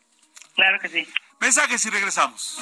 Claro 0.53 0.77
que 0.81 0.89
sí. 0.89 1.07
Mensajes 1.39 1.85
y 1.85 1.89
regresamos. 1.91 2.61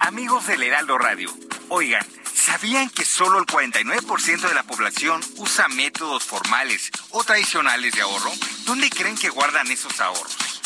Amigos 0.00 0.46
del 0.46 0.62
Heraldo 0.62 0.96
Radio, 0.96 1.28
oigan, 1.68 2.06
¿sabían 2.32 2.88
que 2.88 3.04
solo 3.04 3.38
el 3.38 3.46
49% 3.46 4.48
de 4.48 4.54
la 4.54 4.62
población 4.62 5.20
usa 5.36 5.68
métodos 5.68 6.24
formales 6.24 6.90
o 7.10 7.24
tradicionales 7.24 7.94
de 7.94 8.02
ahorro? 8.02 8.30
¿Dónde 8.64 8.90
creen 8.90 9.16
que 9.16 9.28
guardan 9.28 9.66
esos 9.70 10.00
ahorros? 10.00 10.57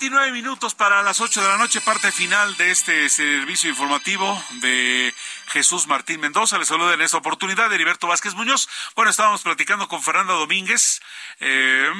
29 0.00 0.30
minutos 0.30 0.76
para 0.76 1.02
las 1.02 1.20
8 1.20 1.42
de 1.42 1.48
la 1.48 1.58
noche, 1.58 1.80
parte 1.80 2.12
final 2.12 2.56
de 2.56 2.70
este 2.70 3.08
servicio 3.08 3.68
informativo 3.68 4.40
de 4.60 5.12
Jesús 5.48 5.88
Martín 5.88 6.20
Mendoza. 6.20 6.56
Les 6.56 6.68
saluda 6.68 6.94
en 6.94 7.00
esta 7.00 7.16
oportunidad 7.16 7.72
Heriberto 7.72 8.06
Vázquez 8.06 8.34
Muñoz. 8.34 8.68
Bueno, 8.94 9.10
estábamos 9.10 9.42
platicando 9.42 9.88
con 9.88 10.00
Fernanda 10.00 10.34
Domínguez. 10.34 11.00
Eh, 11.40 11.90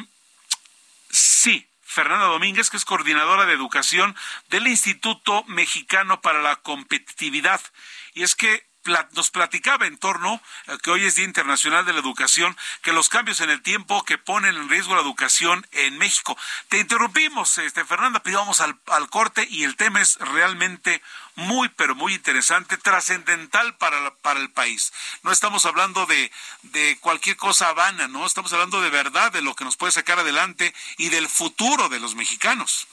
sí, 1.11 1.69
Fernanda 1.83 2.27
Domínguez, 2.27 2.71
que 2.71 2.77
es 2.77 2.85
coordinadora 2.85 3.47
de 3.47 3.55
educación 3.55 4.15
del 4.49 4.69
Instituto 4.69 5.43
Mexicano 5.49 6.21
para 6.21 6.41
la 6.41 6.55
Competitividad. 6.55 7.61
Y 8.15 8.23
es 8.23 8.37
que 8.37 8.68
nos 9.13 9.31
platicaba 9.31 9.87
en 9.87 9.99
torno, 9.99 10.41
eh, 10.67 10.79
que 10.83 10.91
hoy 10.91 11.05
es 11.05 11.17
Día 11.17 11.25
Internacional 11.25 11.85
de 11.85 11.93
la 11.93 12.01
Educación, 12.01 12.57
que 12.83 12.93
los 12.93 13.09
cambios 13.09 13.41
en 13.41 13.51
el 13.51 13.63
tiempo 13.63 14.05
que 14.05 14.19
ponen 14.19 14.57
en 14.57 14.69
riesgo 14.69 14.95
la 14.95 15.03
educación 15.03 15.67
en 15.73 15.99
México. 15.99 16.37
Te 16.69 16.79
interrumpimos, 16.79 17.59
este, 17.59 17.85
Fernanda, 17.85 18.21
pero 18.23 18.39
al, 18.61 18.79
al 18.87 19.11
corte 19.11 19.47
y 19.51 19.65
el 19.65 19.77
tema 19.77 20.01
es 20.01 20.17
realmente 20.17 21.03
muy, 21.35 21.69
pero 21.69 21.95
muy 21.95 22.15
interesante, 22.15 22.77
trascendental 22.77 23.77
para, 23.77 24.15
para 24.17 24.41
el 24.41 24.51
país. 24.51 24.93
No 25.23 25.31
estamos 25.31 25.67
hablando 25.67 26.07
de, 26.07 26.33
de 26.63 26.99
cualquier 27.01 27.37
cosa 27.37 27.73
vana, 27.73 28.09
¿no? 28.09 28.27
Estamos 28.27 28.53
hablando 28.53 28.81
de 28.81 28.91
verdad, 28.91 29.33
de 29.33 29.43
lo 29.43 29.55
que 29.55 29.65
nos 29.65 29.77
puede 29.77 29.93
sacar 29.93 30.19
adelante 30.19 30.75
y 30.97 31.11
del 31.11 31.29
futuro 31.29 31.89
de 31.89 32.01
los 32.01 32.15
mexicanos. 32.15 32.89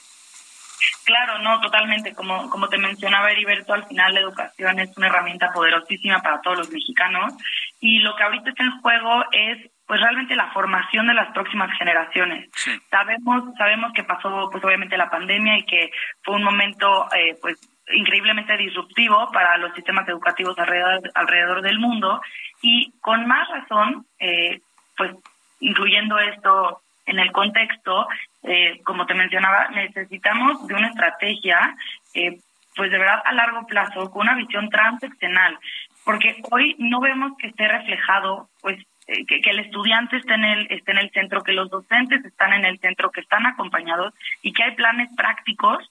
Claro, 1.04 1.38
no, 1.38 1.60
totalmente. 1.60 2.14
Como, 2.14 2.50
como 2.50 2.68
te 2.68 2.78
mencionaba 2.78 3.30
Heriberto, 3.30 3.72
al 3.72 3.86
final 3.86 4.14
la 4.14 4.20
educación 4.20 4.78
es 4.80 4.96
una 4.96 5.06
herramienta 5.06 5.52
poderosísima 5.52 6.20
para 6.20 6.40
todos 6.40 6.58
los 6.58 6.70
mexicanos 6.70 7.34
y 7.80 8.00
lo 8.00 8.14
que 8.16 8.22
ahorita 8.22 8.50
está 8.50 8.64
en 8.64 8.80
juego 8.80 9.24
es 9.32 9.70
pues 9.86 10.00
realmente 10.00 10.34
la 10.34 10.50
formación 10.50 11.06
de 11.06 11.14
las 11.14 11.32
próximas 11.32 11.70
generaciones. 11.78 12.50
Sabemos 12.90 13.54
sabemos 13.56 13.92
que 13.92 14.02
pasó 14.02 14.48
pues 14.50 14.64
obviamente 14.64 14.96
la 14.96 15.10
pandemia 15.10 15.58
y 15.58 15.64
que 15.64 15.90
fue 16.22 16.34
un 16.34 16.42
momento 16.42 17.06
eh, 17.14 17.36
pues 17.40 17.56
increíblemente 17.92 18.56
disruptivo 18.56 19.30
para 19.32 19.56
los 19.58 19.72
sistemas 19.74 20.08
educativos 20.08 20.58
alrededor, 20.58 21.08
alrededor 21.14 21.62
del 21.62 21.78
mundo 21.78 22.20
y 22.62 22.92
con 23.00 23.28
más 23.28 23.48
razón 23.48 24.06
eh, 24.18 24.60
pues 24.96 25.12
incluyendo 25.60 26.18
esto 26.18 26.80
en 27.06 27.18
el 27.18 27.32
contexto, 27.32 28.08
eh, 28.42 28.80
como 28.84 29.06
te 29.06 29.14
mencionaba, 29.14 29.68
necesitamos 29.68 30.66
de 30.66 30.74
una 30.74 30.88
estrategia, 30.88 31.76
eh, 32.14 32.38
pues 32.74 32.90
de 32.90 32.98
verdad 32.98 33.22
a 33.24 33.32
largo 33.32 33.66
plazo, 33.66 34.10
con 34.10 34.22
una 34.22 34.34
visión 34.34 34.68
transeccional, 34.68 35.58
porque 36.04 36.42
hoy 36.50 36.76
no 36.78 37.00
vemos 37.00 37.32
que 37.38 37.48
esté 37.48 37.68
reflejado, 37.68 38.48
pues 38.60 38.84
eh, 39.06 39.24
que, 39.24 39.40
el 39.50 39.60
estudiante 39.60 40.16
esté 40.16 40.34
en 40.34 40.44
el, 40.44 40.66
esté 40.70 40.92
en 40.92 40.98
el 40.98 41.10
centro, 41.10 41.42
que 41.42 41.52
los 41.52 41.70
docentes 41.70 42.24
están 42.24 42.52
en 42.52 42.64
el 42.64 42.78
centro, 42.80 43.10
que 43.10 43.20
están 43.20 43.46
acompañados 43.46 44.12
y 44.42 44.52
que 44.52 44.64
hay 44.64 44.74
planes 44.74 45.08
prácticos 45.16 45.90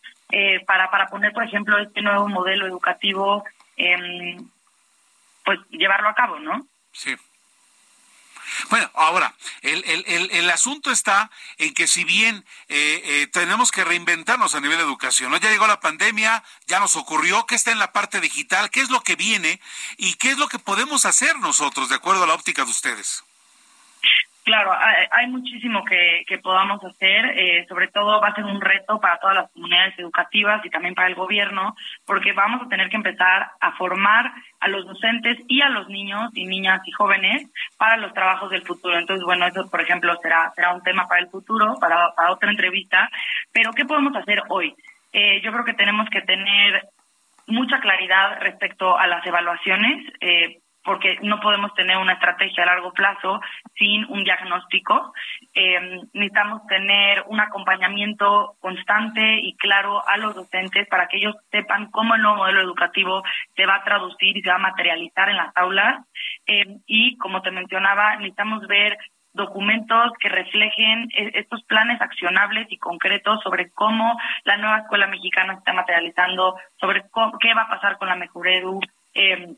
para, 0.65 0.91
para 0.91 1.07
poner, 1.07 1.31
por 1.31 1.43
ejemplo, 1.43 1.77
este 1.77 2.01
nuevo 2.01 2.27
modelo 2.27 2.67
educativo, 2.67 3.45
em, 3.77 4.37
pues 5.45 5.59
llevarlo 5.69 6.09
a 6.09 6.13
cabo, 6.13 6.39
¿no? 6.39 6.65
Sí. 6.91 7.15
Bueno, 8.69 8.89
ahora, 8.95 9.35
el, 9.61 9.83
el, 9.85 10.31
el, 10.31 10.49
asunto 10.49 10.91
está 10.91 11.29
en 11.57 11.73
que 11.73 11.87
si 11.87 12.03
bien 12.03 12.45
eh, 12.69 13.01
eh, 13.03 13.27
tenemos 13.27 13.71
que 13.71 13.83
reinventarnos 13.83 14.55
a 14.55 14.61
nivel 14.61 14.77
de 14.77 14.83
educación, 14.83 15.37
ya 15.39 15.49
llegó 15.49 15.67
la 15.67 15.79
pandemia, 15.79 16.43
ya 16.67 16.79
nos 16.79 16.95
ocurrió, 16.95 17.45
¿qué 17.45 17.55
está 17.55 17.71
en 17.71 17.79
la 17.79 17.91
parte 17.91 18.21
digital? 18.21 18.69
¿Qué 18.69 18.81
es 18.81 18.89
lo 18.89 19.01
que 19.01 19.15
viene? 19.15 19.59
¿Y 19.97 20.13
qué 20.13 20.31
es 20.31 20.37
lo 20.37 20.47
que 20.47 20.59
podemos 20.59 21.05
hacer 21.05 21.37
nosotros, 21.39 21.89
de 21.89 21.95
acuerdo 21.95 22.23
a 22.23 22.27
la 22.27 22.33
óptica 22.33 22.63
de 22.63 22.71
ustedes? 22.71 23.24
Claro, 24.45 24.71
hay, 25.09 25.25
muchísimo 25.25 25.83
que, 25.83 26.37
podamos 26.43 26.79
hacer, 26.85 27.25
eh, 27.35 27.65
sobre 27.67 27.87
todo 27.87 28.21
va 28.21 28.27
a 28.27 28.35
ser 28.35 28.43
un 28.43 28.61
reto 28.61 28.99
para 28.99 29.17
todas 29.17 29.35
las 29.37 29.51
comunidades 29.51 29.97
educativas 29.97 30.63
y 30.63 30.69
también 30.69 30.93
para 30.93 31.07
el 31.07 31.15
gobierno, 31.15 31.75
porque 32.05 32.31
vamos 32.31 32.61
a 32.61 32.69
tener 32.69 32.89
que 32.89 32.97
empezar 32.97 33.49
a 33.59 33.71
formar 33.71 34.31
a 34.59 34.67
los 34.67 34.85
docentes 34.85 35.39
y 35.47 35.63
a 35.63 35.69
los 35.69 35.89
niños 35.89 36.29
y 36.35 36.45
niñas 36.45 36.79
y 36.85 36.91
jóvenes 36.91 37.49
para 37.79 37.97
los 37.97 38.13
trabajos 38.13 38.51
del 38.51 38.61
futuro. 38.61 38.99
Entonces, 38.99 39.25
bueno, 39.25 39.47
eso, 39.47 39.67
por 39.67 39.81
ejemplo, 39.81 40.15
será, 40.21 40.51
será 40.55 40.75
un 40.75 40.83
tema 40.83 41.07
para 41.07 41.21
el 41.21 41.27
futuro, 41.29 41.73
para, 41.81 42.13
para 42.15 42.31
otra 42.31 42.51
entrevista, 42.51 43.09
pero 43.51 43.73
¿qué 43.73 43.85
podemos 43.85 44.15
hacer 44.15 44.43
hoy? 44.49 44.75
Eh, 45.11 45.41
yo 45.41 45.51
creo 45.51 45.65
que 45.65 45.73
tenemos 45.73 46.07
que 46.11 46.21
tener 46.21 46.83
mucha 47.47 47.79
claridad 47.79 48.37
respecto 48.41 48.95
a 48.95 49.07
las 49.07 49.25
evaluaciones. 49.25 50.05
Eh, 50.21 50.59
porque 50.85 51.17
no 51.23 51.39
podemos 51.39 51.73
tener 51.73 51.97
una 51.97 52.13
estrategia 52.13 52.63
a 52.63 52.67
largo 52.67 52.93
plazo 52.93 53.41
sin 53.75 54.05
un 54.05 54.23
diagnóstico. 54.23 55.13
Eh, 55.53 56.01
necesitamos 56.13 56.65
tener 56.67 57.23
un 57.27 57.39
acompañamiento 57.39 58.55
constante 58.61 59.39
y 59.41 59.55
claro 59.57 60.07
a 60.07 60.17
los 60.17 60.35
docentes 60.35 60.87
para 60.87 61.07
que 61.07 61.17
ellos 61.17 61.35
sepan 61.51 61.89
cómo 61.91 62.15
el 62.15 62.21
nuevo 62.21 62.37
modelo 62.37 62.61
educativo 62.61 63.23
se 63.55 63.65
va 63.65 63.75
a 63.75 63.83
traducir 63.83 64.37
y 64.37 64.41
se 64.41 64.49
va 64.49 64.55
a 64.55 64.59
materializar 64.59 65.29
en 65.29 65.37
las 65.37 65.57
aulas. 65.57 66.05
Eh, 66.45 66.77
y 66.85 67.17
como 67.17 67.41
te 67.41 67.51
mencionaba, 67.51 68.15
necesitamos 68.17 68.67
ver 68.67 68.97
documentos 69.35 70.11
que 70.19 70.29
reflejen 70.29 71.09
e-, 71.15 71.31
estos 71.39 71.63
planes 71.63 72.01
accionables 72.01 72.67
y 72.69 72.77
concretos 72.77 73.41
sobre 73.43 73.71
cómo 73.71 74.17
la 74.43 74.57
nueva 74.57 74.79
escuela 74.79 75.07
mexicana 75.07 75.53
se 75.53 75.59
está 75.59 75.73
materializando, 75.73 76.55
sobre 76.79 77.03
qué 77.39 77.53
va 77.53 77.63
a 77.63 77.69
pasar 77.69 77.97
con 77.97 78.07
la 78.07 78.15
mejor 78.15 78.47
edu, 78.47 78.79
eh, 79.13 79.55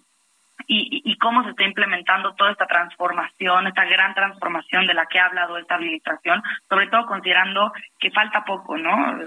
y, 0.67 1.01
y, 1.09 1.17
cómo 1.17 1.43
se 1.43 1.51
está 1.51 1.63
implementando 1.63 2.33
toda 2.35 2.51
esta 2.51 2.67
transformación, 2.67 3.67
esta 3.67 3.85
gran 3.85 4.13
transformación 4.13 4.85
de 4.85 4.93
la 4.93 5.05
que 5.05 5.17
ha 5.17 5.27
hablado 5.27 5.57
esta 5.57 5.75
administración, 5.75 6.43
sobre 6.67 6.87
todo 6.87 7.05
considerando 7.05 7.71
que 7.97 8.11
falta 8.11 8.43
poco, 8.43 8.77
¿no? 8.77 9.17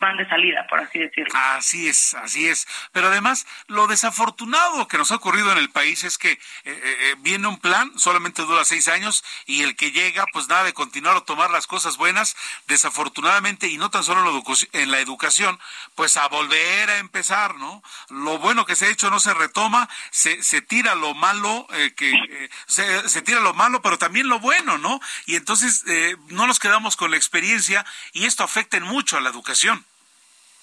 Van 0.00 0.16
de 0.16 0.28
salida, 0.28 0.66
por 0.68 0.80
así 0.80 0.98
decirlo. 0.98 1.32
Así 1.34 1.88
es, 1.88 2.14
así 2.14 2.46
es. 2.48 2.68
Pero 2.92 3.08
además, 3.08 3.46
lo 3.66 3.86
desafortunado 3.86 4.86
que 4.86 4.98
nos 4.98 5.10
ha 5.10 5.16
ocurrido 5.16 5.50
en 5.52 5.58
el 5.58 5.70
país 5.70 6.04
es 6.04 6.18
que 6.18 6.32
eh, 6.32 6.38
eh, 6.64 6.78
eh, 6.84 7.14
viene 7.18 7.48
un 7.48 7.58
plan, 7.58 7.90
solamente 7.98 8.42
dura 8.42 8.64
seis 8.64 8.88
años, 8.88 9.24
y 9.46 9.62
el 9.62 9.76
que 9.76 9.90
llega, 9.90 10.26
pues 10.32 10.48
nada 10.48 10.64
de 10.64 10.72
continuar 10.72 11.16
o 11.16 11.24
tomar 11.24 11.50
las 11.50 11.66
cosas 11.66 11.96
buenas, 11.96 12.36
desafortunadamente, 12.66 13.68
y 13.68 13.78
no 13.78 13.90
tan 13.90 14.04
solo 14.04 14.42
en 14.72 14.90
la 14.90 15.00
educación, 15.00 15.58
pues 15.94 16.16
a 16.16 16.28
volver 16.28 16.90
a 16.90 16.98
empezar, 16.98 17.56
¿no? 17.56 17.82
Lo 18.08 18.38
bueno 18.38 18.66
que 18.66 18.76
se 18.76 18.86
ha 18.86 18.90
hecho 18.90 19.10
no 19.10 19.18
se 19.18 19.34
retoma, 19.34 19.88
se, 20.10 20.42
se 20.42 20.62
tira 20.62 20.94
lo 20.94 21.14
malo, 21.14 21.66
que 21.96 22.48
se, 22.66 23.08
se, 23.08 23.22
tira 23.22 23.40
lo 23.40 23.54
malo, 23.54 23.82
pero 23.82 23.98
también 23.98 24.28
lo 24.28 24.38
bueno, 24.38 24.78
¿no? 24.78 25.00
Y 25.26 25.36
entonces 25.36 25.84
no 26.28 26.46
nos 26.46 26.58
quedamos 26.58 26.96
con 26.96 27.10
la 27.10 27.16
experiencia 27.16 27.84
y 28.12 28.26
esto 28.26 28.44
afecta 28.44 28.76
en 28.76 28.84
mucho 28.84 29.16
a 29.16 29.20
la 29.20 29.30
educación. 29.30 29.87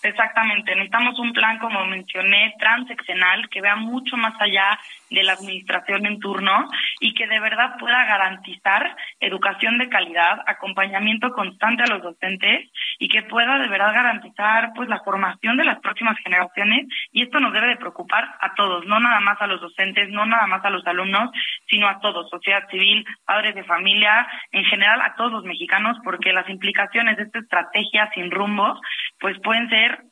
Exactamente, 0.05 0.75
necesitamos 0.75 1.17
un 1.17 1.33
plan, 1.33 1.57
como 1.57 1.83
mencioné, 1.85 2.53
transeccional, 2.59 3.49
que 3.49 3.59
vea 3.59 3.75
mucho 3.75 4.15
más 4.17 4.39
allá 4.39 4.79
de 5.09 5.23
la 5.23 5.33
administración 5.33 6.05
en 6.05 6.19
turno 6.19 6.69
y 6.99 7.15
que 7.15 7.25
de 7.25 7.39
verdad 7.39 7.75
pueda 7.79 8.05
garantizar 8.05 8.95
educación 9.19 9.79
de 9.79 9.89
calidad, 9.89 10.41
acompañamiento 10.45 11.31
constante 11.31 11.83
a 11.83 11.87
los 11.87 12.03
docentes 12.03 12.69
y 12.99 13.07
que 13.07 13.23
pueda 13.23 13.57
de 13.57 13.67
verdad 13.67 13.93
garantizar 13.93 14.73
pues 14.75 14.89
la 14.89 14.99
formación 14.99 15.57
de 15.57 15.65
las 15.65 15.79
próximas 15.79 16.17
generaciones. 16.19 16.87
Y 17.11 17.23
esto 17.23 17.39
nos 17.39 17.51
debe 17.51 17.69
de 17.69 17.77
preocupar 17.77 18.35
a 18.41 18.53
todos, 18.53 18.85
no 18.85 18.99
nada 18.99 19.19
más 19.21 19.41
a 19.41 19.47
los 19.47 19.59
docentes, 19.59 20.09
no 20.09 20.27
nada 20.27 20.45
más 20.45 20.63
a 20.63 20.69
los 20.69 20.85
alumnos, 20.85 21.31
sino 21.67 21.87
a 21.87 21.99
todos, 21.99 22.29
sociedad 22.29 22.69
civil, 22.69 23.03
padres 23.25 23.55
de 23.55 23.63
familia, 23.63 24.27
en 24.51 24.65
general 24.65 25.01
a 25.01 25.15
todos 25.15 25.31
los 25.31 25.45
mexicanos 25.45 25.97
porque 26.03 26.31
las 26.31 26.47
implicaciones 26.47 27.17
de 27.17 27.23
esta 27.23 27.39
estrategia 27.39 28.11
sin 28.13 28.29
rumbo 28.29 28.79
pues 29.19 29.37
pueden 29.43 29.69
ser 29.69 30.03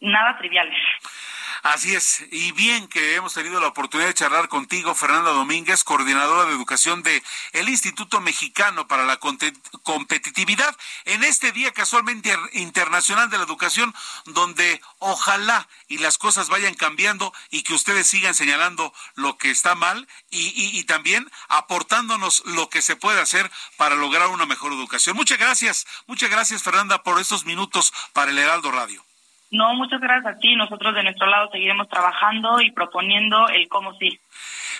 nada 0.00 0.38
triviales. 0.38 0.76
Así 1.62 1.94
es, 1.94 2.24
y 2.32 2.50
bien 2.50 2.88
que 2.88 3.14
hemos 3.14 3.34
tenido 3.34 3.60
la 3.60 3.68
oportunidad 3.68 4.08
de 4.08 4.14
charlar 4.14 4.48
contigo, 4.48 4.96
Fernanda 4.96 5.30
Domínguez, 5.30 5.84
coordinadora 5.84 6.48
de 6.48 6.56
educación 6.56 7.04
de 7.04 7.22
el 7.52 7.68
Instituto 7.68 8.20
Mexicano 8.20 8.88
para 8.88 9.04
la 9.04 9.20
Competitividad, 9.84 10.76
en 11.04 11.22
este 11.22 11.52
día 11.52 11.70
casualmente 11.70 12.36
internacional 12.54 13.30
de 13.30 13.38
la 13.38 13.44
educación, 13.44 13.94
donde 14.24 14.80
ojalá 14.98 15.68
y 15.86 15.98
las 15.98 16.18
cosas 16.18 16.48
vayan 16.48 16.74
cambiando 16.74 17.32
y 17.52 17.62
que 17.62 17.74
ustedes 17.74 18.08
sigan 18.08 18.34
señalando 18.34 18.92
lo 19.14 19.38
que 19.38 19.52
está 19.52 19.76
mal 19.76 20.08
y, 20.30 20.50
y 20.76 20.82
también 20.82 21.30
aportándonos 21.46 22.42
lo 22.44 22.70
que 22.70 22.82
se 22.82 22.96
puede 22.96 23.20
hacer 23.20 23.48
para 23.76 23.94
lograr 23.94 24.26
una 24.30 24.46
mejor 24.46 24.72
educación. 24.72 25.14
Muchas 25.14 25.38
gracias, 25.38 25.86
muchas 26.08 26.28
gracias 26.28 26.64
Fernanda 26.64 27.04
por 27.04 27.20
estos 27.20 27.44
minutos 27.44 27.92
para 28.12 28.32
el 28.32 28.38
Heraldo 28.38 28.72
Radio. 28.72 29.04
No, 29.52 29.74
muchas 29.74 30.00
gracias 30.00 30.34
a 30.34 30.38
ti. 30.38 30.56
Nosotros 30.56 30.94
de 30.94 31.02
nuestro 31.02 31.26
lado 31.26 31.50
seguiremos 31.52 31.88
trabajando 31.88 32.60
y 32.60 32.70
proponiendo 32.70 33.48
el 33.48 33.68
cómo 33.68 33.94
sí. 33.98 34.18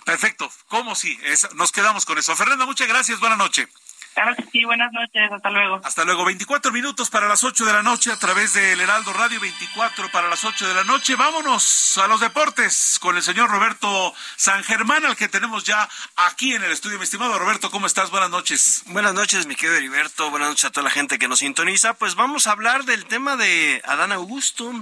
Perfecto, 0.05 0.51
cómo 0.69 0.95
sí. 0.95 1.17
nos 1.55 1.71
quedamos 1.71 2.07
con 2.07 2.19
eso. 2.19 2.35
Fernanda, 2.35 2.67
muchas 2.67 2.89
gracias. 2.89 3.21
Buenas 3.21 3.39
noches. 3.39 3.69
Claro 4.15 4.37
que 4.37 4.45
sí, 4.53 4.65
buenas 4.65 4.93
noches, 4.93 5.33
hasta 5.33 5.51
luego. 5.51 5.81
Hasta 5.83 6.05
luego, 6.05 6.25
24 6.25 6.71
minutos 6.71 7.09
para 7.09 7.29
las 7.29 7.45
8 7.45 7.65
de 7.65 7.73
la 7.73 7.83
noche 7.83 8.13
a 8.13 8.19
través 8.19 8.53
del 8.53 8.81
Heraldo 8.81 9.13
Radio, 9.13 9.41
24 9.41 10.11
para 10.11 10.29
las 10.29 10.45
8 10.45 10.69
de 10.69 10.75
la 10.75 10.85
noche. 10.85 11.17
Vámonos 11.17 11.99
a 11.99 12.07
los 12.09 12.21
deportes 12.21 12.99
con 13.01 13.17
el 13.17 13.23
señor 13.23 13.51
Roberto 13.51 14.15
San 14.37 14.63
Germán, 14.65 15.07
al 15.07 15.17
que 15.17 15.29
tenemos 15.29 15.65
ya 15.65 15.89
aquí 16.17 16.55
en 16.55 16.63
el 16.63 16.73
estudio. 16.73 16.99
Mi 16.99 17.05
estimado 17.05 17.39
Roberto, 17.39 17.71
¿cómo 17.71 17.87
estás? 17.87 18.11
Buenas 18.11 18.31
noches. 18.31 18.83
Buenas 18.87 19.15
noches, 19.15 19.47
mi 19.47 19.57
querido 19.57 19.77
Heriberto. 19.77 20.31
Buenas 20.31 20.51
noches 20.51 20.67
a 20.67 20.71
toda 20.71 20.85
la 20.85 20.91
gente 20.91 21.19
que 21.19 21.29
nos 21.29 21.39
sintoniza. 21.39 21.95
Pues 21.95 22.15
vamos 22.15 22.47
a 22.47 22.53
hablar 22.53 22.85
del 22.85 23.07
tema 23.07 23.37
de 23.37 23.81
Adán 23.87 24.13
Augusto, 24.13 24.73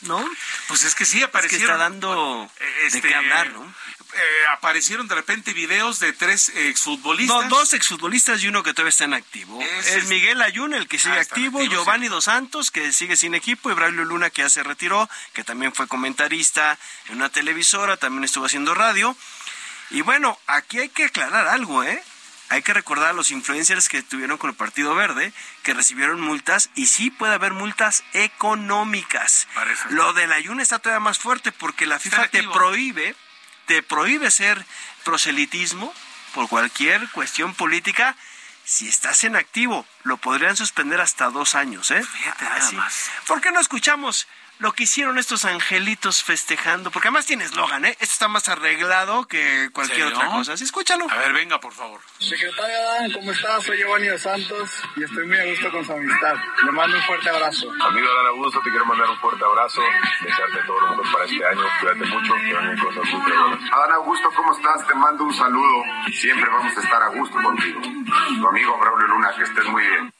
¿no? 0.00 0.28
Pues 0.66 0.82
es 0.82 0.96
que 0.96 1.04
sí, 1.04 1.22
aparecieron. 1.22 1.62
Es 1.62 1.68
que 1.68 1.72
está 1.72 1.76
dando 1.76 2.50
de 2.92 3.00
qué 3.00 3.14
hablar, 3.14 3.50
¿no? 3.52 3.72
Eh, 4.12 4.46
aparecieron 4.52 5.06
de 5.06 5.14
repente 5.14 5.52
videos 5.52 6.00
de 6.00 6.12
tres 6.12 6.48
exfutbolistas. 6.50 7.44
No, 7.44 7.48
dos 7.48 7.72
exfutbolistas 7.74 8.42
y 8.42 8.48
uno 8.48 8.62
que 8.62 8.72
todavía 8.74 8.90
está 8.90 9.04
en 9.04 9.14
activo. 9.14 9.60
Es, 9.62 10.06
Miguel 10.06 10.42
Ayun, 10.42 10.74
el 10.74 10.88
que 10.88 10.98
sigue 10.98 11.16
Ah, 11.16 11.20
activo, 11.20 11.58
activo, 11.58 11.72
Giovanni 11.74 12.08
Dos 12.08 12.24
Santos, 12.24 12.70
que 12.70 12.92
sigue 12.92 13.16
sin 13.16 13.34
equipo, 13.34 13.70
y 13.70 13.74
Braulio 13.74 14.04
Luna, 14.04 14.30
que 14.30 14.42
ya 14.42 14.50
se 14.50 14.62
retiró, 14.62 15.08
que 15.32 15.44
también 15.44 15.72
fue 15.72 15.86
comentarista 15.86 16.78
en 17.08 17.16
una 17.16 17.28
televisora, 17.28 17.96
también 17.96 18.24
estuvo 18.24 18.46
haciendo 18.46 18.74
radio. 18.74 19.16
Y 19.90 20.02
bueno, 20.02 20.38
aquí 20.46 20.78
hay 20.80 20.88
que 20.88 21.04
aclarar 21.04 21.46
algo, 21.48 21.84
¿eh? 21.84 22.02
Hay 22.48 22.62
que 22.62 22.74
recordar 22.74 23.10
a 23.10 23.12
los 23.12 23.30
influencers 23.30 23.88
que 23.88 23.98
estuvieron 23.98 24.36
con 24.36 24.50
el 24.50 24.56
Partido 24.56 24.96
Verde, 24.96 25.32
que 25.62 25.72
recibieron 25.72 26.20
multas, 26.20 26.70
y 26.74 26.86
sí 26.86 27.10
puede 27.10 27.34
haber 27.34 27.52
multas 27.52 28.02
económicas. 28.12 29.46
Lo 29.90 30.12
del 30.14 30.32
ayuno 30.32 30.60
está 30.60 30.80
todavía 30.80 30.98
más 30.98 31.18
fuerte 31.18 31.52
porque 31.52 31.86
la 31.86 32.00
FIFA 32.00 32.26
te 32.28 32.42
prohíbe, 32.42 33.14
te 33.70 33.84
prohíbe 33.84 34.32
ser 34.32 34.66
proselitismo 35.04 35.94
por 36.34 36.48
cualquier 36.48 37.08
cuestión 37.10 37.54
política. 37.54 38.16
Si 38.64 38.88
estás 38.88 39.22
en 39.22 39.36
activo, 39.36 39.86
lo 40.02 40.16
podrían 40.16 40.56
suspender 40.56 41.00
hasta 41.00 41.30
dos 41.30 41.54
años, 41.54 41.92
¿eh? 41.92 42.02
Así. 42.56 42.76
¿Por 43.28 43.40
qué 43.40 43.52
no 43.52 43.60
escuchamos 43.60 44.26
lo 44.60 44.72
que 44.72 44.84
hicieron 44.84 45.18
estos 45.18 45.44
angelitos 45.44 46.22
festejando? 46.22 46.90
Porque 46.90 47.08
además 47.08 47.26
tiene 47.26 47.44
eslogan, 47.44 47.84
¿eh? 47.86 47.96
Esto 47.98 48.12
está 48.12 48.28
más 48.28 48.48
arreglado 48.48 49.26
que 49.26 49.70
cualquier 49.72 50.08
¿Serio? 50.08 50.16
otra 50.18 50.30
cosa. 50.30 50.52
Así, 50.52 50.64
escúchalo. 50.64 51.06
A 51.10 51.16
ver, 51.16 51.32
venga, 51.32 51.58
por 51.58 51.72
favor. 51.72 52.00
Secretaria 52.18 52.80
Dan, 52.80 53.12
¿cómo 53.12 53.32
estás? 53.32 53.64
Soy 53.64 53.78
Giovanni 53.78 54.06
Santos 54.18 54.70
y 54.96 55.04
estoy 55.04 55.26
muy 55.26 55.38
a 55.38 55.44
gusto 55.46 55.70
con 55.72 55.84
su 55.84 55.92
amistad. 55.92 56.34
Le 56.64 56.72
mando 56.72 56.96
un 56.96 57.02
fuerte 57.04 57.30
abrazo. 57.30 57.70
Amigo 57.70 58.06
Adán 58.06 58.26
Augusto, 58.26 58.60
te 58.62 58.70
quiero 58.70 58.84
mandar 58.84 59.08
un 59.10 59.18
fuerte 59.18 59.44
abrazo, 59.44 59.82
desearte 60.20 60.58
todo 60.66 60.80
lo 60.80 60.88
mejor 60.90 61.12
para 61.12 61.24
este 61.24 61.46
año, 61.46 61.62
cuídate 61.80 62.04
mucho, 62.06 62.34
que 62.34 62.54
vengan 62.54 62.78
cosas 62.78 63.04
muy 63.04 63.32
buenas. 63.32 63.72
Adán 63.72 63.92
Augusto, 63.92 64.30
¿cómo 64.36 64.54
estás? 64.54 64.86
Te 64.86 64.94
mando 64.94 65.24
un 65.24 65.34
saludo. 65.34 65.82
Siempre 66.12 66.50
vamos 66.50 66.76
a 66.76 66.80
estar 66.80 67.02
a 67.02 67.08
gusto 67.08 67.38
contigo. 67.42 67.80
Tu 67.80 68.46
amigo 68.48 68.78
Braulio 68.78 69.06
Luna, 69.06 69.32
que 69.36 69.42
estés 69.42 69.64
muy 69.66 69.82
bien. 69.82 70.12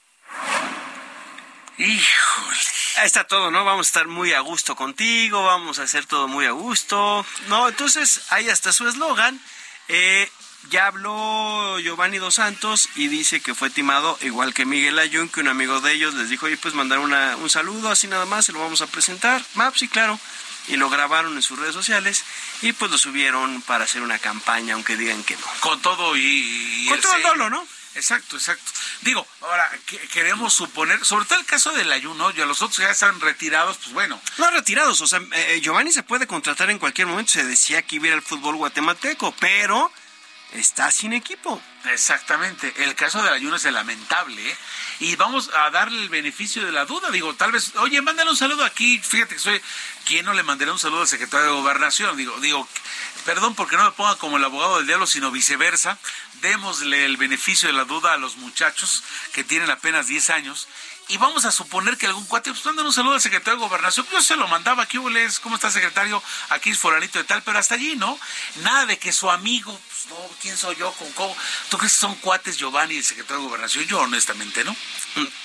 Híjole. 1.79 2.59
Ahí 2.97 3.07
está 3.07 3.25
todo, 3.25 3.51
¿no? 3.51 3.65
Vamos 3.65 3.87
a 3.87 3.89
estar 3.89 4.09
muy 4.09 4.33
a 4.33 4.41
gusto 4.41 4.77
contigo, 4.77 5.45
vamos 5.45 5.79
a 5.79 5.85
hacer 5.85 6.07
todo 6.07 6.29
muy 6.29 6.47
a 6.47 6.51
gusto. 6.51 7.25
No, 7.49 7.69
entonces 7.69 8.23
ahí 8.31 8.49
está 8.49 8.73
su 8.73 8.89
eslogan. 8.89 9.41
Eh, 9.89 10.31
ya 10.69 10.87
habló 10.87 11.79
Giovanni 11.81 12.19
Dos 12.19 12.35
Santos 12.35 12.89
y 12.95 13.09
dice 13.09 13.41
que 13.41 13.55
fue 13.55 13.71
timado, 13.71 14.19
igual 14.21 14.53
que 14.53 14.67
Miguel 14.67 14.99
Ayun, 14.99 15.29
que 15.29 15.41
un 15.41 15.49
amigo 15.49 15.81
de 15.81 15.93
ellos 15.93 16.15
les 16.15 16.29
dijo, 16.29 16.47
oye, 16.47 16.57
pues 16.59 16.75
mandar 16.75 16.99
una, 16.99 17.37
un 17.37 17.49
saludo, 17.49 17.91
así 17.91 18.07
nada 18.07 18.27
más, 18.27 18.45
se 18.45 18.53
lo 18.53 18.61
vamos 18.61 18.83
a 18.83 18.87
presentar. 18.87 19.43
Maps, 19.55 19.79
sí, 19.81 19.89
claro. 19.89 20.21
Y 20.69 20.77
lo 20.77 20.91
grabaron 20.91 21.35
en 21.35 21.43
sus 21.43 21.59
redes 21.59 21.75
sociales 21.75 22.25
y 22.61 22.73
pues 22.75 22.91
lo 22.91 22.99
subieron 22.99 23.63
para 23.63 23.85
hacer 23.85 24.03
una 24.03 24.19
campaña, 24.19 24.75
aunque 24.75 24.97
digan 24.97 25.25
que 25.25 25.37
no. 25.37 25.47
Con 25.61 25.81
todo 25.81 26.17
y... 26.17 26.85
y 26.85 26.89
Con 26.89 27.01
todo 27.01 27.15
el 27.15 27.23
dolo, 27.23 27.51
¿no? 27.51 27.67
Exacto, 28.01 28.37
exacto. 28.37 28.73
Digo, 29.03 29.27
ahora, 29.43 29.71
que- 29.85 29.99
queremos 30.09 30.55
suponer, 30.55 31.05
sobre 31.05 31.27
todo 31.27 31.39
el 31.39 31.45
caso 31.45 31.71
del 31.73 31.93
ayuno, 31.93 32.31
ya 32.31 32.47
los 32.47 32.63
otros 32.63 32.79
ya 32.79 32.91
están 32.91 33.21
retirados, 33.21 33.77
pues 33.77 33.93
bueno. 33.93 34.19
No 34.39 34.51
retirados, 34.51 35.01
o 35.03 35.07
sea, 35.07 35.21
eh, 35.33 35.61
Giovanni 35.63 35.93
se 35.93 36.03
puede 36.03 36.27
contratar 36.27 36.71
en 36.71 36.79
cualquier 36.79 37.07
momento. 37.07 37.33
Se 37.33 37.45
decía 37.45 37.83
que 37.83 37.97
iba 37.97 38.09
a 38.09 38.15
al 38.15 38.23
fútbol 38.23 38.57
guatemalteco, 38.57 39.35
pero 39.39 39.93
está 40.53 40.91
sin 40.91 41.13
equipo. 41.13 41.61
Exactamente. 41.93 42.73
El 42.79 42.95
caso 42.95 43.23
del 43.23 43.33
ayuno 43.33 43.57
es 43.57 43.65
lamentable, 43.65 44.51
¿eh? 44.51 44.57
Y 45.01 45.17
vamos 45.17 45.51
a 45.57 45.71
darle 45.71 46.03
el 46.03 46.09
beneficio 46.09 46.65
de 46.65 46.73
la 46.73 46.85
duda. 46.85 47.11
Digo, 47.11 47.35
tal 47.35 47.53
vez, 47.53 47.75
oye, 47.77 48.03
mándale 48.03 48.31
un 48.31 48.37
saludo 48.37 48.65
aquí. 48.65 48.99
Fíjate 48.99 49.35
que 49.35 49.41
soy. 49.41 49.61
¿Quién 50.05 50.27
no 50.27 50.35
le 50.35 50.43
mandará 50.43 50.73
un 50.73 50.79
saludo 50.79 51.03
al 51.03 51.09
secretario 51.09 51.47
de 51.47 51.53
Gobernación? 51.53 52.17
Digo, 52.17 52.39
digo, 52.41 52.69
perdón 53.25 53.55
porque 53.55 53.77
no 53.77 53.85
me 53.85 53.93
ponga 53.93 54.17
como 54.17 54.37
el 54.37 54.45
abogado 54.45 54.79
del 54.79 54.87
diablo, 54.87 55.07
sino 55.07 55.31
viceversa. 55.31 55.99
Démosle 56.43 57.05
el 57.05 57.17
beneficio 57.17 57.69
de 57.69 57.75
la 57.75 57.85
duda 57.85 58.13
a 58.13 58.19
los 58.19 58.37
muchachos 58.37 59.05
que 59.33 59.45
tienen 59.45 59.71
apenas 59.71 60.07
10 60.07 60.31
años. 60.31 60.69
Y 61.11 61.17
vamos 61.17 61.45
a 61.45 61.51
suponer 61.51 61.99
que 61.99 62.07
algún 62.07 62.25
cuate, 62.27 62.51
pues 62.51 62.65
mándale 62.65 62.87
un 62.87 62.95
saludo 62.95 63.15
al 63.15 63.21
secretario 63.21 63.59
de 63.59 63.67
Gobernación. 63.67 64.07
Yo 64.13 64.23
se 64.23 64.37
lo 64.37 64.47
mandaba, 64.47 64.85
aquí, 64.85 64.97
les, 65.11 65.41
¿cómo 65.41 65.57
está 65.57 65.69
secretario? 65.69 66.23
Aquí 66.51 66.71
es 66.71 66.79
foranito 66.79 67.19
de 67.19 67.25
tal, 67.25 67.43
pero 67.43 67.59
hasta 67.59 67.75
allí, 67.75 67.97
¿no? 67.97 68.17
Nada 68.63 68.87
de 68.87 68.97
que 68.97 69.11
su 69.11 69.29
amigo, 69.29 69.77
pues 69.89 70.07
no, 70.09 70.17
¿quién 70.41 70.57
soy 70.57 70.77
yo? 70.77 70.93
¿Con 70.93 71.11
cómo? 71.15 71.37
¿Tú 71.69 71.79
crees 71.79 71.95
que 71.95 71.99
son 71.99 72.15
cuates 72.17 72.59
Giovanni 72.59 72.95
y 72.95 72.99
el 72.99 73.05
secretario 73.05 73.43
de 73.43 73.49
Gobernación? 73.49 73.85
Yo 73.87 73.99
honestamente, 73.99 74.63
¿no? 74.63 74.77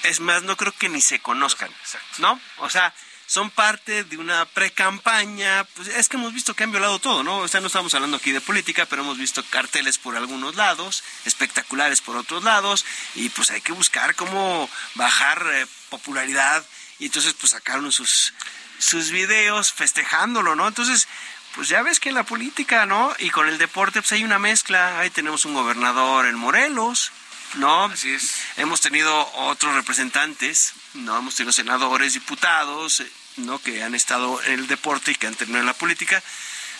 Es 0.03 0.19
más, 0.19 0.43
no 0.43 0.55
creo 0.55 0.71
que 0.71 0.87
ni 0.87 1.01
se 1.01 1.19
conozcan, 1.19 1.71
¿no? 2.19 2.39
O 2.57 2.69
sea, 2.69 2.93
son 3.27 3.49
parte 3.49 4.03
de 4.03 4.17
una 4.17 4.45
pre-campaña. 4.45 5.63
Pues 5.75 5.87
es 5.89 6.09
que 6.09 6.17
hemos 6.17 6.33
visto 6.33 6.53
que 6.53 6.63
han 6.63 6.71
violado 6.71 6.99
todo, 6.99 7.23
¿no? 7.23 7.39
O 7.39 7.47
sea, 7.47 7.61
no 7.61 7.67
estamos 7.67 7.93
hablando 7.93 8.17
aquí 8.17 8.31
de 8.31 8.41
política, 8.41 8.85
pero 8.85 9.01
hemos 9.01 9.17
visto 9.17 9.43
carteles 9.49 9.97
por 9.97 10.15
algunos 10.15 10.55
lados, 10.55 11.03
espectaculares 11.25 12.01
por 12.01 12.17
otros 12.17 12.43
lados, 12.43 12.85
y 13.15 13.29
pues 13.29 13.51
hay 13.51 13.61
que 13.61 13.73
buscar 13.73 14.15
cómo 14.15 14.69
bajar 14.95 15.45
eh, 15.53 15.67
popularidad. 15.89 16.65
Y 16.99 17.05
entonces, 17.05 17.33
pues 17.33 17.51
sacaron 17.51 17.91
sus, 17.91 18.33
sus 18.79 19.11
videos 19.11 19.73
festejándolo, 19.73 20.55
¿no? 20.55 20.67
Entonces, 20.67 21.07
pues 21.55 21.69
ya 21.69 21.81
ves 21.81 21.99
que 21.99 22.09
en 22.09 22.15
la 22.15 22.23
política, 22.23 22.85
¿no? 22.85 23.15
Y 23.19 23.29
con 23.29 23.47
el 23.47 23.57
deporte, 23.57 24.01
pues 24.01 24.11
hay 24.11 24.23
una 24.23 24.39
mezcla. 24.39 24.99
Ahí 24.99 25.09
tenemos 25.09 25.45
un 25.45 25.53
gobernador 25.53 26.25
en 26.25 26.35
Morelos, 26.35 27.11
¿no? 27.55 27.85
Así 27.85 28.13
es. 28.13 28.33
Hemos 28.57 28.81
tenido 28.81 29.31
otros 29.35 29.73
representantes, 29.73 30.73
¿no? 30.95 31.17
Hemos 31.17 31.35
tenido 31.35 31.51
senadores, 31.51 32.13
diputados, 32.13 33.01
eh, 33.01 33.11
¿no? 33.37 33.59
Que 33.59 33.83
han 33.83 33.95
estado 33.95 34.41
en 34.43 34.53
el 34.59 34.67
deporte 34.67 35.11
y 35.11 35.15
que 35.15 35.27
han 35.27 35.35
terminado 35.35 35.61
en 35.61 35.67
la 35.67 35.73
política. 35.73 36.21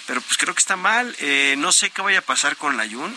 Pero 0.07 0.21
pues 0.21 0.37
creo 0.37 0.53
que 0.53 0.59
está 0.59 0.75
mal. 0.75 1.15
Eh, 1.19 1.55
no 1.57 1.71
sé 1.71 1.89
qué 1.89 2.01
vaya 2.01 2.19
a 2.19 2.21
pasar 2.21 2.57
con 2.57 2.77
la 2.77 2.87
Jun. 2.87 3.15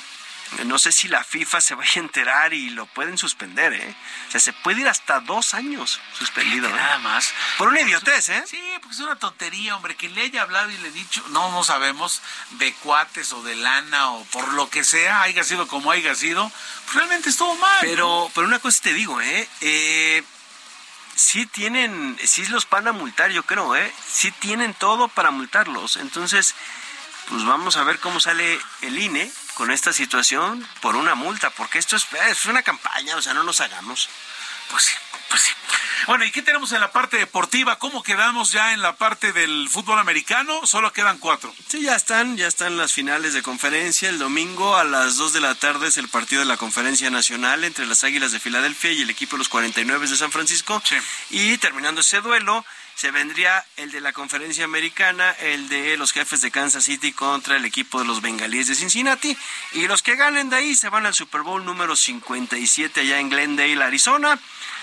Eh, 0.59 0.65
No 0.65 0.79
sé 0.79 0.93
si 0.93 1.09
la 1.09 1.23
FIFA 1.23 1.61
se 1.61 1.75
vaya 1.75 1.93
a 1.97 1.99
enterar 2.01 2.55
y 2.55 2.71
lo 2.71 2.87
pueden 2.87 3.19
suspender, 3.19 3.75
¿eh? 3.75 3.95
O 4.29 4.31
sea, 4.31 4.41
se 4.41 4.55
puede 4.55 4.81
ir 4.81 4.89
hasta 4.89 5.21
dos 5.21 5.53
años 5.53 6.01
suspendido. 6.19 6.69
¿eh? 6.69 6.73
Nada 6.73 6.99
más. 6.99 7.35
Por 7.59 7.69
una 7.69 7.83
idiotez, 7.83 8.31
¿eh? 8.31 8.43
Sí, 8.47 8.61
porque 8.81 8.95
es 8.95 9.01
una 9.01 9.17
tontería, 9.17 9.77
hombre. 9.77 9.95
Que 9.97 10.09
le 10.09 10.23
haya 10.23 10.43
hablado 10.43 10.71
y 10.71 10.79
le 10.79 10.89
he 10.89 10.93
dicho, 10.93 11.23
no, 11.29 11.53
no 11.53 11.65
sabemos, 11.65 12.23
de 12.53 12.73
cuates 12.75 13.33
o 13.35 13.43
de 13.43 13.57
lana 13.57 14.11
o 14.13 14.25
por 14.27 14.55
lo 14.55 14.71
que 14.71 14.85
sea, 14.85 15.23
haya 15.23 15.45
sido 15.45 15.69
como 15.69 15.91
haya 15.91 16.15
sido, 16.15 16.51
pues 16.87 16.97
realmente 16.97 17.29
estuvo 17.29 17.55
mal. 17.57 17.81
Pero, 17.83 18.31
pero 18.35 18.47
una 18.47 18.59
cosa 18.59 18.81
te 18.83 18.95
digo, 18.95 19.21
¿eh? 19.21 19.49
eh 19.61 20.25
sí 21.19 21.47
tienen, 21.47 22.17
sí 22.25 22.47
los 22.47 22.69
van 22.71 22.87
a 22.87 22.93
multar, 22.93 23.33
yo 23.33 23.43
creo, 23.43 23.75
¿eh? 23.75 23.93
Sí 24.09 24.31
tienen 24.31 24.73
todo 24.73 25.09
para 25.09 25.33
multarlos. 25.33 25.97
Entonces, 25.97 26.55
pues 27.29 27.45
vamos 27.45 27.77
a 27.77 27.83
ver 27.83 27.99
cómo 27.99 28.21
sale 28.21 28.59
el 28.83 28.99
INE 28.99 29.31
con 29.55 29.73
esta 29.73 29.93
situación 29.93 30.67
por 30.81 30.95
una 30.95 31.17
multa, 31.17 31.51
porque 31.51 31.79
esto 31.79 31.97
es, 31.97 32.07
es 32.31 32.47
una 32.47 32.63
campaña, 32.63 33.17
o 33.17 33.23
sea, 33.23 33.35
no 33.35 33.43
nos 33.43 33.61
hagamos. 33.61 34.09
Pues 34.71 34.85
sí, 34.85 34.95
pues 35.29 35.43
sí. 35.43 35.53
Bueno, 36.07 36.25
¿y 36.25 36.31
qué 36.31 36.41
tenemos 36.41 36.73
en 36.73 36.81
la 36.81 36.91
parte 36.91 37.19
deportiva? 37.19 37.79
¿Cómo 37.79 38.03
quedamos 38.03 38.51
ya 38.51 38.73
en 38.73 38.81
la 38.81 38.97
parte 38.97 39.33
del 39.33 39.69
fútbol 39.69 39.99
americano? 39.99 40.67
Solo 40.67 40.91
quedan 40.91 41.19
cuatro. 41.19 41.55
Sí, 41.67 41.83
ya 41.83 41.97
están, 41.97 42.37
ya 42.39 42.47
están 42.47 42.79
las 42.79 42.95
finales 42.95 43.35
de 43.35 43.43
conferencia. 43.43 44.09
El 44.09 44.19
domingo 44.19 44.77
a 44.77 44.85
las 44.85 45.17
2 45.17 45.35
de 45.35 45.41
la 45.41 45.55
tarde 45.55 45.89
es 45.89 45.99
el 45.99 46.09
partido 46.09 46.41
de 46.41 46.47
la 46.47 46.57
conferencia 46.57 47.11
nacional 47.11 47.63
entre 47.65 47.85
las 47.85 48.05
Águilas 48.05 48.33
de 48.33 48.41
Filadelfia 48.41 48.91
y 48.93 49.03
el 49.03 49.11
equipo 49.11 49.37
de 49.37 49.41
los 49.41 49.51
49 49.51 50.09
de 50.09 50.17
San 50.17 50.33
Francisco. 50.33 50.83
Y 51.29 51.59
terminando 51.59 52.01
ese 52.01 52.23
duelo, 52.23 52.65
se 52.99 53.13
vendría 53.13 53.65
el 53.77 53.93
de 53.93 54.01
la 54.01 54.13
conferencia 54.13 54.65
americana, 54.65 55.31
el 55.31 55.69
de 55.69 55.97
los 55.97 56.11
jefes 56.11 56.41
de 56.41 56.51
Kansas 56.51 56.83
City 56.83 57.13
contra 57.13 57.57
el 57.57 57.65
equipo 57.65 58.01
de 58.01 58.05
los 58.05 58.21
bengalíes 58.21 58.67
de 58.67 58.75
Cincinnati. 58.75 59.39
Y 59.75 59.87
los 59.87 60.03
que 60.03 60.17
ganen 60.17 60.51
de 60.51 60.57
ahí 60.57 60.75
se 60.75 60.89
van 60.89 61.07
al 61.07 61.15
Super 61.15 61.43
Bowl 61.43 61.65
número 61.65 61.95
57 61.95 63.01
allá 63.01 63.21
en 63.21 63.29
Glendale, 63.29 63.85
Arizona. 63.85 64.37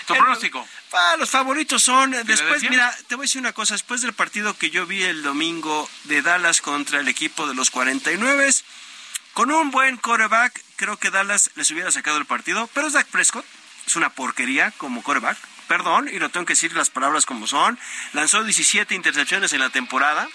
¿Tu 0.06 0.14
pronóstico? 0.14 0.66
Ah, 0.94 1.16
los 1.18 1.28
favoritos 1.28 1.82
son, 1.82 2.12
después, 2.24 2.62
mira, 2.70 2.90
te 3.06 3.16
voy 3.16 3.24
a 3.24 3.26
decir 3.26 3.38
una 3.38 3.52
cosa, 3.52 3.74
después 3.74 4.00
del 4.00 4.14
partido 4.14 4.56
que 4.56 4.70
yo 4.70 4.86
vi 4.86 5.02
el 5.02 5.22
domingo 5.22 5.86
de 6.04 6.22
Dallas 6.22 6.62
contra 6.62 7.00
el 7.00 7.08
equipo 7.08 7.46
de 7.46 7.54
los 7.54 7.70
49, 7.70 8.50
con 9.34 9.50
un 9.50 9.70
buen 9.70 9.98
quarterback, 9.98 10.58
creo 10.76 10.96
que 10.96 11.10
Dallas 11.10 11.50
les 11.54 11.70
hubiera 11.70 11.90
sacado 11.90 12.16
el 12.16 12.24
partido, 12.24 12.66
pero 12.72 12.86
es 12.86 12.94
Dak 12.94 13.08
Prescott, 13.08 13.44
es 13.86 13.94
una 13.94 14.08
porquería 14.08 14.70
como 14.78 15.02
quarterback, 15.02 15.36
perdón, 15.68 16.08
y 16.12 16.18
lo 16.18 16.28
tengo 16.28 16.46
que 16.46 16.52
decir 16.52 16.74
las 16.74 16.90
palabras 16.90 17.26
como 17.26 17.46
son, 17.46 17.78
lanzó 18.12 18.42
17 18.42 18.94
intercepciones 18.94 19.52
en 19.52 19.60
la 19.60 19.70
temporada, 19.70 20.28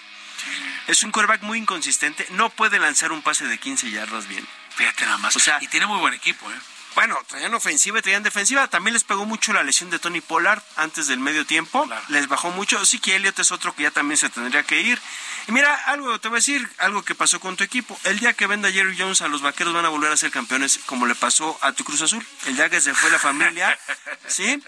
es 0.86 1.02
un 1.02 1.12
quarterback 1.12 1.42
muy 1.42 1.58
inconsistente, 1.58 2.26
no 2.30 2.50
puede 2.50 2.78
lanzar 2.78 3.12
un 3.12 3.22
pase 3.22 3.46
de 3.46 3.58
15 3.58 3.90
yardas 3.90 4.28
bien. 4.28 4.46
Fíjate 4.74 5.04
nada 5.04 5.18
más. 5.18 5.36
O 5.36 5.40
sea, 5.40 5.58
y 5.60 5.68
tiene 5.68 5.86
muy 5.86 5.98
buen 5.98 6.14
equipo, 6.14 6.50
¿eh? 6.50 6.54
bueno, 6.94 7.18
traían 7.26 7.54
ofensiva 7.54 7.98
y 7.98 8.02
traían 8.02 8.22
defensiva. 8.22 8.68
También 8.68 8.94
les 8.94 9.04
pegó 9.04 9.24
mucho 9.24 9.52
la 9.52 9.62
lesión 9.62 9.90
de 9.90 9.98
Tony 9.98 10.20
Pollard 10.20 10.62
antes 10.76 11.06
del 11.06 11.18
medio 11.18 11.46
tiempo. 11.46 11.88
Les 12.08 12.28
bajó 12.28 12.50
mucho. 12.50 12.84
Sí 12.84 12.98
que 12.98 13.16
Elliot 13.16 13.38
es 13.38 13.52
otro 13.52 13.74
que 13.74 13.84
ya 13.84 13.90
también 13.90 14.18
se 14.18 14.28
tendría 14.28 14.62
que 14.62 14.80
ir. 14.80 15.00
Y 15.48 15.52
mira, 15.52 15.74
algo 15.86 16.18
te 16.20 16.28
voy 16.28 16.36
a 16.36 16.38
decir, 16.38 16.68
algo 16.78 17.02
que 17.02 17.14
pasó 17.14 17.40
con 17.40 17.56
tu 17.56 17.64
equipo. 17.64 17.98
El 18.04 18.18
día 18.20 18.32
que 18.32 18.46
venda 18.46 18.70
Jerry 18.70 18.96
Jones 18.96 19.22
a 19.22 19.28
los 19.28 19.42
vaqueros 19.42 19.74
van 19.74 19.84
a 19.84 19.88
volver 19.88 20.12
a 20.12 20.16
ser 20.16 20.30
campeones, 20.30 20.78
como 20.86 21.06
le 21.06 21.14
pasó 21.14 21.58
a 21.62 21.72
tu 21.72 21.84
Cruz 21.84 22.02
Azul. 22.02 22.24
El 22.46 22.56
día 22.56 22.70
que 22.70 22.80
se 22.80 22.94
fue 22.94 23.10
la 23.10 23.18
familia, 23.18 23.78
¿sí? 24.26 24.62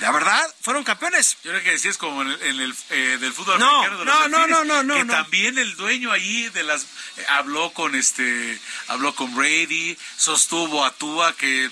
La 0.00 0.12
verdad, 0.12 0.54
fueron 0.60 0.84
campeones. 0.84 1.38
Yo 1.42 1.50
creo 1.50 1.62
que 1.62 1.72
decías 1.72 1.98
como 1.98 2.22
en 2.22 2.30
el, 2.30 2.74
eh, 2.90 3.18
del 3.20 3.32
fútbol 3.32 3.58
no, 3.58 3.82
americano 3.82 3.98
de 3.98 4.04
no, 4.04 4.28
no, 4.28 4.46
no, 4.46 4.64
no, 4.64 4.82
no, 4.82 4.94
que 4.94 5.04
también 5.06 5.58
el 5.58 5.76
dueño 5.76 6.12
ahí 6.12 6.48
de 6.50 6.62
las 6.62 6.84
eh, 7.16 7.24
habló 7.28 7.72
con 7.72 7.94
este 7.96 8.58
habló 8.86 9.14
con 9.14 9.34
Brady, 9.34 9.98
sostuvo 10.16 10.84
a 10.84 10.92
Tua 10.92 11.34
que 11.34 11.70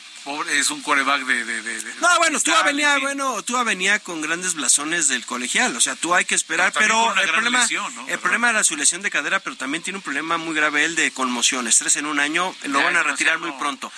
es 0.50 0.70
un 0.70 0.82
coreback 0.82 1.22
de, 1.24 1.44
de, 1.44 1.94
no 2.00 2.08
bueno 2.18 2.40
Tua 2.40 2.62
venía 2.62 2.98
bueno 2.98 3.42
Tua 3.42 3.62
venía 3.64 3.98
con 4.00 4.20
grandes 4.20 4.54
blasones 4.54 5.08
del 5.08 5.24
colegial 5.24 5.76
o 5.76 5.80
sea 5.80 5.94
tú 5.94 6.14
hay 6.14 6.24
que 6.24 6.34
esperar 6.34 6.72
pero, 6.72 7.14
el 7.14 7.30
problema 7.30 7.66
el 8.08 8.18
problema 8.18 8.50
era 8.50 8.64
su 8.64 8.76
lesión 8.76 9.02
de 9.02 9.10
cadera 9.10 9.40
pero 9.40 9.56
también 9.56 9.82
tiene 9.82 9.98
un 9.98 10.02
problema 10.02 10.36
muy 10.36 10.54
grave 10.54 10.84
el 10.84 10.96
de 10.96 11.10
conmoción 11.12 11.68
estrés 11.68 11.96
en 11.96 12.06
un 12.06 12.20
año 12.20 12.54
lo 12.64 12.82
van 12.82 12.96
a 12.96 13.02
retirar 13.02 13.38
muy 13.38 13.52
pronto. 13.52 13.92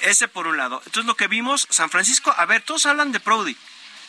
Ese 0.00 0.28
por 0.28 0.46
un 0.46 0.56
lado. 0.56 0.82
Entonces 0.86 1.06
lo 1.06 1.16
que 1.16 1.28
vimos 1.28 1.66
San 1.70 1.90
Francisco 1.90 2.34
a 2.36 2.46
ver 2.46 2.62
todos 2.62 2.86
hablan 2.86 3.12
de 3.12 3.20
Prody. 3.20 3.56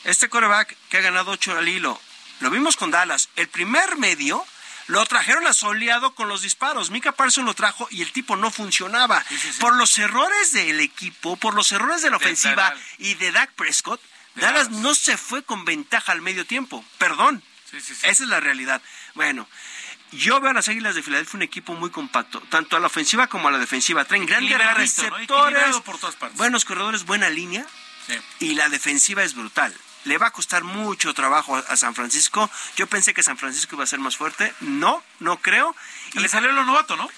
Este 0.04 0.30
coreback 0.30 0.76
que 0.90 0.98
ha 0.98 1.02
ganado 1.02 1.32
ocho 1.32 1.58
al 1.58 1.68
hilo, 1.68 2.00
lo 2.40 2.50
vimos 2.50 2.76
con 2.76 2.92
Dallas. 2.92 3.30
El 3.36 3.48
primer 3.48 3.98
medio 3.98 4.46
lo 4.88 5.06
trajeron 5.06 5.48
asoleado 5.48 6.14
con 6.14 6.28
los 6.28 6.42
disparos. 6.42 6.92
Mika 6.92 7.12
Parsons 7.12 7.46
lo 7.46 7.54
trajo 7.54 7.88
y 7.92 8.02
el 8.02 8.12
tipo 8.12 8.36
no 8.36 8.52
funcionaba. 8.52 9.24
Por 9.60 9.76
los 9.76 9.98
errores 9.98 10.52
del 10.52 10.80
equipo, 10.80 11.38
por 11.38 11.56
los 11.56 11.72
errores 11.72 12.02
de 12.02 12.12
la 12.12 12.18
ofensiva 12.18 12.74
y 12.98 13.16
de 13.16 13.32
Dak 13.32 13.52
Prescott, 13.54 14.02
Dallas 14.36 14.70
no 14.70 14.94
se 14.96 15.18
fue 15.18 15.44
con 15.44 15.66
ventaja 15.66 16.12
al 16.12 16.22
medio 16.22 16.46
tiempo. 16.46 16.86
Perdón. 16.98 17.44
Esa 17.74 18.10
es 18.10 18.20
la 18.22 18.40
realidad. 18.40 18.82
Bueno, 19.16 19.50
yo 20.12 20.40
veo 20.40 20.52
a 20.52 20.54
las 20.54 20.70
Águilas 20.70 20.96
de 20.96 21.04
Filadelfia 21.04 21.38
un 21.38 21.42
equipo 21.42 21.74
muy 21.74 21.90
compacto, 21.90 22.42
tanto 22.50 22.78
a 22.78 22.80
la 22.80 22.88
ofensiva 22.88 23.28
como 23.28 23.48
a 23.48 23.52
la 23.52 23.58
defensiva. 23.58 24.06
Traen 24.06 24.26
grandes 24.26 24.58
receptores, 24.76 25.76
buenos 26.36 26.64
corredores, 26.64 27.06
buena 27.06 27.30
línea. 27.30 27.66
Y 28.40 28.54
la 28.54 28.70
defensiva 28.70 29.24
es 29.24 29.34
brutal 29.34 29.76
le 30.06 30.18
va 30.18 30.28
a 30.28 30.32
costar 30.32 30.64
mucho 30.64 31.14
trabajo 31.14 31.56
a, 31.56 31.76
San 31.76 31.94
Francisco. 31.94 32.50
Yo 32.78 32.88
pensé 32.88 33.14
que 33.14 33.24
San 33.24 33.38
Francisco 33.38 33.76
iba 33.76 33.84
a 33.84 33.88
ser 33.88 34.00
más 34.00 34.16
fuerte. 34.16 34.54
No, 34.62 35.04
no 35.20 35.38
creo. 35.38 35.76
Y 36.14 36.20
le 36.20 36.30
salió 36.30 36.52
lo 36.52 36.64
novato, 36.66 36.96
¿no? 36.96 37.10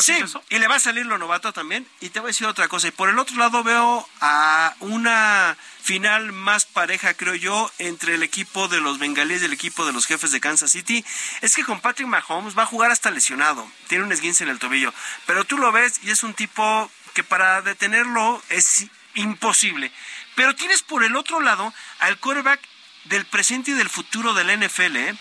sí, 0.00 0.14
y 0.48 0.58
le 0.58 0.66
va 0.66 0.76
a 0.76 0.80
salir 0.80 1.04
lo 1.04 1.18
novato 1.18 1.52
también. 1.52 1.86
Y 2.00 2.10
te 2.10 2.20
voy 2.20 2.28
a 2.28 2.32
decir 2.32 2.46
otra 2.46 2.68
cosa. 2.68 2.88
Y 2.88 2.92
por 2.92 3.10
el 3.10 3.18
otro 3.18 3.36
lado 3.36 3.62
veo 3.62 4.08
a 4.20 4.74
una 4.80 5.56
final 5.82 6.32
más 6.32 6.64
pareja, 6.64 7.14
creo 7.14 7.34
yo, 7.34 7.70
entre 7.78 8.14
el 8.14 8.22
equipo 8.22 8.68
de 8.68 8.80
los 8.80 8.98
bengalíes 8.98 9.42
y 9.42 9.46
el 9.46 9.52
equipo 9.52 9.84
de 9.84 9.92
los 9.92 10.06
jefes 10.06 10.30
de 10.30 10.40
Kansas 10.40 10.70
City. 10.70 11.04
Es 11.40 11.54
que 11.54 11.64
con 11.64 11.80
Patrick 11.80 12.08
Mahomes 12.08 12.56
va 12.56 12.62
a 12.62 12.66
jugar 12.66 12.90
hasta 12.90 13.10
lesionado. 13.10 13.70
Tiene 13.88 14.04
un 14.04 14.12
esguince 14.12 14.44
en 14.44 14.50
el 14.50 14.58
tobillo. 14.58 14.94
Pero 15.26 15.44
tú 15.44 15.58
lo 15.58 15.72
ves 15.72 16.00
y 16.02 16.10
es 16.10 16.22
un 16.22 16.34
tipo 16.34 16.90
que 17.14 17.24
para 17.24 17.62
detenerlo 17.62 18.42
es 18.48 18.86
imposible. 19.14 19.90
Pero 20.38 20.54
tienes 20.54 20.84
por 20.84 21.02
el 21.02 21.16
otro 21.16 21.40
lado 21.40 21.74
al 21.98 22.16
quarterback 22.20 22.60
del 23.06 23.26
presente 23.26 23.72
y 23.72 23.74
del 23.74 23.90
futuro 23.90 24.34
del 24.34 24.56
NFL. 24.56 24.96
¿eh? 24.96 25.18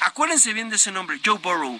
Acuérdense 0.00 0.54
bien 0.54 0.70
de 0.70 0.76
ese 0.76 0.90
nombre, 0.90 1.20
Joe 1.22 1.36
Burrow. 1.36 1.78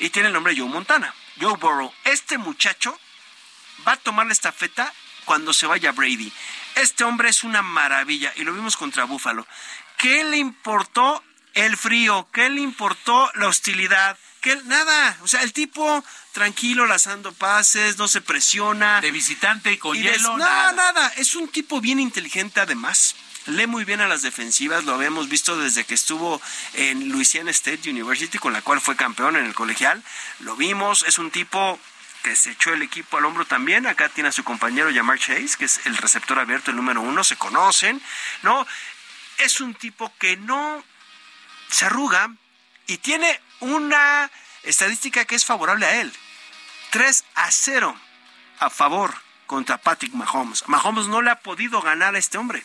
Y 0.00 0.10
tiene 0.10 0.26
el 0.26 0.34
nombre 0.34 0.56
Joe 0.56 0.66
Montana. 0.68 1.14
Joe 1.40 1.56
Burrow. 1.58 1.94
Este 2.02 2.38
muchacho 2.38 2.98
va 3.86 3.92
a 3.92 3.96
tomar 3.98 4.26
la 4.26 4.32
estafeta 4.32 4.92
cuando 5.26 5.52
se 5.52 5.66
vaya 5.66 5.92
Brady. 5.92 6.32
Este 6.74 7.04
hombre 7.04 7.28
es 7.28 7.44
una 7.44 7.62
maravilla 7.62 8.32
y 8.34 8.42
lo 8.42 8.52
vimos 8.52 8.76
contra 8.76 9.04
Buffalo. 9.04 9.46
¿Qué 9.96 10.24
le 10.24 10.38
importó 10.38 11.22
el 11.54 11.76
frío? 11.76 12.28
¿Qué 12.32 12.50
le 12.50 12.62
importó 12.62 13.30
la 13.36 13.46
hostilidad? 13.46 14.18
Que 14.42 14.56
nada, 14.64 15.16
o 15.22 15.28
sea, 15.28 15.42
el 15.42 15.52
tipo 15.52 16.04
tranquilo, 16.32 16.86
lanzando 16.86 17.32
pases, 17.32 17.96
no 17.96 18.08
se 18.08 18.20
presiona. 18.20 19.00
De 19.00 19.10
visitante 19.10 19.72
y 19.72 19.78
con 19.78 19.96
hielo. 19.96 20.36
no, 20.36 20.72
nada. 20.72 21.12
es 21.16 21.34
un 21.36 21.48
tipo 21.48 21.80
bien 21.80 22.00
inteligente 22.00 22.60
además. 22.60 23.14
Lee 23.46 23.66
muy 23.66 23.84
bien 23.84 24.00
a 24.00 24.08
las 24.08 24.22
defensivas, 24.22 24.84
lo 24.84 24.94
habíamos 24.94 25.28
visto 25.28 25.56
desde 25.56 25.84
que 25.84 25.94
estuvo 25.94 26.40
en 26.74 27.08
Louisiana 27.10 27.50
State 27.50 27.90
University, 27.90 28.38
con 28.38 28.52
la 28.52 28.62
cual 28.62 28.80
fue 28.80 28.94
campeón 28.94 29.36
en 29.36 29.46
el 29.46 29.54
colegial. 29.54 30.02
Lo 30.40 30.54
vimos, 30.56 31.04
es 31.08 31.18
un 31.18 31.30
tipo 31.30 31.78
que 32.22 32.36
se 32.36 32.52
echó 32.52 32.72
el 32.72 32.82
equipo 32.82 33.16
al 33.16 33.24
hombro 33.24 33.44
también. 33.44 33.86
Acá 33.86 34.08
tiene 34.08 34.28
a 34.28 34.32
su 34.32 34.44
compañero 34.44 34.94
Jamar 34.94 35.18
Chase, 35.18 35.56
que 35.58 35.64
es 35.64 35.80
el 35.86 35.96
receptor 35.96 36.38
abierto, 36.38 36.70
el 36.70 36.76
número 36.76 37.00
uno, 37.00 37.24
se 37.24 37.36
conocen, 37.36 38.00
¿no? 38.42 38.66
Es 39.38 39.60
un 39.60 39.74
tipo 39.74 40.12
que 40.18 40.36
no 40.36 40.84
se 41.68 41.86
arruga 41.86 42.30
y 42.86 42.98
tiene 42.98 43.40
una 43.62 44.30
estadística 44.62 45.24
que 45.24 45.34
es 45.34 45.44
favorable 45.44 45.86
a 45.86 46.00
él. 46.00 46.12
3 46.90 47.24
a 47.36 47.50
0 47.50 47.96
a 48.58 48.70
favor 48.70 49.14
contra 49.46 49.78
Patrick 49.78 50.12
Mahomes. 50.12 50.64
Mahomes 50.66 51.06
no 51.06 51.22
le 51.22 51.30
ha 51.30 51.40
podido 51.40 51.80
ganar 51.80 52.14
a 52.14 52.18
este 52.18 52.38
hombre. 52.38 52.64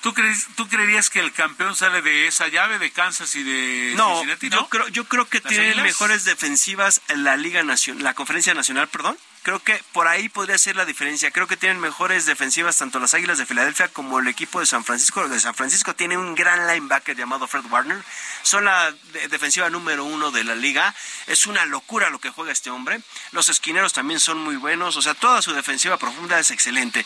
¿Tú, 0.00 0.14
crees, 0.14 0.48
¿Tú 0.56 0.66
creerías 0.68 1.10
que 1.10 1.20
el 1.20 1.32
campeón 1.32 1.76
sale 1.76 2.02
de 2.02 2.26
esa 2.26 2.48
llave 2.48 2.78
de 2.80 2.90
Kansas 2.90 3.34
y 3.36 3.44
de 3.44 3.94
no, 3.96 4.16
Cincinnati? 4.16 4.50
No, 4.50 4.62
yo 4.62 4.68
creo, 4.68 4.88
yo 4.88 5.04
creo 5.04 5.28
que 5.28 5.40
tiene 5.40 5.74
mejores 5.76 6.24
defensivas 6.24 7.00
en 7.08 7.22
la 7.22 7.36
Liga 7.36 7.62
Nacional, 7.62 8.02
la 8.02 8.14
Conferencia 8.14 8.52
Nacional, 8.52 8.88
perdón, 8.88 9.16
Creo 9.42 9.58
que 9.58 9.82
por 9.92 10.06
ahí 10.06 10.28
podría 10.28 10.56
ser 10.56 10.76
la 10.76 10.84
diferencia. 10.84 11.32
Creo 11.32 11.48
que 11.48 11.56
tienen 11.56 11.80
mejores 11.80 12.26
defensivas 12.26 12.78
tanto 12.78 13.00
las 13.00 13.12
Águilas 13.14 13.38
de 13.38 13.46
Filadelfia 13.46 13.88
como 13.88 14.20
el 14.20 14.28
equipo 14.28 14.60
de 14.60 14.66
San 14.66 14.84
Francisco. 14.84 15.28
de 15.28 15.40
San 15.40 15.54
Francisco 15.54 15.96
tiene 15.96 16.16
un 16.16 16.36
gran 16.36 16.68
linebacker 16.68 17.16
llamado 17.16 17.48
Fred 17.48 17.64
Warner. 17.68 18.00
Son 18.42 18.64
la 18.64 18.94
defensiva 19.30 19.68
número 19.68 20.04
uno 20.04 20.30
de 20.30 20.44
la 20.44 20.54
liga. 20.54 20.94
Es 21.26 21.46
una 21.46 21.64
locura 21.64 22.08
lo 22.10 22.20
que 22.20 22.30
juega 22.30 22.52
este 22.52 22.70
hombre. 22.70 23.00
Los 23.32 23.48
esquineros 23.48 23.92
también 23.92 24.20
son 24.20 24.38
muy 24.38 24.54
buenos. 24.54 24.96
O 24.96 25.02
sea, 25.02 25.14
toda 25.14 25.42
su 25.42 25.52
defensiva 25.52 25.96
profunda 25.96 26.38
es 26.38 26.52
excelente. 26.52 27.04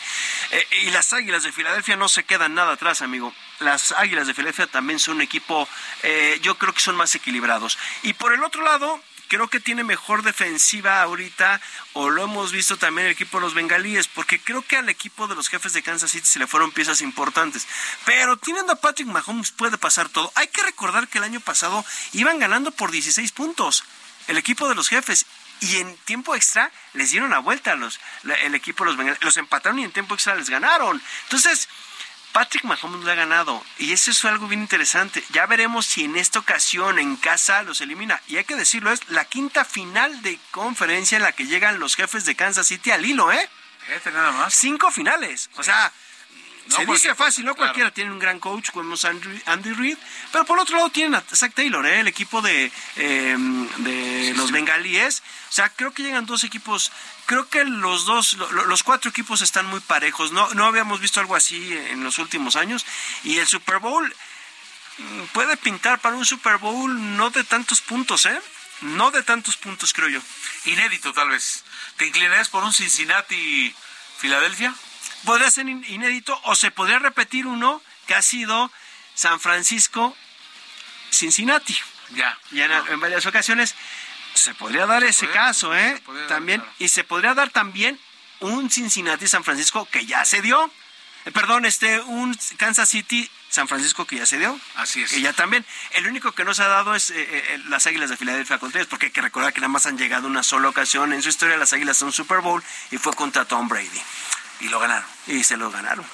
Eh, 0.51 0.67
y 0.83 0.91
las 0.91 1.13
Águilas 1.13 1.41
de 1.41 1.51
Filadelfia 1.51 1.95
no 1.95 2.07
se 2.07 2.23
quedan 2.23 2.53
nada 2.53 2.73
atrás, 2.73 3.01
amigo. 3.01 3.33
Las 3.59 3.93
Águilas 3.93 4.27
de 4.27 4.35
Filadelfia 4.35 4.67
también 4.67 4.99
son 4.99 5.15
un 5.15 5.21
equipo, 5.21 5.67
eh, 6.03 6.39
yo 6.43 6.55
creo 6.59 6.71
que 6.71 6.81
son 6.81 6.95
más 6.95 7.15
equilibrados. 7.15 7.79
Y 8.03 8.13
por 8.13 8.31
el 8.33 8.43
otro 8.43 8.61
lado, 8.63 9.01
creo 9.27 9.47
que 9.47 9.59
tiene 9.59 9.83
mejor 9.83 10.23
defensiva 10.23 11.01
ahorita, 11.01 11.61
o 11.93 12.09
lo 12.09 12.23
hemos 12.23 12.51
visto 12.51 12.77
también 12.77 13.07
el 13.07 13.13
equipo 13.13 13.37
de 13.37 13.45
los 13.45 13.53
bengalíes, 13.53 14.07
porque 14.07 14.39
creo 14.39 14.61
que 14.61 14.77
al 14.77 14.89
equipo 14.89 15.27
de 15.27 15.35
los 15.35 15.49
jefes 15.49 15.73
de 15.73 15.83
Kansas 15.83 16.11
City 16.11 16.25
se 16.25 16.39
le 16.39 16.47
fueron 16.47 16.71
piezas 16.71 17.01
importantes. 17.01 17.67
Pero 18.05 18.37
teniendo 18.37 18.73
a 18.73 18.77
Patrick 18.77 19.07
Mahomes 19.07 19.51
puede 19.51 19.77
pasar 19.77 20.09
todo. 20.09 20.31
Hay 20.35 20.47
que 20.47 20.63
recordar 20.63 21.07
que 21.07 21.17
el 21.17 21.23
año 21.23 21.39
pasado 21.39 21.83
iban 22.13 22.39
ganando 22.39 22.71
por 22.71 22.91
16 22.91 23.31
puntos 23.31 23.83
el 24.27 24.37
equipo 24.37 24.67
de 24.69 24.75
los 24.75 24.89
jefes. 24.89 25.25
Y 25.59 25.77
en 25.77 25.97
tiempo 26.05 26.35
extra 26.35 26.71
les 26.93 27.09
dieron 27.09 27.31
la 27.31 27.39
vuelta 27.39 27.71
a 27.71 27.75
los, 27.75 27.99
el 28.43 28.53
equipo 28.53 28.83
de 28.83 28.91
los 28.91 28.97
bengalíes. 28.97 29.23
Los 29.23 29.37
empataron 29.37 29.79
y 29.79 29.83
en 29.83 29.91
tiempo 29.91 30.13
extra 30.13 30.35
les 30.35 30.49
ganaron. 30.49 31.01
Entonces, 31.23 31.67
Patrick 32.37 32.65
Mahomes 32.65 33.03
lo 33.03 33.11
ha 33.11 33.15
ganado 33.15 33.63
y 33.79 33.93
eso 33.93 34.11
es 34.11 34.23
algo 34.23 34.47
bien 34.47 34.61
interesante. 34.61 35.23
Ya 35.31 35.47
veremos 35.47 35.87
si 35.87 36.03
en 36.03 36.15
esta 36.15 36.37
ocasión 36.37 36.99
en 36.99 37.15
casa 37.15 37.63
los 37.63 37.81
elimina. 37.81 38.21
Y 38.27 38.37
hay 38.37 38.43
que 38.43 38.53
decirlo, 38.53 38.91
es 38.91 39.09
la 39.09 39.25
quinta 39.25 39.65
final 39.65 40.21
de 40.21 40.39
conferencia 40.51 41.15
en 41.15 41.23
la 41.23 41.31
que 41.31 41.47
llegan 41.47 41.79
los 41.79 41.95
jefes 41.95 42.25
de 42.25 42.35
Kansas 42.35 42.67
City 42.67 42.91
al 42.91 43.03
hilo, 43.03 43.31
¿eh? 43.31 43.49
Este 43.89 44.11
nada 44.11 44.31
más. 44.33 44.53
Cinco 44.53 44.91
finales. 44.91 45.49
O 45.55 45.63
sea, 45.63 45.91
se 46.69 46.85
dice 46.85 47.15
fácil, 47.15 47.45
no 47.45 47.55
cualquiera 47.55 47.91
tiene 47.91 48.11
un 48.11 48.19
gran 48.19 48.39
coach 48.39 48.71
como 48.71 48.95
Andy, 49.01 49.41
Andy 49.45 49.73
Reid, 49.73 49.97
pero 50.31 50.45
por 50.45 50.59
otro 50.59 50.77
lado 50.77 50.89
tienen 50.89 51.15
a 51.15 51.23
Zach 51.33 51.53
Taylor, 51.53 51.85
¿eh? 51.85 52.01
el 52.01 52.07
equipo 52.07 52.41
de, 52.41 52.71
em, 52.95 53.67
de 53.77 54.33
los 54.35 54.51
bengalíes. 54.51 55.23
O 55.49 55.53
sea, 55.53 55.69
creo 55.69 55.93
que 55.93 56.03
llegan 56.03 56.25
dos 56.25 56.43
equipos, 56.43 56.91
creo 57.25 57.49
que 57.49 57.63
los 57.63 58.05
dos, 58.05 58.33
los 58.33 58.83
cuatro 58.83 59.09
equipos 59.09 59.41
están 59.41 59.65
muy 59.65 59.79
parejos. 59.79 60.31
No, 60.31 60.53
no 60.53 60.65
habíamos 60.65 60.99
visto 60.99 61.19
algo 61.19 61.35
así 61.35 61.73
en 61.73 62.03
los 62.03 62.17
últimos 62.17 62.55
años. 62.55 62.85
Y 63.23 63.37
el 63.37 63.47
Super 63.47 63.79
Bowl 63.79 64.13
mm, 64.97 65.23
puede 65.33 65.57
pintar 65.57 65.99
para 65.99 66.15
un 66.15 66.25
Super 66.25 66.57
Bowl 66.57 67.17
no 67.17 67.29
de 67.29 67.43
tantos 67.43 67.81
puntos, 67.81 68.25
¿eh? 68.25 68.39
No 68.81 69.11
de 69.11 69.23
tantos 69.23 69.57
puntos, 69.57 69.93
creo 69.93 70.09
yo. 70.09 70.19
Inédito, 70.65 71.13
tal 71.13 71.29
vez. 71.29 71.63
¿Te 71.97 72.05
inclinarías 72.05 72.49
por 72.49 72.63
un 72.63 72.73
Cincinnati-Filadelfia? 72.73 74.75
Podría 75.25 75.51
ser 75.51 75.67
inédito 75.67 76.39
o 76.43 76.55
se 76.55 76.71
podría 76.71 76.99
repetir 76.99 77.47
uno 77.47 77.81
que 78.05 78.15
ha 78.15 78.21
sido 78.21 78.71
San 79.13 79.39
Francisco 79.39 80.15
Cincinnati. 81.11 81.75
Ya. 82.11 82.37
Y 82.51 82.61
en, 82.61 82.99
varias 82.99 83.25
ocasiones 83.25 83.75
se 84.33 84.53
podría 84.53 84.85
dar 84.85 85.03
ese 85.03 85.27
caso, 85.29 85.75
¿eh? 85.75 86.01
También 86.27 86.63
y 86.79 86.87
se 86.89 87.03
podría 87.03 87.33
dar 87.33 87.49
también 87.49 87.99
un 88.39 88.69
Cincinnati 88.69 89.27
San 89.27 89.43
Francisco 89.43 89.87
que 89.91 90.05
ya 90.05 90.23
se 90.25 90.41
dio. 90.41 90.71
Eh, 91.25 91.31
perdón, 91.31 91.65
este 91.65 91.99
un 92.01 92.37
Kansas 92.57 92.89
City 92.89 93.29
San 93.49 93.67
Francisco 93.67 94.05
que 94.05 94.17
ya 94.17 94.25
se 94.25 94.37
dio. 94.37 94.59
Así 94.75 95.01
es. 95.01 95.11
Que 95.11 95.21
ya 95.21 95.33
también. 95.33 95.65
El 95.91 96.07
único 96.07 96.31
que 96.33 96.45
no 96.45 96.53
se 96.53 96.63
ha 96.63 96.67
dado 96.67 96.95
es 96.95 97.09
eh, 97.09 97.15
eh, 97.17 97.61
las 97.67 97.87
Águilas 97.87 98.09
de 98.09 98.17
Filadelfia 98.17 98.59
contra 98.59 98.79
ellos, 98.79 98.89
porque 98.89 99.07
hay 99.07 99.11
que 99.11 99.21
recordar 99.21 99.53
que 99.53 99.61
nada 99.61 99.69
más 99.69 99.85
han 99.85 99.97
llegado 99.97 100.27
una 100.27 100.43
sola 100.43 100.69
ocasión 100.69 101.13
en 101.13 101.21
su 101.21 101.29
historia 101.29 101.57
las 101.57 101.73
Águilas 101.73 102.01
a 102.01 102.05
un 102.05 102.13
Super 102.13 102.41
Bowl 102.41 102.63
y 102.91 102.97
fue 102.97 103.13
contra 103.13 103.45
Tom 103.45 103.67
Brady. 103.67 104.01
Y 104.59 104.69
lo 104.69 104.79
ganaron. 104.79 105.07
Y 105.27 105.43
se 105.43 105.57
lo 105.57 105.69
ganaron. 105.71 106.05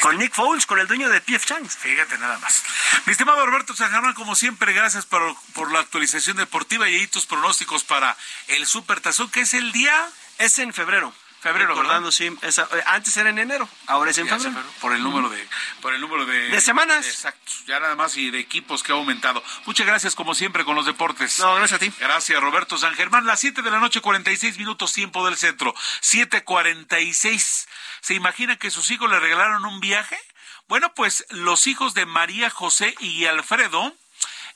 Con 0.00 0.18
Nick 0.18 0.34
Foles, 0.34 0.66
con 0.66 0.78
el 0.78 0.86
dueño 0.86 1.08
de 1.08 1.20
PF 1.20 1.44
Chang's. 1.44 1.76
Fíjate 1.76 2.18
nada 2.18 2.38
más. 2.38 2.62
Mi 3.06 3.12
estimado 3.12 3.44
Roberto 3.44 3.74
San 3.74 4.14
como 4.14 4.34
siempre, 4.34 4.72
gracias 4.72 5.06
por, 5.06 5.36
por 5.54 5.72
la 5.72 5.80
actualización 5.80 6.36
deportiva 6.36 6.88
y 6.88 7.06
tus 7.06 7.26
pronósticos 7.26 7.84
para 7.84 8.16
el 8.48 8.66
Super 8.66 9.00
Tazón, 9.00 9.30
que 9.30 9.40
es 9.40 9.54
el 9.54 9.72
día... 9.72 10.08
Es 10.38 10.60
en 10.60 10.72
febrero. 10.72 11.12
Febrero, 11.40 11.68
Recordando, 11.68 12.10
sí, 12.10 12.26
eh, 12.26 12.50
antes 12.86 13.16
era 13.16 13.30
en 13.30 13.38
enero, 13.38 13.68
ahora 13.86 14.10
es 14.10 14.18
en 14.18 14.28
febrero. 14.28 14.64
Por 14.80 14.92
el 14.92 15.02
número 15.02 15.28
de, 15.28 15.48
por 15.80 15.94
el 15.94 16.00
número 16.00 16.26
de, 16.26 16.48
de 16.48 16.60
semanas. 16.60 17.06
Exacto, 17.06 17.52
ya 17.66 17.78
nada 17.78 17.94
más 17.94 18.16
y 18.16 18.30
de 18.30 18.40
equipos 18.40 18.82
que 18.82 18.90
ha 18.90 18.96
aumentado. 18.96 19.42
Muchas 19.64 19.86
gracias 19.86 20.16
como 20.16 20.34
siempre 20.34 20.64
con 20.64 20.74
los 20.74 20.84
deportes. 20.84 21.38
No, 21.38 21.54
gracias 21.54 21.76
a 21.76 21.78
ti. 21.78 21.92
Gracias 22.00 22.40
Roberto 22.40 22.76
San 22.76 22.94
Germán. 22.94 23.24
Las 23.24 23.38
7 23.38 23.62
de 23.62 23.70
la 23.70 23.78
noche, 23.78 24.00
46 24.00 24.58
minutos 24.58 24.92
tiempo 24.92 25.24
del 25.24 25.36
centro. 25.36 25.74
7:46. 26.00 27.68
¿Se 28.00 28.14
imagina 28.14 28.56
que 28.56 28.72
sus 28.72 28.90
hijos 28.90 29.08
le 29.08 29.20
regalaron 29.20 29.64
un 29.64 29.78
viaje? 29.78 30.18
Bueno, 30.66 30.92
pues 30.94 31.24
los 31.30 31.68
hijos 31.68 31.94
de 31.94 32.04
María 32.04 32.50
José 32.50 32.96
y 32.98 33.26
Alfredo 33.26 33.94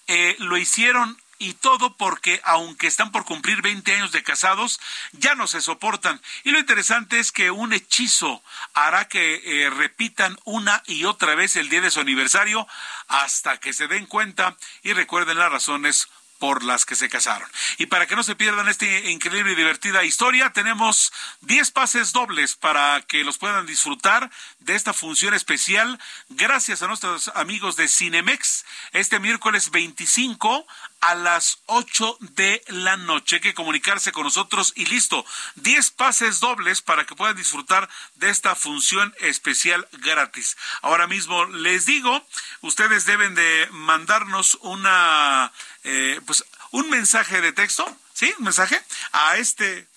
eh, 0.09 0.34
lo 0.40 0.56
hicieron 0.56 1.22
y 1.43 1.55
todo 1.55 1.97
porque 1.97 2.40
aunque 2.44 2.86
están 2.86 3.10
por 3.10 3.24
cumplir 3.24 3.62
20 3.62 3.94
años 3.94 4.12
de 4.12 4.23
casados, 4.23 4.78
ya 5.10 5.35
no 5.35 5.48
se 5.48 5.60
soportan. 5.60 6.20
Y 6.44 6.52
lo 6.52 6.60
interesante 6.60 7.19
es 7.19 7.32
que 7.32 7.51
un 7.51 7.73
hechizo 7.73 8.44
hará 8.74 9.09
que 9.09 9.43
eh, 9.44 9.70
repitan 9.70 10.39
una 10.44 10.85
y 10.86 11.05
otra 11.05 11.35
vez 11.35 11.56
el 11.56 11.69
día 11.69 11.81
de 11.81 11.90
su 11.90 11.98
aniversario 11.98 12.69
hasta 13.09 13.59
que 13.59 13.73
se 13.73 13.89
den 13.89 14.06
cuenta 14.06 14.56
y 14.85 14.93
recuerden 14.93 15.39
las 15.39 15.51
razones 15.51 16.09
por 16.43 16.64
las 16.64 16.85
que 16.85 16.97
se 16.97 17.09
casaron. 17.09 17.48
Y 17.78 17.86
para 17.86 18.09
que 18.09 18.16
no 18.16 18.24
se 18.24 18.35
pierdan 18.35 18.66
esta 18.66 18.85
increíble 18.85 19.52
y 19.52 19.55
divertida 19.55 20.02
historia, 20.02 20.51
tenemos 20.51 21.12
10 21.43 21.70
pases 21.70 22.12
dobles 22.12 22.56
para 22.56 23.01
que 23.02 23.23
los 23.23 23.39
puedan 23.39 23.64
disfrutar 23.64 24.28
de 24.59 24.74
esta 24.74 24.93
función 24.93 25.35
especial 25.35 26.01
gracias 26.31 26.82
a 26.82 26.89
nuestros 26.89 27.28
amigos 27.36 27.77
de 27.77 27.86
Cinemex 27.86 28.64
este 28.90 29.20
miércoles 29.20 29.70
25 29.70 30.66
a 31.03 31.16
las 31.16 31.59
8 31.66 32.16
de 32.20 32.62
la 32.69 32.97
noche. 32.97 33.37
Hay 33.37 33.43
que 33.43 33.55
comunicarse 33.55 34.12
con 34.12 34.23
nosotros 34.23 34.73
y 34.77 34.87
listo. 34.87 35.27
10 35.57 35.91
pases 35.91 36.39
dobles 36.39 36.81
para 36.81 37.05
que 37.05 37.16
puedan 37.16 37.37
disfrutar 37.37 37.89
de 38.15 38.31
esta 38.31 38.55
función 38.55 39.12
especial 39.19 39.87
gratis. 39.93 40.57
Ahora 40.81 41.09
mismo 41.09 41.45
les 41.47 41.87
digo, 41.87 42.24
ustedes 42.61 43.05
deben 43.05 43.35
de 43.35 43.69
mandarnos 43.73 44.57
una 44.62 45.53
eh, 45.83 46.20
pues 46.24 46.45
un 46.70 46.89
mensaje 46.89 47.41
de 47.41 47.53
texto, 47.53 47.85
¿sí? 48.15 48.33
Un 48.39 48.45
mensaje 48.45 48.81
a 49.11 49.37
este, 49.39 49.89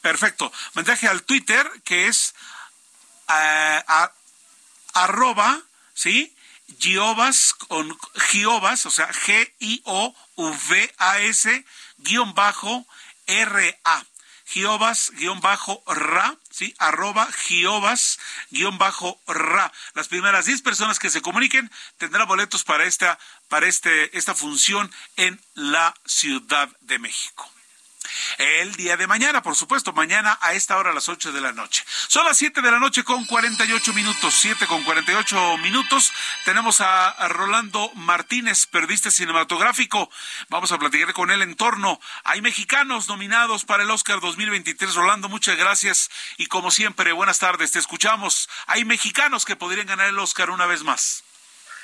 perfecto, 0.00 0.50
mensaje 0.72 1.06
al 1.06 1.22
Twitter 1.22 1.70
que 1.84 2.08
es 2.08 2.34
eh, 3.28 3.84
arroba, 4.94 5.60
¿sí? 5.92 6.34
Giovas 6.78 7.54
con 7.54 7.96
Giovas, 8.30 8.86
o 8.86 8.90
sea, 8.90 9.12
G-I-O-V-A-S, 9.12 9.84
guion 11.98 12.34
bajo 12.34 12.86
R-A. 13.26 14.04
Giovas, 14.46 15.12
guion 15.14 15.40
bajo 15.40 15.82
Ra, 15.86 16.36
¿sí? 16.50 16.74
Arroba 16.78 17.30
Giovas, 17.30 18.18
guion 18.50 18.78
bajo 18.78 19.20
Ra. 19.28 19.72
Las 19.94 20.08
primeras 20.08 20.46
10 20.46 20.62
personas 20.62 20.98
que 20.98 21.08
se 21.08 21.22
comuniquen 21.22 21.70
tendrán 21.98 22.26
boletos 22.26 22.64
para 22.64 22.84
esta 22.84 23.16
para 23.48 23.68
este, 23.68 24.16
esta 24.16 24.34
función 24.34 24.90
en 25.16 25.40
la 25.54 25.94
Ciudad 26.04 26.68
de 26.80 26.98
México. 26.98 27.48
El 28.38 28.74
día 28.76 28.96
de 28.96 29.06
mañana, 29.06 29.42
por 29.42 29.56
supuesto, 29.56 29.92
mañana 29.92 30.38
a 30.40 30.54
esta 30.54 30.76
hora 30.78 30.90
a 30.90 30.94
las 30.94 31.08
8 31.08 31.32
de 31.32 31.40
la 31.40 31.52
noche. 31.52 31.84
Son 31.86 32.24
las 32.24 32.36
7 32.36 32.62
de 32.62 32.70
la 32.70 32.78
noche 32.78 33.04
con 33.04 33.24
48 33.26 33.92
minutos, 33.92 34.34
7 34.34 34.66
con 34.66 34.82
48 34.82 35.58
minutos. 35.58 36.12
Tenemos 36.44 36.80
a, 36.80 37.28
Rolando 37.28 37.90
Martínez, 37.94 38.66
periodista 38.66 39.10
cinematográfico. 39.10 40.10
Vamos 40.48 40.72
a 40.72 40.78
platicar 40.78 41.12
con 41.12 41.30
él 41.30 41.42
en 41.42 41.56
torno. 41.56 42.00
Hay 42.24 42.40
mexicanos 42.40 43.08
nominados 43.08 43.64
para 43.64 43.82
el 43.82 43.90
Oscar 43.90 44.20
2023. 44.20 44.94
Rolando, 44.94 45.28
muchas 45.28 45.56
gracias. 45.56 46.10
Y 46.36 46.46
como 46.46 46.70
siempre, 46.70 47.12
buenas 47.12 47.38
tardes, 47.38 47.72
te 47.72 47.78
escuchamos. 47.78 48.48
Hay 48.66 48.84
mexicanos 48.84 49.44
que 49.44 49.56
podrían 49.56 49.86
ganar 49.86 50.08
el 50.08 50.18
Oscar 50.18 50.50
una 50.50 50.66
vez 50.66 50.82
más. 50.82 51.24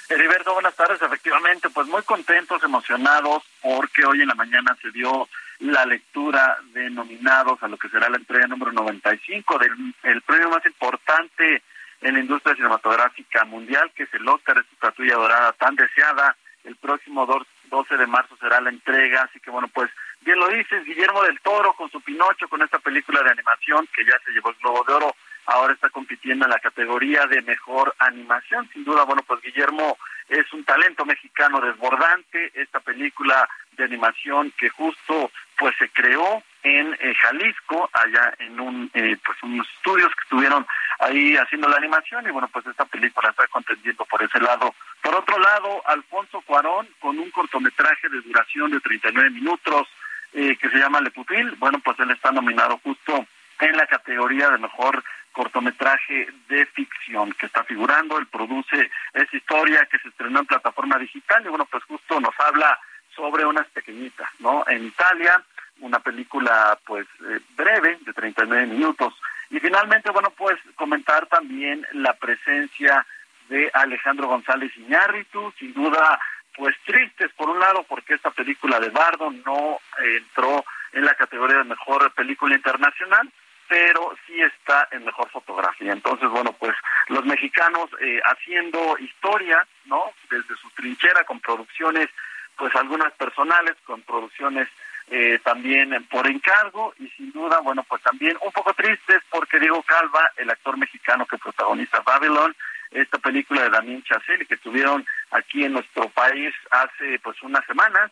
Heriberto, 0.08 0.54
buenas 0.54 0.74
tardes. 0.74 1.02
Efectivamente, 1.02 1.68
pues 1.70 1.86
muy 1.88 2.02
contentos, 2.02 2.62
emocionados, 2.62 3.42
porque 3.60 4.04
hoy 4.04 4.22
en 4.22 4.28
la 4.28 4.34
mañana 4.34 4.76
se 4.80 4.90
dio 4.92 5.28
la 5.60 5.86
lectura 5.86 6.58
de 6.72 6.90
nominados 6.90 7.62
a 7.62 7.68
lo 7.68 7.76
que 7.76 7.88
será 7.88 8.08
la 8.08 8.16
entrega 8.16 8.46
número 8.46 8.72
95 8.72 9.58
del 9.58 9.72
el 10.02 10.22
premio 10.22 10.50
más 10.50 10.64
importante 10.66 11.62
en 12.02 12.14
la 12.14 12.20
industria 12.20 12.54
cinematográfica 12.54 13.44
mundial, 13.44 13.90
que 13.94 14.04
es 14.04 14.14
el 14.14 14.28
Oscar, 14.28 14.58
esta 14.58 14.72
estatuilla 14.72 15.14
dorada 15.14 15.52
tan 15.52 15.74
deseada. 15.76 16.36
El 16.64 16.76
próximo 16.76 17.26
12 17.70 17.96
de 17.96 18.06
marzo 18.06 18.36
será 18.38 18.60
la 18.60 18.70
entrega, 18.70 19.22
así 19.22 19.38
que 19.40 19.50
bueno, 19.50 19.68
pues 19.68 19.90
bien 20.22 20.38
lo 20.38 20.48
dices, 20.48 20.84
Guillermo 20.84 21.22
del 21.22 21.40
Toro 21.40 21.72
con 21.74 21.90
su 21.90 22.00
Pinocho, 22.00 22.48
con 22.48 22.60
esta 22.60 22.78
película 22.80 23.22
de 23.22 23.30
animación 23.30 23.88
que 23.94 24.04
ya 24.04 24.18
se 24.24 24.32
llevó 24.32 24.50
el 24.50 24.56
Globo 24.56 24.84
de 24.86 24.92
Oro 24.94 25.16
ahora 25.46 25.72
está 25.72 25.88
compitiendo 25.90 26.44
en 26.44 26.50
la 26.50 26.58
categoría 26.58 27.26
de 27.26 27.40
mejor 27.42 27.94
animación. 27.98 28.68
Sin 28.72 28.84
duda, 28.84 29.04
bueno, 29.04 29.22
pues 29.26 29.40
Guillermo 29.42 29.96
es 30.28 30.52
un 30.52 30.64
talento 30.64 31.04
mexicano 31.04 31.60
desbordante. 31.60 32.52
Esta 32.54 32.80
película 32.80 33.48
de 33.76 33.84
animación 33.84 34.52
que 34.58 34.68
justo 34.68 35.30
pues 35.58 35.74
se 35.78 35.88
creó 35.90 36.42
en 36.62 36.96
eh, 37.00 37.14
Jalisco, 37.20 37.88
allá 37.92 38.34
en 38.38 38.58
un 38.58 38.90
eh, 38.92 39.16
pues 39.24 39.40
unos 39.42 39.68
estudios 39.76 40.08
que 40.14 40.22
estuvieron 40.22 40.66
ahí 40.98 41.36
haciendo 41.36 41.68
la 41.68 41.76
animación 41.76 42.26
y 42.26 42.30
bueno, 42.30 42.48
pues 42.48 42.66
esta 42.66 42.84
película 42.84 43.30
está 43.30 43.46
contendiendo 43.48 44.04
por 44.04 44.22
ese 44.22 44.40
lado. 44.40 44.74
Por 45.02 45.14
otro 45.14 45.38
lado, 45.38 45.82
Alfonso 45.86 46.40
Cuarón 46.42 46.88
con 46.98 47.18
un 47.18 47.30
cortometraje 47.30 48.08
de 48.08 48.20
duración 48.20 48.72
de 48.72 48.80
39 48.80 49.30
minutos 49.30 49.88
eh, 50.32 50.56
que 50.56 50.68
se 50.68 50.78
llama 50.78 51.00
Le 51.00 51.10
Pupil, 51.10 51.52
bueno, 51.58 51.78
pues 51.78 51.98
él 52.00 52.10
está 52.10 52.32
nominado 52.32 52.78
justo 52.82 53.26
en 53.60 53.76
la 53.76 53.86
categoría 53.86 54.50
de 54.50 54.58
mejor 54.58 55.02
cortometraje 55.32 56.28
de 56.48 56.66
ficción 56.66 57.32
que 57.32 57.46
está 57.46 57.62
figurando. 57.64 58.18
Él 58.18 58.26
produce 58.26 58.90
esa 59.12 59.36
historia 59.36 59.86
que 59.86 59.98
se 59.98 60.08
estrenó 60.08 60.40
en 60.40 60.46
plataforma 60.46 60.98
digital 60.98 61.44
y 61.44 61.48
bueno, 61.48 61.66
pues 61.70 61.84
justo 61.84 62.20
nos 62.20 62.34
habla 62.40 62.78
sobre 63.16 63.44
unas 63.44 63.66
pequeñitas, 63.68 64.28
¿no? 64.38 64.64
En 64.68 64.84
Italia, 64.84 65.42
una 65.80 65.98
película 66.00 66.78
pues 66.84 67.06
eh, 67.28 67.40
breve 67.56 67.98
de 68.02 68.12
39 68.12 68.66
minutos. 68.66 69.14
Y 69.50 69.58
finalmente, 69.58 70.10
bueno, 70.10 70.30
pues 70.30 70.58
comentar 70.76 71.26
también 71.26 71.84
la 71.92 72.14
presencia 72.14 73.06
de 73.48 73.70
Alejandro 73.72 74.28
González 74.28 74.76
Iñárritu, 74.76 75.52
sin 75.58 75.72
duda 75.72 76.20
pues 76.56 76.74
tristes 76.84 77.30
por 77.32 77.50
un 77.50 77.60
lado 77.60 77.84
porque 77.84 78.14
esta 78.14 78.30
película 78.30 78.80
de 78.80 78.88
Bardo 78.88 79.30
no 79.44 79.78
entró 79.98 80.64
en 80.92 81.04
la 81.04 81.14
categoría 81.14 81.58
de 81.58 81.64
mejor 81.64 82.10
película 82.14 82.54
internacional, 82.54 83.30
pero 83.68 84.16
sí 84.26 84.40
está 84.40 84.88
en 84.90 85.04
mejor 85.04 85.28
fotografía. 85.30 85.92
Entonces, 85.92 86.28
bueno, 86.30 86.52
pues 86.52 86.74
los 87.08 87.24
mexicanos 87.24 87.90
eh, 88.00 88.20
haciendo 88.24 88.96
historia, 88.98 89.66
¿no? 89.84 90.04
Desde 90.30 90.56
su 90.56 90.70
trinchera 90.70 91.24
con 91.24 91.40
producciones, 91.40 92.08
pues 92.56 92.74
algunas 92.76 93.12
personales, 93.14 93.76
con 93.84 94.02
producciones 94.02 94.68
eh, 95.08 95.38
también 95.44 96.04
por 96.10 96.26
encargo 96.26 96.94
y 96.98 97.08
sin 97.10 97.30
duda, 97.32 97.60
bueno, 97.60 97.84
pues 97.84 98.02
también 98.02 98.36
un 98.44 98.50
poco 98.52 98.74
tristes 98.74 99.22
porque 99.30 99.60
Diego 99.60 99.82
Calva, 99.82 100.32
el 100.36 100.50
actor 100.50 100.76
mexicano 100.76 101.26
que 101.26 101.38
protagoniza 101.38 102.00
Babylon, 102.00 102.54
esta 102.90 103.18
película 103.18 103.62
de 103.62 103.70
Damien 103.70 104.02
Chazelle 104.02 104.46
que 104.46 104.56
tuvieron 104.56 105.06
aquí 105.30 105.64
en 105.64 105.74
nuestro 105.74 106.08
país 106.08 106.54
hace 106.70 107.18
pues 107.20 107.40
unas 107.42 107.64
semanas, 107.66 108.10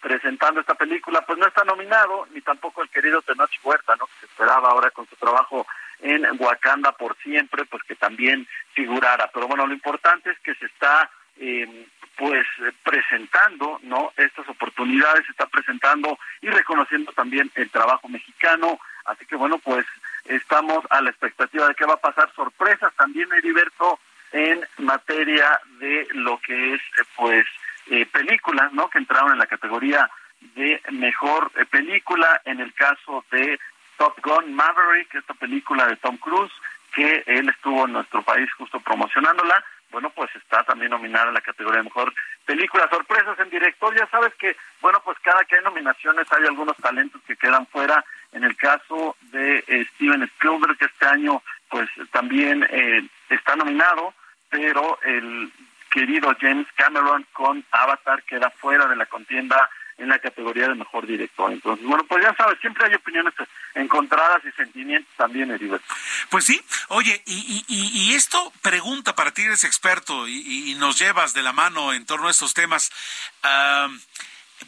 presentando 0.00 0.60
esta 0.60 0.74
película, 0.74 1.24
pues 1.24 1.38
no 1.38 1.46
está 1.46 1.62
nominado, 1.64 2.26
ni 2.34 2.40
tampoco 2.40 2.82
el 2.82 2.88
querido 2.88 3.22
Tenoch 3.22 3.50
Huerta, 3.62 3.94
¿no? 3.96 4.06
Que 4.06 4.20
se 4.20 4.26
esperaba 4.26 4.70
ahora 4.70 4.90
con 4.90 5.06
su 5.06 5.14
trabajo 5.14 5.64
en 6.00 6.26
Wakanda 6.40 6.90
por 6.92 7.16
siempre, 7.18 7.64
pues 7.66 7.84
que 7.84 7.94
también 7.94 8.46
figurara. 8.74 9.30
Pero 9.32 9.46
bueno, 9.46 9.66
lo 9.66 9.72
importante 9.72 10.30
es 10.30 10.38
que 10.40 10.54
se 10.56 10.66
está, 10.66 11.08
eh, 11.36 11.86
pues, 12.22 12.46
presentando, 12.84 13.80
¿no? 13.82 14.12
Estas 14.16 14.48
oportunidades, 14.48 15.28
está 15.28 15.46
presentando 15.46 16.16
y 16.40 16.50
reconociendo 16.50 17.10
también 17.10 17.50
el 17.56 17.68
trabajo 17.68 18.08
mexicano. 18.08 18.78
Así 19.06 19.26
que 19.26 19.34
bueno, 19.34 19.58
pues 19.58 19.84
estamos 20.26 20.84
a 20.90 21.00
la 21.00 21.10
expectativa 21.10 21.66
de 21.66 21.74
qué 21.74 21.84
va 21.84 21.94
a 21.94 22.00
pasar. 22.00 22.32
Sorpresas 22.36 22.94
también, 22.94 23.28
Heriberto, 23.32 23.98
en 24.30 24.64
materia 24.78 25.60
de 25.80 26.06
lo 26.12 26.38
que 26.38 26.74
es, 26.74 26.80
eh, 26.80 27.04
pues, 27.16 27.44
eh, 27.90 28.06
películas, 28.06 28.72
¿no? 28.72 28.88
Que 28.88 28.98
entraron 28.98 29.32
en 29.32 29.40
la 29.40 29.48
categoría 29.48 30.08
de 30.54 30.80
mejor 30.92 31.50
eh, 31.56 31.64
película. 31.64 32.40
En 32.44 32.60
el 32.60 32.72
caso 32.72 33.24
de 33.32 33.58
Top 33.98 34.14
Gun 34.22 34.54
Maverick, 34.54 35.12
esta 35.12 35.34
película 35.34 35.88
de 35.88 35.96
Tom 35.96 36.16
Cruise, 36.18 36.52
que 36.94 37.24
él 37.26 37.48
estuvo 37.48 37.84
en 37.84 37.94
nuestro 37.94 38.22
país 38.22 38.48
justo 38.52 38.78
promocionándola. 38.78 39.64
Bueno, 39.92 40.10
pues 40.10 40.34
está 40.34 40.64
también 40.64 40.90
nominada 40.90 41.28
en 41.28 41.34
la 41.34 41.42
categoría 41.42 41.78
de 41.78 41.84
mejor 41.84 42.12
película. 42.46 42.88
Sorpresas 42.90 43.38
en 43.38 43.50
director, 43.50 43.94
ya 43.94 44.06
sabes 44.06 44.34
que, 44.36 44.56
bueno, 44.80 45.00
pues 45.04 45.18
cada 45.20 45.44
que 45.44 45.56
hay 45.56 45.62
nominaciones 45.62 46.26
hay 46.32 46.46
algunos 46.46 46.76
talentos 46.78 47.20
que 47.26 47.36
quedan 47.36 47.66
fuera. 47.66 48.02
En 48.32 48.42
el 48.42 48.56
caso 48.56 49.14
de 49.30 49.62
eh, 49.66 49.86
Steven 49.94 50.22
Spielberg, 50.22 50.78
que 50.78 50.86
este 50.86 51.06
año, 51.06 51.42
pues 51.68 51.88
también 52.10 52.66
eh, 52.70 53.06
está 53.28 53.54
nominado, 53.54 54.14
pero 54.48 54.98
el 55.02 55.52
querido 55.90 56.34
James 56.40 56.66
Cameron 56.74 57.26
con 57.34 57.62
Avatar 57.70 58.22
queda 58.22 58.48
fuera 58.48 58.86
de 58.86 58.96
la 58.96 59.04
contienda 59.04 59.68
en 60.02 60.08
la 60.08 60.18
categoría 60.18 60.68
de 60.68 60.74
mejor 60.74 61.06
director. 61.06 61.52
Entonces, 61.52 61.86
bueno, 61.86 62.04
pues 62.08 62.24
ya 62.24 62.34
sabes, 62.34 62.58
siempre 62.60 62.86
hay 62.86 62.94
opiniones 62.94 63.32
encontradas 63.74 64.42
y 64.44 64.50
sentimientos 64.52 65.12
también, 65.16 65.50
Heriberto. 65.50 65.86
Pues 66.28 66.44
sí, 66.44 66.60
oye, 66.88 67.22
y, 67.24 67.64
y, 67.68 68.14
esto 68.14 68.52
pregunta 68.62 69.14
para 69.14 69.30
ti, 69.30 69.42
eres 69.42 69.64
experto 69.64 70.26
y, 70.26 70.74
nos 70.78 70.98
llevas 70.98 71.34
de 71.34 71.42
la 71.42 71.52
mano 71.52 71.92
en 71.92 72.04
torno 72.04 72.26
a 72.26 72.32
estos 72.32 72.54
temas 72.54 72.90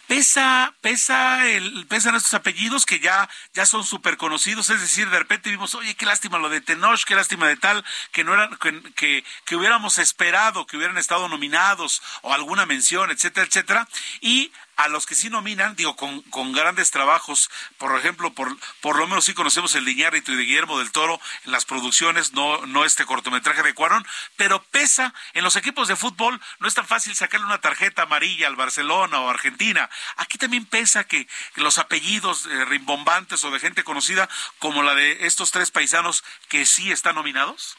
pesa, 0.06 0.74
pesa 0.80 1.48
el, 1.48 1.86
pesan 1.86 2.14
estos 2.14 2.34
apellidos 2.34 2.86
que 2.86 3.00
ya, 3.00 3.28
ya 3.54 3.66
son 3.66 3.84
súper 3.84 4.16
conocidos, 4.16 4.70
es 4.70 4.80
decir, 4.80 5.08
de 5.10 5.18
repente 5.18 5.50
vimos, 5.50 5.74
oye, 5.74 5.94
qué 5.94 6.06
lástima 6.06 6.38
lo 6.38 6.48
de 6.48 6.60
Tenoch, 6.60 7.04
qué 7.04 7.14
lástima 7.14 7.48
de 7.48 7.56
tal, 7.56 7.84
que 8.12 8.24
no 8.24 8.34
eran, 8.34 8.56
que, 8.94 9.24
que, 9.44 9.56
hubiéramos 9.56 9.98
esperado 9.98 10.66
que 10.66 10.76
hubieran 10.76 10.98
estado 10.98 11.28
nominados 11.28 12.02
o 12.22 12.32
alguna 12.32 12.66
mención, 12.66 13.10
etcétera, 13.10 13.46
etcétera, 13.46 13.88
y 14.20 14.52
a 14.76 14.88
los 14.88 15.06
que 15.06 15.14
sí 15.14 15.30
nominan, 15.30 15.76
digo, 15.76 15.96
con, 15.96 16.22
con 16.22 16.52
grandes 16.52 16.90
trabajos, 16.90 17.50
por 17.78 17.96
ejemplo, 17.98 18.32
por, 18.32 18.56
por 18.80 18.98
lo 18.98 19.06
menos 19.06 19.24
sí 19.24 19.34
conocemos 19.34 19.74
el 19.74 19.84
Liñarrito 19.84 20.32
y 20.32 20.36
de 20.36 20.42
Guillermo 20.44 20.78
del 20.78 20.92
Toro 20.92 21.20
en 21.44 21.52
las 21.52 21.64
producciones, 21.64 22.32
no, 22.32 22.64
no 22.66 22.84
este 22.84 23.04
cortometraje 23.04 23.62
de 23.62 23.74
Cuarón, 23.74 24.06
pero 24.36 24.62
pesa, 24.62 25.14
en 25.32 25.44
los 25.44 25.56
equipos 25.56 25.88
de 25.88 25.96
fútbol 25.96 26.40
no 26.58 26.68
es 26.68 26.74
tan 26.74 26.86
fácil 26.86 27.14
sacarle 27.14 27.46
una 27.46 27.60
tarjeta 27.60 28.02
amarilla 28.02 28.46
al 28.46 28.56
Barcelona 28.56 29.20
o 29.20 29.30
Argentina. 29.30 29.88
Aquí 30.16 30.38
también 30.38 30.66
pesa 30.66 31.04
que 31.04 31.28
los 31.56 31.78
apellidos 31.78 32.46
eh, 32.46 32.64
rimbombantes 32.64 33.44
o 33.44 33.50
de 33.50 33.60
gente 33.60 33.84
conocida, 33.84 34.28
como 34.58 34.82
la 34.82 34.94
de 34.94 35.26
estos 35.26 35.50
tres 35.50 35.70
paisanos 35.70 36.24
que 36.48 36.66
sí 36.66 36.92
están 36.92 37.14
nominados. 37.14 37.76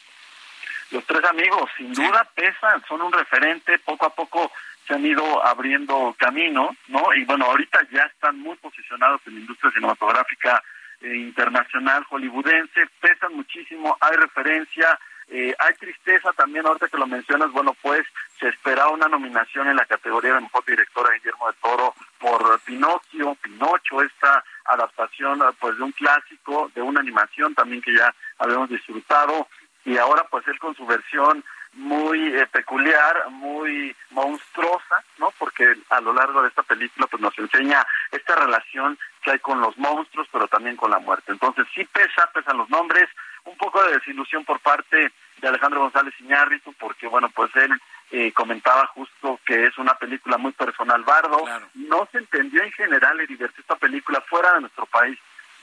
Los 0.92 1.06
tres 1.06 1.24
amigos, 1.26 1.70
sin 1.78 1.94
duda 1.94 2.30
pesan, 2.36 2.84
son 2.88 3.02
un 3.02 3.12
referente, 3.12 3.80
poco 3.80 4.06
a 4.06 4.14
poco 4.14 4.52
se 4.88 4.94
han 4.94 5.06
ido 5.06 5.46
abriendo 5.46 6.16
camino, 6.18 6.76
¿no? 6.88 7.14
Y 7.16 7.26
bueno, 7.26 7.46
ahorita 7.46 7.80
ya 7.92 8.04
están 8.04 8.40
muy 8.40 8.56
posicionados 8.58 9.22
en 9.26 9.36
la 9.36 9.40
industria 9.42 9.72
cinematográfica 9.72 10.64
eh, 11.02 11.16
internacional 11.16 12.04
hollywoodense, 12.06 12.88
pesan 13.02 13.34
muchísimo, 13.36 13.98
hay 14.00 14.16
referencia, 14.16 14.98
eh, 15.28 15.56
hay 15.58 15.74
tristeza 15.76 16.32
también, 16.34 16.66
ahorita 16.66 16.88
que 16.88 16.98
lo 16.98 17.08
mencionas, 17.08 17.52
bueno, 17.52 17.76
pues 17.82 18.06
se 18.40 18.48
esperaba 18.48 18.92
una 18.92 19.08
nominación 19.08 19.68
en 19.68 19.76
la 19.76 19.86
categoría 19.86 20.36
de 20.36 20.42
mejor 20.42 20.64
directora 20.66 21.14
Guillermo 21.16 21.48
del 21.48 21.56
Toro 21.56 21.94
por 22.20 22.60
Pinocchio, 22.62 23.36
Pinocho, 23.42 24.02
esta 24.02 24.44
adaptación 24.66 25.42
pues 25.60 25.78
de 25.78 25.84
un 25.84 25.92
clásico, 25.92 26.72
de 26.76 26.82
una 26.82 27.00
animación 27.00 27.56
también 27.56 27.82
que 27.82 27.96
ya 27.96 28.14
habíamos 28.38 28.70
disfrutado, 28.70 29.48
y 29.84 29.98
ahora 29.98 30.26
pues 30.30 30.48
él 30.48 30.58
con 30.60 30.76
su 30.76 30.86
versión 30.86 31.44
muy 31.76 32.28
eh, 32.28 32.48
peculiar, 32.48 33.30
muy 33.30 33.96
monstruosa, 34.12 35.04
¿no? 35.18 35.32
Porque 35.38 35.76
a 35.90 36.02
lo 36.02 36.14
largo 36.14 36.42
de 36.42 36.50
esta 36.50 36.64
película 36.64 37.08
pues 37.08 37.22
nos 37.22 37.38
enseña 37.38 37.86
esta 38.12 38.36
relación 38.36 38.98
que 39.22 39.32
hay 39.32 39.40
con 39.40 39.60
los 39.60 39.78
monstruos, 39.78 40.28
pero 40.32 40.48
también 40.48 40.78
con 40.78 40.92
la 40.92 41.00
muerte. 41.00 41.32
Entonces 41.32 41.66
sí 41.74 41.84
pesa, 41.86 42.30
pesan 42.34 42.58
los 42.58 42.70
nombres, 42.70 43.10
un 43.44 43.58
poco 43.58 43.84
de 43.84 43.94
desilusión 43.94 44.46
por 44.46 44.60
parte 44.60 45.12
de 45.38 45.48
Alejandro 45.48 45.82
González 45.82 46.14
Iñárritu, 46.20 46.74
porque 46.74 47.08
bueno, 47.08 47.30
pues 47.30 47.54
él 47.56 47.72
eh, 48.12 48.32
comentaba 48.32 48.88
justo 48.88 49.40
que 49.46 49.66
es 49.66 49.78
una 49.78 49.96
película 49.96 50.38
muy 50.38 50.54
personal, 50.54 51.04
Bardo. 51.04 51.44
No 51.74 52.08
se 52.12 52.20
entendió 52.20 52.64
en 52.64 52.72
general, 52.72 53.20
Heriberto, 53.20 53.60
esta 53.60 53.76
película 53.76 54.22
fuera 54.22 54.54
de 54.54 54.62
nuestro 54.62 54.86
país 54.86 55.18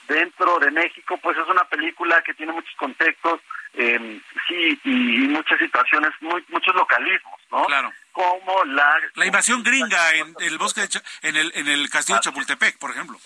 dentro 0.09 0.59
de 0.59 0.71
México, 0.71 1.19
pues 1.23 1.39
es 1.39 1.49
una 1.49 1.65
película 1.65 2.23
que 2.23 2.35
tiene 2.35 2.53
muchos 2.53 2.75
contextos, 2.77 3.41
eh, 3.75 4.21
sí, 4.47 4.81
y, 4.85 5.29
muchas 5.29 5.59
situaciones, 5.59 6.13
muy, 6.21 6.45
muchos 6.49 6.75
localismos, 6.75 7.41
¿no? 7.51 7.65
Claro. 7.65 7.93
Como 8.13 8.65
la... 8.65 8.95
La 9.15 9.27
invasión 9.27 9.63
gringa 9.63 10.15
en 10.15 10.35
el 10.41 10.59
bosque, 10.59 10.83
de 10.83 10.89
en 11.23 11.37
el, 11.37 11.53
en 11.55 11.69
el 11.69 11.89
castillo 11.91 12.19
de 12.19 12.23
Chapultepec, 12.23 12.79
por 12.79 12.91
ejemplo. 12.91 13.19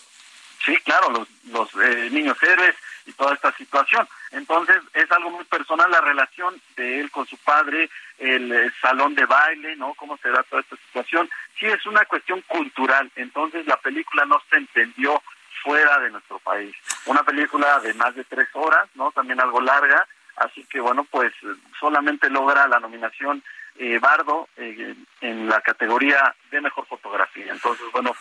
Sí, 0.65 0.77
claro, 0.79 1.11
los, 1.11 1.29
los 1.45 1.69
eh, 1.85 2.09
niños 2.11 2.37
héroes 2.43 2.75
y 3.07 3.13
toda 3.13 3.35
esta 3.35 3.53
situación. 3.53 4.09
Entonces, 4.33 4.77
es 4.95 5.11
algo 5.13 5.31
muy 5.31 5.45
personal 5.45 5.91
la 5.91 6.01
relación 6.01 6.61
de 6.77 7.01
él 7.01 7.11
con 7.11 7.27
su 7.27 7.37
padre, 7.39 7.89
el, 8.19 8.51
el 8.51 8.75
salón 8.81 9.15
de 9.15 9.25
baile, 9.27 9.77
¿no? 9.77 9.95
Cómo 9.95 10.17
se 10.19 10.29
da 10.29 10.43
toda 10.43 10.63
esta 10.63 10.77
situación. 10.77 11.31
Sí, 11.59 11.67
es 11.67 11.87
una 11.87 12.05
cuestión 12.05 12.43
cultural. 12.43 13.11
Entonces, 13.15 13.65
la 13.67 13.77
película 13.77 14.25
no 14.25 14.43
se 14.51 14.57
entendió 14.57 15.23
fuera 15.63 15.99
de 15.99 16.11
nuestro 16.11 16.39
país. 16.41 16.75
Una 17.07 17.23
película 17.23 17.81
de 17.81 17.95
más 17.95 18.15
de 18.15 18.25
tres 18.25 18.49
horas, 18.53 18.89
¿no? 18.95 19.13
También 19.13 19.41
algo 19.41 19.61
larga, 19.61 20.07
así 20.37 20.65
que 20.65 20.81
bueno, 20.81 21.05
pues 21.05 21.33
solamente 21.79 22.31
logra 22.31 22.69
la 22.69 22.81
nominación 22.81 23.43
eh, 23.77 23.99
Bardo 23.99 24.49
eh, 24.57 24.95
en 25.21 25.49
la 25.49 25.61
categoría 25.61 26.35
de 26.51 26.61
mejor 26.61 26.87
fotografía. 26.87 27.53
Entonces, 27.53 27.87
bueno, 27.93 28.15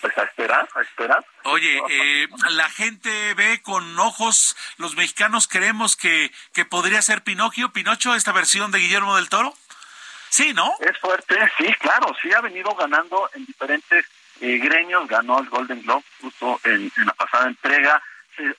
pues 0.00 0.18
a 0.18 0.22
esperar, 0.22 0.68
a 0.74 0.80
esperar. 0.80 1.24
Oye, 1.44 1.80
eh, 1.90 2.28
la 2.50 2.68
gente 2.70 3.34
ve 3.34 3.60
con 3.62 3.98
ojos, 3.98 4.56
los 4.78 4.96
mexicanos 4.96 5.48
creemos 5.48 5.96
que, 5.96 6.32
que 6.52 6.64
podría 6.64 7.02
ser 7.02 7.22
Pinocchio, 7.22 7.72
Pinocho, 7.72 8.14
esta 8.14 8.32
versión 8.32 8.70
de 8.70 8.78
Guillermo 8.78 9.16
del 9.16 9.28
Toro. 9.28 9.54
Sí, 10.28 10.52
¿no? 10.54 10.72
Es 10.80 10.96
fuerte, 10.98 11.36
sí, 11.58 11.66
claro, 11.80 12.14
sí 12.22 12.32
ha 12.32 12.40
venido 12.40 12.72
ganando 12.76 13.28
en 13.34 13.44
diferentes 13.46 14.06
eh, 14.40 14.58
Gremios 14.58 15.06
ganó 15.06 15.40
el 15.40 15.48
Golden 15.50 15.82
Globe 15.82 16.04
justo 16.20 16.60
en, 16.64 16.90
la 17.04 17.12
pasada 17.12 17.48
entrega. 17.48 18.02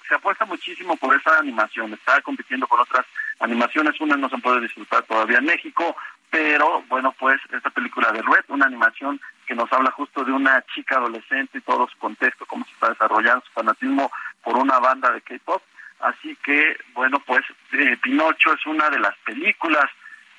Se, 0.07 0.15
apuesta 0.15 0.45
muchísimo 0.45 0.95
por 0.97 1.15
esa 1.15 1.37
animación. 1.37 1.93
Está 1.93 2.21
compitiendo 2.21 2.67
con 2.67 2.79
otras 2.79 3.05
animaciones. 3.39 3.99
Una 3.99 4.15
no 4.15 4.29
se 4.29 4.37
puede 4.37 4.61
disfrutar 4.61 5.03
todavía 5.03 5.39
en 5.39 5.45
México, 5.45 5.95
pero 6.29 6.83
bueno, 6.87 7.13
pues 7.19 7.39
esta 7.51 7.69
película 7.69 8.11
de 8.11 8.21
Red, 8.21 8.45
una 8.49 8.65
animación 8.65 9.19
que 9.45 9.55
nos 9.55 9.71
habla 9.73 9.91
justo 9.91 10.23
de 10.23 10.31
una 10.31 10.63
chica 10.73 10.97
adolescente 10.97 11.57
y 11.57 11.61
todo 11.61 11.87
su 11.87 11.97
contexto, 11.97 12.45
cómo 12.45 12.65
se 12.65 12.71
está 12.71 12.89
desarrollando 12.89 13.43
su 13.45 13.51
fanatismo 13.51 14.11
por 14.43 14.57
una 14.57 14.79
banda 14.79 15.11
de 15.11 15.21
K-pop. 15.21 15.61
Así 15.99 16.35
que, 16.43 16.77
bueno, 16.93 17.19
pues 17.19 17.41
eh, 17.73 17.97
Pinocho 18.01 18.53
es 18.53 18.65
una 18.65 18.89
de 18.89 18.99
las 18.99 19.15
películas 19.19 19.85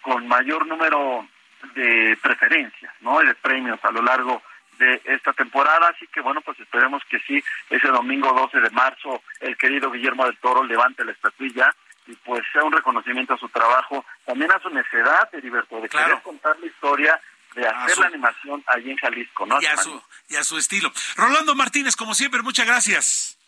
con 0.01 0.27
mayor 0.27 0.67
número 0.67 1.27
de 1.75 2.19
preferencias, 2.21 2.93
¿no? 3.01 3.23
Y 3.23 3.27
de 3.27 3.35
premios 3.37 3.79
a 3.85 3.93
lo 3.93 4.03
largo 4.03 4.43
de 4.79 5.01
esta 5.05 5.33
temporada, 5.33 5.89
así 5.89 6.07
que 6.09 6.21
bueno, 6.21 6.41
pues 6.41 6.59
esperemos 6.61 7.03
que 7.09 7.19
sí, 7.21 7.43
ese 7.71 7.89
domingo 7.89 8.33
12 8.33 8.61
de 8.61 8.71
marzo 8.71 9.23
el 9.41 9.57
querido 9.57 9.91
Guillermo 9.91 10.25
del 10.25 10.39
Toro 10.39 10.65
levante 10.65 11.05
la 11.05 11.13
estatuilla 11.13 11.75
y 12.07 12.15
pues 12.17 12.43
sea 12.53 12.65
un 12.65 12.73
reconocimiento 12.73 13.35
a 13.35 13.39
su 13.39 13.49
trabajo, 13.49 14.05
también 14.25 14.51
a 14.51 14.61
su 14.61 14.71
necedad, 14.71 15.29
Heriberto, 15.33 15.81
de 15.81 15.89
querer 15.89 16.21
contar 16.23 16.59
la 16.59 16.67
historia 16.67 17.21
de 17.55 17.69
hacer 17.69 17.99
la 17.99 18.07
animación 18.07 18.65
allí 18.67 18.91
en 18.91 18.97
Jalisco, 18.97 19.47
¿no? 19.47 19.61
Y 19.61 19.67
a, 19.67 19.77
su, 19.77 20.03
y 20.29 20.37
a 20.37 20.45
su 20.45 20.57
estilo. 20.57 20.91
Rolando 21.17 21.55
Martínez, 21.55 21.97
como 21.97 22.15
siempre, 22.15 22.43
muchas 22.43 22.67
gracias. 22.67 23.39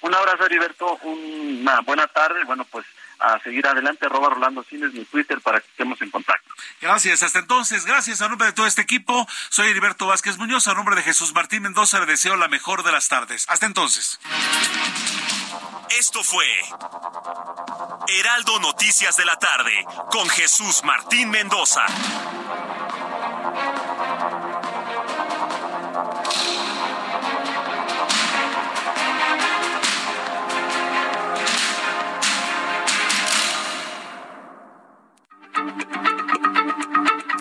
Un 0.00 0.14
abrazo, 0.14 0.46
Heriberto, 0.46 0.96
una 1.02 1.80
buena 1.80 2.06
tarde, 2.06 2.44
bueno, 2.44 2.64
pues 2.66 2.86
a 3.18 3.38
seguir 3.40 3.66
adelante, 3.66 4.06
arroba 4.06 4.30
Rolando 4.30 4.62
Cines, 4.64 4.92
mi 4.92 5.04
Twitter, 5.04 5.40
para 5.40 5.60
que 5.60 5.68
estemos 5.68 6.00
en 6.02 6.10
contacto. 6.10 6.48
Gracias, 6.80 7.22
hasta 7.22 7.40
entonces, 7.40 7.84
gracias 7.84 8.22
a 8.22 8.28
nombre 8.28 8.46
de 8.46 8.52
todo 8.52 8.66
este 8.66 8.82
equipo, 8.82 9.26
soy 9.48 9.68
Heriberto 9.68 10.06
Vázquez 10.06 10.38
Muñoz, 10.38 10.68
a 10.68 10.74
nombre 10.74 10.96
de 10.96 11.02
Jesús 11.02 11.34
Martín 11.34 11.62
Mendoza, 11.62 12.00
le 12.00 12.06
deseo 12.06 12.36
la 12.36 12.48
mejor 12.48 12.82
de 12.82 12.92
las 12.92 13.08
tardes. 13.08 13.46
Hasta 13.48 13.66
entonces. 13.66 14.18
Esto 15.98 16.22
fue 16.22 16.44
Heraldo 18.08 18.60
Noticias 18.60 19.16
de 19.16 19.24
la 19.24 19.36
tarde, 19.36 19.84
con 20.10 20.28
Jesús 20.28 20.82
Martín 20.84 21.30
Mendoza. 21.30 21.86